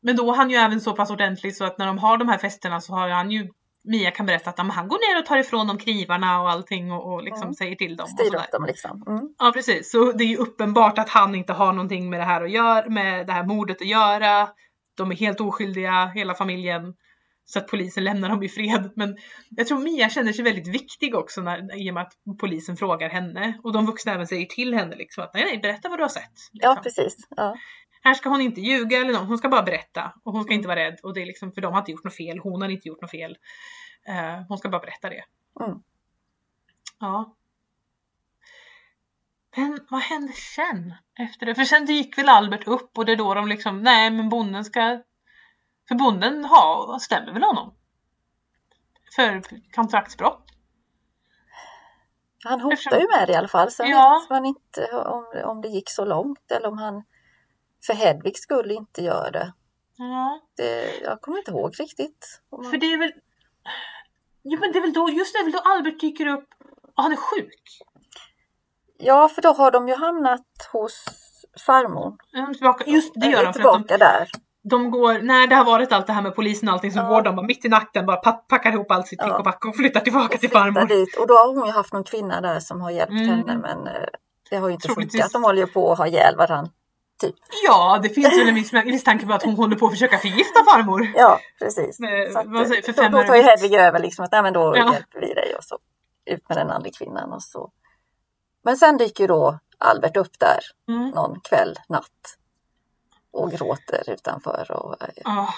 Men 0.00 0.16
då 0.16 0.32
är 0.32 0.36
han 0.36 0.50
ju 0.50 0.56
även 0.56 0.80
så 0.80 0.96
pass 0.96 1.10
ordentligt 1.10 1.56
så 1.56 1.64
att 1.64 1.78
när 1.78 1.86
de 1.86 1.98
har 1.98 2.16
de 2.16 2.28
här 2.28 2.38
festerna 2.38 2.80
så 2.80 2.92
har 2.92 3.08
han 3.08 3.30
ju 3.30 3.50
Mia 3.84 4.10
kan 4.10 4.26
berätta 4.26 4.50
att 4.50 4.58
ja, 4.58 4.64
han 4.64 4.88
går 4.88 5.14
ner 5.14 5.20
och 5.20 5.26
tar 5.26 5.36
ifrån 5.38 5.66
dem 5.66 5.78
knivarna 5.78 6.40
och 6.42 6.50
allting 6.50 6.92
och, 6.92 7.12
och 7.12 7.22
liksom 7.24 7.42
Mm. 7.42 7.54
säger 7.54 7.76
till 7.76 7.96
dem. 7.96 8.06
Styr 8.08 8.34
upp 8.36 8.50
dem 8.52 8.64
liksom. 8.66 9.04
Mm. 9.06 9.28
Ja 9.38 9.50
precis, 9.54 9.90
så 9.90 10.12
det 10.12 10.24
är 10.24 10.28
ju 10.28 10.36
uppenbart 10.36 10.98
att 10.98 11.08
han 11.08 11.34
inte 11.34 11.52
har 11.52 11.72
någonting 11.72 12.10
med 12.10 12.20
det 12.20 12.24
här 12.24 12.44
att 12.44 12.50
göra, 12.50 12.88
med 12.90 13.26
det 13.26 13.32
här 13.32 13.44
mordet 13.44 13.80
att 13.80 13.86
göra. 13.86 14.48
De 14.96 15.10
är 15.10 15.16
helt 15.16 15.40
oskyldiga, 15.40 16.06
hela 16.14 16.34
familjen. 16.34 16.94
Så 17.46 17.58
att 17.58 17.68
polisen 17.68 18.04
lämnar 18.04 18.28
dem 18.28 18.42
i 18.42 18.48
fred. 18.48 18.92
Men 18.96 19.16
jag 19.50 19.66
tror 19.66 19.78
Mia 19.78 20.08
känner 20.10 20.32
sig 20.32 20.44
väldigt 20.44 20.68
viktig 20.68 21.14
också 21.14 21.40
när, 21.40 21.78
i 21.86 21.90
och 21.90 21.94
med 21.94 22.02
att 22.02 22.12
polisen 22.40 22.76
frågar 22.76 23.08
henne. 23.08 23.58
Och 23.62 23.72
de 23.72 23.86
vuxna 23.86 24.12
även 24.12 24.26
säger 24.26 24.46
till 24.46 24.74
henne 24.74 24.96
liksom 24.96 25.24
att 25.24 25.34
nej, 25.34 25.44
nej, 25.44 25.58
berätta 25.58 25.88
vad 25.88 25.98
du 25.98 26.02
har 26.02 26.08
sett. 26.08 26.32
Ja, 26.52 26.68
Liksom. 26.70 26.82
precis. 26.82 27.16
Ja. 27.36 27.56
Här 28.04 28.14
ska 28.14 28.28
hon 28.28 28.40
inte 28.40 28.60
ljuga 28.60 28.98
eller 28.98 29.12
något, 29.12 29.28
hon 29.28 29.38
ska 29.38 29.48
bara 29.48 29.62
berätta. 29.62 30.12
Och 30.24 30.32
hon 30.32 30.44
ska 30.44 30.54
inte 30.54 30.68
vara 30.68 30.80
rädd. 30.80 30.98
Och 31.02 31.14
det 31.14 31.22
är 31.22 31.26
liksom, 31.26 31.52
för 31.52 31.60
de 31.60 31.72
har 31.72 31.80
inte 31.80 31.90
gjort 31.90 32.04
något 32.04 32.16
fel, 32.16 32.38
hon 32.38 32.62
har 32.62 32.68
inte 32.68 32.88
gjort 32.88 33.00
något 33.02 33.10
fel. 33.10 33.36
Eh, 34.08 34.42
hon 34.48 34.58
ska 34.58 34.68
bara 34.68 34.80
berätta 34.80 35.08
det. 35.08 35.24
Mm. 35.60 35.78
Ja. 37.00 37.36
Men 39.56 39.86
vad 39.90 40.00
hände 40.00 40.32
sen 40.32 40.94
efter 41.18 41.46
det? 41.46 41.54
För 41.54 41.64
sen 41.64 41.86
gick 41.86 42.18
väl 42.18 42.28
Albert 42.28 42.66
upp 42.66 42.98
och 42.98 43.04
det 43.04 43.12
är 43.12 43.16
då 43.16 43.34
de 43.34 43.48
liksom, 43.48 43.82
nej 43.82 44.10
men 44.10 44.28
bonden 44.28 44.64
ska... 44.64 45.02
För 45.88 45.94
bonden 45.94 46.44
har, 46.44 46.98
stämmer 46.98 47.32
väl 47.32 47.42
honom? 47.42 47.74
För 49.16 49.42
kontraktsbrott? 49.74 50.44
Han 52.44 52.60
hotar 52.60 52.98
ju 53.00 53.06
med 53.18 53.28
det 53.28 53.32
i 53.32 53.36
alla 53.36 53.48
fall. 53.48 53.70
Sen 53.70 53.88
Ja. 53.90 54.20
vet 54.20 54.30
man 54.30 54.46
inte 54.46 54.86
om, 54.92 55.42
om 55.44 55.60
det 55.60 55.68
gick 55.68 55.90
så 55.90 56.04
långt 56.04 56.50
eller 56.50 56.68
om 56.68 56.78
han 56.78 57.04
för 57.86 57.92
Hedvig 57.94 58.36
skulle 58.38 58.74
inte 58.74 59.02
göra 59.02 59.30
det. 59.30 59.52
Ja. 59.96 60.40
det 60.56 61.00
jag 61.02 61.20
kommer 61.20 61.38
inte 61.38 61.50
ihåg 61.50 61.80
riktigt. 61.80 62.40
Man- 62.52 62.70
För 62.70 62.76
det 62.78 62.86
är 62.92 62.98
väl... 62.98 63.12
Jo 64.44 64.60
men 64.60 64.72
det 64.72 64.78
är 64.78 64.82
väl 64.82 64.92
då, 64.92 65.10
just 65.10 65.34
det 65.34 65.38
är 65.38 65.44
väl 65.44 65.52
då 65.52 65.58
Albert 65.58 66.00
dyker 66.00 66.26
upp 66.26 66.48
och 66.96 67.02
han 67.02 67.12
är 67.12 67.16
sjuk. 67.16 67.62
Ja, 68.98 69.28
för 69.28 69.42
då 69.42 69.48
har 69.52 69.70
de 69.70 69.88
ju 69.88 69.94
hamnat 69.94 70.46
hos 70.72 71.04
farmor. 71.66 72.16
Tillbaka. 72.54 72.84
Just 72.90 73.12
det 73.14 73.26
gör 73.26 73.42
de 73.42 73.48
att 73.48 73.54
de, 73.54 73.60
tillbaka 73.60 73.98
där. 73.98 74.28
de 74.62 74.90
går, 74.90 75.18
när 75.18 75.46
det 75.46 75.54
har 75.56 75.64
varit 75.64 75.92
allt 75.92 76.06
det 76.06 76.12
här 76.12 76.22
med 76.22 76.34
polisen 76.34 76.68
och 76.68 76.72
allting 76.74 76.92
så 76.92 76.98
Ja. 76.98 77.08
går 77.08 77.22
de 77.22 77.36
bara 77.36 77.46
mitt 77.46 77.64
i 77.64 77.68
natten 77.68 78.06
bara 78.06 78.16
pa- 78.16 78.32
packar 78.48 78.72
ihop 78.72 78.90
allt 78.90 79.06
sitt 79.06 79.18
Ja. 79.22 79.26
pick 79.28 79.34
och 79.38 79.44
pack 79.44 79.64
och 79.64 79.76
flyttar 79.76 80.00
tillbaka 80.00 80.24
Och 80.24 80.30
till 80.30 80.40
flyttar 80.40 80.60
farmor. 80.60 80.86
dit. 80.86 81.16
Och 81.16 81.26
då 81.26 81.34
har 81.34 81.54
hon 81.56 81.66
ju 81.66 81.72
haft 81.72 81.92
någon 81.92 82.04
kvinna 82.04 82.40
där 82.40 82.60
som 82.60 82.80
har 82.80 82.90
hjälpt 82.90 83.10
Mm. 83.12 83.28
henne 83.28 83.58
men 83.58 83.86
eh, 83.86 84.02
det 84.50 84.56
har 84.56 84.68
ju 84.68 84.74
inte 84.74 84.88
Troligtvis. 84.88 85.12
funkat. 85.20 85.32
De 85.32 85.44
håller 85.44 85.60
ju 85.60 85.66
på 85.66 85.92
att 85.92 85.98
ha 85.98 86.06
ihjäl 86.06 86.36
varandra. 86.36 86.72
Typ. 87.20 87.34
Ja, 87.66 87.98
det 88.02 88.08
finns 88.08 88.38
väl 88.38 88.48
en 88.48 88.54
viss 88.54 88.72
misstanke 88.72 89.26
på 89.26 89.32
att 89.32 89.42
hon 89.42 89.54
håller 89.54 89.76
på 89.76 89.86
att 89.86 89.92
försöka 89.92 90.18
förgifta 90.18 90.64
farmor. 90.64 91.12
Ja, 91.14 91.40
precis. 91.58 92.00
Men, 92.00 92.32
Så 92.32 92.38
att, 92.38 92.68
säger- 92.68 92.92
för 92.92 93.08
då, 93.10 93.18
då 93.18 93.24
tar 93.24 93.34
ju. 93.36 93.42
Hedvig 93.42 93.74
över 93.74 93.98
liksom 93.98 94.24
att 94.24 94.32
nej 94.32 94.42
men 94.42 94.52
då 94.52 94.76
Ja. 94.76 94.92
hjälper 94.94 95.20
vi 95.20 95.34
dig 95.34 95.54
och 95.58 95.64
så 95.64 95.78
ut 96.24 96.48
med 96.48 96.58
den 96.58 96.70
andra 96.70 96.90
kvinnan 96.98 97.32
och 97.32 97.42
så. 97.42 97.72
Men 98.64 98.76
sen 98.76 98.96
dyker 98.96 99.28
då 99.28 99.58
Albert 99.78 100.16
upp 100.16 100.38
där 100.38 100.58
Mm. 100.88 101.10
någon 101.10 101.40
kväll, 101.40 101.74
natt 101.88 102.36
och 103.30 103.50
gråter 103.52 104.10
utanför 104.10 104.70
och 104.70 104.96
Ah, 105.24 105.48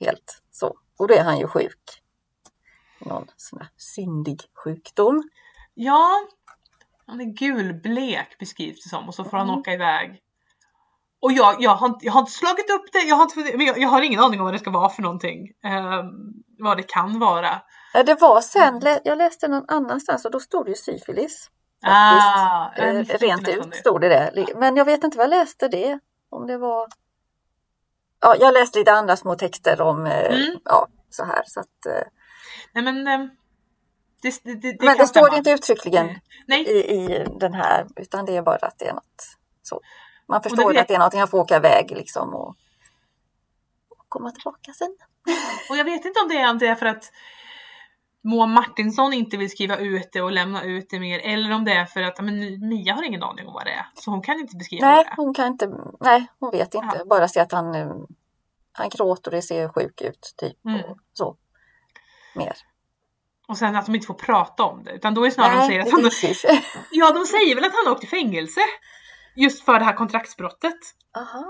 helt 0.00 0.42
så. 0.50 0.74
Och 0.98 1.08
då 1.08 1.14
är 1.14 1.22
han 1.24 1.38
ju 1.38 1.46
sjuk. 1.46 2.02
Någon 3.00 3.26
sån 3.36 3.58
här 3.58 3.68
syndig 3.76 4.40
sjukdom. 4.64 5.30
ja, 5.74 6.10
han 7.06 7.20
är 7.20 7.24
gulblek 7.24 8.36
beskrivs 8.38 8.82
det 8.84 8.88
som 8.88 9.08
och 9.08 9.14
så 9.14 9.24
får 9.24 9.36
han 9.36 9.48
Mm. 9.48 9.60
åka 9.60 9.72
iväg. 9.72 10.22
Och 11.22 11.32
jag, 11.32 11.56
jag, 11.62 11.70
har, 11.74 11.96
jag 12.00 12.12
har 12.12 12.20
inte 12.20 12.32
slagit 12.32 12.70
upp 12.70 12.92
det, 12.92 12.98
jag 12.98 13.16
har, 13.16 13.22
inte, 13.22 13.56
men 13.56 13.66
jag, 13.66 13.78
jag 13.78 13.88
har 13.88 14.02
ingen 14.02 14.20
aning 14.20 14.40
om 14.40 14.44
vad 14.44 14.54
det 14.54 14.58
ska 14.58 14.70
vara 14.70 14.88
för 14.88 15.02
någonting. 15.02 15.48
Ehm, 15.64 16.06
vad 16.58 16.76
det 16.76 16.82
kan 16.82 17.18
vara. 17.18 17.62
Det 17.92 18.20
var 18.20 18.40
sen, 18.40 18.80
jag 19.04 19.18
läste 19.18 19.48
någon 19.48 19.64
annanstans 19.68 20.24
och 20.24 20.30
då 20.30 20.40
stod 20.40 20.64
det 20.64 20.68
ju 20.70 20.74
syfilis. 20.76 21.50
Ah, 21.82 22.70
Eh, 22.76 23.04
Rent 23.04 23.48
ut 23.48 23.74
stod 23.74 24.00
det 24.00 24.08
det. 24.08 24.46
Men 24.56 24.76
jag 24.76 24.84
vet 24.84 25.04
inte 25.04 25.18
vad 25.18 25.24
jag 25.24 25.30
läste 25.30 25.68
det. 25.68 25.98
Om 26.30 26.46
det 26.46 26.58
var... 26.58 26.88
Ja, 28.20 28.36
jag 28.40 28.54
läste 28.54 28.78
lite 28.78 28.92
andra 28.92 29.16
små 29.16 29.34
texter 29.34 29.80
om 29.80 30.06
eh, 30.06 30.26
Mm. 30.34 30.58
ja, 30.64 30.88
så 31.10 31.24
här. 31.24 31.42
Så 31.46 31.60
att, 31.60 31.86
eh, 31.86 32.02
Nej 32.72 32.84
men 32.84 33.06
ehm, 33.06 33.30
det, 34.22 34.40
det, 34.44 34.54
det, 34.54 34.76
men 34.84 34.96
det 34.98 35.06
står 35.06 35.22
stämma. 35.22 35.36
inte 35.36 35.50
uttryckligen 35.50 36.08
Eh, 36.48 36.56
i, 36.56 36.70
i 36.70 37.26
den 37.40 37.54
här 37.54 37.86
utan 37.96 38.24
det 38.24 38.36
är 38.36 38.42
bara 38.42 38.56
att 38.66 38.78
det 38.78 38.86
är 38.88 38.92
något 38.92 39.22
så. 39.62 39.80
Man 40.30 40.42
förstår 40.42 40.72
vet- 40.72 40.80
att 40.80 40.88
det 40.88 40.94
är 40.94 40.98
någonting 40.98 41.20
att 41.20 41.30
få 41.30 41.40
åka 41.40 41.56
iväg 41.56 41.90
liksom 41.90 42.34
och, 42.34 42.48
och 43.90 44.08
komma 44.08 44.30
tillbaka 44.30 44.72
sen. 44.72 44.96
och 45.70 45.76
jag 45.76 45.84
vet 45.84 46.04
inte 46.04 46.20
om 46.20 46.28
det 46.28 46.38
är, 46.38 46.50
om 46.50 46.58
det 46.58 46.66
är 46.66 46.74
för 46.74 46.86
att 46.86 47.12
Moa 48.22 48.46
Martinsson 48.46 49.12
inte 49.12 49.36
vill 49.36 49.50
skriva 49.50 49.76
ut 49.76 50.08
det 50.12 50.22
och 50.22 50.32
lämna 50.32 50.62
ut 50.62 50.90
det 50.90 51.00
mer 51.00 51.18
eller 51.18 51.50
om 51.54 51.64
det 51.64 51.72
är 51.72 51.86
för 51.86 52.02
att 52.02 52.24
men, 52.24 52.68
Mia 52.68 52.94
har 52.94 53.02
ingen 53.02 53.22
aning 53.22 53.46
om 53.46 53.54
vad 53.54 53.64
det 53.64 53.70
är 53.70 53.86
så 53.94 54.10
hon 54.10 54.22
kan 54.22 54.40
inte 54.40 54.56
beskriva 54.56 54.86
Nej, 54.86 55.04
det 55.04 55.14
hon 55.16 55.34
kan 55.34 55.46
inte, 55.46 55.70
nej, 56.00 56.26
hon 56.38 56.50
vet 56.50 56.74
inte. 56.74 56.96
Ja. 56.98 57.04
Bara 57.04 57.28
se 57.28 57.40
att 57.40 57.52
han, 57.52 57.74
eh, 57.74 57.92
han 58.72 58.88
gråter 58.88 59.30
och 59.30 59.36
det 59.36 59.42
ser 59.42 59.68
sjuk 59.68 60.00
ut 60.00 60.34
typ. 60.36 60.64
Mm. 60.64 60.80
Och 60.80 60.98
så. 61.12 61.36
Mer. 62.34 62.56
Och 63.48 63.58
sen 63.58 63.76
att 63.76 63.86
de 63.86 63.94
inte 63.94 64.06
får 64.06 64.14
prata 64.14 64.62
om 64.62 64.84
det 64.84 64.92
utan 64.92 65.14
då 65.14 65.20
är 65.22 65.24
det 65.24 65.34
snarare 65.34 65.52
de 65.52 65.58
Nej, 65.58 65.68
säger 65.68 65.80
att 65.80 65.90
han. 65.90 66.60
Ja 66.90 67.12
de 67.12 67.26
säger 67.26 67.54
väl 67.54 67.64
att 67.64 67.72
han 67.84 67.92
åkte 67.92 68.06
i 68.06 68.08
fängelse 68.08 68.60
just 69.42 69.64
för 69.64 69.78
det 69.78 69.84
här 69.84 69.96
kontraktsbrottet 69.96 70.78
Aha. 71.16 71.44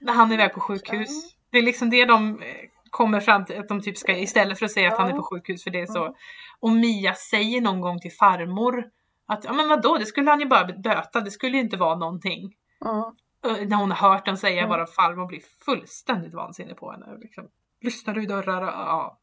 när 0.00 0.12
han 0.12 0.30
är 0.30 0.34
iväg 0.34 0.52
på 0.52 0.60
sjukhus. 0.60 1.34
Det 1.50 1.58
är 1.58 1.62
liksom 1.62 1.90
det 1.90 2.04
de 2.04 2.42
eh, 2.42 2.46
kommer 2.90 3.20
fram 3.20 3.44
till 3.44 3.58
att 3.58 3.68
de 3.68 3.80
typ 3.80 3.98
ska 3.98 4.16
istället 4.16 4.58
för 4.58 4.66
att 4.66 4.72
säga 4.72 4.92
att 4.92 4.98
han 4.98 5.08
är 5.08 5.12
på 5.16 5.22
sjukhus 5.22 5.64
för 5.64 5.70
det 5.70 5.80
är 5.80 5.86
så. 5.86 6.02
Mm. 6.04 6.14
Och 6.60 6.70
Mia 6.70 7.14
säger 7.14 7.60
någon 7.60 7.80
gång 7.80 8.00
till 8.00 8.12
farmor 8.12 8.84
att 9.26 9.44
ja 9.44 9.52
men 9.52 9.68
vadå 9.68 9.98
det 9.98 10.06
skulle 10.06 10.30
han 10.30 10.40
ju 10.40 10.46
bara 10.46 10.72
böta 10.72 11.20
det 11.20 11.30
skulle 11.30 11.56
ju 11.56 11.62
inte 11.62 11.76
vara 11.76 11.96
någonting. 11.96 12.54
Mm. 12.84 13.68
När 13.68 13.76
hon 13.76 13.90
har 13.90 14.10
hört 14.10 14.26
dem 14.26 14.36
säga 14.36 14.58
Mm. 14.58 14.68
bara 14.68 14.86
farmor 14.86 15.26
blir 15.26 15.42
fullständigt 15.64 16.34
vansinnig 16.34 16.76
på 16.76 16.92
henne. 16.92 17.06
Liksom, 17.20 17.48
Lyssnar 17.80 18.14
du 18.14 18.22
i 18.22 18.26
dörrar? 18.26 18.62
Och, 18.62 18.68
ja. 18.68 19.18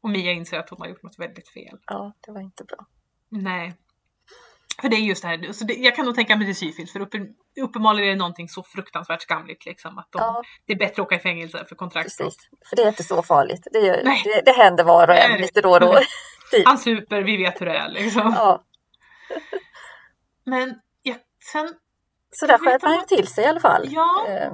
och 0.00 0.10
Mia 0.10 0.32
inser 0.32 0.58
att 0.58 0.70
hon 0.70 0.80
har 0.80 0.88
gjort 0.88 1.02
något 1.02 1.18
väldigt 1.18 1.48
fel. 1.48 1.78
Ja, 1.86 2.12
det 2.20 2.32
var 2.32 2.40
inte 2.40 2.64
bra. 2.64 2.86
Nej. 3.28 3.74
För 4.80 4.88
det 4.88 4.96
är 4.96 5.00
just 5.00 5.22
det 5.22 5.28
här, 5.28 5.52
så 5.52 5.64
det, 5.64 5.74
jag 5.74 5.96
kan 5.96 6.04
nog 6.04 6.14
tänka 6.14 6.36
mig 6.36 6.46
det 6.46 6.52
är 6.52 6.54
syfilis 6.54 6.92
för 6.92 7.00
uppen, 7.00 7.28
uppenbarligen 7.60 8.08
är 8.08 8.12
det 8.12 8.18
någonting 8.18 8.48
så 8.48 8.62
fruktansvärt 8.62 9.22
skamligt 9.22 9.66
liksom 9.66 9.98
att 9.98 10.08
de, 10.12 10.18
Ja, 10.18 10.42
det 10.66 10.72
är 10.72 10.76
bättre 10.78 11.02
att 11.02 11.06
åka 11.06 11.14
i 11.14 11.18
fängelse 11.18 11.64
för 11.68 11.76
kontraktsbrott. 11.76 12.36
För 12.68 12.76
det 12.76 12.82
är 12.82 12.88
inte 12.88 13.02
så 13.04 13.22
farligt. 13.22 13.66
Det, 13.72 13.78
gör, 13.78 13.96
det, 13.96 14.42
det 14.44 14.52
händer 14.52 14.84
var 14.84 15.08
och 15.08 15.14
en 15.16 15.40
lite 15.40 15.60
då 15.60 15.70
och 15.70 15.80
då. 15.80 16.00
typ. 16.50 16.66
Han 16.66 16.78
super, 16.78 17.22
vi 17.22 17.36
vet 17.36 17.60
hur 17.60 17.66
det 17.66 17.76
är 17.76 17.88
liksom. 17.88 18.34
Ja. 18.36 18.64
Men 20.44 20.80
ja, 21.02 21.14
sen, 21.52 21.74
Så 22.30 22.46
där 22.46 22.58
skärper 22.58 22.86
han 22.86 22.96
ju 22.96 23.16
till 23.16 23.26
sig 23.26 23.44
i 23.44 23.46
alla 23.46 23.60
fall. 23.60 23.86
ja, 23.90 24.26
Eh, 24.28 24.52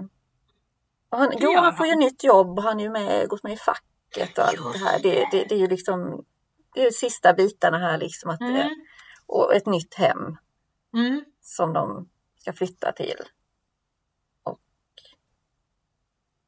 han, 1.11 1.33
jo, 1.39 1.57
han 1.57 1.77
får 1.77 1.87
ju 1.87 1.93
han. 1.93 1.99
nytt 1.99 2.25
jobb. 2.25 2.59
Han 2.59 2.81
är 2.81 2.85
ju 2.85 2.91
med, 2.91 3.29
gått 3.29 3.43
med 3.43 3.53
i 3.53 3.57
facket 3.57 4.39
och 4.39 4.45
allt 4.45 4.55
Just 4.55 4.73
det 4.73 4.85
här. 4.85 4.99
Det, 5.03 5.27
det, 5.31 5.45
det 5.49 5.55
är 5.55 5.59
ju 5.59 5.67
liksom 5.67 6.25
det 6.75 6.81
är 6.81 6.85
de 6.85 6.91
sista 6.91 7.33
bitarna 7.33 7.79
här 7.79 7.99
liksom. 7.99 8.31
Att, 8.31 8.41
eh, 8.41 8.49
mm, 8.49 8.71
Och 9.35 9.55
ett 9.55 9.67
nytt 9.67 9.95
hem 9.95 10.37
mm, 10.95 11.25
som 11.41 11.73
de 11.73 12.09
ska 12.37 12.53
flytta 12.53 12.93
till. 12.93 13.17
Och 14.43 14.61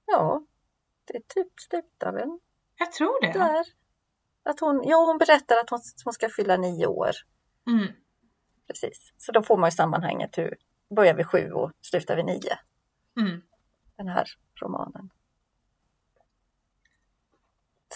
ja, 0.06 0.42
det 1.04 1.28
typ 1.28 1.60
slutar 1.60 2.12
väl 2.12 2.38
jag 2.78 2.92
tror 2.92 3.20
det. 3.20 3.32
där. 3.32 3.64
Att 4.42 4.60
hon, 4.60 4.82
jo, 4.84 4.98
hon 5.06 5.18
berättar 5.18 5.56
att 5.56 5.70
hon, 5.70 5.80
hon 6.04 6.12
ska 6.12 6.28
fylla 6.28 6.56
nio 6.56 6.86
år. 6.86 7.10
Mm. 7.66 7.92
Precis. 8.66 9.12
Så 9.18 9.32
då 9.32 9.42
får 9.42 9.56
man 9.56 9.66
ju 9.70 9.72
sammanhanget 9.76 10.38
hur 10.38 10.56
börjar 10.96 11.14
vid 11.14 11.26
sju 11.26 11.50
och 11.52 11.72
slutar 11.80 12.16
vid 12.16 12.24
nio. 12.24 12.58
Mm. 13.20 13.42
Den 13.96 14.08
här 14.08 14.26
romanen. 14.62 15.10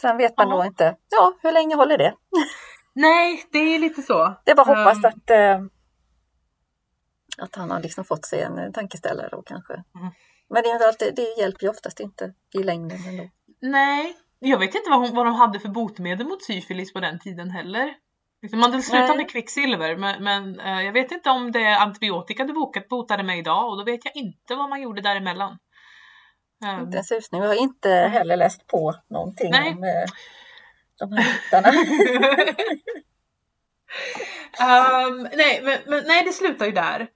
Sen 0.01 0.17
vet 0.17 0.37
man 0.37 0.49
Ja. 0.49 0.57
då 0.57 0.65
inte, 0.65 0.97
ja, 1.09 1.39
hur 1.43 1.53
länge 1.53 1.75
håller 1.77 1.99
det? 1.99 2.15
Nej, 2.93 3.45
det 3.53 3.59
är 3.59 3.79
lite 3.79 4.03
så. 4.03 4.35
Är 4.45 4.55
bara 4.55 4.67
hoppas 4.67 4.97
Um, 4.97 5.05
att, 5.05 5.31
eh, 5.31 5.61
att 7.39 7.55
han 7.55 7.71
har 7.71 7.81
liksom 7.81 8.05
fått 8.05 8.27
sig 8.27 8.43
en 8.43 8.73
tankeställare 8.73 9.37
och 9.37 9.47
kanske. 9.47 9.73
Mm. 9.73 10.11
Men 10.51 10.63
det, 10.63 10.69
är 10.69 10.89
alltid, 10.89 11.15
det 11.15 11.35
hjälper 11.39 11.63
ju 11.63 11.71
oftast 11.71 12.01
inte 12.01 12.33
i 12.55 12.63
längden 12.63 12.99
ändå. 13.09 13.29
Nej, 13.61 14.17
jag 14.39 14.59
vet 14.59 14.75
inte 14.75 14.91
vad, 14.91 14.99
hon, 14.99 15.15
vad 15.15 15.27
de 15.27 15.35
hade 15.35 15.61
för 15.61 15.69
botemedel 15.69 16.27
mot 16.27 16.43
syfilis 16.43 16.93
på 16.93 17.01
den 17.01 17.19
tiden 17.19 17.51
heller. 17.51 17.95
Liksom, 18.43 18.61
Man 18.61 18.83
Nej. 18.93 19.17
med 19.17 19.31
kvicksilver 19.31 19.97
men, 19.97 20.25
men 20.25 20.61
eh, 20.61 20.83
jag 20.83 20.93
vet 20.93 21.13
inte 21.13 21.31
om 21.31 21.53
det 21.53 21.65
är 21.65 21.79
antibiotika 21.79 22.45
du 22.45 22.53
bokat 22.53 22.89
botade 22.89 23.23
med 23.23 23.39
idag 23.39 23.69
och 23.69 23.77
då 23.79 23.85
vet 23.85 24.05
jag 24.05 24.17
inte 24.17 24.55
vad 24.55 24.69
man 24.69 24.83
gjorde 24.83 25.01
däremellan. 25.01 25.59
Um, 26.65 26.81
Inte 26.81 26.99
en 26.99 27.05
susning. 27.05 27.41
Jag 27.41 27.49
har 27.49 27.55
inte 27.55 27.91
heller 27.91 28.37
läst 28.37 28.67
på 28.67 28.95
någonting 29.11 29.51
Nej. 29.51 29.73
om 29.73 29.85
eh, 29.85 30.05
de 30.99 31.13
här 31.13 31.25
bitarna. 31.33 31.69
um, 35.09 35.23
nej, 35.37 35.61
men, 35.65 35.79
men 35.87 36.05
nej, 36.07 36.25
det 36.25 36.33
slutar 36.33 36.67
ju 36.67 36.73
där. 36.73 37.09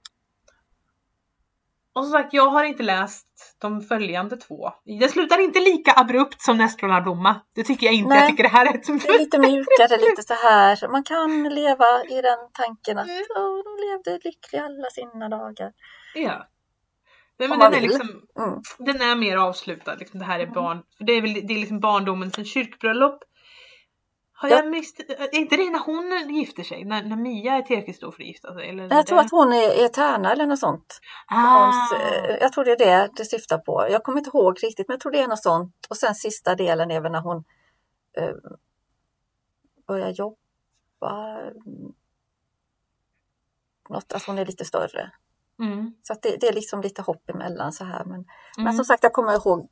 Och 1.95 2.03
som 2.03 2.11
sagt, 2.11 2.33
jag 2.33 2.49
har 2.49 2.63
inte 2.63 2.83
läst 2.83 3.27
de 3.61 3.81
följande 3.81 4.37
två. 4.37 4.69
Det 4.99 5.09
slutar 5.09 5.39
inte 5.41 5.59
lika 5.59 5.93
abrupt 5.95 6.41
som 6.41 6.57
Nässlorna 6.57 7.01
blomma. 7.01 7.41
Det 7.55 7.63
tycker 7.63 7.85
jag 7.85 7.95
inte. 7.95 8.09
Nej. 8.09 8.19
Jag 8.19 8.29
tycker 8.29 8.43
det 8.43 8.49
här 8.49 8.65
är 8.65 8.75
ett... 8.75 8.85
Det 8.85 9.09
är 9.09 9.19
lite 9.19 9.39
mjukare, 9.39 9.97
lite 10.09 10.23
så 10.23 10.33
här. 10.33 10.87
Man 10.87 11.03
kan 11.03 11.43
leva 11.43 12.03
i 12.09 12.21
den 12.21 12.37
tanken 12.53 12.97
att 12.97 13.07
Mm. 13.07 13.23
åh, 13.37 13.63
de 13.63 13.87
levde 13.87 14.19
lyckliga 14.29 14.63
alla 14.63 14.89
sina 14.89 15.29
dagar. 15.29 15.71
Ja. 16.15 16.47
Nej, 17.39 17.49
men 17.49 17.59
den, 17.59 17.73
är 17.73 17.81
liksom, 17.81 18.21
Mm. 18.39 18.61
den 18.77 19.01
är 19.01 19.15
mer 19.15 19.37
avslutad. 19.37 19.95
Liksom, 19.95 20.19
det 20.19 20.25
här 20.25 20.39
är 20.39 20.43
Mm. 20.43 20.53
barn. 20.53 20.83
Det 20.99 21.13
är 21.13 21.21
väl 21.21 21.33
det 21.33 21.53
är 21.53 21.57
liksom 21.59 21.79
barndomen 21.79 22.31
sen 22.31 22.45
kyrkbröllop. 22.45 23.23
Har 24.43 24.49
Ja. 24.49 24.55
jag 24.55 24.67
mist, 24.71 24.99
är 24.99 25.35
inte 25.35 25.55
det 25.57 25.69
när 25.69 25.79
hon 25.79 26.35
gifter 26.35 26.63
sig? 26.63 26.83
När, 26.85 27.03
när 27.03 27.15
Mia 27.15 27.53
är 27.53 27.61
tillräckligt 27.61 27.95
stor 27.95 28.11
för 28.11 28.21
att 28.23 28.27
gifta 28.27 28.53
sig? 28.53 28.69
Eller 28.69 28.95
Jag 28.95 29.07
tror 29.07 29.19
att 29.19 29.31
hon 29.31 29.53
är, 29.53 29.83
är 29.83 29.87
tärna 29.87 30.31
eller 30.31 30.45
något 30.45 30.59
sånt. 30.59 30.99
ah, 31.27 31.35
Hans, 31.35 31.91
eh, 31.93 32.37
jag 32.41 32.53
tror 32.53 32.63
det 32.65 32.71
är 32.71 32.77
det 32.77 33.09
det 33.15 33.25
syftar 33.25 33.57
på. 33.57 33.87
Jag 33.89 34.03
kommer 34.03 34.17
inte 34.17 34.29
ihåg 34.29 34.63
riktigt, 34.63 34.87
men 34.87 34.93
jag 34.93 34.99
tror 35.01 35.11
det 35.11 35.19
är 35.19 35.27
något 35.27 35.43
sånt. 35.43 35.75
Och 35.89 35.97
sen 35.97 36.15
sista 36.15 36.55
delen 36.55 36.91
är 36.91 37.01
väl 37.01 37.11
när 37.11 37.21
hon 37.21 37.43
eh, 38.17 38.33
börjar 39.87 40.09
jobba. 40.09 41.39
Något, 43.89 44.13
att 44.13 44.23
hon 44.23 44.37
är 44.37 44.45
lite 44.45 44.65
större. 44.65 45.11
mm, 45.59 45.93
Så 46.01 46.13
det, 46.21 46.37
det 46.41 46.47
är 46.47 46.53
liksom 46.53 46.81
lite 46.81 47.01
hopp 47.01 47.29
emellan 47.29 47.73
så 47.73 47.83
här. 47.85 48.03
Men, 48.05 48.13
mm. 48.15 48.25
men 48.57 48.73
som 48.73 48.85
sagt, 48.85 49.03
jag 49.03 49.13
kommer 49.13 49.33
ihåg 49.33 49.69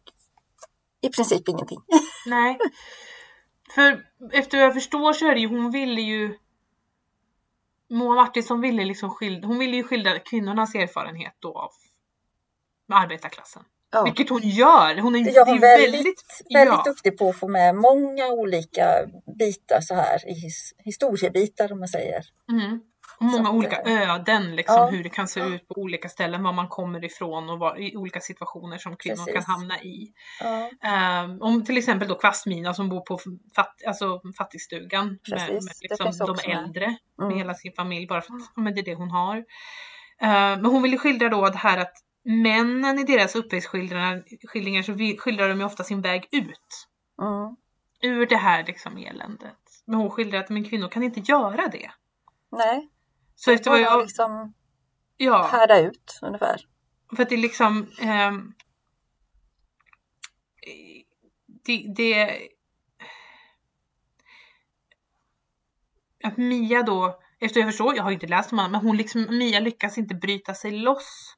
i 1.02 1.10
princip 1.10 1.48
ingenting. 1.50 1.80
Nej. 2.26 2.58
För 3.76 4.06
efter 4.32 4.58
vad 4.58 4.66
jag 4.66 4.74
förstår 4.74 5.14
så 5.14 5.28
är 5.28 5.34
det 5.34 5.40
ju, 5.40 5.48
hon 5.48 5.72
ville 5.72 6.02
ju 6.02 6.38
Moa 7.90 8.16
Martinsson 8.16 8.62
ville 8.62 8.86
liksom 8.86 9.10
skildra, 9.10 9.48
hon 9.48 9.60
ville 9.60 9.76
ju 9.76 9.84
skildra 9.84 10.20
kvinnornas 10.20 10.76
erfarenhet 10.76 11.34
då 11.40 11.60
av 11.60 11.72
arbetarklassen. 12.94 13.64
Ja. 13.92 14.04
Vilket 14.04 14.30
hon 14.30 14.42
gör! 14.42 15.02
Hon 15.02 15.16
är, 15.16 15.20
gör 15.20 15.46
hon 15.46 15.56
är 15.56 15.60
väldigt, 15.60 15.94
väldigt, 15.94 16.42
väldigt 16.54 16.74
ja, 16.74 16.84
duktig 16.86 17.18
på 17.18 17.30
att 17.30 17.40
få 17.40 17.48
med 17.48 17.76
många 17.76 18.28
olika 18.28 18.86
bitar 19.38 19.82
så 19.82 19.96
här 19.96 20.30
i 20.30 20.34
his, 20.34 20.74
historiebitar 20.78 21.72
om 21.72 21.80
man 21.80 21.88
säger. 21.88 22.24
mm. 22.52 22.82
Och 23.22 23.28
många 23.28 23.50
att, 23.50 23.56
olika 23.56 23.76
eh, 23.76 24.12
öden, 24.12 24.56
liksom, 24.56 24.76
ja. 24.76 24.88
hur 24.88 25.04
det 25.04 25.10
kan 25.10 25.28
se 25.28 25.40
ut 25.40 25.68
på 25.68 25.82
olika 25.82 26.10
ställen, 26.10 26.44
var 26.44 26.54
man 26.54 26.68
kommer 26.68 27.04
ifrån 27.06 27.50
och 27.50 27.60
var, 27.60 27.80
i 27.80 27.98
olika 27.98 28.20
situationer 28.20 28.78
som 28.78 28.96
kvinnor 28.96 29.16
Precis. 29.16 29.34
kan 29.34 29.44
hamna 29.44 29.82
i. 29.82 30.12
Ja, 30.40 30.70
Um, 31.24 31.42
om 31.42 31.66
till 31.66 31.78
exempel 31.78 32.08
då 32.08 32.16
Kvastmina 32.16 32.74
som 32.74 32.90
bor 32.90 33.02
på 33.02 33.20
fatt, 33.56 33.76
alltså 33.88 34.22
fattigstugan 34.38 35.08
med, 35.08 35.20
Precis, 35.24 35.50
med 35.50 35.74
det 35.82 36.06
liksom 36.06 36.28
de 36.28 36.36
med. 36.48 36.58
äldre 36.58 36.86
med 37.18 37.26
Mm. 37.26 37.38
hela 37.38 37.54
sin 37.54 37.74
familj 37.74 38.08
bara 38.08 38.22
för 38.22 38.34
att 38.34 38.52
ja, 38.56 38.62
men 38.62 38.74
det 38.76 38.82
är 38.82 38.86
det 38.86 38.96
hon 38.96 39.12
har. 39.12 39.38
Uh, 39.38 39.44
men 40.62 40.66
hon 40.66 40.82
ville 40.82 40.98
skildra 40.98 41.30
då 41.30 41.50
det 41.50 41.58
här 41.58 41.78
att 41.78 41.94
männen 42.24 43.00
i 43.00 43.04
deras 43.04 43.36
uppväxtskildringar 43.36 44.24
skildringar 44.48 44.82
så 44.82 44.94
skildrar 45.22 45.50
de 45.50 45.60
ju 45.60 45.66
ofta 45.66 45.84
sin 45.84 46.02
väg 46.02 46.28
ut 46.32 46.88
mm. 47.22 47.56
ur 48.02 48.26
det 48.26 48.38
här 48.38 48.64
liksom 48.68 48.98
eländet. 48.98 49.58
Men 49.86 50.00
hon 50.00 50.10
skildrar 50.10 50.40
att 50.40 50.50
men 50.50 50.64
kvinnor 50.70 50.88
kan 50.88 51.04
inte 51.04 51.20
göra 51.20 51.68
det. 51.68 51.92
Nej, 52.52 52.90
Så 53.44 53.52
efter 53.52 53.72
vad 53.72 53.82
jag, 53.82 54.02
liksom 54.02 54.54
ja, 55.18 55.48
härda 55.52 55.80
ut 55.80 56.20
ungefär. 56.22 56.68
för 57.16 57.24
att 57.24 57.30
det 57.30 57.36
är 57.36 57.40
liksom 57.40 57.92
ehm, 58.02 58.54
det, 61.66 61.94
det 61.96 62.40
att 66.24 66.38
Mia 66.38 66.84
då, 66.84 67.20
efter 67.40 67.60
jag 67.60 67.70
förstår, 67.70 67.96
jag 67.96 68.04
har 68.04 68.12
inte 68.12 68.28
läst 68.28 68.52
om 68.52 68.58
honom, 68.58 68.72
men 68.72 68.82
hon 68.82 68.98
liksom, 68.98 69.28
Mia 69.30 69.60
lyckas 69.60 69.98
inte 69.98 70.16
bryta 70.16 70.54
sig 70.54 70.72
loss 70.72 71.36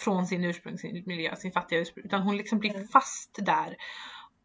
från 0.00 0.26
sin 0.26 0.44
ursprungsmiljö, 0.44 1.36
sin 1.36 1.52
fattiga 1.52 1.80
ursprung, 1.80 2.04
utan 2.04 2.22
hon 2.22 2.36
liksom 2.36 2.58
blir 2.58 2.74
Mm. 2.74 2.88
fast 2.88 3.38
där 3.38 3.76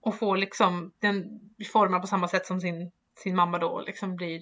och 0.01 0.15
får 0.15 0.37
liksom, 0.37 0.93
den 0.99 1.39
formar 1.71 1.99
på 1.99 2.07
samma 2.07 2.27
sätt 2.27 2.45
som 2.45 2.61
sin, 2.61 2.91
sin 3.19 3.35
mamma 3.35 3.57
då, 3.57 3.81
liksom 3.81 4.15
blir 4.15 4.41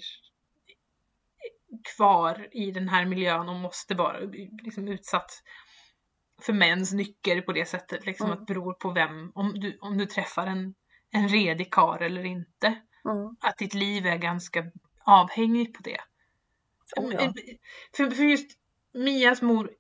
kvar 1.95 2.47
i 2.51 2.71
den 2.71 2.89
här 2.89 3.05
miljön 3.05 3.49
och 3.49 3.55
måste 3.55 3.95
vara 3.95 4.19
liksom 4.63 4.87
utsatt 4.87 5.31
för 6.41 6.53
mäns 6.53 6.93
nycker 6.93 7.41
på 7.41 7.51
det 7.53 7.65
sättet. 7.65 8.05
Liksom 8.05 8.25
Mm. 8.27 8.39
att 8.39 8.45
beror 8.45 8.73
på 8.73 8.91
vem, 8.91 9.31
om 9.35 9.53
du, 9.59 9.77
om 9.81 9.97
du 9.97 10.05
träffar 10.05 10.47
en, 10.47 10.75
en 11.11 11.27
redig 11.29 11.73
kar 11.73 11.99
eller 12.01 12.25
inte. 12.25 12.67
Mm. 13.05 13.35
Att 13.39 13.57
ditt 13.57 13.73
liv 13.73 14.05
är 14.05 14.17
ganska 14.17 14.63
avhängigt 15.03 15.77
på 15.77 15.83
det. 15.83 15.97
Oh, 16.97 17.13
ja. 17.13 17.33
för, 17.97 18.11
för 18.11 18.23
just 18.23 18.51
Mias 18.93 19.41
mor, 19.41 19.71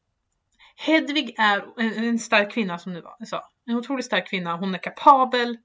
Hedvig 0.75 1.35
är 1.39 1.79
en, 1.97 2.19
stark 2.19 2.51
kvinna 2.53 2.77
som 2.77 2.93
du 2.93 3.01
var- 3.01 3.25
sa. 3.25 3.41
En 3.65 3.75
otroligt 3.75 4.05
stark 4.05 4.27
kvinna. 4.29 4.57
Hon 4.57 4.75
är 4.75 4.79
kapabel. 4.79 5.57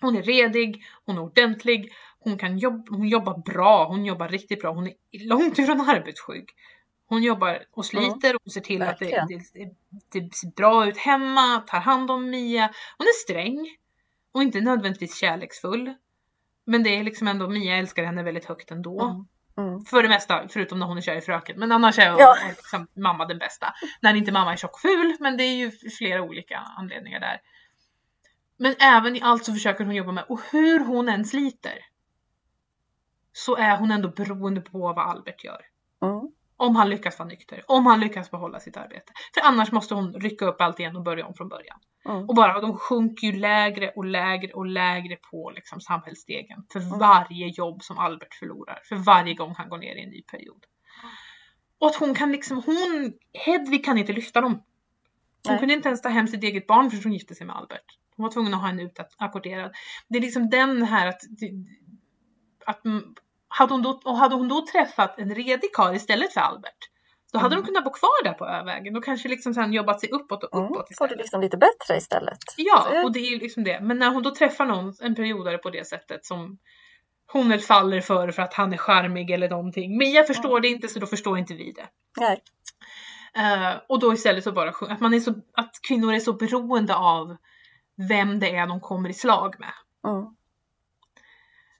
Hon 0.00 0.16
är 0.16 0.22
redig. 0.22 0.84
Hon 1.06 1.16
är 1.16 1.22
ordentlig. 1.22 1.92
Hon 2.18 2.38
kan 2.38 2.58
jobba, 2.58 2.96
hon 2.96 3.08
jobbar 3.08 3.38
bra. 3.38 3.84
Hon 3.84 4.04
jobbar 4.04 4.28
riktigt 4.28 4.60
bra. 4.60 4.72
Hon 4.72 4.86
är 4.86 5.28
långt 5.28 5.58
ifrån 5.58 5.80
arbetsskygg. 5.80 6.48
Hon 7.06 7.22
jobbar 7.22 7.62
och 7.72 7.84
sliter 7.84 8.36
och 8.44 8.52
ser 8.52 8.60
till 8.60 8.82
att 8.82 8.98
det, 8.98 9.04
verkligen. 9.04 9.74
det, 10.12 10.20
det 10.20 10.34
ser 10.34 10.48
bra 10.56 10.86
ut 10.88 10.96
hemma, 10.96 11.58
tar 11.66 11.80
hand 11.80 12.10
om 12.10 12.30
Mia. 12.30 12.70
Hon 12.98 13.06
är 13.06 13.22
sträng 13.24 13.76
och 14.32 14.42
inte 14.42 14.60
nödvändigtvis 14.60 15.16
kärleksfull. 15.16 15.94
Men 16.64 16.82
det 16.82 16.90
är 16.90 17.04
liksom 17.04 17.28
ändå, 17.28 17.48
Mia 17.48 17.76
älskar 17.76 18.04
henne 18.04 18.22
väldigt 18.22 18.44
högt 18.44 18.70
ändå. 18.70 19.00
Mm. 19.02 19.26
Mm. 19.56 19.84
För 19.84 20.02
det 20.02 20.08
mesta, 20.08 20.48
förutom 20.48 20.78
när 20.78 20.86
hon 20.86 20.96
är 20.96 21.00
kär 21.00 21.16
i 21.16 21.20
fröken. 21.20 21.58
Men 21.58 21.72
annars 21.72 21.98
är, 21.98 22.06
Ja. 22.18 22.36
är 22.44 22.48
liksom 22.48 22.86
mamma 22.94 23.24
den 23.26 23.38
bästa. 23.38 23.74
När 24.00 24.14
inte 24.14 24.32
mamma 24.32 24.52
är 24.52 24.56
tjock 24.56 24.74
och 24.74 24.80
ful, 24.80 25.16
men 25.20 25.36
det 25.36 25.44
är 25.44 25.56
ju 25.56 25.70
flera 25.70 26.22
olika 26.22 26.58
anledningar 26.58 27.20
där. 27.20 27.40
Men 28.62 28.74
även 28.80 29.16
i 29.16 29.22
allt 29.22 29.44
så 29.44 29.52
försöker 29.52 29.84
hon 29.84 29.94
jobba 29.94 30.12
med, 30.12 30.24
och 30.28 30.40
hur 30.52 30.80
hon 30.84 31.08
än 31.08 31.24
sliter 31.24 31.78
så 33.32 33.56
är 33.56 33.76
hon 33.76 33.90
ändå 33.90 34.08
beroende 34.08 34.60
på 34.60 34.78
vad 34.78 34.98
Albert 34.98 35.44
gör. 35.44 35.60
Mm. 36.02 36.30
Om 36.56 36.76
han 36.76 36.90
lyckas 36.90 37.18
vara 37.18 37.28
nykter, 37.28 37.64
om 37.66 37.86
han 37.86 38.00
lyckas 38.00 38.30
behålla 38.30 38.60
sitt 38.60 38.76
arbete. 38.76 39.12
För 39.34 39.40
annars 39.48 39.72
måste 39.72 39.94
hon 39.94 40.14
rycka 40.14 40.46
upp 40.46 40.60
allt 40.60 40.80
igen 40.80 40.96
och 40.96 41.02
börja 41.02 41.26
om 41.26 41.34
från 41.34 41.48
början. 41.48 41.78
Mm. 42.08 42.28
Och 42.28 42.34
bara, 42.34 42.60
de 42.60 42.76
sjunker 42.76 43.26
ju 43.26 43.32
lägre 43.32 43.88
och 43.96 44.04
lägre 44.04 44.52
och 44.52 44.66
lägre 44.66 45.16
på 45.16 45.52
liksom 45.54 45.80
samhällsstegen 45.80 46.66
för 46.72 46.80
Mm. 46.80 46.98
varje 46.98 47.48
jobb 47.48 47.82
som 47.82 47.98
Albert 47.98 48.34
förlorar. 48.34 48.80
För 48.88 48.96
varje 48.96 49.34
gång 49.34 49.54
han 49.58 49.68
går 49.68 49.78
ner 49.78 49.96
i 49.96 50.02
en 50.02 50.10
ny 50.10 50.22
period. 50.22 50.64
Och 51.78 51.86
att 51.86 51.96
hon 51.96 52.14
kan 52.14 52.32
liksom, 52.32 52.62
hon, 52.66 53.12
Hedvig 53.32 53.84
kan 53.84 53.98
inte 53.98 54.12
lyfta 54.12 54.40
dem. 54.40 54.52
Hon 54.52 54.62
Nej. 55.48 55.58
kunde 55.58 55.74
inte 55.74 55.88
ens 55.88 56.02
ta 56.02 56.08
hem 56.08 56.28
sitt 56.28 56.44
eget 56.44 56.66
barn 56.66 56.90
för 56.90 57.04
hon 57.04 57.12
gifte 57.12 57.34
sig 57.34 57.46
med 57.46 57.56
Albert. 57.56 57.98
Hon 58.22 58.28
var 58.28 58.32
tvungen 58.32 58.54
att 58.54 58.60
ha 58.60 58.66
henne 58.68 58.82
utackorderad. 58.82 59.72
Det 60.08 60.18
är 60.18 60.22
liksom 60.22 60.50
den 60.50 60.82
här 60.82 61.06
att, 61.06 61.20
att 62.66 62.84
mm, 62.84 63.02
hade 63.48 63.74
hon 63.74 63.82
då, 63.82 64.00
och 64.04 64.16
hade 64.16 64.34
hon 64.34 64.48
då 64.48 64.66
träffat 64.72 65.18
en 65.18 65.34
redig 65.34 65.70
karl 65.72 65.94
istället 65.94 66.32
för 66.32 66.40
Albert, 66.40 66.78
då 67.32 67.38
hade 67.38 67.54
Mm. 67.54 67.62
de 67.64 67.66
kunnat 67.66 67.84
bo 67.84 67.90
kvar 67.90 68.24
där 68.24 68.32
på 68.32 68.46
Övägen 68.46 68.96
och 68.96 69.04
kanske 69.04 69.28
liksom 69.28 69.54
sen 69.54 69.72
jobbat 69.72 70.00
sig 70.00 70.10
uppåt 70.10 70.44
och 70.44 70.54
Mm. 70.58 70.64
uppåt 70.72 70.76
Får 70.76 70.84
det 70.84 70.90
istället. 70.92 71.18
liksom 71.18 71.40
lite 71.40 71.56
bättre 71.56 71.96
istället. 71.96 72.38
Ja, 72.56 73.02
och 73.04 73.12
det 73.12 73.18
är 73.20 73.30
ju 73.30 73.38
liksom 73.38 73.64
det. 73.64 73.80
Men 73.80 73.98
när 73.98 74.10
hon 74.10 74.22
då 74.22 74.34
träffar 74.34 74.66
någon, 74.66 74.94
en 75.00 75.14
periodare 75.14 75.58
på 75.58 75.70
det 75.70 75.86
sättet 75.88 76.24
som 76.26 76.58
hon 77.32 77.48
väl 77.48 77.60
faller 77.60 78.00
för 78.00 78.30
för 78.30 78.42
att 78.42 78.54
han 78.54 78.72
är 78.72 78.76
charmig 78.76 79.30
eller 79.30 79.48
någonting. 79.50 79.98
Mia 79.98 80.24
förstår 80.24 80.60
det 80.60 80.68
inte 80.68 80.88
så 80.88 80.98
då 80.98 81.06
förstår 81.06 81.38
inte 81.38 81.54
vi 81.54 81.72
det. 81.72 81.86
Nej. 82.20 82.42
Eh, 83.36 83.74
och 83.88 84.00
då 84.00 84.12
istället 84.12 84.44
så 84.44 84.52
bara 84.52 84.70
att, 84.70 85.00
man 85.00 85.14
är 85.14 85.20
så, 85.20 85.34
att 85.54 85.70
kvinnor 85.88 86.12
är 86.14 86.20
så 86.20 86.32
beroende 86.32 86.94
av 86.96 87.36
vem 87.96 88.40
det 88.40 88.56
är 88.56 88.66
de 88.66 88.80
kommer 88.80 89.08
i 89.08 89.14
slag 89.14 89.54
med. 89.58 89.72
Mm. 90.12 90.26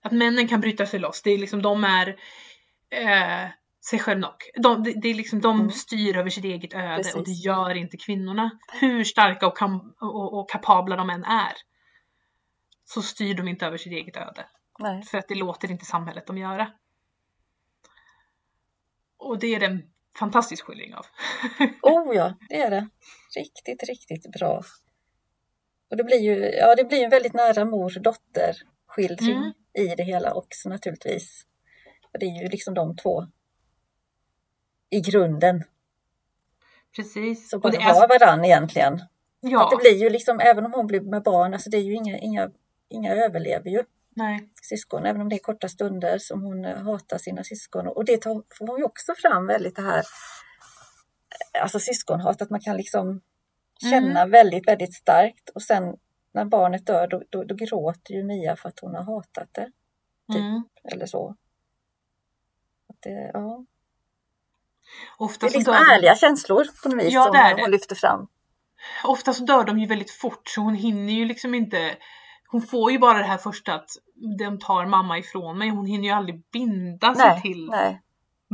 Att 0.02 0.12
männen 0.12 0.48
kan 0.48 0.60
bryta 0.60 0.86
sig 0.86 1.00
loss. 1.00 1.22
Det 1.22 1.30
är 1.30 1.38
liksom, 1.38 1.62
de 1.62 1.84
är 1.84 2.08
eh, 2.90 3.50
sig 3.90 3.98
själv 3.98 4.20
nog. 4.20 4.34
De, 4.56 4.82
det, 4.82 5.10
är 5.10 5.14
liksom, 5.14 5.40
de 5.40 5.60
Mm. 5.60 5.70
styr 5.70 6.16
över 6.16 6.30
sitt 6.30 6.44
eget 6.44 6.74
öde 6.74 6.96
Precis. 6.96 7.14
och 7.14 7.24
det 7.24 7.30
gör 7.32 7.74
inte 7.74 7.96
kvinnorna. 7.96 8.50
Hur 8.80 9.04
starka 9.04 9.46
och, 9.46 9.56
kam, 9.56 9.94
och, 10.00 10.38
och 10.38 10.50
kapabla 10.50 10.96
de 10.96 11.10
än 11.10 11.24
är. 11.24 11.52
Så 12.84 13.02
styr 13.02 13.34
de 13.34 13.48
inte 13.48 13.66
över 13.66 13.78
sitt 13.78 13.92
eget 13.92 14.16
öde. 14.16 14.46
Nej. 14.78 15.02
För 15.02 15.18
att 15.18 15.28
det 15.28 15.34
låter 15.34 15.70
inte 15.70 15.84
samhället 15.84 16.26
dem 16.26 16.38
göra. 16.38 16.72
Och 19.18 19.38
det 19.38 19.54
är 19.54 19.60
det 19.60 19.66
en 19.66 19.82
fantastisk 20.18 20.64
skildring 20.64 20.94
av. 20.94 21.06
Oh 21.82 22.16
ja, 22.16 22.34
det 22.48 22.60
är 22.60 22.70
det. 22.70 22.88
Riktigt, 23.36 23.88
riktigt 23.88 24.32
bra. 24.32 24.62
Och 25.92 25.98
det 25.98 26.04
blir 26.04 26.18
ju 26.20 26.50
ja, 26.50 26.74
det 26.74 26.84
blir 26.84 27.04
en 27.04 27.10
väldigt 27.10 27.32
nära 27.34 27.64
mor-dotter 27.64 28.56
skildring 28.86 29.36
Mm. 29.36 29.52
i 29.78 29.94
det 29.96 30.02
hela 30.02 30.34
också 30.34 30.68
naturligtvis. 30.68 31.46
Och 32.12 32.18
det 32.18 32.26
är 32.26 32.42
ju 32.42 32.48
liksom 32.48 32.74
de 32.74 32.96
två 32.96 33.26
i 34.90 35.00
grunden 35.00 35.64
Precis. 36.96 37.50
som 37.50 37.60
bara 37.60 37.70
det 37.72 37.76
är, 37.76 37.94
har 37.94 38.08
varann 38.08 38.44
egentligen. 38.44 39.02
ja, 39.40 39.68
Det 39.70 39.76
blir 39.76 40.02
ju 40.02 40.10
liksom, 40.10 40.40
även 40.40 40.64
om 40.66 40.72
hon 40.72 40.86
blir 40.86 41.00
med 41.00 41.22
barn, 41.22 41.52
alltså 41.54 41.70
det 41.70 41.76
är 41.76 41.82
ju 41.82 41.94
inga, 41.94 42.18
inga, 42.18 42.50
inga 42.88 43.14
överlever 43.14 43.70
ju 43.70 43.84
nej. 44.14 44.48
syskon, 44.62 45.06
även 45.06 45.20
om 45.20 45.28
det 45.28 45.36
är 45.36 45.38
korta 45.38 45.68
stunder 45.68 46.18
som 46.18 46.42
hon 46.42 46.64
eh, 46.64 46.76
hatar 46.82 47.18
sina 47.18 47.44
syskon. 47.44 47.86
Och 47.88 48.04
det 48.04 48.16
tar, 48.22 48.42
får 48.58 48.66
hon 48.66 48.78
ju 48.78 48.84
också 48.84 49.14
fram 49.14 49.46
väldigt 49.46 49.76
det 49.76 49.82
här 49.82 50.04
alltså 51.62 51.78
syskonhat, 51.80 52.42
att 52.42 52.50
man 52.50 52.60
kan 52.60 52.76
liksom 52.76 53.20
känna 53.90 54.20
mm. 54.20 54.30
väldigt, 54.30 54.68
väldigt 54.68 54.94
starkt 54.94 55.48
och 55.48 55.62
sen 55.62 55.96
när 56.34 56.44
barnet 56.44 56.86
dör 56.86 57.06
då, 57.06 57.22
då, 57.30 57.44
då 57.44 57.54
gråter 57.54 58.14
ju 58.14 58.24
Mia 58.24 58.56
för 58.56 58.68
att 58.68 58.80
hon 58.80 58.94
har 58.94 59.02
hatat 59.02 59.48
det. 59.52 59.70
Typ, 60.32 60.40
mm. 60.40 60.62
Eller 60.84 61.06
så. 61.06 61.36
Det, 63.02 63.30
ja. 63.32 63.64
Ofta 65.18 65.46
det 65.46 65.52
är 65.52 65.58
liksom 65.58 65.74
ärliga 65.74 66.14
känslor 66.14 66.64
på 66.82 66.88
något 66.88 67.04
vis 67.04 67.12
ja, 67.14 67.24
som 67.24 67.60
hon 67.60 67.70
lyfter 67.70 67.94
fram. 67.94 68.28
Ofta 69.04 69.32
så 69.32 69.44
dör 69.44 69.64
de 69.64 69.78
ju 69.78 69.86
väldigt 69.86 70.10
fort 70.10 70.48
så 70.48 70.60
hon 70.60 70.74
hinner 70.74 71.12
ju 71.12 71.24
liksom 71.24 71.54
inte 71.54 71.96
hon 72.52 72.62
får 72.62 72.92
ju 72.92 72.98
bara 72.98 73.18
det 73.18 73.24
här 73.24 73.38
första 73.38 73.74
att 73.74 73.90
de 74.38 74.58
tar 74.58 74.86
mamma 74.86 75.18
ifrån 75.18 75.58
mig. 75.58 75.68
Hon 75.68 75.86
hinner 75.86 76.04
ju 76.04 76.10
aldrig 76.10 76.42
binda 76.52 77.14
sig 77.14 77.26
nej, 77.26 77.42
till 77.42 77.68
nej. 77.70 78.02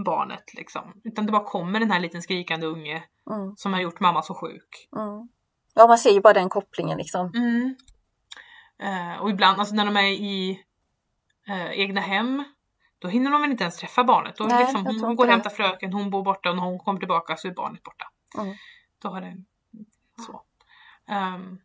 barnet 0.05 0.55
liksom. 0.55 1.01
Utan 1.05 1.27
det 1.27 1.33
bara 1.33 1.45
kommer 1.45 1.81
den 1.81 1.91
här 1.91 2.01
liten 2.01 2.23
skrikande 2.23 2.67
unge 2.67 3.03
mm. 3.31 3.57
som 3.57 3.73
har 3.73 3.81
gjort 3.81 4.01
mamma 4.01 4.23
så 4.23 4.35
sjuk. 4.35 4.89
Mm. 4.97 5.29
Ja, 5.75 5.87
man 5.87 5.99
ser 5.99 6.11
ju 6.11 6.21
bara 6.21 6.33
den 6.33 6.49
kopplingen 6.49 6.99
liksom. 6.99 7.33
Mm. 7.35 7.77
Uh, 8.83 9.23
och 9.23 9.31
ibland, 9.31 9.59
alltså 9.59 9.75
när 9.75 9.85
de 9.85 9.97
är 9.97 10.09
i 10.09 10.63
uh, 11.49 11.81
egna 11.81 12.01
hem, 12.01 12.45
då 12.99 13.09
hinner 13.09 13.31
de 13.31 13.41
väl 13.41 13.51
inte 13.51 13.65
ens 13.65 13.77
träffa 13.77 14.05
barnet. 14.05 14.37
Då 14.37 14.45
Nej, 14.45 14.59
liksom, 14.59 14.87
hon, 14.87 15.01
hon 15.01 15.17
går 15.17 15.25
och 15.25 15.31
hämtar 15.31 15.51
fröken, 15.51 15.93
hon 15.93 16.11
bor 16.11 16.23
borta 16.23 16.51
och 16.51 16.57
när 16.57 16.63
hon 16.63 16.79
kommer 16.79 16.99
tillbaka 16.99 17.37
så 17.37 17.49
är 17.49 17.53
barnet 17.53 17.83
borta. 17.83 18.11
Mm. 18.39 18.55
Då 19.03 19.09
har 19.09 19.21
det 19.21 19.37
så. 20.27 20.43
Um, 21.15 21.61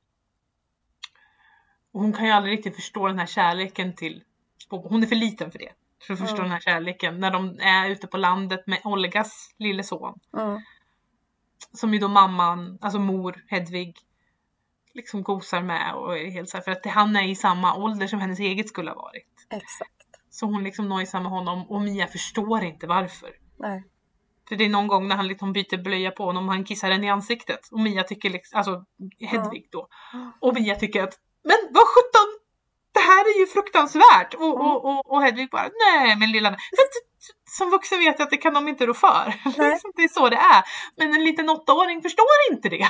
och 1.92 2.02
hon 2.02 2.14
kan 2.14 2.26
ju 2.26 2.32
aldrig 2.32 2.58
riktigt 2.58 2.76
förstå 2.76 3.08
den 3.08 3.20
här 3.20 3.26
kärleken 3.26 3.96
till 3.96 4.24
Hon 4.70 5.04
är 5.04 5.08
för 5.08 5.16
liten 5.16 5.52
för 5.52 5.60
det. 5.60 5.72
För 6.08 6.14
att 6.14 6.20
förstå 6.20 6.36
mm. 6.36 6.44
den 6.44 6.52
här 6.52 6.60
kärleken. 6.60 7.20
När 7.20 7.32
de 7.32 7.60
är 7.60 7.90
ute 7.90 8.08
på 8.08 8.18
landet 8.18 8.68
med 8.68 8.82
Olgas 8.84 9.56
lille 9.58 9.84
son. 9.84 10.20
Mm. 10.38 10.62
Som 11.72 11.94
ju 11.94 12.00
då 12.00 12.08
mamman, 12.08 12.78
alltså 12.82 13.00
mor 13.00 13.44
Hedvig, 13.48 13.98
liksom 14.94 15.24
gosar 15.24 15.62
med 15.62 15.96
och 15.96 16.18
är 16.18 16.32
helt 16.32 16.50
så 16.50 16.58
här, 16.58 16.64
för 16.64 16.72
att 16.72 16.86
han 16.86 17.16
är 17.16 17.28
i 17.28 17.36
samma 17.36 17.76
ålder 17.76 18.08
som 18.08 18.20
hennes 18.20 18.40
eget 18.40 18.68
skulle 18.68 18.92
ha 18.92 18.96
varit. 18.96 19.48
Exakt. 19.50 19.92
Så 20.30 20.46
hon 20.46 20.64
liksom 20.64 20.90
nojsar 20.90 21.20
med 21.20 21.32
honom 21.32 21.70
och 21.70 21.82
Mia 21.82 22.08
förstår 22.08 22.64
inte 22.64 22.88
varför. 22.88 23.30
Nej. 23.60 23.84
För 24.50 24.56
det 24.56 24.66
är 24.66 24.70
någon 24.70 24.88
gång 24.88 25.08
när 25.08 25.16
han 25.16 25.28
liksom 25.28 25.54
byter 25.54 25.84
blöja 25.84 26.12
på 26.12 26.26
honom 26.26 26.48
och 26.48 26.54
han 26.54 26.64
kissar 26.64 26.92
henne 26.92 27.06
i 27.06 27.10
ansiktet. 27.10 27.70
Och 27.72 27.80
Mia 27.80 28.04
tycker 28.04 28.30
liksom, 28.30 28.58
alltså 28.58 28.86
Hedvig 29.20 29.68
då. 29.72 29.88
Och 30.40 30.54
Mia 30.54 30.76
tycker 30.76 31.04
att 31.04 31.20
men 31.44 31.58
vad 31.72 31.84
sjutton, 31.84 32.33
här 33.04 33.36
är 33.36 33.40
ju 33.40 33.48
fruktansvärt. 33.48 34.34
Och, 34.34 34.62
och, 34.66 34.86
och, 34.86 35.12
och 35.12 35.22
Hedvig 35.24 35.50
bara, 35.50 35.70
nej 35.94 36.16
men 36.16 36.32
lilla 36.32 36.58
som 37.58 37.70
vuxen 37.70 38.00
vet 38.00 38.20
jag 38.20 38.26
att 38.26 38.30
det 38.30 38.38
kan 38.38 38.54
de 38.54 38.68
inte 38.68 38.86
rå 38.86 38.94
för. 38.94 39.34
det 39.96 40.04
är 40.04 40.14
så 40.14 40.30
det 40.30 40.36
är. 40.36 40.64
Men 40.96 41.14
en 41.14 41.24
liten 41.24 41.50
åttaåring 41.50 42.02
förstår 42.02 42.26
inte 42.52 42.70
det. 42.70 42.88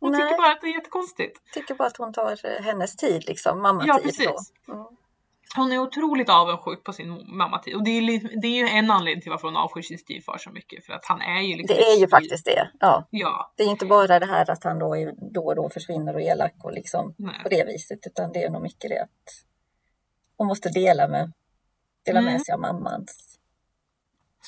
Hon 0.00 0.12
Nej. 0.12 0.20
tycker 0.20 0.36
bara 0.36 0.52
att 0.52 0.60
det 0.60 0.66
är 0.66 0.74
jättekonstigt. 0.74 1.52
Tycker 1.52 1.74
bara 1.74 1.88
att 1.88 1.96
hon 1.96 2.12
tar 2.12 2.62
hennes 2.62 2.96
tid, 2.96 3.24
liksom, 3.26 3.62
mammatid. 3.62 3.88
Ja, 3.88 3.98
precis. 4.02 4.52
Mm. 4.68 4.86
Hon 5.56 5.72
är 5.72 5.78
otroligt 5.78 6.28
avundsjuk 6.28 6.84
på 6.84 6.92
sin 6.92 7.36
mammatid 7.36 7.74
och 7.74 7.84
det 7.84 7.90
är, 7.90 8.40
det 8.40 8.46
är 8.46 8.56
ju 8.56 8.68
en 8.68 8.90
anledning 8.90 9.22
till 9.22 9.30
varför 9.30 9.48
hon 9.48 9.56
avskyr 9.56 9.82
sin 9.82 9.98
styvfar 9.98 10.38
så 10.38 10.50
mycket 10.50 10.86
för 10.86 10.92
att 10.92 11.04
han 11.04 11.20
är 11.20 11.40
ju 11.40 11.56
liksom 11.56 11.76
Det 11.76 11.82
är 11.82 12.00
ju 12.00 12.08
faktiskt 12.08 12.44
det. 12.44 12.70
Ja. 12.80 13.08
ja. 13.10 13.52
Det 13.56 13.62
är 13.62 13.68
inte 13.68 13.86
bara 13.86 14.18
det 14.18 14.26
här 14.26 14.50
att 14.50 14.64
han 14.64 14.78
då, 14.78 14.96
är, 14.96 15.14
då 15.34 15.46
och 15.46 15.56
då 15.56 15.70
försvinner 15.70 16.14
och 16.14 16.20
är 16.20 16.32
elak 16.32 16.54
och 16.58 16.72
liksom 16.72 17.14
på 17.42 17.48
det 17.48 17.64
viset 17.64 18.06
utan 18.06 18.32
det 18.32 18.42
är 18.42 18.50
nog 18.50 18.62
mycket 18.62 18.90
det 18.90 19.02
att 19.02 19.44
hon 20.36 20.46
måste 20.46 20.68
dela 20.68 21.08
med, 21.08 21.32
dela 22.04 22.18
mm. 22.18 22.32
med 22.32 22.42
sig 22.42 22.52
av 22.52 22.60
mammans 22.60 23.38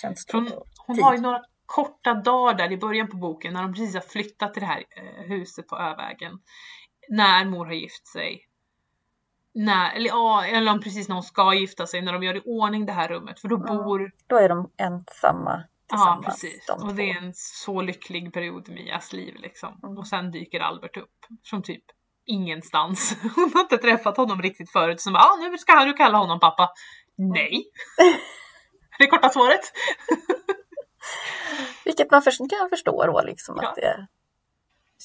känslor. 0.01 0.41
Hon, 0.41 0.53
hon 0.87 1.03
har 1.03 1.15
ju 1.15 1.21
några 1.21 1.43
korta 1.67 2.15
dagar 2.15 2.55
där 2.55 2.73
i 2.73 2.77
början 2.77 3.09
på 3.09 3.17
boken 3.17 3.53
när 3.53 3.63
de 3.63 3.75
precis 3.75 3.95
har 3.95 4.01
flyttat 4.01 4.53
till 4.53 4.63
det 4.63 4.67
här 4.67 4.85
eh, 4.97 5.29
huset 5.29 5.69
på 5.69 5.77
Övägen. 5.77 6.39
När 7.09 7.45
mor 7.45 7.67
har 7.67 7.73
gift 7.73 8.07
sig 8.07 8.41
när, 9.55 9.97
eller, 9.97 10.09
ja, 10.09 10.45
eller 10.45 10.79
precis 10.79 11.09
när 11.09 11.15
hon 11.15 11.23
ska 11.23 11.55
gifta 11.55 11.87
sig, 11.87 12.03
när 12.03 12.13
de 12.13 12.23
gör 12.23 12.37
i 12.37 12.43
ordning 12.45 12.87
det 12.87 12.93
här 12.93 13.09
rummet. 13.09 13.41
För 13.41 13.49
då 13.49 13.57
bor... 13.57 14.13
då 14.27 14.37
är 14.37 14.49
de 14.49 14.71
ensamma 14.77 15.65
Ja, 15.89 16.23
precis. 16.25 16.67
De 16.67 16.89
och 16.89 16.95
det 16.95 17.11
är 17.11 17.17
en 17.17 17.33
så 17.35 17.83
lycklig 17.83 18.33
period 18.33 18.69
i 18.69 18.73
Mias 18.73 19.13
liv 19.13 19.35
liksom. 19.37 19.81
Mm. 19.83 19.99
Och 19.99 20.07
sen 20.07 20.31
dyker 20.31 20.61
Albert 20.61 20.97
upp 20.97 21.27
som 21.43 21.63
typ 21.63 21.85
ingenstans. 22.25 23.17
Hon 23.37 23.51
har 23.55 23.61
inte 23.61 23.79
träffat 23.79 24.17
honom 24.17 24.43
riktigt 24.43 24.73
förut. 24.73 25.01
Så 25.01 25.11
bara, 25.11 25.23
ah, 25.23 25.37
nu 25.37 25.59
ska 25.59 25.85
du 25.85 25.93
kalla 25.93 26.19
honom 26.19 26.41
pappa. 26.41 26.71
Nej. 27.17 27.65
det 28.99 29.05
är 29.05 29.09
korta 29.09 29.29
svaret. 29.29 29.61
Vilket 31.85 32.11
man 32.11 32.23
kan 32.23 32.69
förstå 32.71 33.07
då 33.07 33.23
liksom 33.23 33.59
ja. 33.63 33.69
att 33.69 33.75
det 33.75 34.07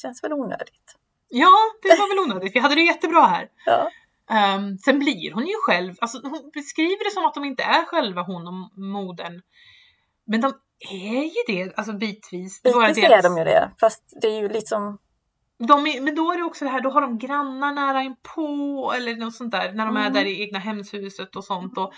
känns 0.01 0.23
väl 0.23 0.34
onödigt. 0.34 0.95
Ja, 1.30 1.51
det 1.81 1.89
var 1.89 2.09
väl 2.09 2.19
onödigt. 2.19 2.55
Vi 2.55 2.59
hade 2.59 2.76
det 2.76 2.81
jättebra 2.81 3.26
här. 3.26 3.49
Ja. 3.65 3.89
Um, 4.30 4.77
sen 4.77 4.99
blir 4.99 5.34
hon 5.34 5.47
ju 5.47 5.53
själv, 5.65 5.93
alltså 6.01 6.19
hon 6.23 6.51
beskriver 6.53 7.10
det 7.10 7.14
som 7.14 7.26
att 7.26 7.34
de 7.34 7.45
inte 7.45 7.64
är 7.64 7.85
själva 7.85 8.22
hon 8.22 8.47
och 8.47 8.80
modern. 8.80 9.41
Men 10.26 10.41
de 10.41 10.53
är 10.91 11.23
ju 11.23 11.43
det, 11.47 11.77
alltså 11.77 11.93
bitvis. 11.93 12.61
Bitvis 12.64 12.95
det 12.95 13.06
är 13.06 13.23
de 13.23 13.38
ju 13.38 13.43
det, 13.43 13.72
fast 13.80 14.03
det 14.22 14.27
är 14.27 14.41
ju 14.41 14.49
liksom 14.49 14.97
de 15.68 15.88
är, 15.88 16.01
men 16.01 16.15
då 16.15 16.31
är 16.31 16.38
det 16.38 16.43
också 16.43 16.65
det 16.65 16.72
här, 16.72 16.81
då 16.81 16.89
har 16.89 17.01
de 17.01 17.18
grannar 17.18 17.73
nära 17.73 18.03
inpå 18.03 18.93
eller 18.95 19.15
något 19.15 19.35
sånt 19.35 19.51
där 19.51 19.73
när 19.73 19.85
de 19.85 19.97
mm. 19.97 19.97
är 19.97 20.10
där 20.10 20.26
i 20.26 20.41
egna 20.41 20.60
hemshuset 20.60 21.35
och 21.35 21.43
sånt. 21.43 21.77
Och, 21.77 21.93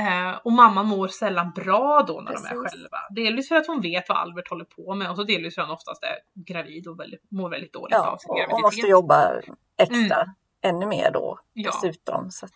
eh, 0.00 0.38
och 0.44 0.52
mamma 0.52 0.82
mår 0.82 1.08
sällan 1.08 1.52
bra 1.54 2.04
då 2.06 2.20
när 2.20 2.32
Precis. 2.32 2.50
de 2.50 2.58
är 2.58 2.68
själva. 2.68 2.98
Delvis 3.10 3.48
för 3.48 3.56
att 3.56 3.66
hon 3.66 3.80
vet 3.80 4.08
vad 4.08 4.18
Albert 4.18 4.50
håller 4.50 4.64
på 4.64 4.94
med 4.94 5.10
och 5.10 5.16
så 5.16 5.22
delvis 5.22 5.54
för 5.54 5.62
att 5.62 5.68
hon 5.68 5.74
oftast 5.74 6.02
är 6.02 6.44
gravid 6.52 6.88
och 6.88 7.00
väldigt, 7.00 7.30
mår 7.30 7.50
väldigt 7.50 7.72
dåligt 7.72 7.92
ja, 7.92 8.10
av 8.10 8.16
sin 8.16 8.34
graviditet. 8.34 8.54
Och 8.54 8.62
måste 8.62 8.86
jobba 8.86 9.32
extra. 9.78 10.16
Mm 10.16 10.28
ännu 10.68 10.86
mer 10.86 11.10
då 11.10 11.38
ja. 11.52 11.70
dessutom. 11.70 12.30
Så 12.30 12.46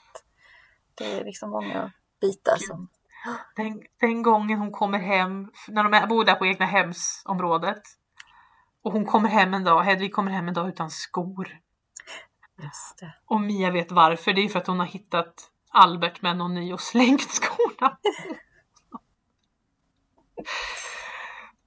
det 0.94 1.12
är 1.12 1.24
liksom 1.24 1.50
många 1.50 1.92
bitar 2.20 2.56
som... 2.56 2.88
Den, 3.56 3.82
den 4.00 4.22
gången 4.22 4.58
hon 4.58 4.72
kommer 4.72 4.98
hem, 4.98 5.52
när 5.68 5.84
de 5.84 6.08
bor 6.08 6.24
där 6.24 6.34
på 6.34 6.46
egna 6.46 6.66
hemsområdet. 6.66 7.82
Och 8.82 8.92
hon 8.92 9.06
kommer 9.06 9.28
hem 9.28 9.54
en 9.54 9.64
dag, 9.64 9.82
Hedvig 9.82 10.14
kommer 10.14 10.32
hem 10.32 10.48
en 10.48 10.54
dag 10.54 10.68
utan 10.68 10.90
skor. 10.90 11.58
Och 13.26 13.40
Mia 13.40 13.70
vet 13.70 13.92
varför, 13.92 14.32
det 14.32 14.40
är 14.40 14.48
för 14.48 14.58
att 14.58 14.66
hon 14.66 14.78
har 14.78 14.86
hittat 14.86 15.50
Albert 15.70 16.22
med 16.22 16.36
någon 16.36 16.54
ny 16.54 16.72
och 16.72 16.80
slängt 16.80 17.30
skorna. 17.30 17.98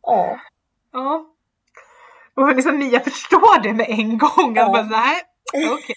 Ja. 0.01 0.39
Ja. 0.91 1.25
Och 2.35 2.55
liksom 2.55 2.77
Mia 2.77 2.99
förstår 2.99 3.61
det 3.61 3.73
med 3.73 3.85
en 3.89 4.17
gång. 4.17 4.55
Ja. 4.55 4.69
Bara, 4.69 4.83
nej, 4.83 5.21
okej. 5.53 5.73
Okay. 5.73 5.95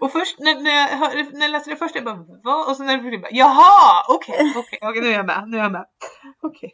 Och 0.00 0.12
först 0.12 0.38
när, 0.38 0.60
när, 0.60 0.70
jag, 0.70 0.88
hör, 0.88 1.32
när 1.32 1.40
jag 1.40 1.50
läste 1.50 1.70
det 1.70 1.76
först, 1.76 1.94
jag 1.94 2.04
bara 2.04 2.26
vad? 2.42 2.68
Och 2.68 2.76
så 2.76 2.82
när 2.82 2.92
jag 2.92 3.20
bara 3.20 3.30
jaha, 3.30 4.04
okej, 4.08 4.34
okay, 4.34 4.50
okej, 4.50 4.78
okay, 4.78 4.90
okay, 4.90 5.02
nu 5.02 5.08
är 5.08 5.12
jag 5.12 5.26
med, 5.26 5.48
nu 5.48 5.56
är 5.56 5.62
jag 5.62 5.72
med. 5.72 5.86
Okej. 6.42 6.72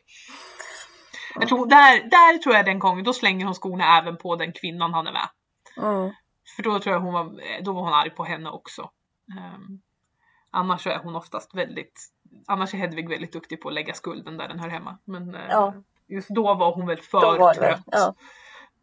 Jag 1.41 1.49
tror, 1.49 1.67
där, 1.67 2.11
där 2.11 2.39
tror 2.39 2.55
jag 2.55 2.65
den 2.65 2.79
gången, 2.79 3.05
då 3.05 3.13
slänger 3.13 3.45
hon 3.45 3.55
skorna 3.55 3.99
även 3.99 4.17
på 4.17 4.37
den 4.37 4.53
kvinnan 4.53 4.95
han 4.95 5.07
är 5.07 5.13
med. 5.13 5.29
Mm. 5.77 6.13
För 6.57 6.63
då 6.63 6.79
tror 6.79 6.95
jag 6.95 7.01
hon 7.01 7.13
var, 7.13 7.41
då 7.63 7.73
var 7.73 7.83
hon 7.83 7.93
arg 7.93 8.11
på 8.11 8.25
henne 8.25 8.51
också. 8.51 8.91
Um, 9.39 9.81
annars 10.51 10.87
är 10.87 10.99
hon 10.99 11.17
oftast 11.17 11.55
väldigt, 11.55 12.01
annars 12.47 12.75
är 12.75 12.79
Hedvig 12.79 13.09
väldigt 13.09 13.33
duktig 13.33 13.61
på 13.61 13.69
att 13.69 13.75
lägga 13.75 13.95
skulden 13.95 14.37
där 14.37 14.49
den 14.49 14.59
hör 14.59 14.69
hemma. 14.69 14.99
Men 15.05 15.35
uh, 15.35 15.41
ja. 15.49 15.75
just 16.09 16.29
då 16.29 16.55
var 16.55 16.75
hon 16.75 16.87
väl 16.87 17.01
för 17.01 17.39
var 17.39 17.55
trött. 17.55 17.83
Det, 17.87 17.99
ja. 17.99 18.15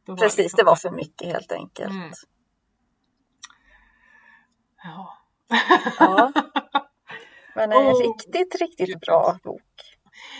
Precis, 0.05 0.51
det, 0.51 0.61
det 0.61 0.65
var 0.65 0.75
för 0.75 0.89
mycket 0.89 1.27
helt 1.27 1.51
enkelt. 1.51 1.91
Mm. 1.91 2.11
Ja. 4.83 5.17
ja. 5.99 6.31
Men 7.55 7.71
en 7.71 7.77
oh. 7.77 8.01
riktigt, 8.01 8.61
riktigt 8.61 8.99
bra 8.99 9.37
bok. 9.43 9.61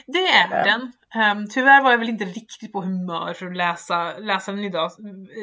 Det 0.08 0.28
är 0.28 0.64
den. 0.66 0.92
Um, 1.38 1.50
tyvärr 1.50 1.84
var 1.84 1.92
jag 1.92 1.98
väl 1.98 2.10
inte 2.10 2.26
riktigt 2.26 2.74
på 2.74 2.82
humör 2.82 3.34
för 3.34 3.46
att 3.46 3.58
läsa, 3.58 4.18
läsa 4.18 4.52
den 4.52 4.64
idag 4.64 4.92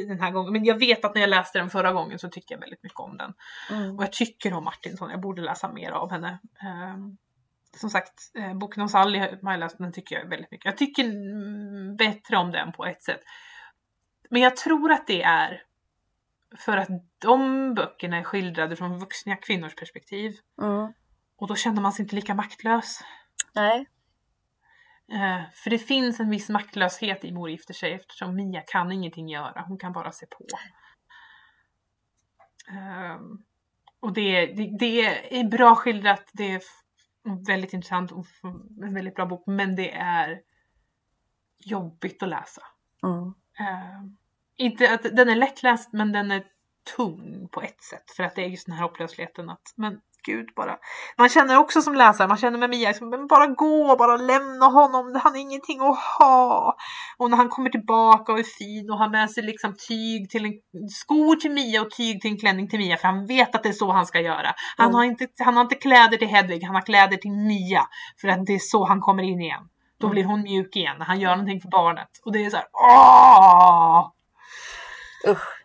den 0.09 0.21
här 0.21 0.31
gången. 0.31 0.53
Men 0.53 0.65
jag 0.65 0.79
vet 0.79 1.05
att 1.05 1.15
när 1.15 1.21
jag 1.21 1.31
läste 1.31 1.59
den 1.59 1.71
förra 1.71 1.93
gången 1.93 2.19
så 2.19 2.29
tyckte 2.29 2.55
jag 2.55 2.61
väldigt 2.61 2.83
mycket 2.83 3.01
om 3.01 3.17
den. 3.17 3.35
Mm. 3.71 3.97
Och 3.97 4.03
jag 4.03 4.13
tycker 4.13 4.53
om 4.53 4.65
Martinsson, 4.65 5.11
jag 5.11 5.21
borde 5.21 5.43
läsa 5.43 5.73
mer 5.73 5.91
av 5.91 6.11
henne. 6.11 6.39
Um, 6.95 7.17
som 7.77 7.91
sagt, 7.91 8.15
eh, 8.39 8.55
boken 8.55 8.83
om 8.83 8.89
Sally 8.89 9.19
har 9.19 9.39
jag 9.43 9.61
läst, 9.61 9.79
den 9.79 9.93
tycker 9.93 10.17
jag 10.17 10.29
väldigt 10.29 10.51
mycket. 10.51 10.65
Jag 10.65 10.77
tycker 10.77 11.05
bättre 11.97 12.37
om 12.37 12.51
den 12.51 12.73
på 12.73 12.87
ett 12.87 13.03
sätt. 13.03 13.21
Men 14.31 14.43
jag 14.43 14.57
tror 14.57 14.93
att 14.93 15.07
det 15.07 15.23
är 15.23 15.63
för 16.59 16.77
att 16.77 16.89
de 17.19 17.75
böckerna 17.75 18.17
är 18.17 18.23
skildrade 18.23 18.77
från 18.77 18.99
vuxna 18.99 19.37
kvinnors 19.37 19.75
perspektiv. 19.75 20.37
Mm. 20.63 20.93
Och 21.37 21.49
då 21.49 21.57
känner 21.57 21.83
man 21.83 21.93
sig 21.93 22.03
inte 22.03 22.17
lika 22.17 22.35
maktlös. 22.35 23.01
Nej. 23.55 23.87
Uh, 25.13 25.43
för 25.55 25.71
det 25.71 25.79
finns 25.79 26.21
en 26.21 26.31
viss 26.31 26.49
maktlöshet 26.49 27.25
i 27.25 27.33
Mor 27.33 27.51
gifter 27.51 27.75
sig 27.75 27.93
eftersom 27.93 28.37
Mia 28.37 28.61
kan 28.61 28.93
ingenting 28.93 29.29
göra. 29.29 29.65
Hon 29.69 29.79
kan 29.79 29.93
bara 29.93 30.13
se 30.13 30.27
på. 30.27 30.47
Uh, 32.73 33.21
och 34.01 34.13
det, 34.13 34.47
det, 34.47 34.77
det, 34.79 35.39
är 35.41 35.45
bra 35.45 35.75
skildrat. 35.75 36.31
Det 36.33 36.53
är 36.53 36.63
väldigt 37.47 37.73
intressant 37.73 38.13
och 38.13 38.27
en 38.83 38.95
väldigt 38.95 39.15
bra 39.15 39.27
bok. 39.27 39.43
Men 39.47 39.77
det 39.77 39.93
är 39.93 40.41
jobbigt 41.59 42.23
att 42.23 42.29
läsa. 42.29 42.63
Mm. 43.03 43.35
Eh, 43.59 44.03
inte 44.61 44.95
att 44.95 45.03
den 45.03 45.29
är 45.29 45.37
lättläst 45.37 45.93
men 45.93 46.13
den 46.13 46.31
är 46.31 46.43
tung 46.97 47.49
på 47.53 47.63
ett 47.63 47.83
sätt 47.83 48.11
för 48.17 48.23
att 48.23 48.35
det 48.37 48.43
är 48.43 48.47
just 48.49 48.67
den 48.67 48.75
här 48.75 48.83
hopplösheten 48.83 49.51
att 49.51 49.63
men 49.77 49.99
gud 50.27 50.49
bara. 50.57 50.77
Man 51.19 51.29
känner 51.29 51.57
också 51.59 51.83
som 51.83 51.95
läsare, 51.95 52.29
man 52.29 52.37
känner 52.37 52.59
med 52.59 52.71
Mia, 52.71 52.89
liksom, 52.89 53.11
men 53.11 53.27
bara 53.27 53.47
gå, 53.47 53.97
bara 53.97 54.17
lämna 54.17 54.67
honom, 54.67 55.21
han 55.23 55.33
har 55.33 55.41
ingenting 55.41 55.81
att 55.81 55.99
ha. 56.19 56.77
Och 57.19 57.31
när 57.31 57.37
han 57.37 57.49
kommer 57.49 57.71
tillbaka 57.71 58.33
och 58.33 58.39
är 58.39 58.43
fin 58.59 58.91
och 58.91 58.99
har 58.99 59.09
med 59.09 59.31
sig 59.31 59.43
liksom 59.43 59.75
tyg 59.89 60.31
till 60.31 60.45
en 60.47 60.53
skor 60.91 61.37
till 61.37 61.51
Mia 61.51 61.83
och 61.83 61.91
tyg 61.91 62.21
till 62.21 62.31
en 62.31 62.39
klänning 62.39 62.69
till 62.69 62.79
Mia 62.79 62.97
för 62.97 63.09
han 63.09 63.27
vet 63.27 63.55
att 63.55 63.63
det 63.63 63.69
är 63.69 63.73
så 63.73 63.93
han 63.93 64.07
ska 64.07 64.21
göra. 64.21 64.55
Han, 64.77 64.87
Mm. 64.87 64.95
har, 64.95 65.05
inte, 65.05 65.27
han 65.39 65.55
har 65.57 65.63
inte 65.63 65.75
kläder 65.75 66.17
till 66.17 66.29
Hedvig, 66.29 66.63
han 66.63 66.75
har 66.75 66.83
kläder 66.83 67.17
till 67.17 67.33
Mia 67.33 67.87
för 68.21 68.29
att 68.29 68.47
det 68.47 68.55
är 68.55 68.59
så 68.59 68.85
han 68.85 69.01
kommer 69.01 69.23
in 69.23 69.41
igen. 69.41 69.63
Då 70.01 70.07
Mm. 70.07 70.15
blir 70.15 70.25
hon 70.25 70.43
mjuk 70.43 70.77
igen 70.77 70.97
när 70.99 71.07
han 71.07 71.21
gör 71.21 71.31
någonting 71.31 71.61
för 71.61 71.69
barnet. 71.69 72.09
Och 72.25 72.33
det 72.33 72.45
är 72.45 72.51
så 72.51 72.57
här, 72.57 72.67
åh! 72.73 74.13
Usch. 75.29 75.57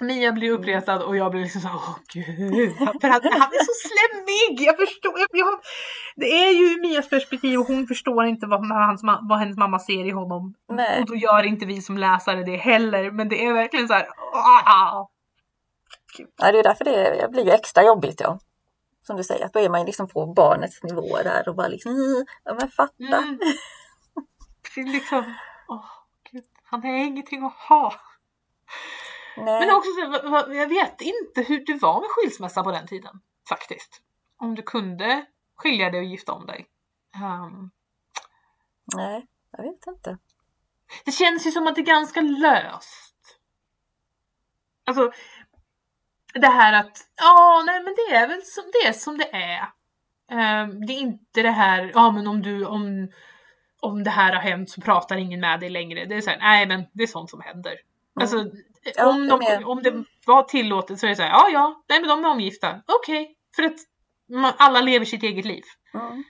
Mia 0.00 0.32
blir 0.32 0.50
uppretad 0.50 1.02
och 1.02 1.16
jag 1.16 1.30
blir 1.30 1.40
liksom 1.42 1.60
så 1.60 1.68
åh 1.68 1.96
gud. 2.12 2.76
För 2.76 3.08
att 3.08 3.22
han 3.22 3.32
är 3.32 3.64
så 3.64 3.88
slemmig! 3.88 4.66
Jag 4.66 4.76
förstår. 4.76 5.12
Jag, 5.18 5.28
jag, 5.32 5.60
det 6.16 6.26
är 6.26 6.52
ju 6.52 6.80
Mias 6.80 7.08
perspektiv 7.08 7.58
och 7.60 7.66
hon 7.66 7.86
förstår 7.86 8.24
inte 8.26 8.46
vad, 8.46 8.66
hans, 8.72 9.02
vad 9.28 9.38
hennes 9.38 9.56
mamma 9.56 9.78
ser 9.78 10.04
i 10.06 10.10
honom. 10.10 10.54
Nej. 10.68 11.00
Och 11.00 11.06
då 11.06 11.14
gör 11.16 11.42
inte 11.46 11.66
vi 11.66 11.82
som 11.82 11.98
läsare 11.98 12.42
det 12.42 12.56
heller. 12.56 13.10
Men 13.10 13.28
det 13.28 13.44
är 13.44 13.52
verkligen 13.52 13.88
så 13.88 13.94
här. 13.94 14.06
åh! 14.32 15.08
Ja, 16.38 16.52
det 16.52 16.58
är 16.58 16.62
därför 16.62 16.84
det 16.84 17.28
blir 17.30 17.44
ju 17.44 17.50
extra 17.50 17.82
jobbigt. 17.84 18.20
Ja. 18.20 18.38
Som 19.06 19.16
du 19.16 19.24
säger, 19.24 19.44
att 19.46 19.52
då 19.52 19.60
är 19.60 19.68
man 19.68 19.86
liksom 19.86 20.08
på 20.08 20.26
barnets 20.26 20.82
nivå 20.82 21.16
där 21.24 21.48
och 21.48 21.54
bara 21.56 21.68
liksom, 21.68 21.92
"Mm, 21.92 22.26
ja 22.44 22.54
men 22.60 22.68
fatta. 22.70 23.16
Mm. 23.16 23.38
Det 24.74 24.80
är 24.80 24.92
liksom, 24.92 25.34
åh 25.68 25.84
gud. 25.84 25.97
Han 26.70 26.82
har 26.82 26.90
ingenting 26.90 27.44
att 27.44 27.54
ha. 27.54 27.94
Nej. 29.36 29.60
Men 29.60 29.76
också, 29.76 29.90
så 29.90 30.54
jag 30.54 30.68
vet 30.68 31.00
inte 31.00 31.42
hur 31.42 31.66
det 31.66 31.74
var 31.74 32.00
med 32.00 32.10
skilsmässa 32.10 32.62
på 32.62 32.70
den 32.70 32.86
tiden. 32.86 33.20
Faktiskt. 33.48 34.02
Om 34.36 34.54
du 34.54 34.62
kunde 34.62 35.26
skilja 35.56 35.90
dig 35.90 36.00
och 36.00 36.06
gifta 36.06 36.32
om 36.32 36.46
dig. 36.46 36.66
Ehm, 37.14 37.70
Nej, 38.96 39.26
jag 39.50 39.62
vet 39.62 39.86
inte. 39.86 40.18
Det 41.04 41.12
känns 41.12 41.46
ju 41.46 41.50
som 41.50 41.66
att 41.66 41.74
det 41.74 41.80
är 41.80 41.86
ganska 41.86 42.20
löst. 42.20 43.38
Alltså, 44.84 45.12
det 46.34 46.48
här 46.48 46.72
att, 46.72 47.10
ja, 47.16 47.62
nej 47.66 47.84
men 47.84 47.94
det 47.94 48.16
är 48.16 48.28
väl 48.28 48.42
som 48.42 48.64
det 48.72 48.88
är. 48.88 48.92
Som 48.92 49.18
det 49.18 49.34
är. 49.36 49.72
Ehm, 50.30 50.86
det 50.86 50.92
är 50.92 51.00
inte 51.00 51.42
det 51.42 51.50
här, 51.50 51.90
ja 51.94 52.10
men 52.10 52.26
om 52.26 52.42
du, 52.42 52.64
om, 52.66 53.12
om 53.80 54.04
det 54.04 54.10
här 54.10 54.32
har 54.32 54.40
hänt 54.40 54.70
så 54.70 54.80
pratar 54.80 55.16
ingen 55.16 55.40
med 55.40 55.60
dig 55.60 55.70
längre. 55.70 56.04
Det 56.04 56.14
är 56.14 56.20
så 56.20 56.30
här, 56.30 56.38
nej 56.38 56.66
men 56.66 56.84
det 56.92 57.02
är 57.02 57.06
sånt 57.06 57.30
som 57.30 57.40
händer. 57.40 57.74
Alltså, 58.20 58.36
Mm. 58.38 58.52
Ja, 58.96 59.06
om, 59.10 59.28
de, 59.28 59.64
om 59.64 59.82
det 59.82 60.04
var 60.26 60.42
tillåtet 60.42 60.98
så 61.00 61.06
är 61.06 61.10
det 61.10 61.16
så 61.16 61.22
här, 61.22 61.30
ja 61.30 61.48
ja, 61.52 61.82
nej 61.88 62.00
men 62.00 62.08
de 62.08 62.24
är 62.24 62.28
omgifta. 62.30 62.82
Okej, 62.86 63.36
för 63.56 63.62
att 63.62 63.76
man, 64.28 64.52
alla 64.58 64.80
lever 64.80 65.04
sitt 65.06 65.22
eget 65.22 65.44
liv. 65.44 65.62
Mm. 65.94 66.24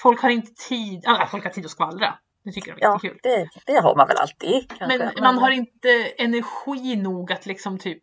Folk 0.00 0.20
har 0.22 0.30
inte 0.30 0.52
tid, 0.68 1.00
ja, 1.04 1.28
folk 1.30 1.44
har 1.44 1.50
tid 1.50 1.64
att 1.64 1.70
skvallra. 1.70 2.18
Det 2.44 2.52
tycker 2.52 2.74
de 2.74 2.80
är 2.80 2.84
Ja, 2.84 2.94
jättekul. 2.94 3.18
det, 3.22 3.48
det 3.66 3.80
har 3.80 3.96
man 3.96 4.08
väl 4.08 4.16
alltid. 4.16 4.68
Kanske. 4.78 4.98
Men 4.98 5.12
man 5.22 5.38
har 5.38 5.50
inte 5.50 5.88
energi 6.18 6.96
nog 6.96 7.32
att 7.32 7.46
liksom 7.46 7.78
typ 7.78 8.02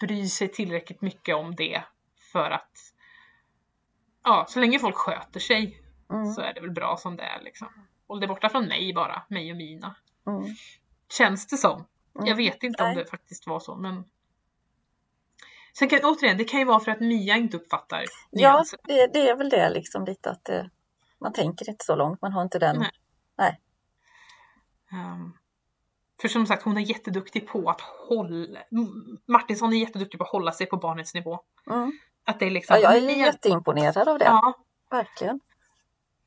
bry 0.00 0.28
sig 0.28 0.48
tillräckligt 0.48 1.02
mycket 1.02 1.36
om 1.36 1.54
det 1.54 1.82
för 2.32 2.50
att 2.50 2.72
ja, 4.24 4.46
så 4.48 4.60
länge 4.60 4.78
folk 4.78 4.96
sköter 4.96 5.40
sig 5.40 5.82
Mm. 6.12 6.26
så 6.32 6.40
är 6.40 6.54
det 6.54 6.60
väl 6.60 6.70
bra 6.70 6.96
som 6.96 7.16
det 7.16 7.22
är 7.22 7.40
liksom. 7.42 7.68
Håll 8.08 8.20
det 8.20 8.26
borta 8.26 8.48
från 8.48 8.66
mig 8.68 8.92
bara, 8.94 9.22
mig 9.28 9.50
och 9.50 9.56
mina. 9.56 9.96
Mm. 10.26 10.44
Känns 11.12 11.46
det 11.46 11.56
som. 11.56 11.84
Jag 12.12 12.26
Mm. 12.26 12.36
vet 12.36 12.62
inte 12.62 12.82
om 12.82 12.88
Nej. 12.88 12.96
det 13.04 13.10
faktiskt 13.10 13.46
var 13.46 13.60
så 13.60 13.76
men 13.76 14.04
Sen 15.78 15.88
kan, 15.88 16.00
återigen, 16.04 16.36
det 16.38 16.44
kan 16.44 16.60
ju 16.60 16.66
vara 16.66 16.80
för 16.80 16.90
att 16.90 17.00
Mia 17.00 17.36
inte 17.36 17.56
uppfattar 17.56 18.04
Ja, 18.30 18.64
det, 18.84 19.06
det 19.12 19.28
är 19.28 19.36
väl 19.36 19.48
det 19.48 19.70
liksom 19.70 20.04
lite 20.04 20.30
att 20.30 20.48
eh, 20.48 20.64
man 21.18 21.32
tänker 21.32 21.70
inte 21.70 21.84
så 21.84 21.96
långt. 21.96 22.22
Man 22.22 22.32
har 22.32 22.42
inte 22.42 22.58
den. 22.58 22.84
Nej. 23.38 23.60
Ehm, 24.92 25.32
för 26.20 26.28
som 26.28 26.46
sagt, 26.46 26.62
hon 26.62 26.76
är 26.76 26.80
jätteduktig 26.80 27.48
på 27.48 27.70
att 27.70 27.80
hålla... 27.80 28.60
Martinsson 29.26 29.72
är 29.72 29.76
jätteduktig 29.76 30.18
på 30.18 30.24
att 30.24 30.30
hålla 30.30 30.52
sig 30.52 30.66
på 30.66 30.76
barnets 30.76 31.14
nivå. 31.14 31.40
Mm. 31.70 31.92
Att 32.24 32.38
det 32.40 32.46
är 32.46 32.50
liksom... 32.50 32.76
Ja, 32.76 32.82
jag 32.82 32.96
är 32.96 33.06
Mia, 33.06 33.26
jätteimponerad 33.26 34.08
av 34.08 34.18
det. 34.18 34.24
ja, 34.24 34.54
Verkligen. 34.90 35.40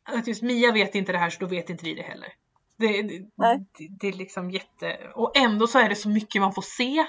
Att 0.03 0.27
just 0.27 0.41
Mia 0.41 0.71
vet 0.71 0.95
inte 0.95 1.11
det 1.11 1.17
här 1.17 1.29
så 1.29 1.39
då 1.39 1.45
vet 1.45 1.69
inte 1.69 1.85
vi 1.85 1.93
det 1.93 2.01
heller. 2.01 2.33
Det, 2.77 3.01
det, 3.01 3.19
det, 3.19 3.87
det 3.89 4.07
är 4.07 4.13
liksom 4.13 4.51
jätte... 4.51 5.11
Och 5.15 5.37
ändå 5.37 5.67
så 5.67 5.79
är 5.79 5.89
det 5.89 5.95
så 5.95 6.09
mycket 6.09 6.41
man 6.41 6.53
får 6.53 6.61
se. 6.61 7.05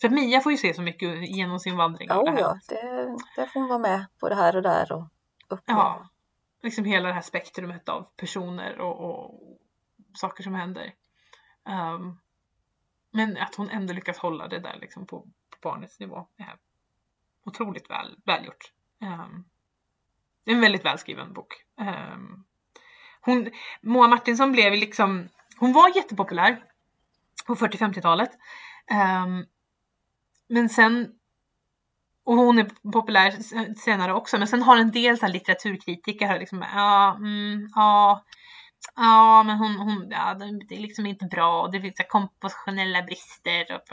För 0.00 0.08
Mia 0.08 0.40
får 0.40 0.52
ju 0.52 0.58
se 0.58 0.74
så 0.74 0.82
mycket 0.82 1.28
genom 1.28 1.60
sin 1.60 1.76
vandring. 1.76 2.08
Ja, 2.08 2.22
det 2.22 2.40
ja, 2.40 2.58
det, 2.68 3.16
det 3.36 3.46
får 3.46 3.60
hon 3.60 3.68
vara 3.68 3.78
med 3.78 4.06
på 4.20 4.28
det 4.28 4.34
här 4.34 4.56
och 4.56 4.62
där 4.62 4.92
och 4.92 5.06
uppleva. 5.48 5.80
Ja, 5.80 6.08
liksom 6.62 6.84
hela 6.84 7.08
det 7.08 7.14
här 7.14 7.20
spektrumet 7.20 7.88
av 7.88 8.08
personer 8.16 8.80
och, 8.80 9.10
och 9.10 9.40
saker 10.14 10.42
som 10.42 10.54
händer. 10.54 10.94
Ehm, 11.68 12.18
men 13.10 13.36
att 13.36 13.54
hon 13.54 13.70
ändå 13.70 13.92
lyckas 13.92 14.18
hålla 14.18 14.48
det 14.48 14.58
där 14.58 14.78
liksom 14.80 15.06
på, 15.06 15.20
på 15.20 15.58
barnets 15.62 16.00
nivå 16.00 16.26
är 16.36 16.56
otroligt 17.44 17.90
väl, 17.90 18.16
välgjort. 18.24 18.72
Um, 19.00 19.44
det 20.44 20.50
är 20.50 20.54
en 20.54 20.60
väldigt 20.60 20.84
välskriven 20.84 21.32
bok. 21.32 21.54
Ehm, 21.80 22.44
hon, 23.20 23.50
Moa 23.82 24.08
Martinsson 24.08 24.52
blev 24.52 24.72
liksom, 24.72 25.28
hon 25.56 25.72
var 25.72 25.96
jättepopulär 25.96 26.62
på 27.46 27.54
40-50-talet. 27.54 28.30
Ehm, 28.90 29.44
men 30.48 30.68
sen 30.68 31.08
och 32.24 32.36
hon 32.36 32.58
är 32.58 32.90
populär 32.92 33.30
senare 33.74 34.12
också, 34.12 34.38
men 34.38 34.48
sen 34.48 34.62
har 34.62 34.76
en 34.76 34.90
del 34.90 35.18
så 35.18 35.26
här 35.26 35.32
litteraturkritiker 35.32 36.26
här 36.26 36.38
liksom, 36.38 36.64
ja, 36.74 37.16
mm, 37.20 37.68
ja, 37.74 38.24
ja, 38.96 39.42
men 39.42 39.58
hon, 39.58 39.76
hon 39.76 40.08
ja, 40.10 40.34
det 40.68 40.74
är 40.74 40.80
liksom 40.80 41.06
inte 41.06 41.24
bra 41.24 41.62
och 41.62 41.72
det 41.72 41.80
finns 41.80 41.94
kompositionella 42.08 43.02
brister 43.02 43.74
och, 43.74 43.92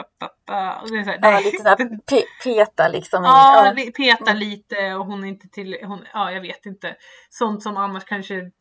och 0.82 0.92
det 0.92 0.98
är 0.98 1.04
så 1.04 1.10
här, 1.10 1.20
Ja, 1.22 1.40
lite 1.40 1.64
där 1.64 1.76
pe 2.10 2.24
peta 2.44 2.88
liksom. 2.88 3.24
Ja, 3.24 3.74
ja. 3.76 3.92
peta 3.98 4.32
Mm. 4.32 4.38
lite 4.38 4.96
och 4.96 5.06
hon 5.06 5.24
är 5.24 5.28
inte 5.28 5.48
till, 5.48 5.78
hon, 5.84 6.06
ja 6.14 6.32
jag 6.32 6.42
vet 6.42 6.66
inte. 6.66 6.96
Sånt 7.30 7.64
som 7.64 7.78
annars 7.78 8.04
kanske 8.04 8.52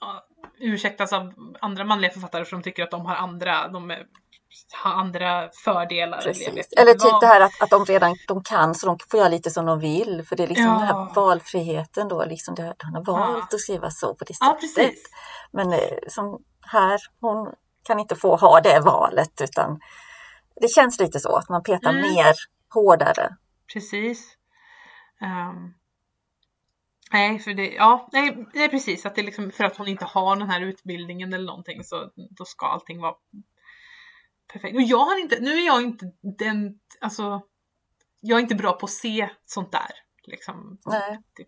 ja, 0.00 0.26
ursäktas 0.58 1.12
av 1.12 1.34
andra 1.60 1.84
manliga 1.84 2.10
författare 2.10 2.44
som 2.44 2.62
tycker 2.62 2.82
att 2.82 2.90
de 2.90 3.06
har 3.06 3.14
andra, 3.14 3.68
de 3.68 3.90
är, 3.90 4.06
har 4.82 4.90
andra 4.92 5.50
fördelar. 5.64 6.20
Precis. 6.20 6.72
Eller 6.72 6.92
typ 6.92 7.20
det 7.20 7.26
här 7.26 7.40
att, 7.40 7.62
att 7.62 7.70
de 7.70 7.84
redan 7.84 8.16
de 8.28 8.42
kan 8.42 8.74
så 8.74 8.86
de 8.86 8.98
får 9.10 9.18
göra 9.18 9.28
lite 9.28 9.50
som 9.50 9.66
de 9.66 9.80
vill. 9.80 10.24
För 10.28 10.36
det 10.36 10.42
är 10.42 10.46
liksom 10.46 10.64
Ja. 10.66 10.72
den 10.78 10.82
här 10.86 11.14
valfriheten 11.14 12.08
då. 12.08 12.24
Liksom 12.24 12.54
det, 12.54 12.74
han 12.78 12.94
har 12.94 13.04
valt 13.04 13.54
att 13.54 13.60
skriva 13.60 13.90
så 13.90 14.14
på 14.14 14.24
det 14.24 14.34
Ja, 14.40 14.46
sättet. 14.46 14.60
precis. 14.60 15.02
Men 15.52 15.72
eh, 15.72 15.78
som 16.08 16.42
här, 16.60 17.00
hon 17.20 17.54
kan 17.84 18.00
inte 18.00 18.16
få 18.16 18.36
ha 18.36 18.60
det 18.60 18.80
valet 18.80 19.40
utan 19.40 19.80
det 20.60 20.68
känns 20.68 21.00
lite 21.00 21.20
så 21.20 21.36
att 21.36 21.48
man 21.48 21.62
petar 21.62 21.90
Mm. 21.90 22.02
mer 22.14 22.34
hårdare. 22.74 23.36
Precis. 23.72 24.34
Ehm, 25.20 25.74
nej, 27.12 27.38
för 27.38 27.54
det, 27.54 27.68
ja, 27.74 28.08
nej, 28.12 28.46
det 28.52 28.64
är 28.64 28.68
precis 28.68 29.06
att 29.06 29.14
det 29.14 29.20
är 29.20 29.24
liksom 29.24 29.50
för 29.50 29.64
att 29.64 29.76
hon 29.76 29.88
inte 29.88 30.04
har 30.04 30.36
den 30.36 30.50
här 30.50 30.60
utbildningen 30.60 31.32
eller 31.32 31.46
någonting 31.46 31.84
så 31.84 32.10
då 32.38 32.44
ska 32.44 32.66
allting 32.66 33.00
vara 33.00 33.14
perfekt. 34.52 34.76
Och 34.76 34.82
jag 34.82 34.98
har 35.04 35.20
inte, 35.20 35.40
nu 35.40 35.50
är 35.52 35.66
jag 35.66 35.82
inte 35.82 36.12
den, 36.38 36.78
alltså, 37.00 37.42
jag 38.20 38.36
är 38.38 38.42
inte 38.42 38.54
bra 38.54 38.72
på 38.72 38.84
att 38.84 38.90
se 38.90 39.28
sånt 39.44 39.72
där. 39.72 39.90
Liksom, 40.24 40.78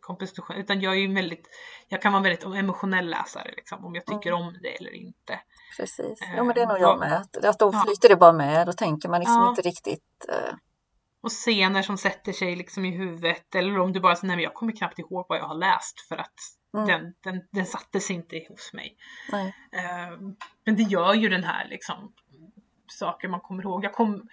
komposition, 0.01 0.57
utan 0.57 0.81
jag 0.81 0.93
är 0.93 0.99
ju 0.99 1.15
väldigt, 1.15 1.49
jag 1.89 2.03
kan 2.03 2.13
vara 2.13 2.23
väldigt 2.23 2.45
emotionell 2.45 3.11
läsare 3.11 3.53
liksom, 3.57 3.85
om 3.85 3.95
jag 3.95 4.07
tycker 4.07 4.33
om 4.33 4.59
det 4.63 4.77
eller 4.77 4.95
inte. 4.95 5.41
Precis. 5.77 6.19
Jo 6.37 6.45
men 6.45 6.55
det 6.55 6.61
är 6.63 6.67
nog 6.67 6.77
ja. 6.77 6.81
jag 6.81 6.99
med. 6.99 7.17
Att, 7.17 7.45
att 7.45 7.59
då 7.59 7.71
Ja. 7.73 7.83
flyter 7.87 8.09
det 8.09 8.17
bara 8.17 8.33
med. 8.33 8.67
Då 8.67 8.73
tänker 8.73 9.09
man 9.09 9.21
liksom 9.21 9.43
Ja. 9.43 9.49
inte 9.51 9.63
riktigt. 9.63 10.27
Eh, 10.29 10.55
Och 11.23 11.31
scener 11.31 11.83
som 11.83 11.99
sätter 11.99 12.33
sig 12.33 12.57
liksom 12.57 12.85
i 12.85 12.91
huvudet 12.91 13.55
eller 13.55 13.79
om 13.79 13.93
du 13.93 14.01
bara 14.01 14.17
säger 14.17 14.27
nej 14.29 14.37
men 14.37 14.45
jag 14.45 14.55
kommer 14.55 14.73
knappt 14.73 14.99
ihåg 14.99 15.27
vad 15.29 15.39
jag 15.39 15.45
har 15.49 15.55
läst 15.55 16.01
för 16.01 16.17
att 16.17 16.35
Mm. 16.75 16.87
den, 16.87 17.15
den, 17.25 17.43
den 17.53 17.67
sattes 17.67 18.11
inte 18.11 18.47
hos 18.49 18.73
mig. 18.73 18.97
Eh, 19.73 20.19
men 20.65 20.77
det 20.77 20.83
gör 20.83 21.15
ju 21.15 21.29
den 21.29 21.45
här 21.45 21.69
liksom 21.69 22.13
saker 22.93 23.29
man 23.29 23.41
kommer 23.41 23.63
ihåg. 23.63 23.85
Jag, 23.85 23.93
kom, 23.93 24.29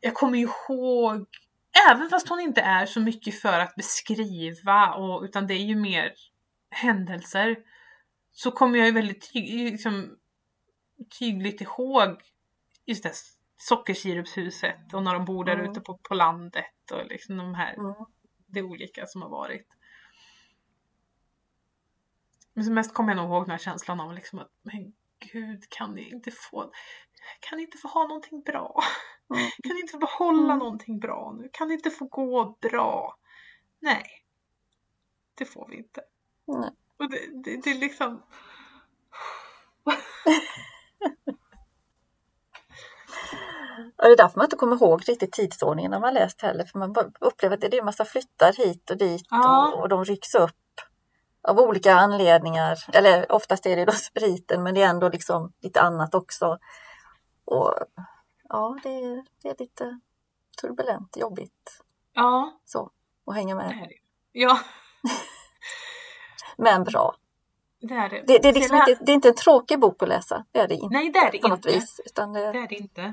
jag 0.00 0.14
kommer 0.14 0.38
ihåg, 0.38 1.26
även 1.90 2.10
fast 2.10 2.28
hon 2.28 2.40
inte 2.40 2.60
är 2.60 2.86
så 2.86 3.00
mycket 3.00 3.40
för 3.40 3.60
att 3.60 3.74
beskriva 3.76 4.94
och, 4.94 5.22
utan 5.22 5.46
det 5.46 5.54
är 5.54 5.64
ju 5.64 5.76
mer 5.76 6.12
händelser 6.70 7.56
så 8.32 8.50
kommer 8.50 8.78
jag 8.78 8.86
ju 8.86 8.92
väldigt 8.92 9.32
ty, 9.32 9.40
liksom, 9.70 10.16
tydligt 11.18 11.60
ihåg 11.60 12.22
just 12.86 13.02
det 13.02 13.12
sockersirupshuset 13.56 14.94
och 14.94 15.02
när 15.02 15.14
de 15.14 15.24
bor 15.24 15.44
där 15.44 15.54
Mm. 15.54 15.70
ute 15.70 15.80
på, 15.80 15.98
på 15.98 16.14
landet 16.14 16.90
och 16.92 17.06
liksom 17.06 17.36
de 17.36 17.54
här 17.54 17.74
Mm. 17.74 17.94
det 18.46 18.62
olika 18.62 19.06
som 19.06 19.22
har 19.22 19.28
varit. 19.28 19.66
Men 22.54 22.74
mest 22.74 22.94
kommer 22.94 23.10
jag 23.10 23.16
nog 23.16 23.30
ihåg 23.30 23.44
den 23.44 23.50
här 23.50 23.58
känslan 23.58 24.00
av 24.00 24.14
liksom 24.14 24.38
att 24.38 24.50
men 24.62 24.92
gud 25.32 25.70
kan 25.70 25.94
ni 25.94 26.10
inte 26.10 26.30
få 26.30 26.72
kan 27.40 27.60
inte 27.60 27.78
få 27.78 27.88
ha 27.88 28.06
någonting 28.06 28.40
bra? 28.42 28.82
Mm. 29.34 29.50
Kan 29.62 29.76
inte 29.78 29.92
få 29.92 29.98
behålla 29.98 30.44
Mm. 30.44 30.58
någonting 30.58 30.98
bra 30.98 31.34
nu? 31.38 31.48
Kan 31.52 31.72
inte 31.72 31.90
få 31.90 32.04
gå 32.04 32.56
bra? 32.60 33.16
Nej. 33.80 34.04
Det 35.34 35.44
får 35.44 35.68
vi 35.68 35.76
inte. 35.76 36.00
Nej. 36.46 36.70
Och 36.98 37.10
det, 37.10 37.18
det, 37.44 37.56
det 37.64 37.70
är 37.70 37.78
liksom... 37.78 38.22
Och 43.96 44.04
det 44.04 44.12
är 44.12 44.16
därför 44.16 44.36
man 44.38 44.44
inte 44.46 44.56
kommer 44.56 44.76
ihåg 44.76 45.08
riktigt 45.08 45.32
tidsordningen 45.32 45.90
när 45.90 46.00
man 46.00 46.14
läst 46.14 46.42
heller. 46.42 46.64
För 46.64 46.78
man 46.78 46.94
upplever 47.20 47.54
att 47.54 47.60
det 47.60 47.74
är 47.74 47.78
en 47.78 47.84
massa 47.84 48.04
flyttar 48.04 48.52
hit 48.52 48.90
och 48.90 48.96
dit 48.96 49.26
Ja. 49.30 49.72
och, 49.72 49.80
och 49.80 49.88
de 49.88 50.04
rycks 50.04 50.34
upp 50.34 50.54
av 51.48 51.58
olika 51.58 51.94
anledningar. 51.94 52.78
Eller 52.92 53.32
oftast 53.32 53.66
är 53.66 53.76
det 53.76 53.84
då 53.84 53.92
spriten 54.10 54.62
men 54.62 54.74
det 54.74 54.82
är 54.82 54.88
ändå 54.88 55.08
liksom 55.08 55.52
lite 55.62 55.80
annat 55.80 56.14
också. 56.14 56.58
Och 57.50 57.74
ja, 58.48 58.78
det 58.82 58.88
är, 58.88 59.24
det 59.42 59.48
är 59.48 59.56
lite 59.58 60.00
turbulent, 60.60 61.16
jobbigt 61.16 61.82
Ja, 62.14 62.60
så 62.64 62.90
att 63.26 63.34
hänga 63.34 63.54
med. 63.54 63.88
Ja, 64.32 64.58
Men 66.56 66.84
bra. 66.84 67.16
det 67.80 67.94
är 67.94 68.08
det. 68.08 68.22
Det, 68.26 68.38
det, 68.38 68.48
är 68.48 68.52
liksom 68.52 68.76
inte, 68.76 69.04
det 69.04 69.12
är 69.12 69.14
inte 69.14 69.28
en 69.28 69.34
tråkig 69.34 69.80
bok 69.80 70.02
att 70.02 70.08
läsa. 70.08 70.44
Det 70.52 70.58
är 70.58 70.68
det 70.68 70.74
inte 70.74 70.94
Nej, 70.94 71.10
det 71.10 71.18
är 71.18 71.32
det 71.32 71.38
på 71.38 71.48
inte. 71.48 71.68
vis. 71.68 72.00
Det, 72.14 72.26
Det 72.26 72.58
är 72.58 72.68
det 72.68 72.74
inte. 72.74 73.12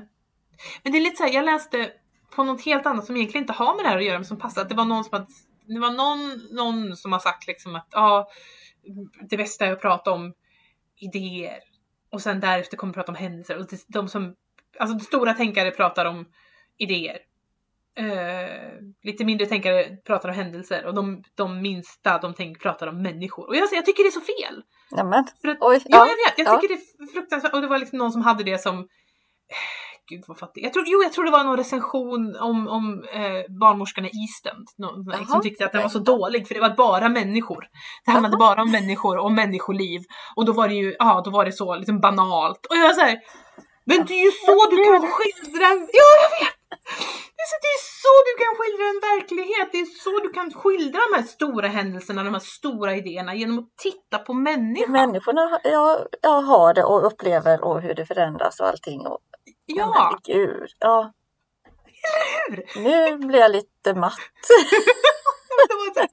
Men 0.82 0.92
det 0.92 0.98
är 0.98 1.02
lite 1.02 1.16
så 1.16 1.22
här, 1.22 1.32
jag 1.32 1.44
läste 1.44 1.92
på 2.30 2.44
något 2.44 2.64
helt 2.64 2.86
annat 2.86 3.06
som 3.06 3.16
egentligen 3.16 3.42
inte 3.42 3.52
har 3.52 3.76
med 3.76 3.84
det 3.84 3.88
här 3.88 3.96
att 3.96 4.04
göra 4.04 4.18
men 4.18 4.24
som 4.24 4.38
passar. 4.38 4.62
Att 4.62 4.68
det 4.68 4.74
var 4.74 4.84
någon 4.84 5.04
som 5.04 5.12
hade, 5.12 5.26
det 5.66 5.80
var 5.80 5.90
någon, 5.90 6.46
någon 6.56 6.96
som 6.96 7.12
har 7.12 7.18
sagt 7.18 7.46
liksom 7.46 7.76
att 7.76 7.88
ja, 7.90 8.28
det 9.28 9.36
bästa 9.36 9.66
är 9.66 9.72
att 9.72 9.80
prata 9.80 10.12
om 10.12 10.34
idéer 10.96 11.58
och 12.16 12.22
sen 12.22 12.40
därefter 12.40 12.76
kommer 12.76 12.92
vi 12.92 12.94
prata 12.94 13.12
om 13.12 13.16
händelser. 13.16 13.58
Och 13.58 13.66
de 13.86 14.08
som, 14.08 14.34
alltså 14.78 14.98
stora 14.98 15.34
tänkare 15.34 15.70
pratar 15.70 16.06
om 16.06 16.26
idéer. 16.78 17.18
Eh, 17.98 18.72
lite 19.02 19.24
mindre 19.24 19.46
tänkare 19.46 19.96
pratar 19.96 20.28
om 20.28 20.34
händelser 20.34 20.86
och 20.86 20.94
de, 20.94 21.22
de 21.34 21.62
minsta 21.62 22.18
de 22.18 22.34
tänk, 22.34 22.62
pratar 22.62 22.86
om 22.86 23.02
människor. 23.02 23.46
Och 23.48 23.56
jag, 23.56 23.68
jag 23.72 23.86
tycker 23.86 24.02
det 24.02 24.08
är 24.08 24.10
så 24.10 24.20
fel! 24.20 24.62
nämen, 24.90 25.24
För 25.42 25.48
att, 25.48 25.58
oj, 25.60 25.80
Ja, 25.84 25.98
ja, 25.98 26.06
jag 26.06 26.30
vet. 26.30 26.38
Jag 26.38 26.46
ja. 26.46 26.60
tycker 26.60 26.74
det 26.74 26.80
är 26.80 27.12
fruktansvärt. 27.12 27.54
Och 27.54 27.60
det 27.60 27.66
var 27.66 27.78
liksom 27.78 27.98
någon 27.98 28.12
som 28.12 28.22
hade 28.22 28.44
det 28.44 28.58
som... 28.58 28.88
Gud 30.08 30.24
vad 30.26 30.38
fattig. 30.38 30.64
Jag 30.64 30.72
tror, 30.72 30.84
jo, 30.88 31.02
jag 31.02 31.12
tror 31.12 31.24
det 31.24 31.30
var 31.30 31.44
någon 31.44 31.56
recension 31.56 32.36
om, 32.36 32.68
om 32.68 33.04
eh, 33.12 33.54
barnmorskan 33.60 34.04
i 34.04 34.08
East 34.08 34.46
End. 34.46 34.68
Någon, 34.76 35.04
Jaha, 35.12 35.26
som 35.26 35.42
tyckte 35.42 35.66
att 35.66 35.72
den 35.72 35.82
var 35.82 35.88
så 35.88 35.98
dålig 35.98 36.48
för 36.48 36.54
det 36.54 36.60
var 36.60 36.76
bara 36.76 37.08
människor. 37.08 37.68
Det 38.04 38.10
handlade 38.10 38.36
bara 38.36 38.62
om 38.62 38.70
människor 38.70 39.18
och 39.18 39.32
människoliv. 39.32 40.00
Och 40.36 40.44
då 40.44 40.52
var 40.52 40.68
det 40.68 40.74
ju, 40.74 40.96
ja 40.98 41.22
då 41.24 41.30
var 41.30 41.44
det 41.44 41.52
så 41.52 41.76
liksom 41.76 42.00
banalt. 42.00 42.66
Och 42.66 42.76
jag 42.76 42.82
var 42.82 43.16
men 43.88 44.06
det 44.06 44.14
är 44.14 44.24
ju 44.24 44.32
så 44.46 44.56
du 44.70 44.76
kan 44.84 45.00
skildra 45.16 45.66
en... 45.66 45.80
Ja, 46.00 46.10
jag 46.22 46.30
vet! 46.38 46.56
Det 47.36 47.42
är, 47.46 47.50
så, 47.52 47.56
det 47.64 47.72
är 47.78 47.84
så 48.04 48.14
du 48.28 48.32
kan 48.42 48.52
skildra 48.58 48.84
en 48.92 49.00
verklighet. 49.10 49.68
Det 49.72 49.78
är 49.78 49.86
så 50.04 50.18
du 50.26 50.32
kan 50.32 50.52
skildra 50.62 51.00
de 51.10 51.16
här 51.16 51.22
stora 51.22 51.68
händelserna, 51.68 52.22
de 52.22 52.34
här 52.34 52.40
stora 52.40 52.96
idéerna 52.96 53.34
genom 53.34 53.58
att 53.58 53.76
titta 53.76 54.18
på 54.18 54.32
människan. 54.34 54.92
Människorna 54.92 55.60
jag, 55.64 56.06
jag 56.22 56.42
har 56.42 56.74
det 56.74 56.84
och 56.84 57.06
upplever 57.06 57.64
och 57.64 57.80
hur 57.80 57.94
det 57.94 58.06
förändras 58.06 58.60
och 58.60 58.66
allting. 58.66 59.00
Och, 59.06 59.18
Ja, 59.66 60.10
Men 60.10 60.36
Gud, 60.36 60.70
ja. 60.78 61.12
hur? 62.48 62.80
Nu 62.82 63.26
blir 63.26 63.40
jag 63.40 63.50
lite 63.52 63.94
matt. 63.94 64.14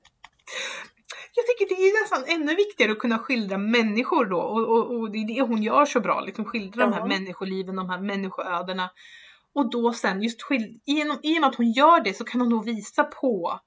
Jag 1.35 1.45
tycker 1.47 1.75
det 1.75 1.81
är 1.81 2.01
nästan 2.01 2.23
ännu 2.41 2.55
viktigare 2.55 2.91
att 2.91 2.99
kunna 2.99 3.19
skildra 3.19 3.57
människor 3.57 4.25
då 4.25 4.37
och, 4.39 4.69
och, 4.69 4.99
och 4.99 5.11
det 5.11 5.17
är 5.17 5.27
det 5.27 5.41
hon 5.41 5.63
gör 5.63 5.85
så 5.85 5.99
bra, 5.99 6.21
liksom 6.21 6.45
skildra 6.45 6.85
de 6.85 6.93
här 6.93 6.99
Ja. 6.99 7.05
människoliven, 7.05 7.75
de 7.75 7.89
här 7.89 7.99
människoödena. 7.99 8.89
Och 9.55 9.69
då 9.69 9.93
sen 9.93 10.21
just 10.23 10.41
skild, 10.41 10.81
genom, 10.85 11.19
i 11.23 11.37
och 11.37 11.41
med 11.41 11.49
att 11.49 11.55
hon 11.55 11.71
gör 11.71 11.99
det 12.03 12.13
så 12.13 12.23
kan 12.23 12.41
hon 12.41 12.49
då 12.49 12.61
visa 12.61 13.03
på 13.03 13.59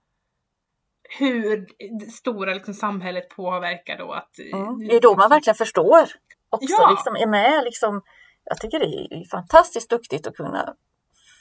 hur 1.18 1.66
det 2.00 2.10
stora 2.10 2.54
liksom, 2.54 2.74
samhället 2.74 3.28
påverkar 3.28 3.98
då 3.98 4.12
att... 4.12 4.38
Mm. 4.38 4.78
Det 4.88 4.96
är 4.96 5.00
då 5.00 5.16
man 5.16 5.30
verkligen 5.30 5.54
förstår. 5.54 6.02
Också 6.50 6.76
Ja. 6.78 6.90
liksom 6.90 7.16
är 7.16 7.26
med 7.26 7.64
liksom. 7.64 8.02
Jag 8.48 8.60
tycker 8.60 8.78
det 8.78 8.86
är 8.86 9.28
fantastiskt 9.28 9.90
duktigt 9.90 10.26
att 10.26 10.36
kunna 10.36 10.74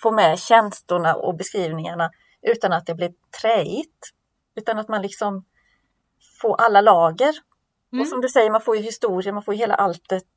få 0.01 0.11
med 0.11 0.39
känslorna 0.39 1.15
och 1.15 1.35
beskrivningarna 1.35 2.11
utan 2.41 2.73
att 2.73 2.85
det 2.85 2.95
blir 2.95 3.13
träigt. 3.41 4.11
Utan 4.55 4.79
att 4.79 4.87
man 4.87 5.01
liksom 5.01 5.45
får 6.41 6.61
alla 6.61 6.81
lager. 6.81 7.33
Mm. 7.93 8.01
Och 8.01 8.07
som 8.07 8.21
du 8.21 8.29
säger, 8.29 8.51
man 8.51 8.61
får 8.61 8.75
ju 8.75 8.81
historien, 8.81 9.35
man 9.35 9.43
får 9.43 9.53
ju 9.53 9.59
hela 9.59 9.75
alltet. 9.75 10.27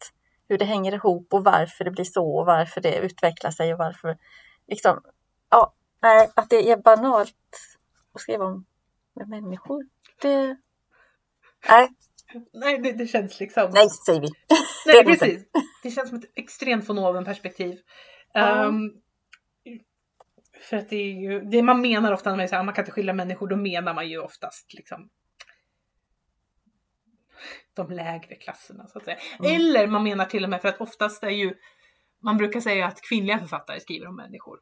Hur 0.49 0.59
det 0.59 0.65
hänger 0.65 0.95
ihop 0.95 1.35
och 1.35 1.45
varför 1.45 1.85
det 1.85 1.91
blir 1.91 2.05
så 2.05 2.39
och 2.39 2.47
varför 2.47 2.81
det 2.81 2.99
utvecklar 2.99 3.51
sig 3.51 3.73
och 3.73 3.79
varför 3.79 4.19
liksom, 4.67 5.03
ja, 5.51 5.75
nej, 6.03 6.31
att 6.35 6.51
det 6.51 6.71
är 6.71 6.77
banalt 6.77 7.35
att 8.15 8.21
skriva 8.21 8.45
om 8.45 8.67
med 9.15 9.29
människor. 9.29 9.85
Det, 10.23 10.57
nej, 11.69 11.89
Nej, 12.53 12.79
det, 12.79 12.93
det 12.93 13.07
känns 13.07 13.41
liksom... 13.41 13.71
nej 13.75 13.89
säger 14.07 14.21
vi. 14.21 14.29
Nej, 14.87 14.97
det 14.97 15.03
det 15.03 15.11
inte. 15.11 15.25
precis. 15.27 15.47
Det 15.83 15.91
känns 15.91 16.09
som 16.09 16.19
ett 16.19 16.33
extremt 16.35 16.89
von 16.89 16.99
oven 16.99 17.25
perspektiv. 17.25 17.79
Ja. 18.33 18.65
Ehm, 18.65 18.91
för 20.61 20.77
att 20.77 20.89
det 20.89 20.97
är 20.97 21.13
ju, 21.13 21.41
det 21.41 21.63
man 21.63 21.81
menar 21.81 22.13
ofta 22.13 22.31
när 22.31 22.37
man 22.37 22.49
säger 22.49 22.61
att 22.61 22.67
man 22.67 22.75
kan 22.75 22.83
inte 22.83 22.93
skilja 22.93 23.13
människor, 23.13 23.49
då 23.49 23.57
menar 23.57 23.95
man 23.95 24.09
ju 24.09 24.19
oftast 24.19 24.75
liksom 24.75 25.09
de 27.75 27.91
lägre 27.91 28.35
klasserna 28.35 28.87
så 28.87 28.99
att 28.99 29.05
säga. 29.05 29.17
Mm. 29.39 29.55
Eller 29.57 29.87
man 29.87 30.03
menar 30.03 30.25
till 30.25 30.45
och 30.45 30.51
med 30.51 30.61
för 30.63 30.69
att 30.69 30.81
oftast 30.81 31.23
är 31.23 31.31
ju, 31.31 31.55
man 32.23 32.37
brukar 32.37 32.61
säga 32.61 32.87
att 32.87 33.01
kvinnliga 33.03 33.39
författare 33.39 33.81
skriver 33.81 34.07
om 34.09 34.17
människor. 34.17 34.61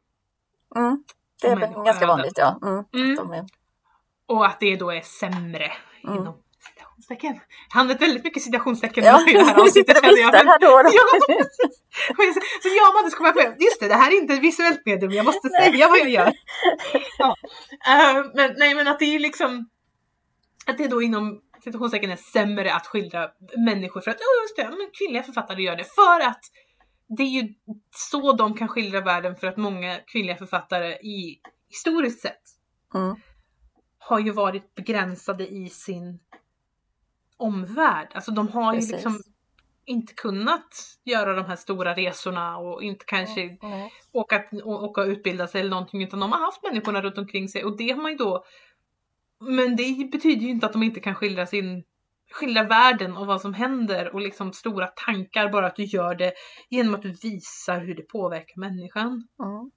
Mm, 0.77 1.05
det 1.43 1.49
är 1.49 1.85
ganska 1.85 2.07
vanligt, 2.07 2.39
ja. 2.39 2.59
Mm, 2.63 3.19
Mm. 3.19 3.47
Och 4.27 4.47
att 4.47 4.61
det 4.61 4.77
då 4.77 4.91
är 4.91 5.01
sämre 5.01 5.73
Mm. 6.05 6.17
inom 6.19 6.43
citationstecken. 6.75 7.41
Han 7.69 7.81
använt 7.81 8.03
väldigt 8.03 8.25
mycket 8.25 8.43
citationstecken 8.43 9.05
ja, 9.05 9.29
i 9.29 9.33
det 9.33 9.39
här 9.45 9.47
sitter 9.55 9.63
avsnittet 9.63 9.99
och 9.99 10.05
jag. 10.05 10.13
viftar 10.17 10.33
Men- 10.39 10.47
här 10.49 10.59
då 10.59 10.67
och 10.77 10.85
då. 10.85 10.91
Ja, 10.93 11.05
precis. 12.17 12.63
så 12.63 12.69
gör 12.69 12.95
man 12.95 13.05
det 13.05 13.11
så 13.11 13.17
kommer 13.17 13.29
jag 13.35 13.57
på 13.57 13.63
just 13.65 13.81
det, 13.81 13.89
det 13.89 13.95
här 13.95 14.11
är 14.11 14.17
inte 14.21 14.35
ett 14.35 14.41
visuellt 14.41 14.83
medium, 14.87 15.13
jag 15.13 15.25
måste 15.25 15.49
säga 15.49 15.89
vad 15.89 15.99
jag 15.99 16.09
gör. 16.09 16.33
Ja. 17.19 17.37
Eh, 17.89 18.25
men 18.35 18.55
nej 18.57 18.75
men 18.75 18.89
att 18.89 18.99
det 18.99 19.05
är 19.05 19.19
liksom 19.19 19.69
att 20.67 20.79
det 20.79 20.89
då 20.89 21.03
inom 21.03 21.41
citationstecken 21.65 22.11
är 22.11 22.17
sämre 22.17 22.75
att 22.75 22.87
skildra 22.87 23.29
människor 23.67 24.01
för 24.01 24.11
att, 24.11 24.17
ja 24.21 24.43
just 24.43 24.57
det, 24.57 24.77
men 24.79 24.91
kvinnliga 24.99 25.23
författare 25.23 25.63
gör 25.63 25.77
det 25.77 25.85
för 25.85 26.21
att 26.21 26.41
det 27.17 27.23
är 27.23 27.43
ju 27.43 27.49
så 28.11 28.33
de 28.33 28.55
kan 28.55 28.69
skildra 28.69 29.01
världen 29.01 29.37
för 29.37 29.47
att 29.47 29.57
många 29.57 29.99
kvinnliga 30.07 30.37
författare 30.37 30.93
i 30.93 31.41
historiskt 31.71 32.21
sett 32.21 32.43
Mm, 32.95 33.17
har 33.99 34.19
ju 34.19 34.31
varit 34.31 34.75
begränsade 34.75 35.47
i 35.49 35.69
sin 35.69 36.19
omvärld. 37.39 38.09
Alltså 38.15 38.31
de 38.31 38.49
har 38.49 38.73
Precis. 38.75 38.91
ju 38.91 38.95
liksom 38.95 39.21
inte 39.85 40.15
kunnat 40.15 40.69
göra 41.05 41.35
de 41.35 41.45
här 41.45 41.57
stora 41.57 41.95
resorna 41.95 42.57
och 42.59 42.83
inte 42.83 43.05
kanske 43.05 43.59
nej. 43.63 43.93
åka, 44.13 44.45
å- 44.65 44.85
åka 44.85 45.01
och 45.01 45.07
utbilda 45.07 45.47
sig 45.47 45.61
eller 45.61 45.71
någonting 45.71 46.03
utan 46.03 46.21
de 46.21 46.33
har 46.33 46.39
haft 46.39 46.63
människorna 46.63 47.03
runt 47.03 47.19
omkring 47.19 47.49
sig 47.49 47.65
och 47.65 47.77
det 47.77 47.91
har 47.91 48.03
man 48.03 48.11
ju 48.11 48.17
då 48.17 48.45
men 49.41 49.77
det 49.77 50.09
betyder 50.13 50.43
ju 50.43 50.49
inte 50.49 50.67
att 50.67 50.73
de 50.73 50.83
inte 50.83 51.01
kan 51.01 51.15
skildra 51.15 51.47
sin 51.47 51.85
skildra 52.33 52.63
världen 52.63 53.17
och 53.17 53.27
vad 53.27 53.41
som 53.41 53.55
händer 53.55 54.15
och 54.15 54.21
liksom 54.21 54.53
stora 54.53 54.87
tankar 54.87 55.49
bara 55.53 55.67
att 55.67 55.77
du 55.77 55.85
gör 55.85 56.15
det 56.15 56.33
genom 56.71 56.95
att 56.95 57.03
du 57.03 57.11
visar 57.23 57.81
hur 57.81 57.95
det 57.95 58.03
påverkar 58.03 58.61
människan. 58.61 59.07
Mm, 59.43 59.71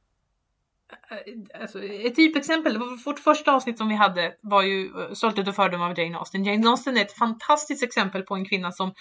Alltså, 1.62 1.84
ett 1.84 2.16
typexempel, 2.16 2.78
vårt 3.06 3.20
första 3.20 3.52
avsnitt 3.52 3.78
som 3.78 3.88
vi 3.88 3.96
hade 3.96 4.36
var 4.42 4.64
ju 4.64 4.86
eh, 4.86 5.14
Stolthet 5.14 5.48
och 5.48 5.56
fördom 5.56 5.82
av 5.82 6.00
Jane 6.00 6.18
Austen. 6.18 6.46
Jane 6.46 6.70
Austen 6.70 6.98
är 6.98 7.02
ett 7.02 7.18
fantastiskt 7.18 7.84
exempel 7.84 8.24
på 8.24 8.36
en 8.36 8.46
kvinna 8.46 8.72
som 8.72 8.94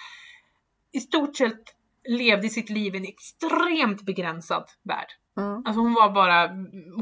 i 0.93 1.01
stort 1.01 1.37
sett 1.37 1.75
levde 2.09 2.49
sitt 2.49 2.71
liv 2.71 2.95
i 2.95 2.99
en 2.99 3.05
extremt 3.05 4.03
begränsad 4.03 4.65
värld. 4.83 5.09
mm, 5.39 5.63
Alltså 5.67 5.81
hon 5.81 5.95
var 5.95 6.11
bara, 6.11 6.49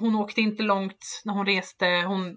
hon 0.00 0.14
åkte 0.14 0.40
inte 0.40 0.62
långt 0.62 1.22
när 1.24 1.34
hon 1.34 1.46
reste, 1.46 1.86
hon 2.06 2.36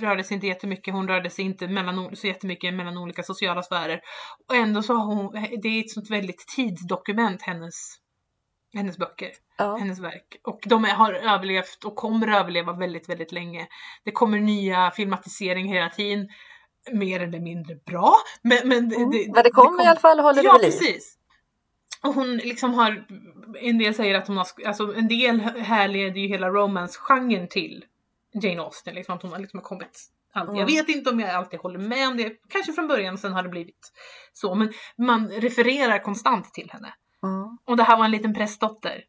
rörde 0.00 0.24
sig 0.24 0.34
inte 0.34 0.46
jättemycket, 0.46 0.94
hon 0.94 1.08
rörde 1.08 1.30
sig 1.30 1.44
inte 1.44 1.68
mellan, 1.68 2.16
så 2.16 2.26
jättemycket 2.26 2.74
mellan 2.74 2.98
olika 2.98 3.22
sociala 3.22 3.62
sfärer. 3.62 4.00
Och 4.48 4.56
ändå 4.56 4.82
så 4.82 4.94
har 4.94 5.04
hon, 5.04 5.32
det 5.62 5.68
är 5.68 5.80
ett 5.80 5.90
sånt 5.90 6.10
väldigt 6.10 6.44
tidsdokument, 6.56 7.42
hennes, 7.42 7.74
hennes 8.74 8.98
böcker 8.98 9.30
ja. 9.60 9.76
hennes 9.76 10.00
verk. 10.00 10.40
Och 10.44 10.60
de 10.66 10.84
har 10.84 11.12
överlevt 11.12 11.84
och 11.84 11.96
kommer 11.96 12.28
att 12.28 12.40
överleva 12.40 12.72
väldigt, 12.72 13.08
väldigt 13.08 13.32
länge. 13.32 13.66
Det 14.04 14.10
kommer 14.10 14.38
nya 14.38 14.90
filmatiseringar 14.90 15.74
hela 15.74 15.90
tiden. 15.90 16.28
Mer 16.92 17.20
eller 17.20 17.40
mindre 17.40 17.74
bra. 17.74 18.14
Men, 18.42 18.68
men, 18.68 18.88
det, 18.88 18.96
Mm. 18.96 19.10
det, 19.10 19.32
Men 19.34 19.42
det 19.44 19.50
kommer 19.50 19.84
i 19.84 19.86
alla 19.86 20.00
fall 20.00 20.18
och 20.18 20.24
håller 20.24 20.44
Ja, 20.44 20.58
det 20.58 20.66
vid 20.66 20.82
liv. 20.82 21.00
Och 22.02 22.14
hon 22.14 22.36
liksom 22.36 22.74
har, 22.74 23.06
en 23.60 23.78
del 23.78 23.94
säger 23.94 24.14
att 24.14 24.26
hon 24.26 24.36
har, 24.36 24.46
alltså 24.66 24.94
en 24.94 25.08
del 25.08 25.40
härleder 25.40 26.20
ju 26.20 26.28
hela 26.28 26.48
romance-genren 26.48 27.48
till 27.48 27.84
Jane 28.42 28.62
Austen. 28.62 28.94
Liksom 28.94 29.14
att 29.14 29.22
hon 29.22 29.32
har 29.32 29.38
liksom 29.38 29.60
kommit. 29.60 30.10
Mm. 30.34 30.56
Jag 30.56 30.66
vet 30.66 30.88
inte 30.88 31.10
om 31.10 31.20
jag 31.20 31.30
alltid 31.30 31.60
håller 31.60 31.78
med 31.78 32.08
om 32.08 32.16
det, 32.16 32.32
kanske 32.48 32.72
från 32.72 32.88
början, 32.88 33.18
sen 33.18 33.32
har 33.32 33.42
det 33.42 33.48
blivit 33.48 33.92
så. 34.32 34.54
Men 34.54 34.72
man 34.98 35.28
refererar 35.28 35.98
konstant 35.98 36.54
till 36.54 36.70
henne. 36.70 36.94
Mm. 37.22 37.58
Och 37.64 37.76
det 37.76 37.82
här 37.82 37.96
var 37.96 38.04
en 38.04 38.10
liten 38.10 38.34
prästdotter. 38.34 39.04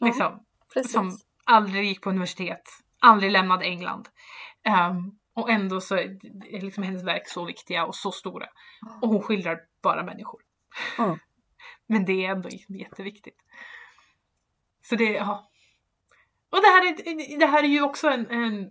Liksom, 0.00 0.44
Precis. 0.74 0.92
som 0.92 1.18
aldrig 1.44 1.84
gick 1.84 2.02
på 2.02 2.10
universitet, 2.10 2.62
aldrig 3.00 3.32
lämnade 3.32 3.64
England. 3.64 4.08
Ehm, 4.64 5.18
och 5.34 5.50
ändå 5.50 5.80
så 5.80 5.94
är 5.94 6.18
är 6.54 6.60
liksom 6.60 6.82
hennes 6.82 7.04
verk 7.04 7.28
så 7.28 7.44
viktiga 7.44 7.86
och 7.86 7.94
så 7.94 8.12
stora. 8.12 8.46
Och 9.02 9.08
hon 9.08 9.22
skildrar 9.22 9.60
bara 9.82 10.02
människor. 10.02 10.40
Mm. 10.98 11.18
Men 11.86 12.04
det 12.04 12.26
är 12.26 12.30
ändå 12.30 12.48
jätteviktigt. 12.68 13.38
Så 14.82 14.96
det, 14.96 15.12
ja. 15.12 15.50
Och 16.50 16.60
det 16.60 16.68
här 16.68 16.86
är, 16.86 17.38
det 17.38 17.46
här 17.46 17.62
är 17.62 17.68
ju 17.68 17.82
också 17.82 18.08
en, 18.08 18.30
en 18.30 18.70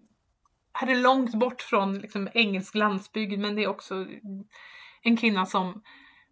här 0.74 0.88
är 0.88 0.96
långt 0.96 1.36
bort 1.36 1.62
från 1.62 2.00
liksom 2.00 2.30
engelsk 2.34 2.76
landsbygd 2.76 3.40
men 3.40 3.56
det 3.56 3.64
är 3.64 3.68
också 3.68 4.06
en 5.02 5.18
kvinna 5.18 5.46
som 5.46 5.84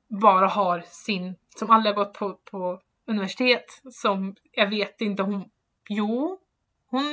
bara 0.09 0.47
har 0.47 0.83
sin, 0.85 1.35
som 1.55 1.69
aldrig 1.69 1.95
har 1.95 2.05
gått 2.05 2.13
på, 2.13 2.39
på 2.51 2.81
universitet, 3.07 3.65
som 3.91 4.35
jag 4.51 4.69
vet 4.69 5.01
inte 5.01 5.23
hon, 5.23 5.49
jo, 5.89 6.39
hon, 6.91 7.03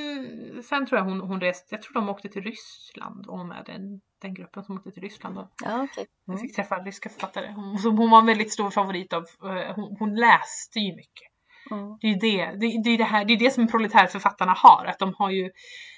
sen 0.69 0.87
tror 0.87 0.99
jag 0.99 1.05
hon, 1.05 1.21
hon 1.21 1.41
reste, 1.41 1.75
jag 1.75 1.83
tror 1.83 1.95
de 1.95 2.09
åkte 2.09 2.29
till 2.29 2.43
Ryssland 2.43 3.27
och 3.27 3.39
hon 3.39 3.49
med 3.49 3.63
den, 3.67 4.01
den 4.23 4.35
gruppen 4.35 4.65
som 4.65 4.77
åkte 4.77 4.91
till 4.91 5.03
Ryssland 5.03 5.39
och 5.39 5.49
Ja, 5.65 5.89
jag 5.97 6.07
Mm. 6.29 6.41
fick 6.41 6.57
träffa 6.57 6.79
ryska 6.79 7.09
författare. 7.09 7.53
Hon, 7.53 7.79
som 7.79 7.99
hon 7.99 8.11
var 8.11 8.19
en 8.19 8.27
väldigt 8.27 8.53
stor 8.53 8.71
favorit 8.71 9.13
av, 9.13 9.25
eh, 9.45 9.75
hon, 9.75 9.97
hon 9.99 10.15
läste 10.15 10.79
ju 10.79 10.97
mycket. 10.97 11.29
Mm. 11.71 11.99
Det 12.01 12.07
är 12.07 12.11
ju 12.11 12.19
det, 12.19 12.47
det, 12.47 12.83
det, 12.85 12.91
är 12.91 12.99
det, 12.99 13.05
här, 13.05 13.25
det 13.25 13.33
är 13.33 13.39
det 13.39 13.51
som 13.51 13.67
proletärförfattarna 13.69 14.53
har, 14.57 14.85
att 14.85 14.99
de 14.99 15.15
har 15.19 15.31
ju, 15.31 15.51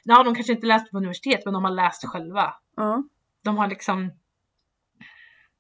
ja 0.05 0.23
de 0.23 0.35
kanske 0.35 0.53
inte 0.53 0.67
läst 0.67 0.91
på 0.91 0.97
universitet 0.97 1.41
men 1.45 1.55
de 1.55 1.65
har 1.65 1.71
läst 1.71 2.05
själva. 2.09 2.55
Mm. 2.81 3.09
De 3.45 3.59
har 3.59 3.67
liksom 3.67 4.11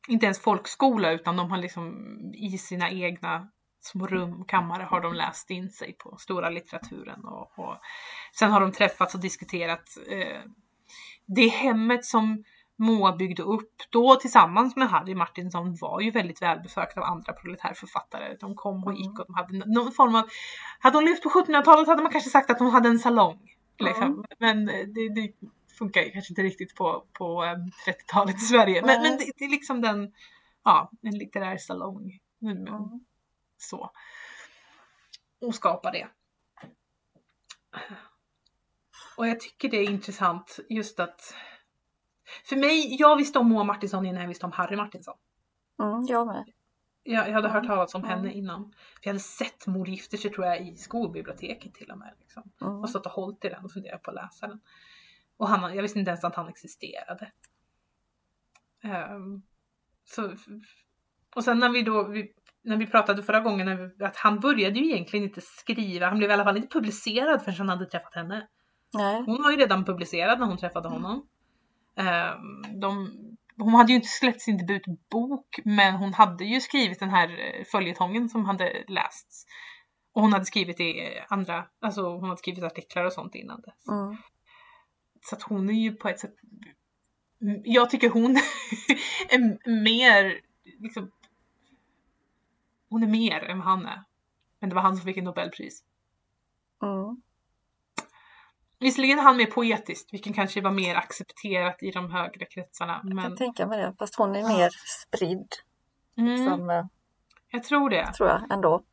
inte 0.08 0.26
ens 0.26 0.40
folkskola 0.40 1.12
utan 1.12 1.36
de 1.36 1.50
har 1.50 1.58
liksom 1.58 1.94
i 2.34 2.58
sina 2.58 2.90
egna 2.90 3.48
små 3.80 4.06
rum, 4.06 4.44
kammare 4.44 4.82
har 4.82 5.00
de 5.00 5.14
läst 5.14 5.50
in 5.50 5.70
sig 5.70 5.92
på 5.92 6.16
stora 6.16 6.50
litteraturen 6.50 7.24
och, 7.24 7.58
och 7.58 7.76
sen 8.38 8.50
har 8.50 8.60
de 8.60 8.72
träffats 8.72 9.14
och 9.14 9.20
diskuterat 9.20 9.98
eh, 10.10 10.40
det 11.26 11.48
hemmet 11.48 12.04
som 12.04 12.44
Moa 12.78 13.16
byggde 13.16 13.42
upp 13.42 13.72
då 13.90 14.16
tillsammans 14.16 14.76
med 14.76 14.88
Harry 14.88 15.14
Martinsson 15.14 15.76
var 15.80 16.00
ju 16.00 16.10
väldigt 16.10 16.42
välbesökt 16.42 16.98
av 16.98 17.04
andra 17.04 17.32
proletärförfattare. 17.32 18.36
De 18.40 18.54
kom 18.54 18.84
och 18.84 18.94
gick 18.94 19.18
och 19.18 19.26
de 19.26 19.34
hade 19.34 19.72
någon 19.74 19.92
form 19.92 20.14
av... 20.14 20.28
Hade 20.78 20.96
hon 20.96 21.04
levt 21.04 21.22
på 21.22 21.28
1700-talet 21.28 21.88
hade 21.88 22.02
man 22.02 22.12
kanske 22.12 22.30
sagt 22.30 22.50
att 22.50 22.58
hon 22.58 22.70
hade 22.70 22.88
en 22.88 22.98
salong. 22.98 23.38
Liksom. 23.78 24.24
Men 24.38 24.66
det, 24.66 25.14
det 25.14 25.32
funkar 25.78 26.00
ju 26.02 26.10
kanske 26.10 26.32
inte 26.32 26.42
riktigt 26.42 26.74
på, 26.74 27.06
på 27.12 27.44
eh, 27.44 27.56
30-talet 27.92 28.36
i 28.36 28.38
Sverige. 28.38 28.82
Men, 28.86 29.02
men 29.02 29.18
det, 29.18 29.32
det 29.36 29.44
är 29.44 29.50
liksom 29.50 29.80
den, 29.80 30.12
ja, 30.64 30.90
en 31.02 31.18
litterär 31.18 31.56
salong. 31.58 32.18
Mm, 32.42 32.56
Mm. 32.66 33.04
Så. 33.58 33.90
Och 35.40 35.54
skapa 35.54 35.90
det. 35.90 36.08
Och 39.16 39.28
jag 39.28 39.40
tycker 39.40 39.68
det 39.68 39.76
är 39.76 39.90
intressant 39.90 40.58
just 40.68 41.00
att 41.00 41.34
för 42.44 42.56
mig, 42.56 42.96
jag 43.00 43.16
visste 43.16 43.38
om 43.38 43.48
Moa 43.48 43.64
Martinsson 43.64 44.06
innan 44.06 44.20
jag 44.20 44.28
visste 44.28 44.46
om 44.46 44.52
Harry 44.52 44.76
Martinsson. 44.76 45.16
Mm, 45.82 46.06
jag 46.08 46.26
med. 46.26 46.44
Jag, 47.02 47.28
jag 47.28 47.32
hade 47.34 47.48
hört 47.48 47.64
Mm. 47.64 47.68
talas 47.76 47.94
om 47.94 48.04
Mm. 48.04 48.16
henne 48.18 48.32
innan. 48.32 48.72
För 48.72 49.00
jag 49.02 49.08
hade 49.10 49.20
sett 49.20 49.66
Mor 49.66 49.88
gifter 49.88 50.16
sig 50.18 50.30
tror 50.32 50.46
jag 50.46 50.66
i 50.68 50.76
skolbiblioteket 50.76 51.74
till 51.74 51.90
och 51.90 51.98
med. 51.98 52.14
Liksom. 52.20 52.42
Mm. 52.60 52.74
Och 52.80 52.90
stått 52.90 53.06
och 53.06 53.12
hållit 53.12 53.44
i 53.44 53.48
den 53.48 53.64
och 53.64 53.72
funderat 53.72 54.02
på 54.02 54.10
att 54.10 54.14
läsa 54.14 54.46
den. 54.46 54.60
Och 55.38 55.48
han, 55.48 55.74
jag 55.74 55.82
visste 55.82 55.98
inte 55.98 56.10
ens 56.10 56.24
att 56.24 56.34
han 56.34 56.48
existerade. 56.48 57.30
Ehm, 58.84 59.42
så, 60.04 60.34
och 61.36 61.44
sen 61.44 61.58
när 61.58 61.68
vi 61.68 61.82
då, 61.82 62.08
vi, 62.08 62.32
när 62.62 62.76
vi 62.76 62.86
pratade 62.86 63.22
förra 63.22 63.40
gången, 63.40 63.66
när 63.66 63.76
vi, 63.76 64.04
att 64.04 64.16
han 64.16 64.40
började 64.40 64.78
ju 64.78 64.84
egentligen 64.84 65.24
inte 65.24 65.40
skriva, 65.40 66.08
han 66.08 66.18
blev 66.18 66.30
i 66.30 66.32
alla 66.32 66.44
fall 66.44 66.56
inte 66.56 66.68
publicerad 66.68 67.42
förrän 67.42 67.56
han 67.58 67.68
hade 67.68 67.86
träffat 67.86 68.14
henne. 68.14 68.48
Nej. 68.94 69.22
Hon 69.26 69.42
var 69.42 69.50
ju 69.50 69.56
redan 69.56 69.84
publicerad 69.84 70.40
när 70.40 70.46
hon 70.46 70.56
träffade 70.56 70.88
honom. 70.88 71.28
Ehm, 71.96 72.80
de, 72.80 73.12
hon 73.56 73.74
hade 73.74 73.92
ju 73.92 73.96
inte 73.96 74.08
släppt 74.08 74.40
sin 74.40 74.66
debutbok 74.66 75.60
men 75.64 75.94
hon 75.94 76.14
hade 76.14 76.44
ju 76.44 76.60
skrivit 76.60 77.00
den 77.00 77.10
här 77.10 77.28
eh, 77.28 77.64
följetongen 77.64 78.28
som 78.28 78.44
hade 78.44 78.84
lästs. 78.88 79.46
Och 80.12 80.22
hon 80.22 80.32
hade 80.32 80.44
skrivit 80.44 80.80
i 80.80 81.20
andra, 81.28 81.64
alltså 81.80 82.02
hon 82.02 82.24
hade 82.24 82.36
skrivit 82.36 82.64
artiklar 82.64 83.04
och 83.04 83.12
sånt 83.12 83.34
innan 83.34 83.60
dess. 83.60 83.88
Mm. 83.88 84.16
Så 85.28 85.36
att 85.36 85.42
hon 85.42 85.70
är 85.70 85.74
ju 85.74 85.92
på 85.92 86.08
ett 86.08 86.20
sätt, 86.20 86.34
jag 87.64 87.90
tycker 87.90 88.10
hon 88.10 88.36
är 89.28 89.70
mer, 89.84 90.40
liksom, 90.78 91.10
hon 92.88 93.02
är 93.02 93.06
mer 93.06 93.40
än 93.40 93.58
vad 93.58 93.66
han 93.66 93.86
är. 93.86 94.04
Men 94.60 94.68
det 94.68 94.74
var 94.74 94.82
han 94.82 94.96
som 94.96 95.04
fick 95.04 95.16
ett 95.16 95.24
Nobelpris. 95.24 95.82
Mm. 96.82 97.22
Visserligen 98.80 99.18
är 99.18 99.22
han 99.22 99.36
mer 99.36 99.46
poetiskt, 99.46 100.12
vilket 100.12 100.34
kanske 100.34 100.60
var 100.60 100.70
mer 100.70 100.94
accepterat 100.94 101.82
i 101.82 101.90
de 101.90 102.10
högre 102.12 102.44
kretsarna. 102.44 102.92
Jag 102.92 103.02
kan 103.02 103.16
Men 103.16 103.36
tänka 103.36 103.66
mig 103.66 103.78
det. 103.78 103.94
Fast 103.98 104.14
hon 104.14 104.36
är 104.36 104.42
mer 104.42 104.70
spridd. 105.04 105.48
mm, 106.16 106.48
Som, 106.48 106.70
eh, 106.70 106.84
jag 107.50 107.64
tror 107.64 107.90
det. 107.90 108.12
tror 108.12 108.28
jag 108.28 108.52
ändå. 108.52 108.84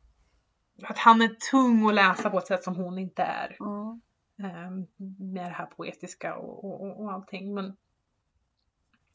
Att 0.82 0.98
han 0.98 1.22
är 1.22 1.28
tung 1.50 1.88
att 1.88 1.94
läsa 1.94 2.30
på 2.30 2.38
ett 2.38 2.46
sätt 2.46 2.64
som 2.64 2.76
hon 2.76 2.98
inte 2.98 3.22
är. 3.22 3.56
Mm. 3.60 4.00
Ehm, 4.38 4.86
med 5.18 5.44
det 5.44 5.54
här 5.54 5.66
poetiska 5.66 6.36
och, 6.36 6.64
och, 6.64 7.00
och- 7.00 7.12
allting. 7.12 7.54
Men 7.54 7.76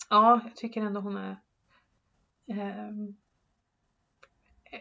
ja, 0.09 0.41
jag 0.43 0.55
tycker 0.55 0.81
ändå 0.81 0.99
hon 1.01 1.17
är 1.17 1.37
ehm, 2.47 3.15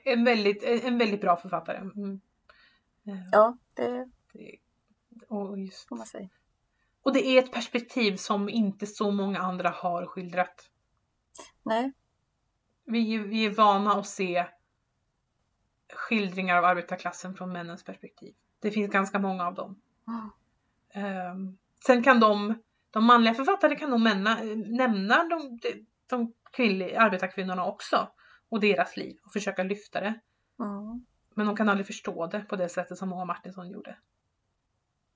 en, 0.04 0.24
väldigt, 0.24 0.62
en 0.62 0.98
väldigt 0.98 1.20
bra 1.20 1.36
författare. 1.36 1.78
Mm. 1.78 2.20
Ehm, 3.04 3.28
Ja, 3.32 3.58
det 3.76 4.08
och, 5.28 5.58
just, 5.58 5.88
får 5.88 5.96
man 5.96 6.06
säga. 6.06 6.28
och 7.02 7.12
det 7.12 7.26
är 7.26 7.38
ett 7.38 7.52
perspektiv 7.52 8.16
som 8.16 8.48
inte 8.48 8.86
så 8.86 9.10
många 9.10 9.38
andra 9.38 9.68
har 9.70 10.06
skildrat. 10.06 10.70
Nej. 11.62 11.92
Vi, 12.84 13.18
vi 13.18 13.44
är 13.44 13.50
vana 13.50 13.92
att 13.92 14.06
se 14.06 14.46
skildringar 15.92 16.56
av 16.56 16.64
arbetarklassen 16.64 17.34
från 17.34 17.52
männens 17.52 17.84
perspektiv. 17.84 18.34
Det 18.60 18.70
finns 18.70 18.90
ganska 18.92 19.18
många 19.18 19.46
av 19.46 19.54
dem. 19.54 19.80
Mm. 20.10 20.30
Ehm, 20.92 21.58
sen 21.86 22.02
kan 22.02 22.20
de, 22.20 22.62
de 22.90 23.04
manliga 23.04 23.34
författare 23.34 23.76
kan 23.76 23.90
nog 23.90 24.00
nämna, 24.00 24.34
nämna 24.66 25.24
de, 25.24 25.58
de, 25.62 25.86
de 26.06 26.32
kvinnliga 26.52 27.00
arbetarkvinnorna 27.00 27.64
också 27.64 28.08
och 28.48 28.60
deras 28.60 28.96
liv 28.96 29.18
och 29.24 29.32
försöka 29.32 29.62
lyfta 29.62 30.00
det. 30.00 30.20
Mm. 30.60 31.04
Men 31.34 31.46
de 31.46 31.56
kan 31.56 31.68
aldrig 31.68 31.86
förstå 31.86 32.26
det 32.26 32.40
på 32.40 32.56
det 32.56 32.68
sättet 32.68 32.98
som 32.98 33.08
Moa 33.08 33.24
Martinsson 33.24 33.70
gjorde. 33.70 33.96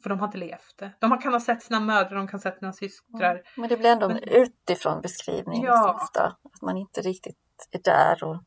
För 0.03 0.11
de 0.11 0.19
har 0.19 0.27
inte 0.27 0.39
levt 0.39 0.75
det. 0.77 0.93
De 0.99 1.19
kan 1.19 1.33
ha 1.33 1.41
sett 1.41 1.63
sina 1.63 1.81
mödrar, 1.81 2.17
de 2.17 2.29
kan 2.29 2.39
ha 2.39 2.43
sett 2.43 2.59
sina 2.59 2.73
systrar. 2.73 3.43
Men 3.57 3.69
det 3.69 3.77
blir 3.77 3.91
ändå 3.91 4.09
en 4.09 4.19
utifrån 4.19 5.01
beskrivning 5.01 5.65
Ja. 5.65 5.73
liksom, 5.73 5.97
ofta. 5.97 6.25
Att 6.25 6.63
man 6.63 6.77
inte 6.77 7.01
riktigt 7.01 7.69
är 7.71 7.81
där 7.83 8.25
och 8.25 8.43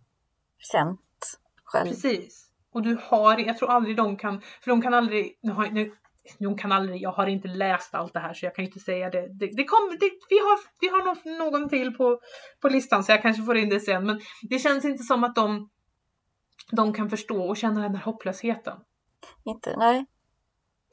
känt 0.57 1.39
själv. 1.63 1.89
Precis. 1.89 2.49
Och 2.71 2.81
du 2.81 2.97
har, 3.03 3.37
jag 3.37 3.57
tror 3.57 3.69
aldrig 3.69 3.97
de 3.97 4.17
kan, 4.17 4.41
för 4.41 4.71
de 4.71 4.81
kan 4.81 4.93
aldrig, 4.93 5.39
nu 5.41 5.51
har, 5.51 5.67
nu, 5.67 5.91
de 6.39 6.57
kan 6.57 6.71
aldrig, 6.71 7.01
jag 7.01 7.11
har 7.11 7.27
inte 7.27 7.47
läst 7.47 7.95
allt 7.95 8.13
det 8.13 8.19
här 8.19 8.33
så 8.33 8.45
jag 8.45 8.55
kan 8.55 8.65
inte 8.65 8.79
säga 8.79 9.09
det. 9.09 9.27
Det, 9.39 9.47
det 9.47 9.63
kommer, 9.63 9.99
det, 9.99 10.11
vi 10.29 10.39
har, 10.39 10.59
vi 10.81 10.87
har 10.87 11.05
någon, 11.05 11.51
någon 11.53 11.69
till 11.69 11.97
på, 11.97 12.19
på 12.61 12.69
listan 12.69 13.03
så 13.03 13.11
jag 13.11 13.21
kanske 13.21 13.43
får 13.43 13.57
in 13.57 13.69
det 13.69 13.79
sen. 13.79 14.05
Men 14.05 14.19
det 14.41 14.59
känns 14.59 14.85
inte 14.85 15.03
som 15.03 15.23
att 15.23 15.35
de, 15.35 15.69
de 16.71 16.93
kan 16.93 17.09
förstå 17.09 17.43
och 17.49 17.57
känna 17.57 17.81
den 17.81 17.95
här 17.95 18.03
hopplösheten. 18.03 18.77
Inte, 19.43 19.75
nej. 19.77 20.05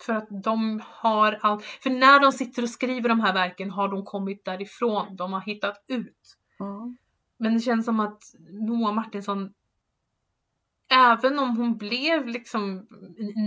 För 0.06 0.12
att 0.12 0.28
de 0.44 0.82
har 0.84 1.38
allt, 1.42 1.64
för 1.64 1.90
när 1.90 2.20
de 2.20 2.32
sitter 2.32 2.62
och 2.62 2.70
skriver 2.70 3.08
de 3.08 3.20
här 3.20 3.34
verken 3.34 3.70
har 3.70 3.88
de 3.88 4.04
kommit 4.04 4.44
därifrån, 4.44 5.16
de 5.16 5.32
har 5.32 5.40
hittat 5.40 5.84
ut. 5.88 6.36
Mm. 6.60 6.96
Men 7.38 7.54
det 7.54 7.60
känns 7.60 7.84
som 7.84 8.00
att 8.00 8.22
Moa 8.68 8.92
Martinsson, 8.92 9.52
även 10.94 11.38
om 11.38 11.56
hon 11.56 11.76
blev 11.76 12.26
liksom 12.26 12.86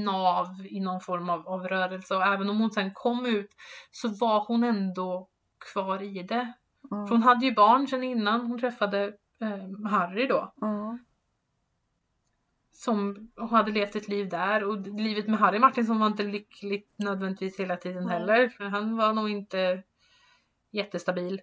nav 0.06 0.66
i 0.66 0.80
någon 0.80 1.02
form 1.02 1.30
av, 1.30 1.48
av 1.48 1.68
rörelse 1.68 2.16
och 2.16 2.24
även 2.24 2.50
om 2.50 2.60
hon 2.60 2.72
sen 2.72 2.94
kom 2.94 3.26
ut 3.26 3.52
så 3.92 4.08
var 4.08 4.40
hon 4.40 4.64
ändå 4.64 5.28
kvar 5.74 6.04
i 6.04 6.24
det. 6.24 6.54
För 6.90 6.96
hon 6.96 7.10
Mm. 7.10 7.22
hade 7.22 7.46
ju 7.46 7.54
barn 7.54 7.88
sedan 7.88 8.04
innan 8.04 8.48
hon 8.48 8.60
träffade 8.60 9.14
eh, 9.42 9.90
Harry 9.90 10.28
då. 10.28 10.54
Mm. 10.62 11.00
Som 12.72 13.32
hade 13.52 13.72
levt 13.72 13.96
ett 13.96 14.08
liv 14.08 14.30
där 14.30 14.64
och 14.64 14.88
livet 14.88 15.28
med 15.28 15.40
Harry 15.40 15.60
Martinsson 15.60 16.00
var 16.00 16.08
inte 16.08 16.24
lyckligt 16.24 16.96
nödvändigtvis 17.00 17.60
hela 17.60 17.76
tiden 17.78 18.06
Nej. 18.06 18.14
heller. 18.20 18.50
För 18.50 18.64
han 18.64 18.98
var 18.98 19.14
nog 19.14 19.30
inte 19.30 19.84
jättestabil. 20.72 21.42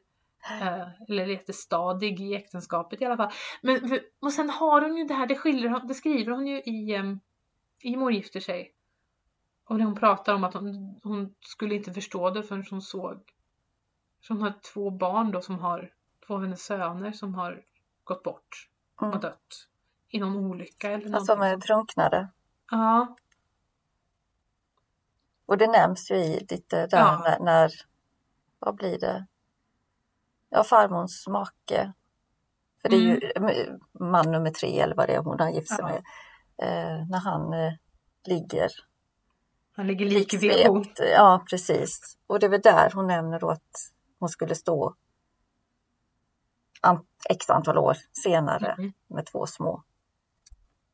Eh, 0.51 0.89
eller 1.09 1.27
jättestadig 1.27 2.21
i 2.21 2.35
äktenskapet 2.35 3.03
i 3.03 3.05
alla 3.05 3.16
fall. 3.16 3.33
Men, 3.62 3.89
för, 3.89 4.01
och 4.21 4.33
sen 4.33 4.51
har 4.51 4.81
hon 4.83 4.97
ju 4.97 5.05
det 5.05 5.15
här, 5.15 5.27
det, 5.27 5.35
skildrar, 5.37 5.81
det 5.89 5.95
skriver 5.95 6.33
hon 6.33 6.47
ju 6.47 6.57
i, 6.57 6.99
i 7.81 7.97
Mor 7.97 8.12
gifter 8.12 8.41
sig. 8.41 8.75
Och 9.69 9.79
när 9.79 9.85
hon 9.85 9.95
pratar 9.95 10.35
om 10.35 10.45
att 10.45 10.55
hon, 10.55 11.01
hon 11.03 11.35
skulle 11.41 11.75
inte 11.75 11.93
förstå 11.93 12.31
det 12.31 12.43
förrän 12.43 12.65
hon 12.71 12.83
såg 12.83 13.21
Så 14.21 14.33
hon 14.35 14.43
har 14.43 14.53
två 14.73 14.91
barn 14.91 15.31
då 15.31 15.41
som 15.41 15.59
har, 15.59 15.93
två 16.27 16.35
av 16.35 16.41
hennes 16.43 16.62
söner 16.65 17.12
som 17.12 17.35
har 17.35 17.62
gått 18.05 18.23
bort 18.23 18.71
och 18.97 19.07
Mm. 19.07 19.21
dött 19.21 19.69
i 20.09 20.21
någon 20.21 20.37
olycka 20.37 20.87
eller 20.89 20.97
någonting. 20.97 21.15
Alltså 21.15 21.37
med 21.37 21.59
drunknade. 21.61 22.29
Ja, 22.71 23.16
Och 25.47 25.59
det 25.59 25.66
nämns 25.66 26.11
ju 26.11 26.15
i 26.16 26.47
lite 26.51 26.87
där 26.87 26.99
Ja. 26.99 27.21
när, 27.25 27.39
när, 27.45 27.71
vad 28.59 28.75
blir 28.75 28.99
det? 28.99 29.27
Ja, 30.55 30.64
farmors 30.64 31.26
make. 31.26 31.93
För 32.82 32.89
det 32.89 32.97
är 32.97 33.01
ju 33.01 33.32
mm, 33.36 33.81
man 34.01 34.31
nummer 34.32 34.51
tre 34.51 34.81
eller 34.81 34.94
vad 34.97 35.09
det 35.09 35.14
är 35.14 35.18
hon 35.22 35.40
har 35.40 35.51
gift 35.51 35.68
sig 35.68 35.78
Ja. 35.81 35.86
med. 35.89 35.97
Eh, 36.59 37.09
när 37.09 37.18
han 37.18 37.52
eh, 37.52 37.72
ligger 38.26 38.68
han 39.76 39.86
ligger 39.86 40.06
lik 40.06 40.32
liksvept. 40.32 40.98
Ja, 41.16 41.44
precis. 41.51 42.16
Och 42.26 42.40
det 42.40 42.47
är 42.47 42.51
väl 42.51 42.60
där 42.60 42.90
hon 42.94 43.06
nämner 43.06 43.40
då 43.40 43.51
att 43.51 43.90
hon 44.18 44.28
skulle 44.28 44.55
stå 44.55 44.94
an- 46.81 47.06
x 47.31 47.51
antal 47.51 47.78
år 47.78 47.97
senare 48.24 48.72
Mm. 48.78 48.93
med 49.09 49.26
två 49.26 49.47
små 49.47 49.82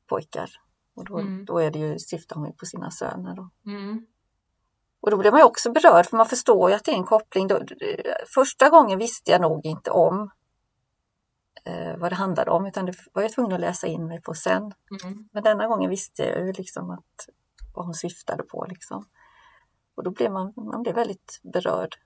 pojkar. 0.06 0.50
Och 0.94 1.04
då, 1.04 1.18
Mm. 1.18 1.44
då 1.44 1.58
är 1.58 1.70
det 1.70 1.78
ju, 1.78 1.98
syftar 1.98 2.36
hon 2.36 2.46
ju 2.46 2.52
på 2.52 2.66
sina 2.66 2.90
söner. 2.90 3.34
Då. 3.36 3.50
Mm. 3.66 4.06
Och 5.01 5.10
då 5.10 5.16
blev 5.16 5.32
man 5.32 5.40
ju 5.40 5.47
också 5.47 5.72
berörd 5.72 6.06
för 6.06 6.16
man 6.16 6.27
förstår 6.27 6.70
ju 6.70 6.77
att 6.77 6.85
det 6.85 6.93
är 6.93 6.97
en 6.97 7.05
koppling. 7.05 7.48
Första 8.35 8.68
gången 8.68 8.98
visste 8.98 9.31
jag 9.31 9.40
nog 9.40 9.66
inte 9.66 9.90
om 9.90 10.31
eh, 11.64 11.97
vad 11.97 12.12
det 12.12 12.16
handlade 12.16 12.51
om 12.51 12.66
utan 12.66 12.86
det 12.86 12.94
var 13.12 13.22
jag 13.22 13.32
tvungen 13.32 13.52
att 13.52 13.60
läsa 13.60 13.86
in 13.86 14.06
mig 14.06 14.22
på 14.22 14.35
sen. 14.35 14.62
Mm. 14.62 15.28
Men 15.32 15.43
denna 15.43 15.66
gången 15.66 15.90
visste 15.90 16.22
jag 16.22 16.47
ju 16.47 16.52
liksom 16.52 16.90
att 16.90 17.28
vad 17.74 17.85
hon 17.85 17.94
syftade 17.94 18.43
på 18.43 18.66
liksom. 18.68 19.05
Och 19.94 20.05
då 20.05 20.10
blev 20.10 20.32
man, 20.32 20.52
man 20.56 20.82
blev 20.82 20.94
väldigt 20.94 21.40
berörd. 21.43 21.97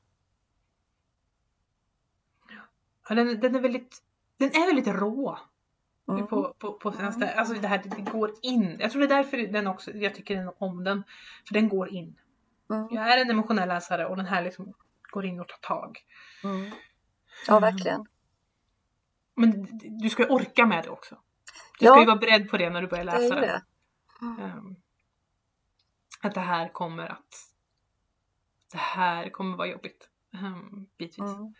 Ja, 3.08 3.14
den, 3.14 3.40
den 3.40 3.54
är 3.54 3.60
väldigt, 3.60 4.02
den 4.38 4.48
är 4.48 4.66
väldigt 4.66 4.94
rå. 4.94 5.38
Mm. 6.08 6.26
På, 6.26 6.54
på, 6.58 6.72
på 6.72 6.92
senaste, 6.92 7.34
alltså 7.34 7.54
det 7.54 7.68
här 7.68 7.82
det 7.84 8.10
går 8.10 8.34
in. 8.42 8.76
Jag 8.80 8.90
tror 8.90 9.00
det 9.00 9.14
är 9.14 9.16
därför 9.16 9.36
den 9.36 9.66
också, 9.66 9.90
jag 9.90 10.14
tycker 10.14 10.62
om 10.62 10.84
den. 10.84 11.04
För 11.48 11.54
den 11.54 11.68
går 11.68 11.88
in. 11.88 12.16
Mm. 12.74 12.88
Jag 12.90 13.12
är 13.12 13.22
en 13.22 13.30
emotionell 13.30 13.68
läsare 13.68 14.06
och 14.06 14.16
den 14.16 14.26
här 14.26 14.42
liksom 14.44 14.74
går 15.10 15.24
in 15.26 15.40
och 15.40 15.48
tar 15.48 15.58
tag. 15.68 15.98
Mm. 16.44 16.70
Ja, 17.46 17.58
verkligen. 17.58 18.06
Men 19.36 19.66
du 20.00 20.10
ska 20.10 20.26
orka 20.26 20.66
med 20.66 20.84
det 20.84 20.90
också. 20.90 21.14
Du 21.78 21.86
Ja. 21.86 21.92
ska 21.92 22.00
ju 22.00 22.06
vara 22.06 22.16
beredd 22.16 22.50
på 22.50 22.56
det 22.56 22.70
när 22.70 22.82
du 22.82 22.88
börjar 22.88 23.04
Det 23.04 23.12
läsa 23.18 23.34
den. 23.34 23.40
det. 23.42 23.62
Ehm, 24.42 24.76
att 26.22 26.34
det 26.34 26.40
här 26.40 26.68
kommer 26.72 27.06
att... 27.08 27.50
Det 28.72 28.78
här 28.78 29.30
kommer 29.30 29.56
vara 29.56 29.68
jobbigt. 29.68 30.08
Um, 30.32 30.86
bitvis. 30.98 31.18
Mm. 31.18 31.54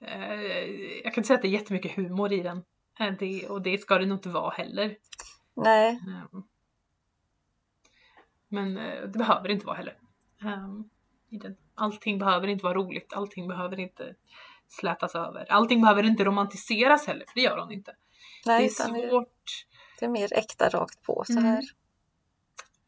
Eh, 0.00 0.42
jag 1.04 1.14
kan 1.14 1.20
inte 1.22 1.26
säga 1.26 1.34
att 1.36 1.42
det 1.42 1.48
är 1.48 1.52
jättemycket 1.52 1.96
humor 1.96 2.32
i 2.32 2.42
den. 2.42 2.64
Eh, 3.00 3.12
det, 3.18 3.48
och 3.48 3.62
det 3.62 3.78
ska 3.78 3.98
det 3.98 4.06
nog 4.06 4.18
inte 4.18 4.28
vara 4.28 4.50
heller. 4.54 4.96
Nej, 5.56 5.90
Ehm, 6.08 6.42
men 8.48 8.78
eh, 8.78 9.02
det 9.02 9.18
behöver 9.18 9.48
det 9.48 9.54
inte 9.54 9.66
vara 9.66 9.76
heller. 9.76 9.98
Den. 10.38 10.90
Allting 11.74 12.18
behöver 12.18 12.48
inte 12.48 12.64
vara 12.64 12.74
roligt. 12.74 13.12
Allting 13.12 13.48
behöver 13.48 13.80
inte 13.80 14.14
slätas 14.68 15.14
över. 15.14 15.52
Allting 15.52 15.80
behöver 15.80 16.02
inte 16.02 16.24
romantiseras 16.24 17.06
heller, 17.06 17.24
för 17.26 17.34
det 17.34 17.40
gör 17.40 17.58
hon 17.58 17.72
inte. 17.72 17.96
nej 18.46 18.58
det 18.60 18.82
är 18.82 19.08
svårt. 19.10 19.66
det 19.98 20.04
är 20.04 20.08
mer 20.08 20.32
äkta 20.32 20.68
rakt 20.68 21.02
på 21.02 21.24
så 21.26 21.32
Mm. 21.32 21.44
här. 21.44 21.64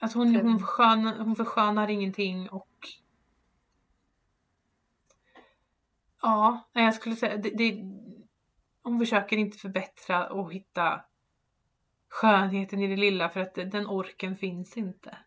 Alltså 0.01 0.19
hon, 0.19 0.37
hon, 0.37 0.59
förskönar, 0.59 1.19
hon 1.19 1.37
förskönar 1.37 1.91
ingenting 1.91 2.49
och 2.49 2.69
Ja, 6.23 6.69
jag 6.73 6.95
skulle 6.95 7.17
säga 7.17 7.37
det, 7.37 7.51
det, 7.51 7.83
hon 8.83 8.99
försöker 8.99 9.37
inte 9.37 9.59
förbättra 9.59 10.29
och 10.31 10.53
hitta 10.53 11.01
skönheten 12.09 12.81
i 12.81 12.87
det 12.87 12.97
lilla 12.97 13.29
för 13.29 13.41
att 13.41 13.55
den 13.55 13.87
orken 13.87 14.37
finns 14.37 14.77
inte. 14.77 15.19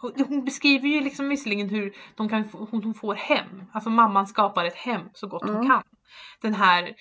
Hon 0.00 0.44
beskriver 0.44 0.88
ju 0.88 1.00
liksom 1.00 1.28
visserligen 1.28 1.68
hur 1.68 1.96
de 2.16 2.28
kan 2.28 2.44
hon, 2.44 2.84
hon 2.84 2.94
får 2.94 3.14
hem, 3.14 3.64
alltså 3.72 3.90
mamman 3.90 4.26
skapar 4.26 4.64
ett 4.64 4.74
hem 4.74 5.02
så 5.14 5.26
gott 5.26 5.42
hon 5.42 5.54
Mm. 5.56 5.66
kan. 5.66 5.82
Den 6.40 6.54
här 6.54 6.94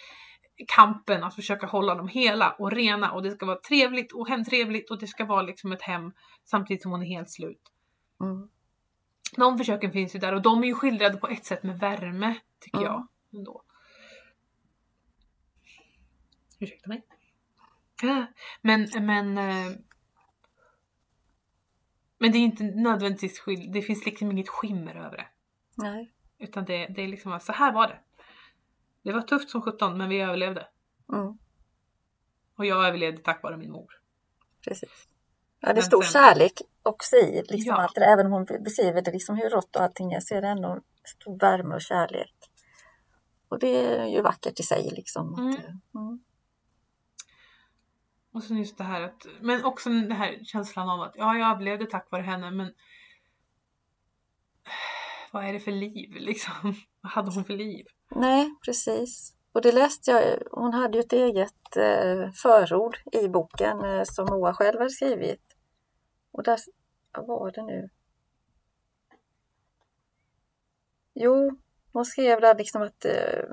kampen 0.68 1.24
att 1.24 1.36
försöka 1.36 1.68
hålla 1.68 1.96
dem 1.96 2.08
hela 2.08 2.52
och 2.52 2.72
rena 2.72 3.12
och 3.12 3.24
det 3.24 3.32
ska 3.32 3.46
vara 3.46 3.60
trevligt 3.60 4.12
och 4.12 4.28
hemtrevligt 4.28 4.92
och 4.92 5.00
det 5.00 5.08
ska 5.08 5.26
vara 5.26 5.42
liksom 5.42 5.72
ett 5.72 5.82
hem 5.82 6.12
samtidigt 6.46 6.82
som 6.82 6.92
hon 6.92 7.02
är 7.02 7.06
helt 7.08 7.30
slut. 7.30 7.62
Mm. 8.22 8.50
De 9.36 9.58
försöken 9.58 9.92
finns 9.92 10.16
ju 10.16 10.20
där 10.20 10.34
och 10.34 10.42
de 10.42 10.64
är 10.64 10.68
ju 10.68 10.74
skildrade 10.74 11.18
på 11.18 11.28
ett 11.28 11.46
sätt 11.46 11.64
med 11.64 11.80
värme 11.80 12.36
tycker 12.60 12.78
Mm. 12.78 12.90
jag. 12.92 13.08
Ändå. 13.34 13.64
Ursäkta 16.60 16.90
mig. 16.90 17.04
Men, 18.62 18.88
men 19.02 19.38
eh, 19.38 19.72
men 22.18 22.32
det 22.32 22.38
är 22.38 22.40
inte 22.40 22.64
nödvändigtvis 22.64 23.40
skill- 23.40 23.72
det 23.72 23.82
finns 23.82 24.06
liksom 24.06 24.32
inget 24.32 24.50
skimmer 24.50 24.96
över 24.96 25.18
det. 25.18 25.28
Nej. 25.76 26.14
Utan 26.40 26.66
det, 26.66 26.88
det 26.88 27.02
är 27.02 27.08
liksom 27.08 27.40
så 27.40 27.52
här 27.52 27.72
var 27.74 27.88
det. 27.88 28.00
Det 29.04 29.12
var 29.12 29.22
tufft 29.22 29.50
som 29.50 29.62
17 29.62 29.98
men 29.98 30.10
vi 30.10 30.20
överlevde. 30.22 30.68
Mm. 31.14 31.38
Och 32.58 32.66
jag 32.66 32.88
överlevde 32.88 33.22
tack 33.22 33.44
vare 33.44 33.58
min 33.58 33.72
mor. 33.72 33.92
Precis. 34.68 35.08
Ja, 35.60 35.68
det 35.68 35.72
är 35.72 35.76
Men 35.76 35.84
stor 35.84 36.02
sen- 36.02 36.12
kärlek 36.12 36.62
också 36.84 37.16
i 37.16 37.44
liksom 37.50 37.70
Ja. 37.70 37.82
allt 37.82 37.96
det 37.96 38.02
där. 38.02 38.14
Även 38.14 38.26
om 38.26 38.32
hon 38.32 38.46
beskriver 38.46 39.02
det 39.02 39.12
liksom 39.12 39.36
hur 39.36 39.50
rått 39.50 39.76
och 39.76 39.82
allting 39.82 40.14
är 40.14 40.20
så 40.20 40.36
är 40.36 40.42
det 40.42 40.48
ändå 40.48 40.82
stor 41.04 41.40
värme 41.40 41.76
och 41.76 41.82
kärlek. 41.82 42.34
Och 43.50 43.60
det 43.60 43.86
är 43.86 44.06
ju 44.06 44.22
vackert 44.22 44.60
i 44.60 44.64
sig 44.64 44.90
liksom. 44.96 45.34
Att, 45.34 45.40
Mm. 45.40 45.80
mm. 45.96 46.20
Och 48.38 48.44
sen 48.44 48.58
just 48.58 48.78
det 48.78 48.84
här 48.84 49.02
att, 49.02 49.28
men 49.42 49.66
också 49.66 49.90
den 49.90 50.12
här 50.12 50.40
känslan 50.44 50.90
av 50.90 51.02
att 51.02 51.14
ja, 51.18 51.38
jag 51.38 51.52
överlevde 51.52 51.86
tack 51.86 52.12
vare 52.12 52.22
henne 52.22 52.52
men 52.52 52.74
vad 55.32 55.46
är 55.46 55.54
det 55.54 55.60
för 55.60 55.72
liv 55.72 56.14
liksom? 56.14 56.54
Vad 57.02 57.12
hade 57.12 57.32
hon 57.32 57.46
för 57.46 57.54
liv? 57.54 57.86
Nej, 58.10 58.56
precis. 58.66 59.34
Och 59.52 59.62
det 59.62 59.72
läste 59.72 60.12
jag. 60.12 60.42
Hon 60.52 60.74
hade 60.74 60.98
ju 60.98 61.04
ett 61.04 61.14
eget 61.14 61.78
eh, 61.78 62.32
förord 62.32 62.98
i 63.12 63.28
boken 63.28 63.86
eh, 63.86 64.04
som 64.04 64.26
Moa 64.26 64.54
själv 64.54 64.78
hade 64.78 64.90
skrivit. 64.90 65.56
Och 66.32 66.44
där, 66.44 66.60
vad 67.12 67.28
var 67.28 67.52
det 67.52 67.64
nu? 67.64 67.90
Jo, 71.14 71.58
hon 71.94 72.06
skrev 72.06 72.42
där 72.42 72.56
liksom 72.56 72.82
att, 72.82 73.06
eh, 73.06 73.44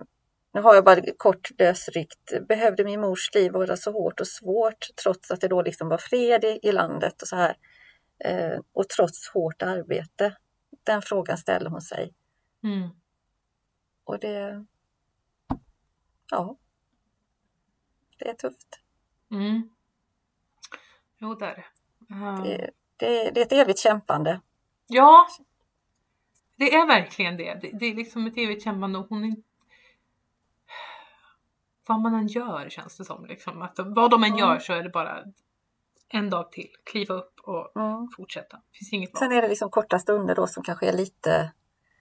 nu 0.55 0.61
har 0.61 0.75
jag 0.75 0.85
bara 0.85 1.01
kort 1.17 1.51
lösryckt, 1.59 2.47
behövde 2.49 2.85
min 2.85 3.01
mors 3.01 3.35
liv 3.35 3.53
vara 3.53 3.77
så 3.77 3.93
hårt 3.93 4.21
och 4.21 4.27
svårt 4.27 4.87
trots 5.03 5.31
att 5.31 5.41
det 5.41 5.49
då 5.49 5.63
liksom 5.63 5.89
var 5.89 5.99
fred 5.99 6.45
i, 6.45 6.59
i 6.63 6.73
landet 6.73 7.23
och 7.23 7.29
så 7.29 7.37
här. 7.37 7.57
Eh, 8.25 8.61
och 8.73 8.89
trots 8.89 9.29
hårt 9.29 9.63
arbete. 9.63 10.37
Den 10.85 11.03
frågan 11.03 11.39
ställer 11.39 11.71
hon 11.71 11.81
sig. 11.81 12.15
Mm. 12.65 12.89
Och 14.05 14.19
det... 14.19 14.67
Ja. 16.31 16.59
Det 18.19 18.29
är 18.29 18.35
tufft. 18.35 18.81
Mm. 19.31 19.69
Jo, 21.19 21.35
det 21.35 21.47
är 21.47 21.55
det. 21.55 21.65
Ja. 22.09 22.41
Det, 22.45 22.71
det, 22.97 23.31
det 23.31 23.41
är 23.41 23.47
ett 23.47 23.53
evigt 23.53 23.79
kämpande. 23.79 24.41
Ja, 24.87 25.27
det 26.57 26.75
är 26.75 26.87
verkligen 26.87 27.37
det. 27.37 27.55
Det, 27.55 27.71
det 27.79 27.87
är 27.87 27.95
liksom 27.95 28.27
ett 28.27 28.37
evigt 28.37 28.65
kämpande 28.65 28.99
och 28.99 29.09
hon 29.09 29.25
är 29.25 29.37
vad 31.87 32.01
man 32.01 32.15
än 32.15 32.27
gör 32.27 32.69
känns 32.69 32.97
det 32.97 33.05
som. 33.05 33.25
Liksom. 33.27 33.63
Att 33.63 33.79
vad 33.79 34.11
de 34.11 34.23
än 34.25 34.29
Mm. 34.33 34.39
gör 34.39 34.59
så 34.59 34.73
är 34.73 34.83
det 34.83 34.91
bara 34.91 35.19
en 36.09 36.31
dag 36.31 36.53
till. 36.53 36.69
Kliva 36.85 37.15
upp 37.15 37.41
och 37.43 37.77
Mm. 37.77 38.09
fortsätta. 38.17 38.61
Finns 38.73 38.93
inget 38.93 39.17
Sen 39.19 39.33
är 39.33 39.43
det 39.43 39.49
liksom 39.49 39.71
korta 39.71 39.99
stunder 39.99 40.35
då 40.35 40.47
som 40.47 40.63
kanske 40.63 40.89
är 40.89 40.93
lite 40.93 41.53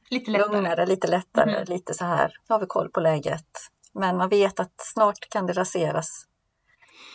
Lite 0.10 0.32
lättare. 0.32 0.48
lugnare, 0.56 0.86
lite 0.86 1.08
lättare, 1.08 1.52
Mhm. 1.52 1.64
lite 1.68 1.94
så 1.94 2.06
här, 2.06 2.28
nu 2.50 2.54
har 2.54 2.60
vi 2.60 2.66
koll 2.66 2.90
på 2.90 3.00
läget. 3.00 3.48
Men 3.94 4.18
man 4.18 4.30
vet 4.30 4.60
att 4.60 4.74
snart 4.78 5.30
kan 5.30 5.46
det 5.46 5.54
raseras. 5.54 6.28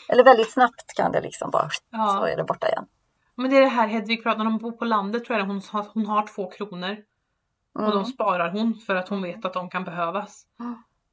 Eller 0.08 0.24
väldigt 0.24 0.52
snabbt 0.52 0.94
kan 0.96 1.12
det 1.12 1.20
liksom 1.20 1.50
bara, 1.50 1.68
så 1.70 1.80
Ja. 1.90 2.28
är 2.28 2.36
det 2.36 2.44
borta 2.44 2.68
igen. 2.68 2.86
Men 3.34 3.50
det 3.50 3.56
är 3.56 3.60
det 3.60 3.68
här 3.68 3.88
Hedvig 3.88 4.22
pratar 4.22 4.40
om, 4.40 4.46
de 4.46 4.58
bor 4.58 4.72
på 4.72 4.84
landet 4.84 5.24
tror 5.24 5.38
jag 5.38 5.46
hon 5.46 5.62
hon 5.94 6.06
har 6.06 6.26
två 6.26 6.50
kronor. 6.50 6.96
Och 7.74 7.82
de 7.82 7.92
Mm. 7.92 8.04
sparar 8.04 8.50
hon 8.50 8.74
för 8.74 8.96
att 8.96 9.08
hon 9.08 9.22
vet 9.22 9.44
att 9.44 9.52
de 9.52 9.70
kan 9.70 9.84
behövas. 9.84 10.46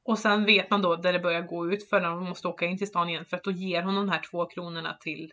Och 0.06 0.18
sen 0.18 0.44
vet 0.44 0.70
man 0.70 0.82
då 0.82 0.96
där 0.96 1.12
det 1.12 1.18
börjar 1.18 1.40
gå 1.42 1.72
ut 1.72 1.88
för 1.88 2.00
när 2.00 2.08
de 2.08 2.24
måste 2.24 2.48
åka 2.48 2.66
in 2.66 2.78
till 2.78 2.86
stan 2.86 3.08
igen 3.08 3.24
för 3.24 3.36
att 3.36 3.44
då 3.44 3.50
ger 3.50 3.82
hon 3.82 3.94
de 3.94 4.08
här 4.08 4.22
två 4.30 4.46
kronorna 4.46 4.96
till 5.00 5.32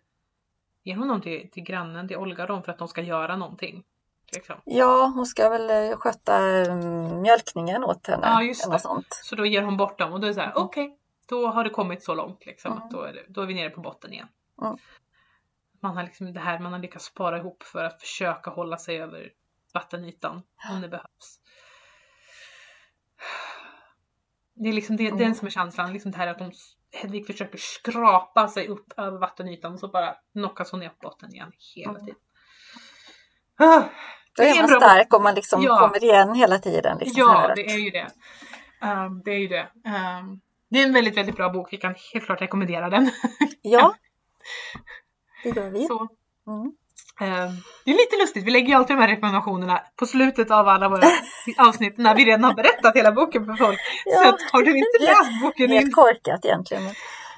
Ger 0.85 0.95
hon 0.95 1.07
dem 1.07 1.21
till, 1.21 1.51
till 1.51 1.63
grannen, 1.63 2.07
till 2.07 2.17
Olga 2.17 2.45
dem 2.45 2.63
för 2.63 2.71
att 2.71 2.77
de 2.77 2.87
ska 2.87 3.01
göra 3.01 3.35
någonting? 3.35 3.83
Liksom. 4.33 4.55
Ja, 4.65 5.11
hon 5.15 5.25
ska 5.25 5.49
väl 5.49 5.89
eh, 5.91 5.97
sköta 5.97 6.37
mm, 6.37 7.21
mjölkningen 7.21 7.83
åt 7.83 8.07
henne. 8.07 8.27
Ja, 8.27 8.43
just 8.43 8.71
det. 8.71 8.79
sånt. 8.79 9.07
Så 9.09 9.35
då 9.35 9.45
ger 9.45 9.61
hon 9.61 9.77
bort 9.77 9.99
dem 9.99 10.13
och 10.13 10.19
då 10.19 10.25
är 10.25 10.29
det 10.29 10.33
så 10.33 10.41
här, 10.41 10.51
Mm. 10.51 10.63
okej, 10.63 10.97
då 11.29 11.47
har 11.47 11.63
det 11.63 11.69
kommit 11.69 12.03
så 12.03 12.15
långt 12.15 12.45
liksom. 12.45 12.71
Mm. 12.71 12.83
Att 12.83 12.91
då, 12.91 13.01
är 13.01 13.13
det, 13.13 13.23
då 13.27 13.41
är 13.41 13.45
vi 13.45 13.53
nere 13.53 13.69
på 13.69 13.81
botten 13.81 14.13
igen. 14.13 14.27
Mm. 14.61 14.77
Man 15.79 15.95
har 15.97 16.03
liksom 16.03 16.33
det 16.33 16.39
här 16.39 16.59
man 16.59 16.71
har 16.73 16.79
lyckats 16.79 17.05
spara 17.05 17.37
ihop 17.37 17.63
för 17.63 17.83
att 17.83 17.99
försöka 17.99 18.49
hålla 18.49 18.77
sig 18.77 19.01
över 19.01 19.29
vattenytan 19.73 20.41
om 20.71 20.81
det 20.81 20.89
behövs. 20.89 21.39
Det 24.55 24.69
är 24.69 24.73
liksom 24.73 24.95
det, 24.95 25.07
Mm. 25.07 25.19
den 25.19 25.35
som 25.35 25.45
är 25.47 25.51
känslan, 25.51 25.93
liksom 25.93 26.11
det 26.11 26.17
här 26.17 26.27
att 26.27 26.39
de, 26.39 26.51
Hedvig 27.01 27.27
försöker 27.27 27.57
skrapa 27.57 28.47
sig 28.47 28.67
upp 28.67 28.93
över 28.97 29.17
vattenytan 29.19 29.73
och 29.73 29.79
så 29.79 29.87
bara 29.87 30.15
knockas 30.33 30.71
hon 30.71 30.79
ner 30.79 30.89
på 30.89 30.95
botten 31.01 31.33
igen 31.35 31.51
hela 31.75 31.91
Mm. 31.91 32.05
tiden. 32.05 32.19
Ah, 33.59 33.79
Då 34.37 34.43
det 34.43 34.49
är 34.49 34.61
man 34.61 34.81
stark 34.81 35.13
om 35.13 35.23
man 35.23 35.35
liksom 35.35 35.61
Ja. 35.61 35.77
kommer 35.79 36.03
igen 36.03 36.33
hela 36.35 36.59
tiden. 36.59 36.97
Liksom 36.97 37.19
Ja, 37.19 37.49
att- 37.49 37.55
det 37.55 37.65
är 37.71 37.77
ju 37.77 37.89
det. 37.89 38.07
Ehm, 38.81 39.21
det 39.25 39.31
är 39.31 39.39
ju 39.39 39.47
det. 39.47 39.67
Ehm, 39.85 40.39
det 40.69 40.79
är 40.79 40.83
en 40.87 40.93
väldigt, 40.93 41.17
väldigt 41.17 41.35
bra 41.35 41.49
bok. 41.49 41.73
Vi 41.73 41.77
kan 41.77 41.95
helt 42.13 42.25
klart 42.25 42.41
rekommendera 42.41 42.89
den. 42.89 43.11
ja. 43.61 43.95
det 45.43 45.49
gör 45.49 45.69
vi. 45.69 45.85
Så, 45.87 46.07
Mm. 46.47 46.71
Ehm, 47.21 47.51
det 47.85 47.91
är 47.91 47.95
lite 47.95 48.15
lustigt. 48.17 48.43
Vi 48.45 48.51
lägger 48.51 48.67
ju 48.67 48.73
alltid 48.73 48.95
de 48.97 49.01
här 49.01 49.07
rekommendationerna 49.07 49.81
på 49.99 50.05
slutet 50.05 50.51
av 50.51 50.67
alla 50.67 50.89
våra 50.89 51.07
avsnitt 51.67 51.97
när 51.97 52.15
vi 52.15 52.25
redan 52.25 52.43
har 52.43 52.53
berättat 52.53 52.95
hela 52.95 53.11
boken 53.11 53.45
för 53.45 53.53
folk. 53.53 53.79
Så 53.79 54.09
Ja. 54.23 54.29
att, 54.29 54.41
har 54.51 54.61
du 54.61 54.77
inte 54.77 54.97
läst 54.99 55.41
boken 55.41 55.65
in, 55.71 55.77
Helt 55.77 55.95
korkat 55.95 56.45
egentligen. 56.45 56.83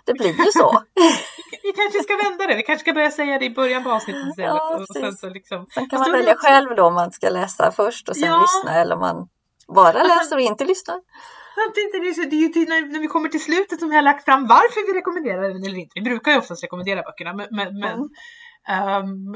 Det 0.05 0.13
blir 0.13 0.27
ju 0.45 0.51
så. 0.51 0.81
vi 1.63 1.71
kanske 1.71 1.99
ska 2.03 2.17
vända 2.29 2.47
det. 2.47 2.55
Vi 2.55 2.63
kanske 2.63 2.81
ska 2.83 2.93
börja 2.93 3.11
säga 3.11 3.39
det 3.39 3.45
i 3.45 3.49
början 3.49 3.83
på 3.83 3.91
avsnittet 3.91 4.27
istället. 4.29 4.49
Ja, 4.55 4.75
och 4.79 4.95
sen 4.95 5.13
så 5.13 5.29
liksom, 5.29 5.65
Sen 5.73 5.89
kan 5.89 5.99
Fast 5.99 6.09
man 6.11 6.19
välja 6.19 6.33
också- 6.33 6.47
själv 6.47 6.75
då 6.75 6.83
om 6.83 6.93
man 6.93 7.11
ska 7.11 7.29
läsa 7.29 7.71
först 7.71 8.09
och 8.09 8.15
sen 8.15 8.29
Ja. 8.29 8.41
lyssna 8.41 8.81
eller 8.81 8.95
om 8.95 9.01
man 9.01 9.27
bara 9.75 10.03
läser 10.03 10.35
och 10.35 10.41
inte 10.41 10.65
lyssnar. 10.65 10.99
Samtidigt 11.55 11.95
är 11.95 11.99
det, 12.07 12.13
så, 12.13 12.21
är 12.21 12.41
ju 12.41 12.47
till 12.47 12.69
när, 12.69 12.91
när 12.93 12.99
vi 12.99 13.07
kommer 13.07 13.29
till 13.29 13.43
slutet 13.43 13.79
som 13.79 13.89
vi 13.89 13.95
har 13.95 14.01
lagt 14.01 14.25
fram 14.25 14.47
varför 14.47 14.87
vi 14.93 14.99
rekommenderar 14.99 15.41
den 15.41 15.63
eller 15.63 15.77
inte. 15.77 15.91
Vi 15.95 16.01
brukar 16.01 16.31
ju 16.31 16.37
oftast 16.37 16.63
rekommendera 16.63 17.01
böckerna 17.01 17.33
men, 17.33 17.47
men, 17.51 17.67
Mm. 17.93 18.09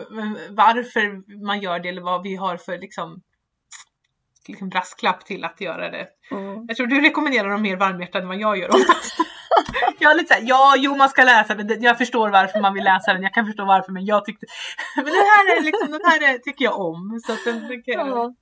Men 0.10 0.38
varför 0.50 1.24
man 1.46 1.60
gör 1.60 1.80
det 1.80 1.90
eller 1.90 2.02
vad 2.02 2.24
vi 2.24 2.36
har 2.36 2.58
för 2.58 2.78
liksom, 2.78 3.22
liksom 4.48 4.70
brasklapp 4.70 5.26
till 5.26 5.44
att 5.44 5.62
göra 5.62 5.92
det. 5.92 6.08
Mm. 6.32 6.66
Jag 6.68 6.78
tror 6.78 6.88
du 6.88 7.02
rekommenderar 7.02 7.50
dem 7.50 7.62
mer 7.62 7.78
varmhjärtat 7.78 8.22
än 8.22 8.28
vad 8.28 8.38
jag 8.38 8.58
gör 8.58 8.70
oftast. 8.70 9.16
jag 10.00 10.12
är 10.12 10.16
lite 10.16 10.34
såhär, 10.34 10.48
ja 10.50 10.76
jo 10.78 10.96
man 10.96 11.10
ska 11.10 11.24
läsa 11.24 11.56
den, 11.56 11.82
jag 11.82 11.98
förstår 11.98 12.30
varför 12.30 12.62
man 12.62 12.74
vill 12.74 12.84
läsa 12.84 13.14
den, 13.14 13.24
jag 13.24 13.34
kan 13.34 13.46
förstå 13.46 13.66
varför 13.66 13.92
men 13.92 14.06
jag 14.06 14.26
tyckte, 14.26 14.46
men 14.96 15.06
den 15.06 15.14
här 15.14 15.58
är 15.58 15.64
liksom, 15.64 15.92
den 15.92 16.02
här 16.06 16.34
är, 16.34 16.38
tycker 16.38 16.66
jag 16.66 16.80
om. 16.80 17.20
Så 17.26 17.34
att 17.34 17.44
den 17.46 17.68
tycker 17.68 17.92
jag 17.92 18.08
Ja. 18.08 18.34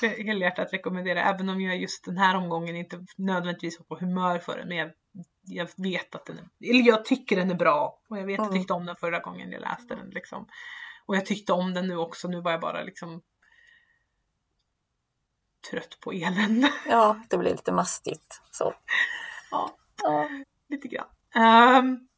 helhjärtat 0.00 0.72
rekommendera 0.72 1.22
även 1.22 1.48
om 1.48 1.60
jag 1.60 1.76
just 1.76 2.04
den 2.04 2.18
här 2.18 2.36
omgången 2.36 2.76
inte 2.76 2.98
nödvändigtvis 3.16 3.78
var 3.78 3.96
på 3.96 4.04
humör 4.04 4.38
för 4.38 4.58
den. 4.58 4.68
Men 4.68 4.76
jag, 4.76 4.90
jag 5.42 5.68
vet 5.76 6.14
att 6.14 6.26
den 6.26 6.38
är, 6.38 6.70
eller 6.70 6.82
jag 6.86 7.04
tycker 7.04 7.36
den 7.36 7.50
är 7.50 7.54
bra 7.54 8.00
och 8.08 8.18
jag 8.18 8.26
vet 8.26 8.40
att 8.40 8.44
jag 8.44 8.50
Mm. 8.52 8.60
tyckte 8.60 8.72
om 8.72 8.86
den 8.86 8.96
förra 8.96 9.18
gången 9.18 9.52
jag 9.52 9.60
läste 9.60 9.94
den 9.94 10.10
liksom. 10.10 10.48
Och 11.06 11.16
jag 11.16 11.26
tyckte 11.26 11.52
om 11.52 11.74
den 11.74 11.86
nu 11.88 11.96
också, 11.96 12.28
nu 12.28 12.40
var 12.40 12.50
jag 12.50 12.60
bara 12.60 12.82
liksom 12.82 13.22
trött 15.70 16.00
på 16.00 16.12
elände. 16.12 16.72
ja, 16.88 17.20
det 17.28 17.38
blir 17.38 17.50
lite 17.50 17.72
mastigt. 17.72 18.40
Så. 18.50 18.74
ja, 19.50 19.76
Ja. 20.02 20.28
lite 20.68 20.88
grann. 20.88 21.06
Ehm, 21.34 22.08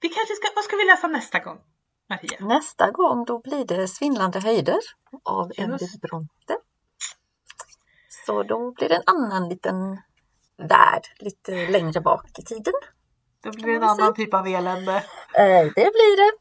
vi 0.00 0.08
kanske 0.08 0.34
ska, 0.34 0.48
vad 0.54 0.64
ska 0.64 0.76
vi 0.76 0.84
läsa 0.84 1.08
nästa 1.08 1.38
gång? 1.38 1.60
Maria? 2.08 2.38
Nästa 2.40 2.90
gång 2.90 3.24
då 3.24 3.38
blir 3.38 3.64
det 3.64 3.88
Svindlande 3.88 4.40
höjder 4.40 4.78
av. 5.24 5.52
Emily 5.56 5.86
Bronte. 6.02 6.56
Så 8.26 8.42
då 8.42 8.72
blir 8.72 8.88
det 8.88 8.94
en 8.96 9.02
annan 9.06 9.48
liten 9.48 10.00
värld 10.68 11.02
lite 11.18 11.52
längre 11.52 12.00
bak 12.00 12.38
i 12.38 12.42
tiden. 12.42 12.74
Då 13.44 13.50
blir 13.50 13.66
det 13.66 13.72
en 13.74 13.82
annan 13.82 14.14
typ 14.14 14.34
av 14.34 14.46
elände. 14.46 14.92
Eh, 15.34 15.64
det 15.74 15.90
blir 15.96 16.16
det. 16.16 16.32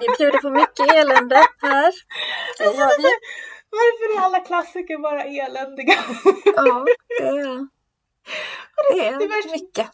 Vi 0.00 0.06
bjuder 0.18 0.38
på 0.38 0.50
mycket 0.50 0.94
elände 0.94 1.36
här. 1.62 1.92
Det 2.58 2.64
gör 2.64 3.02
vi. 3.02 3.08
Varför 3.70 4.18
är 4.20 4.24
alla 4.24 4.40
klassiker 4.40 4.98
bara 5.02 5.22
eländiga? 5.24 5.94
Ja, 6.44 6.84
det 8.92 8.98
är, 9.06 9.10
det 9.12 9.18
det 9.18 9.24
är 9.24 9.28
värsta- 9.28 9.50
mycket. 9.50 9.90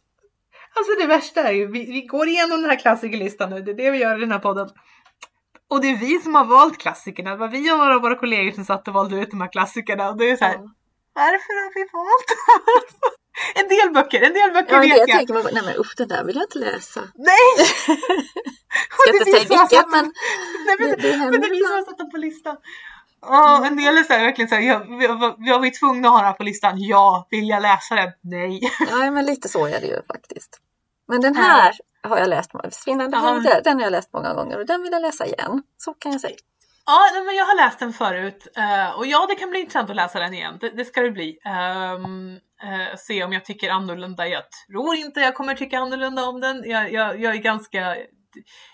Alltså 0.74 0.92
det 1.00 1.06
värsta 1.06 1.40
är 1.42 1.52
ju, 1.52 1.66
vi, 1.66 1.92
vi 1.92 2.00
går 2.02 2.28
igenom 2.28 2.60
den 2.60 2.70
här 2.70 2.78
klassikerlistan 2.78 3.50
nu, 3.50 3.62
det 3.62 3.70
är 3.70 3.74
det 3.74 3.90
vi 3.90 3.98
gör 3.98 4.16
i 4.16 4.20
den 4.20 4.32
här 4.32 4.38
podden. 4.38 4.68
Och 5.70 5.80
det 5.80 5.86
är 5.90 5.96
vi 5.96 6.18
som 6.20 6.34
har 6.34 6.44
valt 6.44 6.78
klassikerna, 6.78 7.30
det 7.30 7.36
var 7.36 7.48
vi 7.48 7.72
och 7.72 7.78
några 7.78 7.94
av 7.94 8.02
våra 8.02 8.16
kollegor 8.18 8.52
som 8.52 8.64
satt 8.64 8.88
och 8.88 8.94
valde 8.94 9.16
ut 9.16 9.30
de 9.30 9.40
här 9.40 9.52
klassikerna. 9.52 10.08
Och 10.10 10.16
det 10.16 10.30
är 10.30 10.36
så 10.36 10.44
här, 10.44 10.54
Ja. 10.54 10.68
varför 11.14 11.62
har 11.64 11.74
vi 11.74 11.80
valt 11.92 12.28
dem? 12.28 13.10
En 13.54 13.68
del 13.68 13.90
böcker, 13.90 14.22
en 14.22 14.32
del 14.34 14.50
böcker 14.52 14.74
Ja, 14.74 14.80
vet 14.80 14.88
jag 14.88 14.98
jag. 15.08 15.16
tänker 15.16 15.34
bara, 15.34 15.42
nej 15.52 15.62
men 15.66 15.76
usch, 15.80 15.94
den 15.96 16.08
där 16.08 16.24
vill 16.24 16.36
jag 16.36 16.44
inte 16.44 16.58
läsa. 16.58 17.00
Nej! 17.14 17.66
Ska 18.98 19.12
inte 19.12 19.24
säga 19.30 19.66
satt- 19.66 19.90
men 19.90 20.12
Nej, 20.66 20.76
men, 20.78 20.88
det, 20.90 20.96
det 20.96 21.02
men 21.02 21.18
det 21.18 21.24
händer 21.24 21.38
är 21.38 21.50
vi 21.50 21.56
som 21.60 21.70
har 21.70 21.78
ibland. 21.78 21.86
satt 21.86 21.98
dem 21.98 22.10
på 22.10 22.16
listan. 22.16 22.56
Ja, 23.22 23.66
en 23.66 23.76
del 23.76 23.98
är 23.98 24.02
så 24.02 24.12
här, 24.12 24.24
verkligen 24.24 24.48
så 24.48 24.54
här, 24.54 24.62
jag, 24.62 24.78
vi, 24.80 25.06
vi, 25.44 25.50
var 25.50 25.60
vi 25.60 25.70
tvungna 25.70 26.08
att 26.08 26.14
ha 26.14 26.18
den 26.20 26.26
här 26.26 26.32
på 26.32 26.42
listan? 26.44 26.74
Ja. 26.76 27.26
Vill 27.30 27.48
jag 27.48 27.62
läsa 27.62 27.94
den? 27.94 28.10
Nej. 28.22 28.60
Nej, 28.98 29.10
men 29.10 29.26
lite 29.26 29.48
så 29.48 29.66
är 29.66 29.80
det 29.80 29.86
ju 29.86 30.02
faktiskt. 30.06 30.58
Men 31.08 31.20
den 31.20 31.36
här 31.36 31.74
har 32.02 32.18
jag 32.18 32.28
läst, 32.28 32.50
Svindlande 32.70 33.16
Ja. 33.16 33.20
höjder, 33.22 33.60
den 33.64 33.76
har 33.76 33.82
jag 33.82 33.90
läst 33.90 34.12
många 34.12 34.34
gånger 34.34 34.58
och 34.58 34.66
den 34.66 34.82
vill 34.82 34.92
jag 34.92 35.02
läsa 35.02 35.26
igen. 35.26 35.62
Så 35.76 35.94
kan 35.94 36.12
jag 36.12 36.20
säga. 36.20 36.36
Ja, 36.86 37.22
men 37.26 37.36
jag 37.36 37.44
har 37.44 37.56
läst 37.56 37.78
den 37.78 37.92
förut 37.92 38.46
eh, 38.56 38.90
och 38.98 39.06
ja, 39.06 39.26
det 39.28 39.34
kan 39.34 39.50
bli 39.50 39.60
intressant 39.60 39.90
att 39.90 39.96
läsa 39.96 40.18
den 40.18 40.34
igen. 40.34 40.58
Det, 40.60 40.68
det 40.70 40.84
ska 40.84 41.00
det 41.00 41.10
bli. 41.10 41.38
Ehm, 41.44 42.38
eh, 42.62 42.96
se 42.96 43.24
om 43.24 43.32
jag 43.32 43.44
tycker 43.44 43.70
annorlunda. 43.70 44.28
Jag 44.28 44.42
tror 44.50 44.94
inte 44.96 45.20
jag 45.20 45.34
kommer 45.34 45.54
tycka 45.54 45.78
annorlunda 45.78 46.24
om 46.24 46.40
den. 46.40 46.62
Jag, 46.70 46.92
jag, 46.92 47.20
jag 47.20 47.34
är 47.34 47.38
ganska 47.38 47.96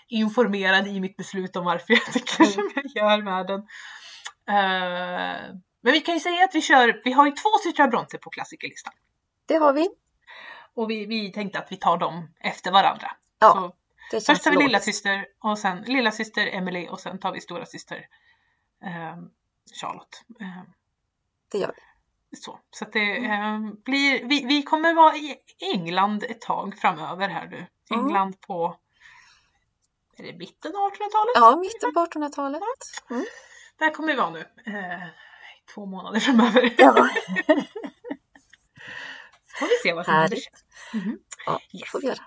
informerad 0.07 0.87
i 0.87 0.99
mitt 0.99 1.17
beslut 1.17 1.55
om 1.55 1.65
varför 1.65 1.93
jag 1.93 2.05
tycker 2.13 2.41
Mm. 2.43 2.51
som 2.51 2.71
jag 2.75 2.85
gör 3.03 3.21
med 3.21 3.47
den. 3.47 3.59
Eh, 4.49 5.55
men 5.81 5.93
vi 5.93 6.01
kan 6.01 6.13
ju 6.13 6.19
säga 6.19 6.43
att 6.43 6.55
vi 6.55 6.61
kör, 6.61 7.01
vi 7.03 7.11
har 7.11 7.25
ju 7.25 7.31
två 7.31 7.49
systrar 7.63 7.87
Bronte 7.87 8.17
på 8.17 8.29
klassikerlistan. 8.29 8.93
Det 9.45 9.55
har 9.55 9.73
vi. 9.73 9.89
Och 10.75 10.89
vi, 10.89 11.05
vi 11.05 11.31
tänkte 11.31 11.59
att 11.59 11.71
vi 11.71 11.75
tar 11.77 11.97
dem 11.97 12.33
efter 12.39 12.71
varandra. 12.71 13.11
Ja, 13.39 13.51
Så 13.53 13.75
Det 14.11 14.11
känns 14.11 14.25
först 14.25 14.43
tar 14.43 14.51
vi 14.51 14.57
lilla 14.57 14.79
syster 14.79 15.25
och 15.43 15.59
sen 15.59 15.81
lilla 15.81 16.11
syster 16.11 16.47
Emily 16.47 16.87
och 16.87 16.99
sen 16.99 17.19
tar 17.19 17.31
vi 17.31 17.41
stora 17.41 17.65
syster 17.65 18.05
eh, 18.83 19.17
Charlotte. 19.81 20.21
Eh, 20.41 20.63
Det 21.51 21.57
gör 21.57 21.67
vi. 21.75 21.81
Så 22.37 22.59
så 22.71 22.85
det 22.85 23.17
eh, 23.25 23.59
blir, 23.85 24.25
vi, 24.27 24.45
vi 24.45 24.63
kommer 24.63 24.93
vara 24.93 25.15
i 25.15 25.35
England 25.73 26.23
ett 26.23 26.41
tag 26.41 26.77
framöver 26.77 27.29
här 27.29 27.47
nu. 27.47 27.65
Mm. 27.91 28.05
England 28.05 28.41
på 28.41 28.77
är 30.17 30.23
det 30.23 30.33
mitten 30.37 30.75
av 30.75 30.91
1800-talet? 30.91 31.31
Ja, 31.35 31.55
mitten 31.55 31.93
på 31.93 31.99
1800-talet. 32.05 32.61
Mm. 33.09 33.25
Där 33.77 33.89
kommer 33.93 34.07
vi 34.07 34.15
vara 34.15 34.29
nu. 34.29 34.39
Eh, 34.65 35.07
två 35.73 35.85
månader 35.85 36.19
framöver. 36.19 36.73
Ja, 36.77 36.93
Så 39.45 39.57
får 39.59 39.67
vi 39.67 39.75
se 39.83 39.93
vad 39.93 40.05
som 40.05 40.13
händer. 40.13 40.39
Mhm. 40.93 41.19
Ja, 41.45 41.59
Yes. 41.73 41.89
får 41.91 42.01
vi 42.01 42.07
göra. 42.07 42.17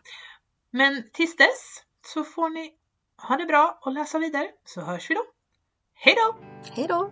Men 0.71 1.11
tills 1.13 1.37
dess 1.37 1.83
så 2.07 2.25
får 2.25 2.51
ni 2.51 2.73
ha 3.29 3.37
det 3.37 3.47
bra 3.47 3.79
och 3.83 3.93
läsa 3.93 4.19
vidare 4.19 4.51
så 4.65 4.81
hörs 4.81 5.11
vi 5.11 5.15
då. 5.15 5.25
Hej 5.95 6.15
då! 6.15 6.37
Hej 6.75 6.87
då! 6.89 7.11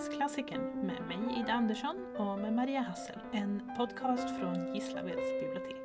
Läsklassikern 0.00 0.62
med 0.62 1.06
mig 1.08 1.40
Ida 1.40 1.52
Andersson 1.52 1.96
och 2.16 2.38
med 2.38 2.52
Maria 2.52 2.80
Hassel. 2.80 3.18
En 3.32 3.62
podcast 3.76 4.38
från 4.38 4.74
Gislaveds 4.74 5.30
bibliotek. 5.40 5.76